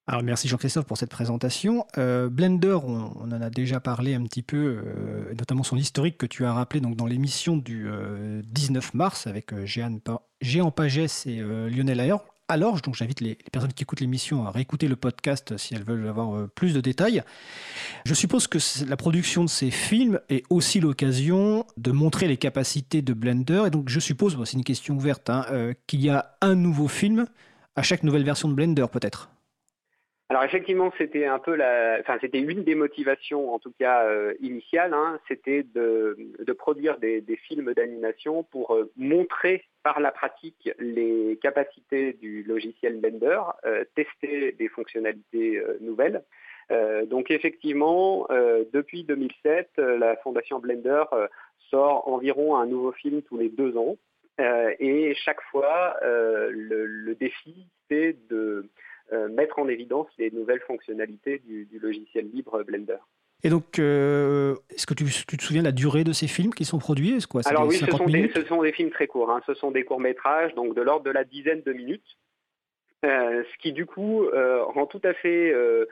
Alors 0.07 0.23
merci 0.23 0.49
Jean-Christophe 0.49 0.85
pour 0.85 0.99
cette 0.99 1.11
présentation. 1.11 1.87
Euh, 1.97 2.29
Blender, 2.29 2.79
on, 2.85 3.11
en 3.23 3.41
a 3.41 3.49
déjà 3.49 3.81
parlé 3.81 4.15
un 4.15 4.23
petit 4.25 4.43
peu, 4.43 4.83
euh, 4.85 5.35
notamment 5.39 5.63
son 5.63 5.79
historique 5.79 6.19
que 6.19 6.27
tu 6.27 6.45
as 6.45 6.53
rappelé 6.53 6.83
donc, 6.83 6.95
dans 6.95 7.07
l'émission 7.07 7.57
du 7.57 7.89
19 8.45 8.85
euh, 8.85 8.89
mars 8.93 9.27
avec 9.27 9.65
Géant, 9.65 9.99
Géant 10.43 10.71
Pagès 10.71 11.27
et 11.27 11.41
Lionel 11.41 12.01
Ayer. 12.01 12.17
Alors, 12.49 12.83
donc 12.83 12.95
j'invite 12.95 13.23
les, 13.23 13.39
personnes 13.51 13.73
qui 13.73 13.85
écoutent 13.85 14.03
l'émission 14.03 14.47
à 14.47 14.51
réécouter 14.51 14.89
le 14.89 14.97
podcast 14.97 15.57
si 15.57 15.75
elles 15.75 15.85
veulent 15.85 16.07
avoir 16.07 16.51
plus 16.51 16.75
de 16.75 16.83
détails. 16.83 17.23
Je 18.05 18.13
suppose 18.13 18.47
que 18.47 18.59
la 18.87 18.99
production 18.99 19.43
de 19.43 19.49
ces 19.49 19.71
films 19.71 20.21
est 20.29 20.45
aussi 20.51 20.81
l'occasion 20.81 21.65
de 21.79 21.93
montrer 21.93 22.29
les 22.29 22.37
capacités 22.37 23.01
de 23.01 23.15
Blender. 23.15 23.63
Et 23.69 23.71
donc 23.71 23.89
je 23.89 24.01
suppose, 24.01 24.37
c'est 24.45 24.59
une 24.59 24.65
question 24.65 24.97
ouverte, 24.97 25.31
hein, 25.31 25.47
qu'il 25.87 26.03
y 26.03 26.11
a 26.11 26.37
un 26.43 26.55
nouveau 26.55 26.89
film 26.89 27.25
à 27.77 27.83
chaque 27.83 28.03
nouvelle 28.03 28.25
version 28.25 28.49
de 28.49 28.55
Blender 28.55 28.85
peut-être? 28.93 29.31
Alors 30.35 30.43
effectivement, 30.43 30.93
c'était 30.99 31.27
un 31.27 31.39
peu 31.39 31.55
la, 31.55 31.99
enfin 32.01 32.19
c'était 32.21 32.41
une 32.41 32.65
des 32.65 32.75
motivations, 32.75 33.55
en 33.55 33.61
tout 33.61 33.73
cas 33.79 34.03
euh, 34.03 34.35
initiales, 34.41 34.93
hein, 34.93 35.21
c'était 35.29 35.63
de, 35.63 36.17
produire 36.59 36.99
des, 36.99 37.23
films 37.47 37.73
d'animation 37.73 38.43
pour 38.43 38.75
euh, 38.75 38.91
montrer 38.97 39.63
par 39.85 40.01
la 40.01 40.11
pratique 40.11 40.69
les 40.81 41.39
capacités 41.41 42.15
du 42.15 42.43
logiciel 42.43 43.01
Blender, 43.01 43.43
euh, 43.65 43.85
tester 43.95 44.51
des 44.51 44.69
fonctionnalités 44.69 45.63
nouvelles. 45.81 46.25
donc 47.07 47.31
effectivement, 47.31 48.27
depuis 48.73 49.05
2007, 49.05 49.77
la 49.77 50.17
fondation 50.17 50.59
Blender 50.59 51.05
sort 51.71 52.09
environ 52.09 52.57
un 52.57 52.67
nouveau 52.67 52.91
film 52.91 53.23
tous 53.23 53.39
les 53.39 53.51
deux 53.51 53.77
ans, 53.77 53.97
et 54.81 55.15
chaque 55.15 55.43
fois, 55.53 55.97
le 56.03 57.15
défi 57.15 57.69
c'est 57.89 58.17
de 58.29 58.37
euh, 58.37 58.71
mettre 59.29 59.59
en 59.59 59.69
évidence 59.69 60.09
les 60.19 60.31
nouvelles 60.31 60.61
fonctionnalités 60.67 61.43
du, 61.45 61.69
logiciel 61.81 62.31
libre 62.33 62.63
Blender. 62.63 62.99
Et 63.43 63.51
donc, 63.51 63.79
euh, 63.79 64.57
est-ce 64.71 64.87
que 64.87 64.95
tu, 64.95 65.05
te 65.05 65.43
souviens 65.43 65.63
de 65.63 65.67
la 65.67 65.73
durée 65.73 66.03
de 66.03 66.13
ces 66.13 66.27
films 66.27 66.55
qui 66.55 66.65
sont 66.65 66.79
produits? 66.79 67.19
Quoi, 67.29 67.43
Alors 67.45 67.67
oui, 67.67 67.77
ce 67.77 67.87
sont, 67.87 68.07
des, 68.07 68.31
ce 68.35 68.43
sont, 68.45 68.63
des, 68.63 68.73
films 68.73 68.91
très 68.91 69.07
courts. 69.07 69.31
Hein. 69.31 69.43
Ce 69.47 69.53
sont 69.53 69.71
des 69.71 69.85
courts-métrages, 69.85 70.55
donc 70.55 70.75
de 70.75 70.81
l'ordre 70.81 71.05
de 71.05 71.11
la 71.11 71.25
dizaine 71.25 71.61
de 71.61 71.73
minutes. 71.73 72.17
Euh, 73.05 73.43
ce 73.53 73.59
qui 73.59 73.73
du 73.73 73.85
coup 73.85 74.25
euh, 74.25 74.65
rend 74.65 74.87
tout 74.87 75.01
à 75.05 75.13
fait 75.13 75.53
euh, 75.53 75.85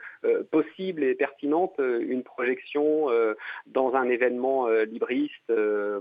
possible 0.51 1.03
et 1.03 1.13
pertinente 1.13 1.75
une 1.77 2.23
projection 2.23 3.07
dans 3.67 3.93
un 3.93 4.09
événement 4.09 4.67
libriste, 4.67 5.51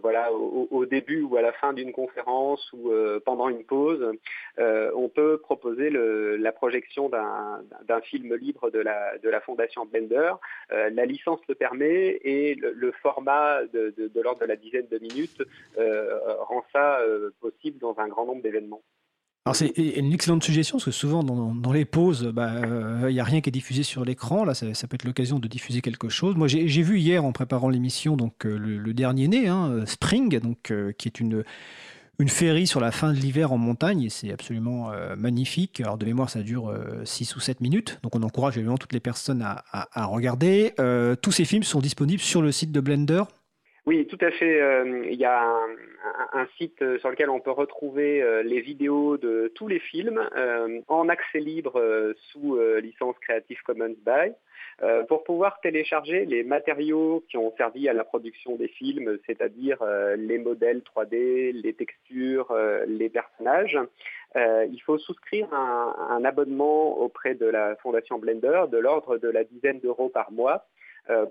voilà, 0.00 0.32
au, 0.32 0.86
début 0.86 1.22
ou 1.22 1.36
à 1.36 1.42
la 1.42 1.52
fin 1.52 1.72
d'une 1.72 1.92
conférence 1.92 2.72
ou 2.72 2.90
pendant 3.24 3.48
une 3.48 3.64
pause. 3.64 4.12
on 4.58 5.08
peut 5.08 5.38
proposer 5.38 5.90
la 5.90 6.52
projection 6.52 7.08
d'un 7.08 8.00
film 8.02 8.34
libre 8.36 8.70
de 8.70 8.78
la, 8.78 9.40
Fondation 9.40 9.86
Blender. 9.86 10.34
la 10.70 11.04
licence 11.04 11.40
le 11.48 11.54
permet 11.54 12.20
et 12.22 12.54
le, 12.54 12.92
format 13.02 13.64
de 13.72 14.20
l'ordre 14.22 14.40
de 14.40 14.46
la 14.46 14.56
dizaine 14.56 14.86
de 14.90 14.98
minutes 14.98 15.42
rend 15.76 16.64
ça 16.72 17.00
possible 17.40 17.78
dans 17.78 17.98
un 17.98 18.08
grand 18.08 18.26
nombre 18.26 18.42
d'événements. 18.42 18.82
C'est 19.54 19.76
une 19.76 20.12
excellente 20.12 20.44
suggestion 20.44 20.76
parce 20.76 20.84
que 20.84 20.90
souvent 20.92 21.24
dans, 21.24 21.72
les 21.72 21.84
pauses, 21.84 22.26
bah, 22.32 22.52
il 22.62 22.68
bah, 22.68 23.10
n'y 23.10 23.18
a 23.18 23.24
rien 23.24 23.40
qui 23.40 23.50
est 23.50 23.52
diffusé 23.52 23.82
sur 23.82 24.04
l'écran. 24.04 24.44
Là, 24.44 24.54
ça, 24.54 24.86
peut 24.86 24.94
être 24.94 25.04
l'occasion 25.04 25.40
de 25.40 25.48
diffuser 25.48 25.80
quelque 25.80 26.08
chose. 26.08 26.36
Moi, 26.36 26.46
j'ai 26.46 26.82
vu 26.82 27.00
hier 27.00 27.24
en 27.24 27.32
préparant 27.32 27.68
l'émission 27.68 28.16
donc 28.16 28.46
euh, 28.46 28.56
le, 28.56 28.94
dernier 28.94 29.26
né, 29.26 29.48
hein, 29.48 29.82
Spring, 29.84 30.38
euh, 30.70 30.92
qui 30.92 31.08
est 31.08 31.18
une 31.18 31.42
une 32.18 32.28
sur 32.66 32.78
la 32.78 32.92
fin 32.92 33.12
de 33.12 33.18
l'hiver 33.18 33.50
en 33.50 33.58
montagne 33.58 34.02
et 34.02 34.08
c'est 34.08 34.30
absolument 34.30 34.92
euh, 34.92 35.16
magnifique. 35.16 35.80
Alors 35.80 35.98
de 35.98 36.06
mémoire, 36.06 36.30
ça 36.30 36.42
dure 36.42 36.72
6 37.02 37.34
ou 37.34 37.40
7 37.40 37.60
minutes, 37.60 37.98
donc 38.04 38.14
on 38.14 38.22
encourage 38.22 38.56
évidemment 38.56 38.78
toutes 38.78 38.92
les 38.92 39.00
personnes 39.00 39.42
à 39.42 40.06
regarder. 40.06 40.72
tous 41.20 41.32
ces 41.32 41.44
films 41.44 41.64
sont 41.64 41.80
disponibles 41.80 42.22
sur 42.22 42.40
le 42.40 42.52
site 42.52 42.70
de 42.70 42.78
Blender. 42.78 43.24
Oui, 43.84 44.06
tout 44.06 44.18
à 44.20 44.30
fait. 44.30 44.60
Il 45.10 45.18
y 45.18 45.24
a 45.24 45.42
un, 46.32 46.46
site 46.56 46.80
euh, 46.82 46.98
sur 47.00 47.10
lequel 47.10 47.30
on 47.30 47.40
peut 47.40 47.50
retrouver 47.50 48.22
euh, 48.22 48.44
les 48.44 48.60
vidéos 48.60 49.16
de 49.16 49.50
tous 49.56 49.66
les 49.66 49.80
films 49.80 50.22
euh, 50.36 50.80
en 50.86 51.08
accès 51.08 51.40
libre 51.40 52.14
sous 52.30 52.58
licence 52.80 53.16
Creative 53.20 53.60
Commons 53.64 53.96
by. 54.06 54.32
pour 55.08 55.24
pouvoir 55.24 55.60
télécharger 55.60 56.24
les 56.24 56.44
matériaux 56.44 57.24
qui 57.28 57.36
ont 57.36 57.52
servi 57.56 57.88
à 57.88 57.92
la 57.92 58.04
production 58.04 58.56
des 58.56 58.68
films, 58.68 59.18
c'est-à-dire 59.26 59.78
les 60.16 60.38
modèles 60.38 60.82
3D, 60.94 61.52
les 61.52 61.74
textures, 61.74 62.54
les 62.86 63.10
personnages. 63.10 63.78
il 64.36 64.80
faut 64.84 64.98
souscrire 64.98 65.52
un, 65.52 66.24
abonnement 66.24 66.98
auprès 66.98 67.34
de 67.34 67.46
la 67.46 67.76
Fondation 67.76 68.18
Blender 68.18 68.64
de 68.70 68.78
l'ordre 68.78 69.18
de 69.18 69.28
la 69.28 69.44
dizaine 69.44 69.80
d'euros 69.80 70.08
par 70.08 70.32
mois 70.32 70.64
euh, 70.64 70.81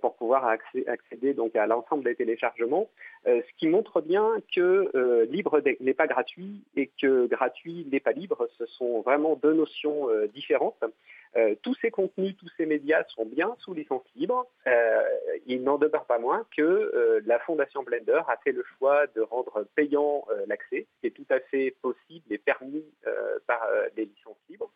pour 0.02 0.16
pouvoir 0.16 0.46
accéder 0.46 1.34
donc 1.34 1.56
à 1.56 1.66
l'ensemble 1.66 2.04
des 2.04 2.16
téléchargements, 2.16 2.90
euh, 3.28 3.42
ce 3.48 3.60
qui 3.60 3.68
montre 3.68 4.02
bien 4.02 4.28
que 4.54 4.90
euh, 4.96 5.26
libre 5.26 5.62
n'est 5.80 5.94
pas 5.94 6.08
gratuit 6.08 6.64
et 6.76 6.90
que 7.00 7.28
gratuit 7.28 7.88
n'est 7.92 8.00
pas 8.00 8.12
libre. 8.12 8.50
Ce 8.58 8.66
sont 8.66 9.02
vraiment 9.02 9.36
deux 9.36 9.54
notions 9.54 10.10
différentes. 10.34 10.84
tous 11.62 11.76
ces 11.82 11.92
contenus, 11.92 12.36
tous 12.38 12.50
ces 12.58 12.66
médias 12.66 13.04
sont 13.10 13.26
bien 13.26 13.56
sous 13.60 13.74
licence 13.74 14.04
libre. 14.16 14.46
il 15.46 15.64
n'en 15.64 15.78
demeure 15.78 16.06
pas 16.06 16.20
moins 16.20 16.46
que 16.56 17.22
la 17.26 17.40
Fondation 17.40 17.84
Blender 17.84 18.22
a 18.28 18.38
fait 18.44 18.52
le 18.52 18.64
choix 18.78 19.08
de 19.16 19.22
rendre 19.22 19.66
payant 19.76 20.26
l'accès, 20.48 20.88
ce 20.96 21.02
qui 21.02 21.08
est 21.08 21.12
tout 21.12 21.30
à 21.30 21.40
fait 21.40 21.76
possible 21.82 22.26
et 22.32 22.38
permis 22.38 22.86
par 23.48 23.62
les 23.96 24.06
licences 24.06 24.42
libres. 24.50 24.72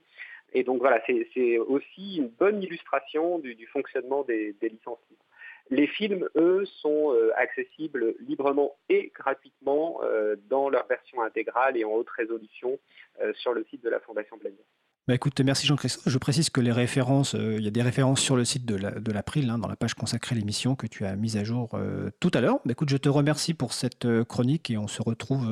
Et 0.54 0.64
donc 0.64 0.80
voilà, 0.80 1.02
c'est 1.08 1.58
aussi 1.60 2.18
une 2.18 2.30
bonne 2.30 2.64
illustration 2.64 3.40
du, 3.40 3.68
fonctionnement 3.68 4.24
des, 4.24 4.56
licences 4.62 5.00
libres. 5.10 5.26
Les 5.72 5.88
films, 5.88 6.30
eux, 6.36 6.64
sont 6.82 7.12
euh, 7.12 7.32
accessibles 7.36 8.16
librement 8.28 8.76
et 8.88 9.12
gratuitement 9.16 10.00
euh, 10.04 10.36
dans 10.48 10.70
leur 10.70 10.86
version 10.88 11.24
intégrale 11.24 11.76
et 11.76 11.84
en 11.84 11.92
haute 11.92 12.10
résolution 12.10 12.80
euh, 13.22 13.34
sur 13.34 13.54
le 13.54 13.66
site 13.70 13.84
de 13.84 13.90
la 13.90 14.00
Fondation 14.00 14.38
Blender. 14.38 14.64
Bah 15.08 15.16
écoute, 15.16 15.40
merci 15.42 15.68
Jean-Christophe. 15.68 16.12
Je 16.12 16.18
précise 16.18 16.50
que 16.50 16.62
les 16.62 16.72
références, 16.72 17.34
il 17.34 17.62
y 17.62 17.68
a 17.68 17.72
des 17.72 17.84
références 17.84 18.22
sur 18.22 18.36
le 18.36 18.44
site 18.44 18.66
de 18.66 19.12
l'April, 19.12 19.50
hein, 19.52 19.60
dans 19.60 19.68
la 19.68 19.76
page 19.76 19.94
consacrée 19.94 20.36
à 20.36 20.40
l'émission 20.40 20.76
que 20.76 20.88
tu 20.88 21.06
as 21.06 21.16
mise 21.16 21.38
à 21.38 21.44
jour 21.44 21.78
tout 22.20 22.32
à 22.34 22.42
l'heure. 22.42 22.56
Bah 22.66 22.72
écoute, 22.72 22.90
je 22.90 22.98
te 22.98 23.08
remercie 23.08 23.54
pour 23.54 23.74
cette 23.74 24.08
chronique 24.24 24.72
et 24.72 24.80
on 24.80 24.88
se 24.88 25.04
retrouve 25.04 25.48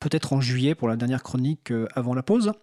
peut-être 0.00 0.32
en 0.32 0.40
juillet 0.40 0.74
pour 0.74 0.88
la 0.88 0.96
dernière 0.96 1.22
chronique 1.22 1.72
avant 1.94 2.12
la 2.12 2.24
pause. 2.24 2.54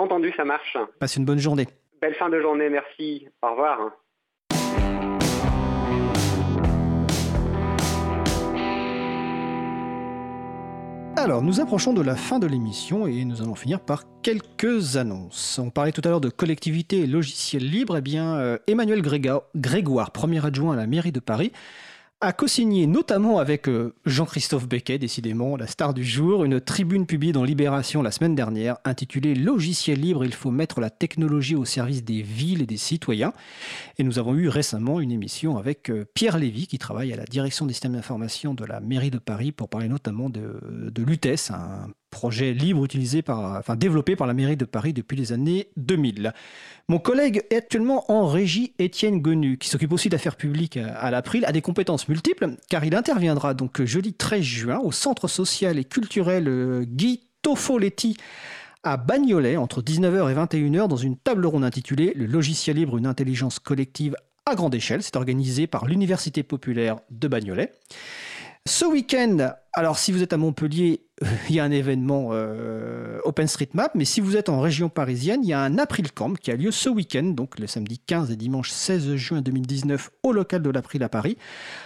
Entendu, 0.00 0.32
ça 0.34 0.46
marche. 0.46 0.78
Passe 0.98 1.16
une 1.16 1.26
bonne 1.26 1.38
journée. 1.38 1.68
Belle 2.00 2.14
fin 2.14 2.30
de 2.30 2.40
journée, 2.40 2.70
merci. 2.70 3.28
Au 3.42 3.50
revoir. 3.50 3.90
Alors, 11.18 11.42
nous 11.42 11.60
approchons 11.60 11.92
de 11.92 12.00
la 12.00 12.16
fin 12.16 12.38
de 12.38 12.46
l'émission 12.46 13.06
et 13.06 13.26
nous 13.26 13.42
allons 13.42 13.54
finir 13.54 13.80
par 13.80 14.04
quelques 14.22 14.96
annonces. 14.96 15.60
On 15.62 15.68
parlait 15.68 15.92
tout 15.92 16.00
à 16.02 16.08
l'heure 16.08 16.22
de 16.22 16.30
collectivité 16.30 17.00
et 17.00 17.06
logiciels 17.06 17.68
libres. 17.68 17.98
Eh 17.98 18.00
bien, 18.00 18.36
euh, 18.36 18.56
Emmanuel 18.68 19.02
Grégoire, 19.02 20.12
premier 20.12 20.42
adjoint 20.46 20.72
à 20.72 20.76
la 20.76 20.86
mairie 20.86 21.12
de 21.12 21.20
Paris, 21.20 21.52
a 22.22 22.32
co-signé 22.32 22.86
notamment 22.86 23.38
avec 23.38 23.68
euh, 23.68 23.94
Jean-Christophe 24.04 24.68
Becquet, 24.68 24.98
décidément 24.98 25.56
la 25.56 25.66
star 25.66 25.94
du 25.94 26.04
jour, 26.04 26.44
une 26.44 26.60
tribune 26.60 27.06
publiée 27.06 27.32
dans 27.32 27.44
Libération 27.44 28.02
la 28.02 28.10
semaine 28.10 28.34
dernière 28.34 28.76
intitulée 28.84 29.34
Logiciel 29.34 30.00
libre, 30.00 30.24
il 30.24 30.34
faut 30.34 30.50
mettre 30.50 30.80
la 30.80 30.90
technologie 30.90 31.54
au 31.54 31.64
service 31.64 32.04
des 32.04 32.20
villes 32.20 32.62
et 32.62 32.66
des 32.66 32.76
citoyens. 32.76 33.32
Et 33.98 34.02
nous 34.02 34.18
avons 34.18 34.34
eu 34.34 34.48
récemment 34.48 35.00
une 35.00 35.12
émission 35.12 35.56
avec 35.56 35.90
euh, 35.90 36.04
Pierre 36.14 36.38
Lévy 36.38 36.66
qui 36.66 36.78
travaille 36.78 37.12
à 37.12 37.16
la 37.16 37.24
direction 37.24 37.64
des 37.64 37.72
systèmes 37.72 37.94
d'information 37.94 38.52
de 38.52 38.64
la 38.64 38.80
mairie 38.80 39.10
de 39.10 39.18
Paris 39.18 39.52
pour 39.52 39.68
parler 39.68 39.88
notamment 39.88 40.28
de, 40.28 40.60
de 40.90 41.02
l'UTES, 41.02 41.50
un 41.50 41.88
projet 42.10 42.52
libre 42.52 42.84
utilisé 42.84 43.22
par, 43.22 43.58
enfin, 43.58 43.76
développé 43.76 44.16
par 44.16 44.26
la 44.26 44.34
mairie 44.34 44.56
de 44.56 44.64
Paris 44.64 44.92
depuis 44.92 45.16
les 45.16 45.32
années 45.32 45.68
2000. 45.76 46.32
Mon 46.88 46.98
collègue 46.98 47.44
est 47.50 47.56
actuellement 47.56 48.10
en 48.10 48.26
régie, 48.26 48.74
Étienne 48.78 49.20
Gonu, 49.20 49.58
qui 49.58 49.68
s'occupe 49.68 49.92
aussi 49.92 50.08
d'affaires 50.08 50.36
publiques 50.36 50.76
à 50.76 51.10
l'April, 51.10 51.44
a 51.44 51.52
des 51.52 51.62
compétences 51.62 52.08
multiples, 52.08 52.56
car 52.68 52.84
il 52.84 52.94
interviendra 52.94 53.54
donc 53.54 53.82
jeudi 53.84 54.12
13 54.12 54.42
juin 54.42 54.78
au 54.80 54.92
Centre 54.92 55.28
social 55.28 55.78
et 55.78 55.84
culturel 55.84 56.48
euh, 56.48 56.84
Guy 56.84 57.20
Tofoletti 57.42 58.16
à 58.82 58.96
Bagnolet 58.96 59.56
entre 59.56 59.82
19h 59.82 60.30
et 60.30 60.34
21h 60.34 60.88
dans 60.88 60.96
une 60.96 61.16
table 61.16 61.46
ronde 61.46 61.64
intitulée 61.64 62.12
Le 62.16 62.26
logiciel 62.26 62.76
libre, 62.76 62.96
une 62.96 63.06
intelligence 63.06 63.58
collective 63.58 64.16
à 64.46 64.54
grande 64.54 64.74
échelle. 64.74 65.02
C'est 65.02 65.16
organisé 65.16 65.66
par 65.66 65.86
l'Université 65.86 66.42
populaire 66.42 66.96
de 67.10 67.28
Bagnolet. 67.28 67.72
Ce 68.68 68.84
week-end, 68.84 69.54
alors 69.72 69.98
si 69.98 70.12
vous 70.12 70.22
êtes 70.22 70.32
à 70.32 70.36
Montpellier, 70.36 71.06
il 71.48 71.54
y 71.54 71.60
a 71.60 71.64
un 71.64 71.70
événement 71.70 72.30
euh, 72.32 73.09
OpenStreetMap, 73.30 73.94
mais 73.94 74.04
si 74.04 74.20
vous 74.20 74.36
êtes 74.36 74.48
en 74.48 74.60
région 74.60 74.88
parisienne, 74.88 75.40
il 75.44 75.48
y 75.48 75.52
a 75.52 75.60
un 75.60 75.78
April 75.78 76.10
Camp 76.12 76.34
qui 76.34 76.50
a 76.50 76.56
lieu 76.56 76.72
ce 76.72 76.88
week-end, 76.88 77.22
donc 77.22 77.58
le 77.60 77.68
samedi 77.68 77.98
15 77.98 78.32
et 78.32 78.36
dimanche 78.36 78.70
16 78.70 79.14
juin 79.14 79.40
2019 79.40 80.10
au 80.24 80.32
local 80.32 80.62
de 80.62 80.70
l'April 80.70 81.02
à 81.04 81.08
Paris. 81.08 81.36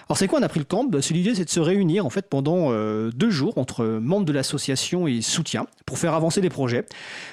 Alors 0.09 0.17
c'est 0.17 0.27
quoi 0.27 0.41
un 0.41 0.43
April 0.43 0.65
Camp? 0.65 0.85
Bah, 0.85 1.01
L'idée 1.11 1.35
c'est 1.35 1.45
de 1.45 1.51
se 1.51 1.61
réunir 1.61 2.07
en 2.07 2.11
fait 2.11 2.29
pendant 2.29 2.73
euh, 2.73 3.11
deux 3.15 3.29
jours 3.31 3.59
entre 3.59 3.85
membres 3.85 4.25
de 4.25 4.33
l'association 4.33 5.07
et 5.07 5.21
soutien 5.21 5.67
pour 5.85 5.99
faire 5.99 6.15
avancer 6.15 6.41
des 6.41 6.49
projets, 6.49 6.87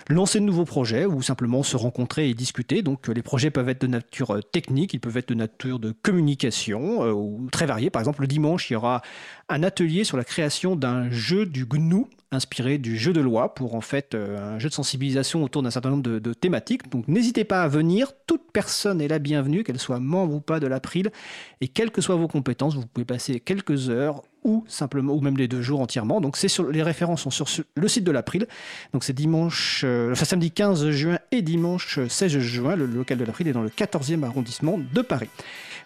lancer 0.09 0.39
de 0.39 0.45
nouveaux 0.45 0.65
projets 0.65 1.05
ou 1.05 1.21
simplement 1.21 1.63
se 1.63 1.77
rencontrer 1.77 2.29
et 2.29 2.33
discuter. 2.33 2.81
Donc 2.81 3.07
les 3.07 3.21
projets 3.21 3.49
peuvent 3.49 3.69
être 3.69 3.81
de 3.81 3.87
nature 3.87 4.35
euh, 4.35 4.41
technique, 4.41 4.93
ils 4.93 4.99
peuvent 4.99 5.17
être 5.17 5.29
de 5.29 5.35
nature 5.35 5.79
de 5.79 5.93
communication 6.01 7.09
ou 7.11 7.49
très 7.49 7.65
variés. 7.65 7.89
Par 7.89 8.01
exemple 8.01 8.21
le 8.21 8.27
dimanche 8.27 8.69
il 8.69 8.73
y 8.73 8.75
aura 8.75 9.01
un 9.47 9.63
atelier 9.63 10.03
sur 10.03 10.17
la 10.17 10.25
création 10.25 10.75
d'un 10.75 11.09
jeu 11.09 11.45
du 11.45 11.65
GNU 11.65 12.07
inspiré 12.31 12.77
du 12.77 12.97
jeu 12.97 13.11
de 13.11 13.19
loi 13.19 13.53
pour 13.53 13.75
en 13.75 13.81
fait 13.81 14.15
euh, 14.15 14.55
un 14.55 14.59
jeu 14.59 14.69
de 14.69 14.73
sensibilisation 14.73 15.43
autour 15.43 15.63
d'un 15.63 15.71
certain 15.71 15.89
nombre 15.89 16.03
de, 16.03 16.33
thématiques. 16.33 16.89
Donc 16.89 17.07
n'hésitez 17.07 17.43
pas 17.43 17.63
à 17.63 17.67
venir, 17.67 18.13
toute 18.25 18.51
personne 18.53 19.01
est 19.01 19.09
la 19.09 19.19
bienvenue, 19.19 19.63
qu'elle 19.63 19.79
soit 19.79 19.99
membre 19.99 20.35
ou 20.35 20.39
pas 20.39 20.61
de 20.61 20.67
l'April, 20.67 21.11
et 21.59 21.67
quelles 21.67 21.91
que 21.91 22.01
soient 22.01 22.15
vos 22.15 22.29
compétences, 22.29 22.75
vous 22.75 22.85
pouvez 22.85 23.05
passer 23.05 23.39
quelques 23.41 23.89
heures 23.89 24.23
ou 24.43 24.63
simplement 24.67 25.13
ou 25.13 25.19
même 25.19 25.37
les 25.37 25.47
deux 25.47 25.61
jours 25.61 25.81
entièrement. 25.81 26.21
Donc 26.21 26.37
c'est 26.37 26.47
sur 26.47 26.69
les 26.69 26.81
références 26.81 27.21
sont 27.21 27.29
sur 27.29 27.47
le 27.75 27.87
site 27.87 28.05
de 28.05 28.11
l'April. 28.11 28.47
Donc 28.93 29.03
c'est 29.03 29.13
dimanche, 29.13 29.81
euh, 29.83 30.15
samedi 30.15 30.51
15 30.51 30.89
juin 30.91 31.19
et 31.31 31.41
dimanche 31.41 31.99
16 32.07 32.39
juin. 32.39 32.77
Le 32.77 32.85
local 32.85 33.17
de 33.17 33.25
l'April 33.25 33.49
est 33.49 33.53
dans 33.53 33.61
le 33.61 33.69
14e 33.69 34.23
arrondissement 34.23 34.79
de 34.79 35.01
Paris. 35.01 35.29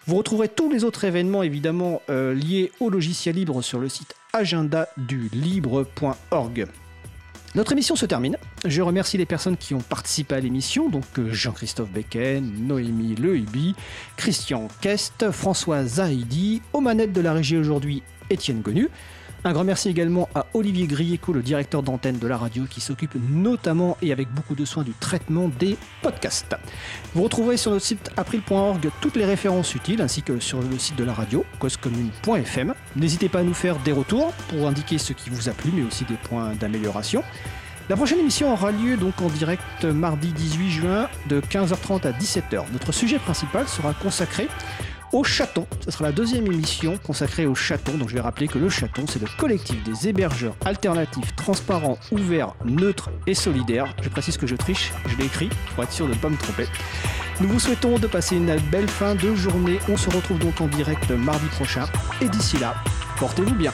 Vous 0.06 0.14
retrouverez 0.14 0.48
tous 0.48 0.70
les 0.70 0.84
autres 0.84 1.04
événements 1.04 1.42
évidemment 1.42 2.00
euh, 2.08 2.32
liés 2.32 2.70
au 2.78 2.88
logiciel 2.88 3.34
libre 3.34 3.60
sur 3.62 3.80
le 3.80 3.88
site 3.88 4.14
agendadulibre.org. 4.36 6.66
Notre 7.54 7.72
émission 7.72 7.96
se 7.96 8.04
termine. 8.04 8.36
Je 8.66 8.82
remercie 8.82 9.16
les 9.16 9.24
personnes 9.24 9.56
qui 9.56 9.72
ont 9.72 9.80
participé 9.80 10.34
à 10.34 10.40
l'émission, 10.40 10.90
donc 10.90 11.04
euh, 11.18 11.32
Jean-Christophe 11.32 11.90
Becken, 11.90 12.66
Noémie 12.66 13.14
Lehubi, 13.14 13.74
Christian 14.16 14.68
Kest, 14.82 15.30
François 15.30 15.84
Zahidi, 15.84 16.60
aux 16.74 16.80
manettes 16.80 17.14
de 17.14 17.22
la 17.22 17.32
régie 17.32 17.56
aujourd'hui, 17.56 18.02
Étienne 18.28 18.60
Gonu. 18.60 18.90
Un 19.44 19.52
grand 19.52 19.64
merci 19.64 19.88
également 19.88 20.28
à 20.34 20.46
Olivier 20.54 20.86
Grieco, 20.86 21.32
le 21.32 21.42
directeur 21.42 21.82
d'antenne 21.82 22.18
de 22.18 22.26
la 22.26 22.36
radio, 22.36 22.64
qui 22.68 22.80
s'occupe 22.80 23.14
notamment 23.30 23.96
et 24.02 24.10
avec 24.12 24.28
beaucoup 24.32 24.54
de 24.54 24.64
soin 24.64 24.82
du 24.82 24.92
traitement 24.92 25.48
des 25.48 25.76
podcasts. 26.02 26.56
Vous 27.14 27.22
retrouverez 27.22 27.56
sur 27.56 27.70
notre 27.70 27.84
site 27.84 28.10
april.org 28.16 28.90
toutes 29.00 29.16
les 29.16 29.24
références 29.24 29.74
utiles, 29.74 30.02
ainsi 30.02 30.22
que 30.22 30.40
sur 30.40 30.60
le 30.60 30.78
site 30.78 30.96
de 30.96 31.04
la 31.04 31.12
radio, 31.12 31.44
causecommune.fm. 31.60 32.74
N'hésitez 32.96 33.28
pas 33.28 33.40
à 33.40 33.42
nous 33.44 33.54
faire 33.54 33.78
des 33.78 33.92
retours 33.92 34.32
pour 34.48 34.66
indiquer 34.66 34.98
ce 34.98 35.12
qui 35.12 35.30
vous 35.30 35.48
a 35.48 35.52
plu, 35.52 35.70
mais 35.72 35.84
aussi 35.84 36.04
des 36.04 36.16
points 36.16 36.54
d'amélioration. 36.54 37.22
La 37.88 37.94
prochaine 37.94 38.18
émission 38.18 38.52
aura 38.52 38.72
lieu 38.72 38.96
donc 38.96 39.22
en 39.22 39.28
direct 39.28 39.84
mardi 39.84 40.32
18 40.32 40.70
juin 40.70 41.08
de 41.28 41.40
15h30 41.40 42.04
à 42.04 42.10
17h. 42.10 42.64
Notre 42.72 42.90
sujet 42.90 43.20
principal 43.20 43.68
sera 43.68 43.94
consacré 43.94 44.48
au 45.12 45.24
chaton. 45.24 45.66
Ce 45.84 45.90
sera 45.90 46.04
la 46.04 46.12
deuxième 46.12 46.46
émission 46.46 46.98
consacrée 46.98 47.46
au 47.46 47.54
chaton. 47.54 47.96
Donc 47.96 48.08
je 48.08 48.14
vais 48.14 48.20
rappeler 48.20 48.48
que 48.48 48.58
le 48.58 48.68
chaton, 48.68 49.04
c'est 49.08 49.20
le 49.20 49.28
collectif 49.38 49.82
des 49.84 50.08
hébergeurs 50.08 50.54
alternatifs, 50.64 51.34
transparents, 51.36 51.98
ouverts, 52.10 52.54
neutres 52.64 53.10
et 53.26 53.34
solidaires. 53.34 53.94
Je 54.02 54.08
précise 54.08 54.36
que 54.36 54.46
je 54.46 54.56
triche, 54.56 54.92
je 55.06 55.16
l'ai 55.16 55.26
écrit 55.26 55.50
pour 55.74 55.84
être 55.84 55.92
sûr 55.92 56.06
de 56.06 56.12
ne 56.12 56.18
pas 56.18 56.28
me 56.28 56.36
tromper. 56.36 56.66
Nous 57.40 57.48
vous 57.48 57.60
souhaitons 57.60 57.98
de 57.98 58.06
passer 58.06 58.36
une 58.36 58.56
belle 58.70 58.88
fin 58.88 59.14
de 59.14 59.34
journée. 59.34 59.78
On 59.88 59.96
se 59.96 60.08
retrouve 60.08 60.38
donc 60.38 60.60
en 60.60 60.68
direct 60.68 61.10
mardi 61.10 61.46
prochain. 61.48 61.84
Et 62.20 62.28
d'ici 62.28 62.56
là, 62.58 62.74
portez-vous 63.18 63.54
bien. 63.54 63.72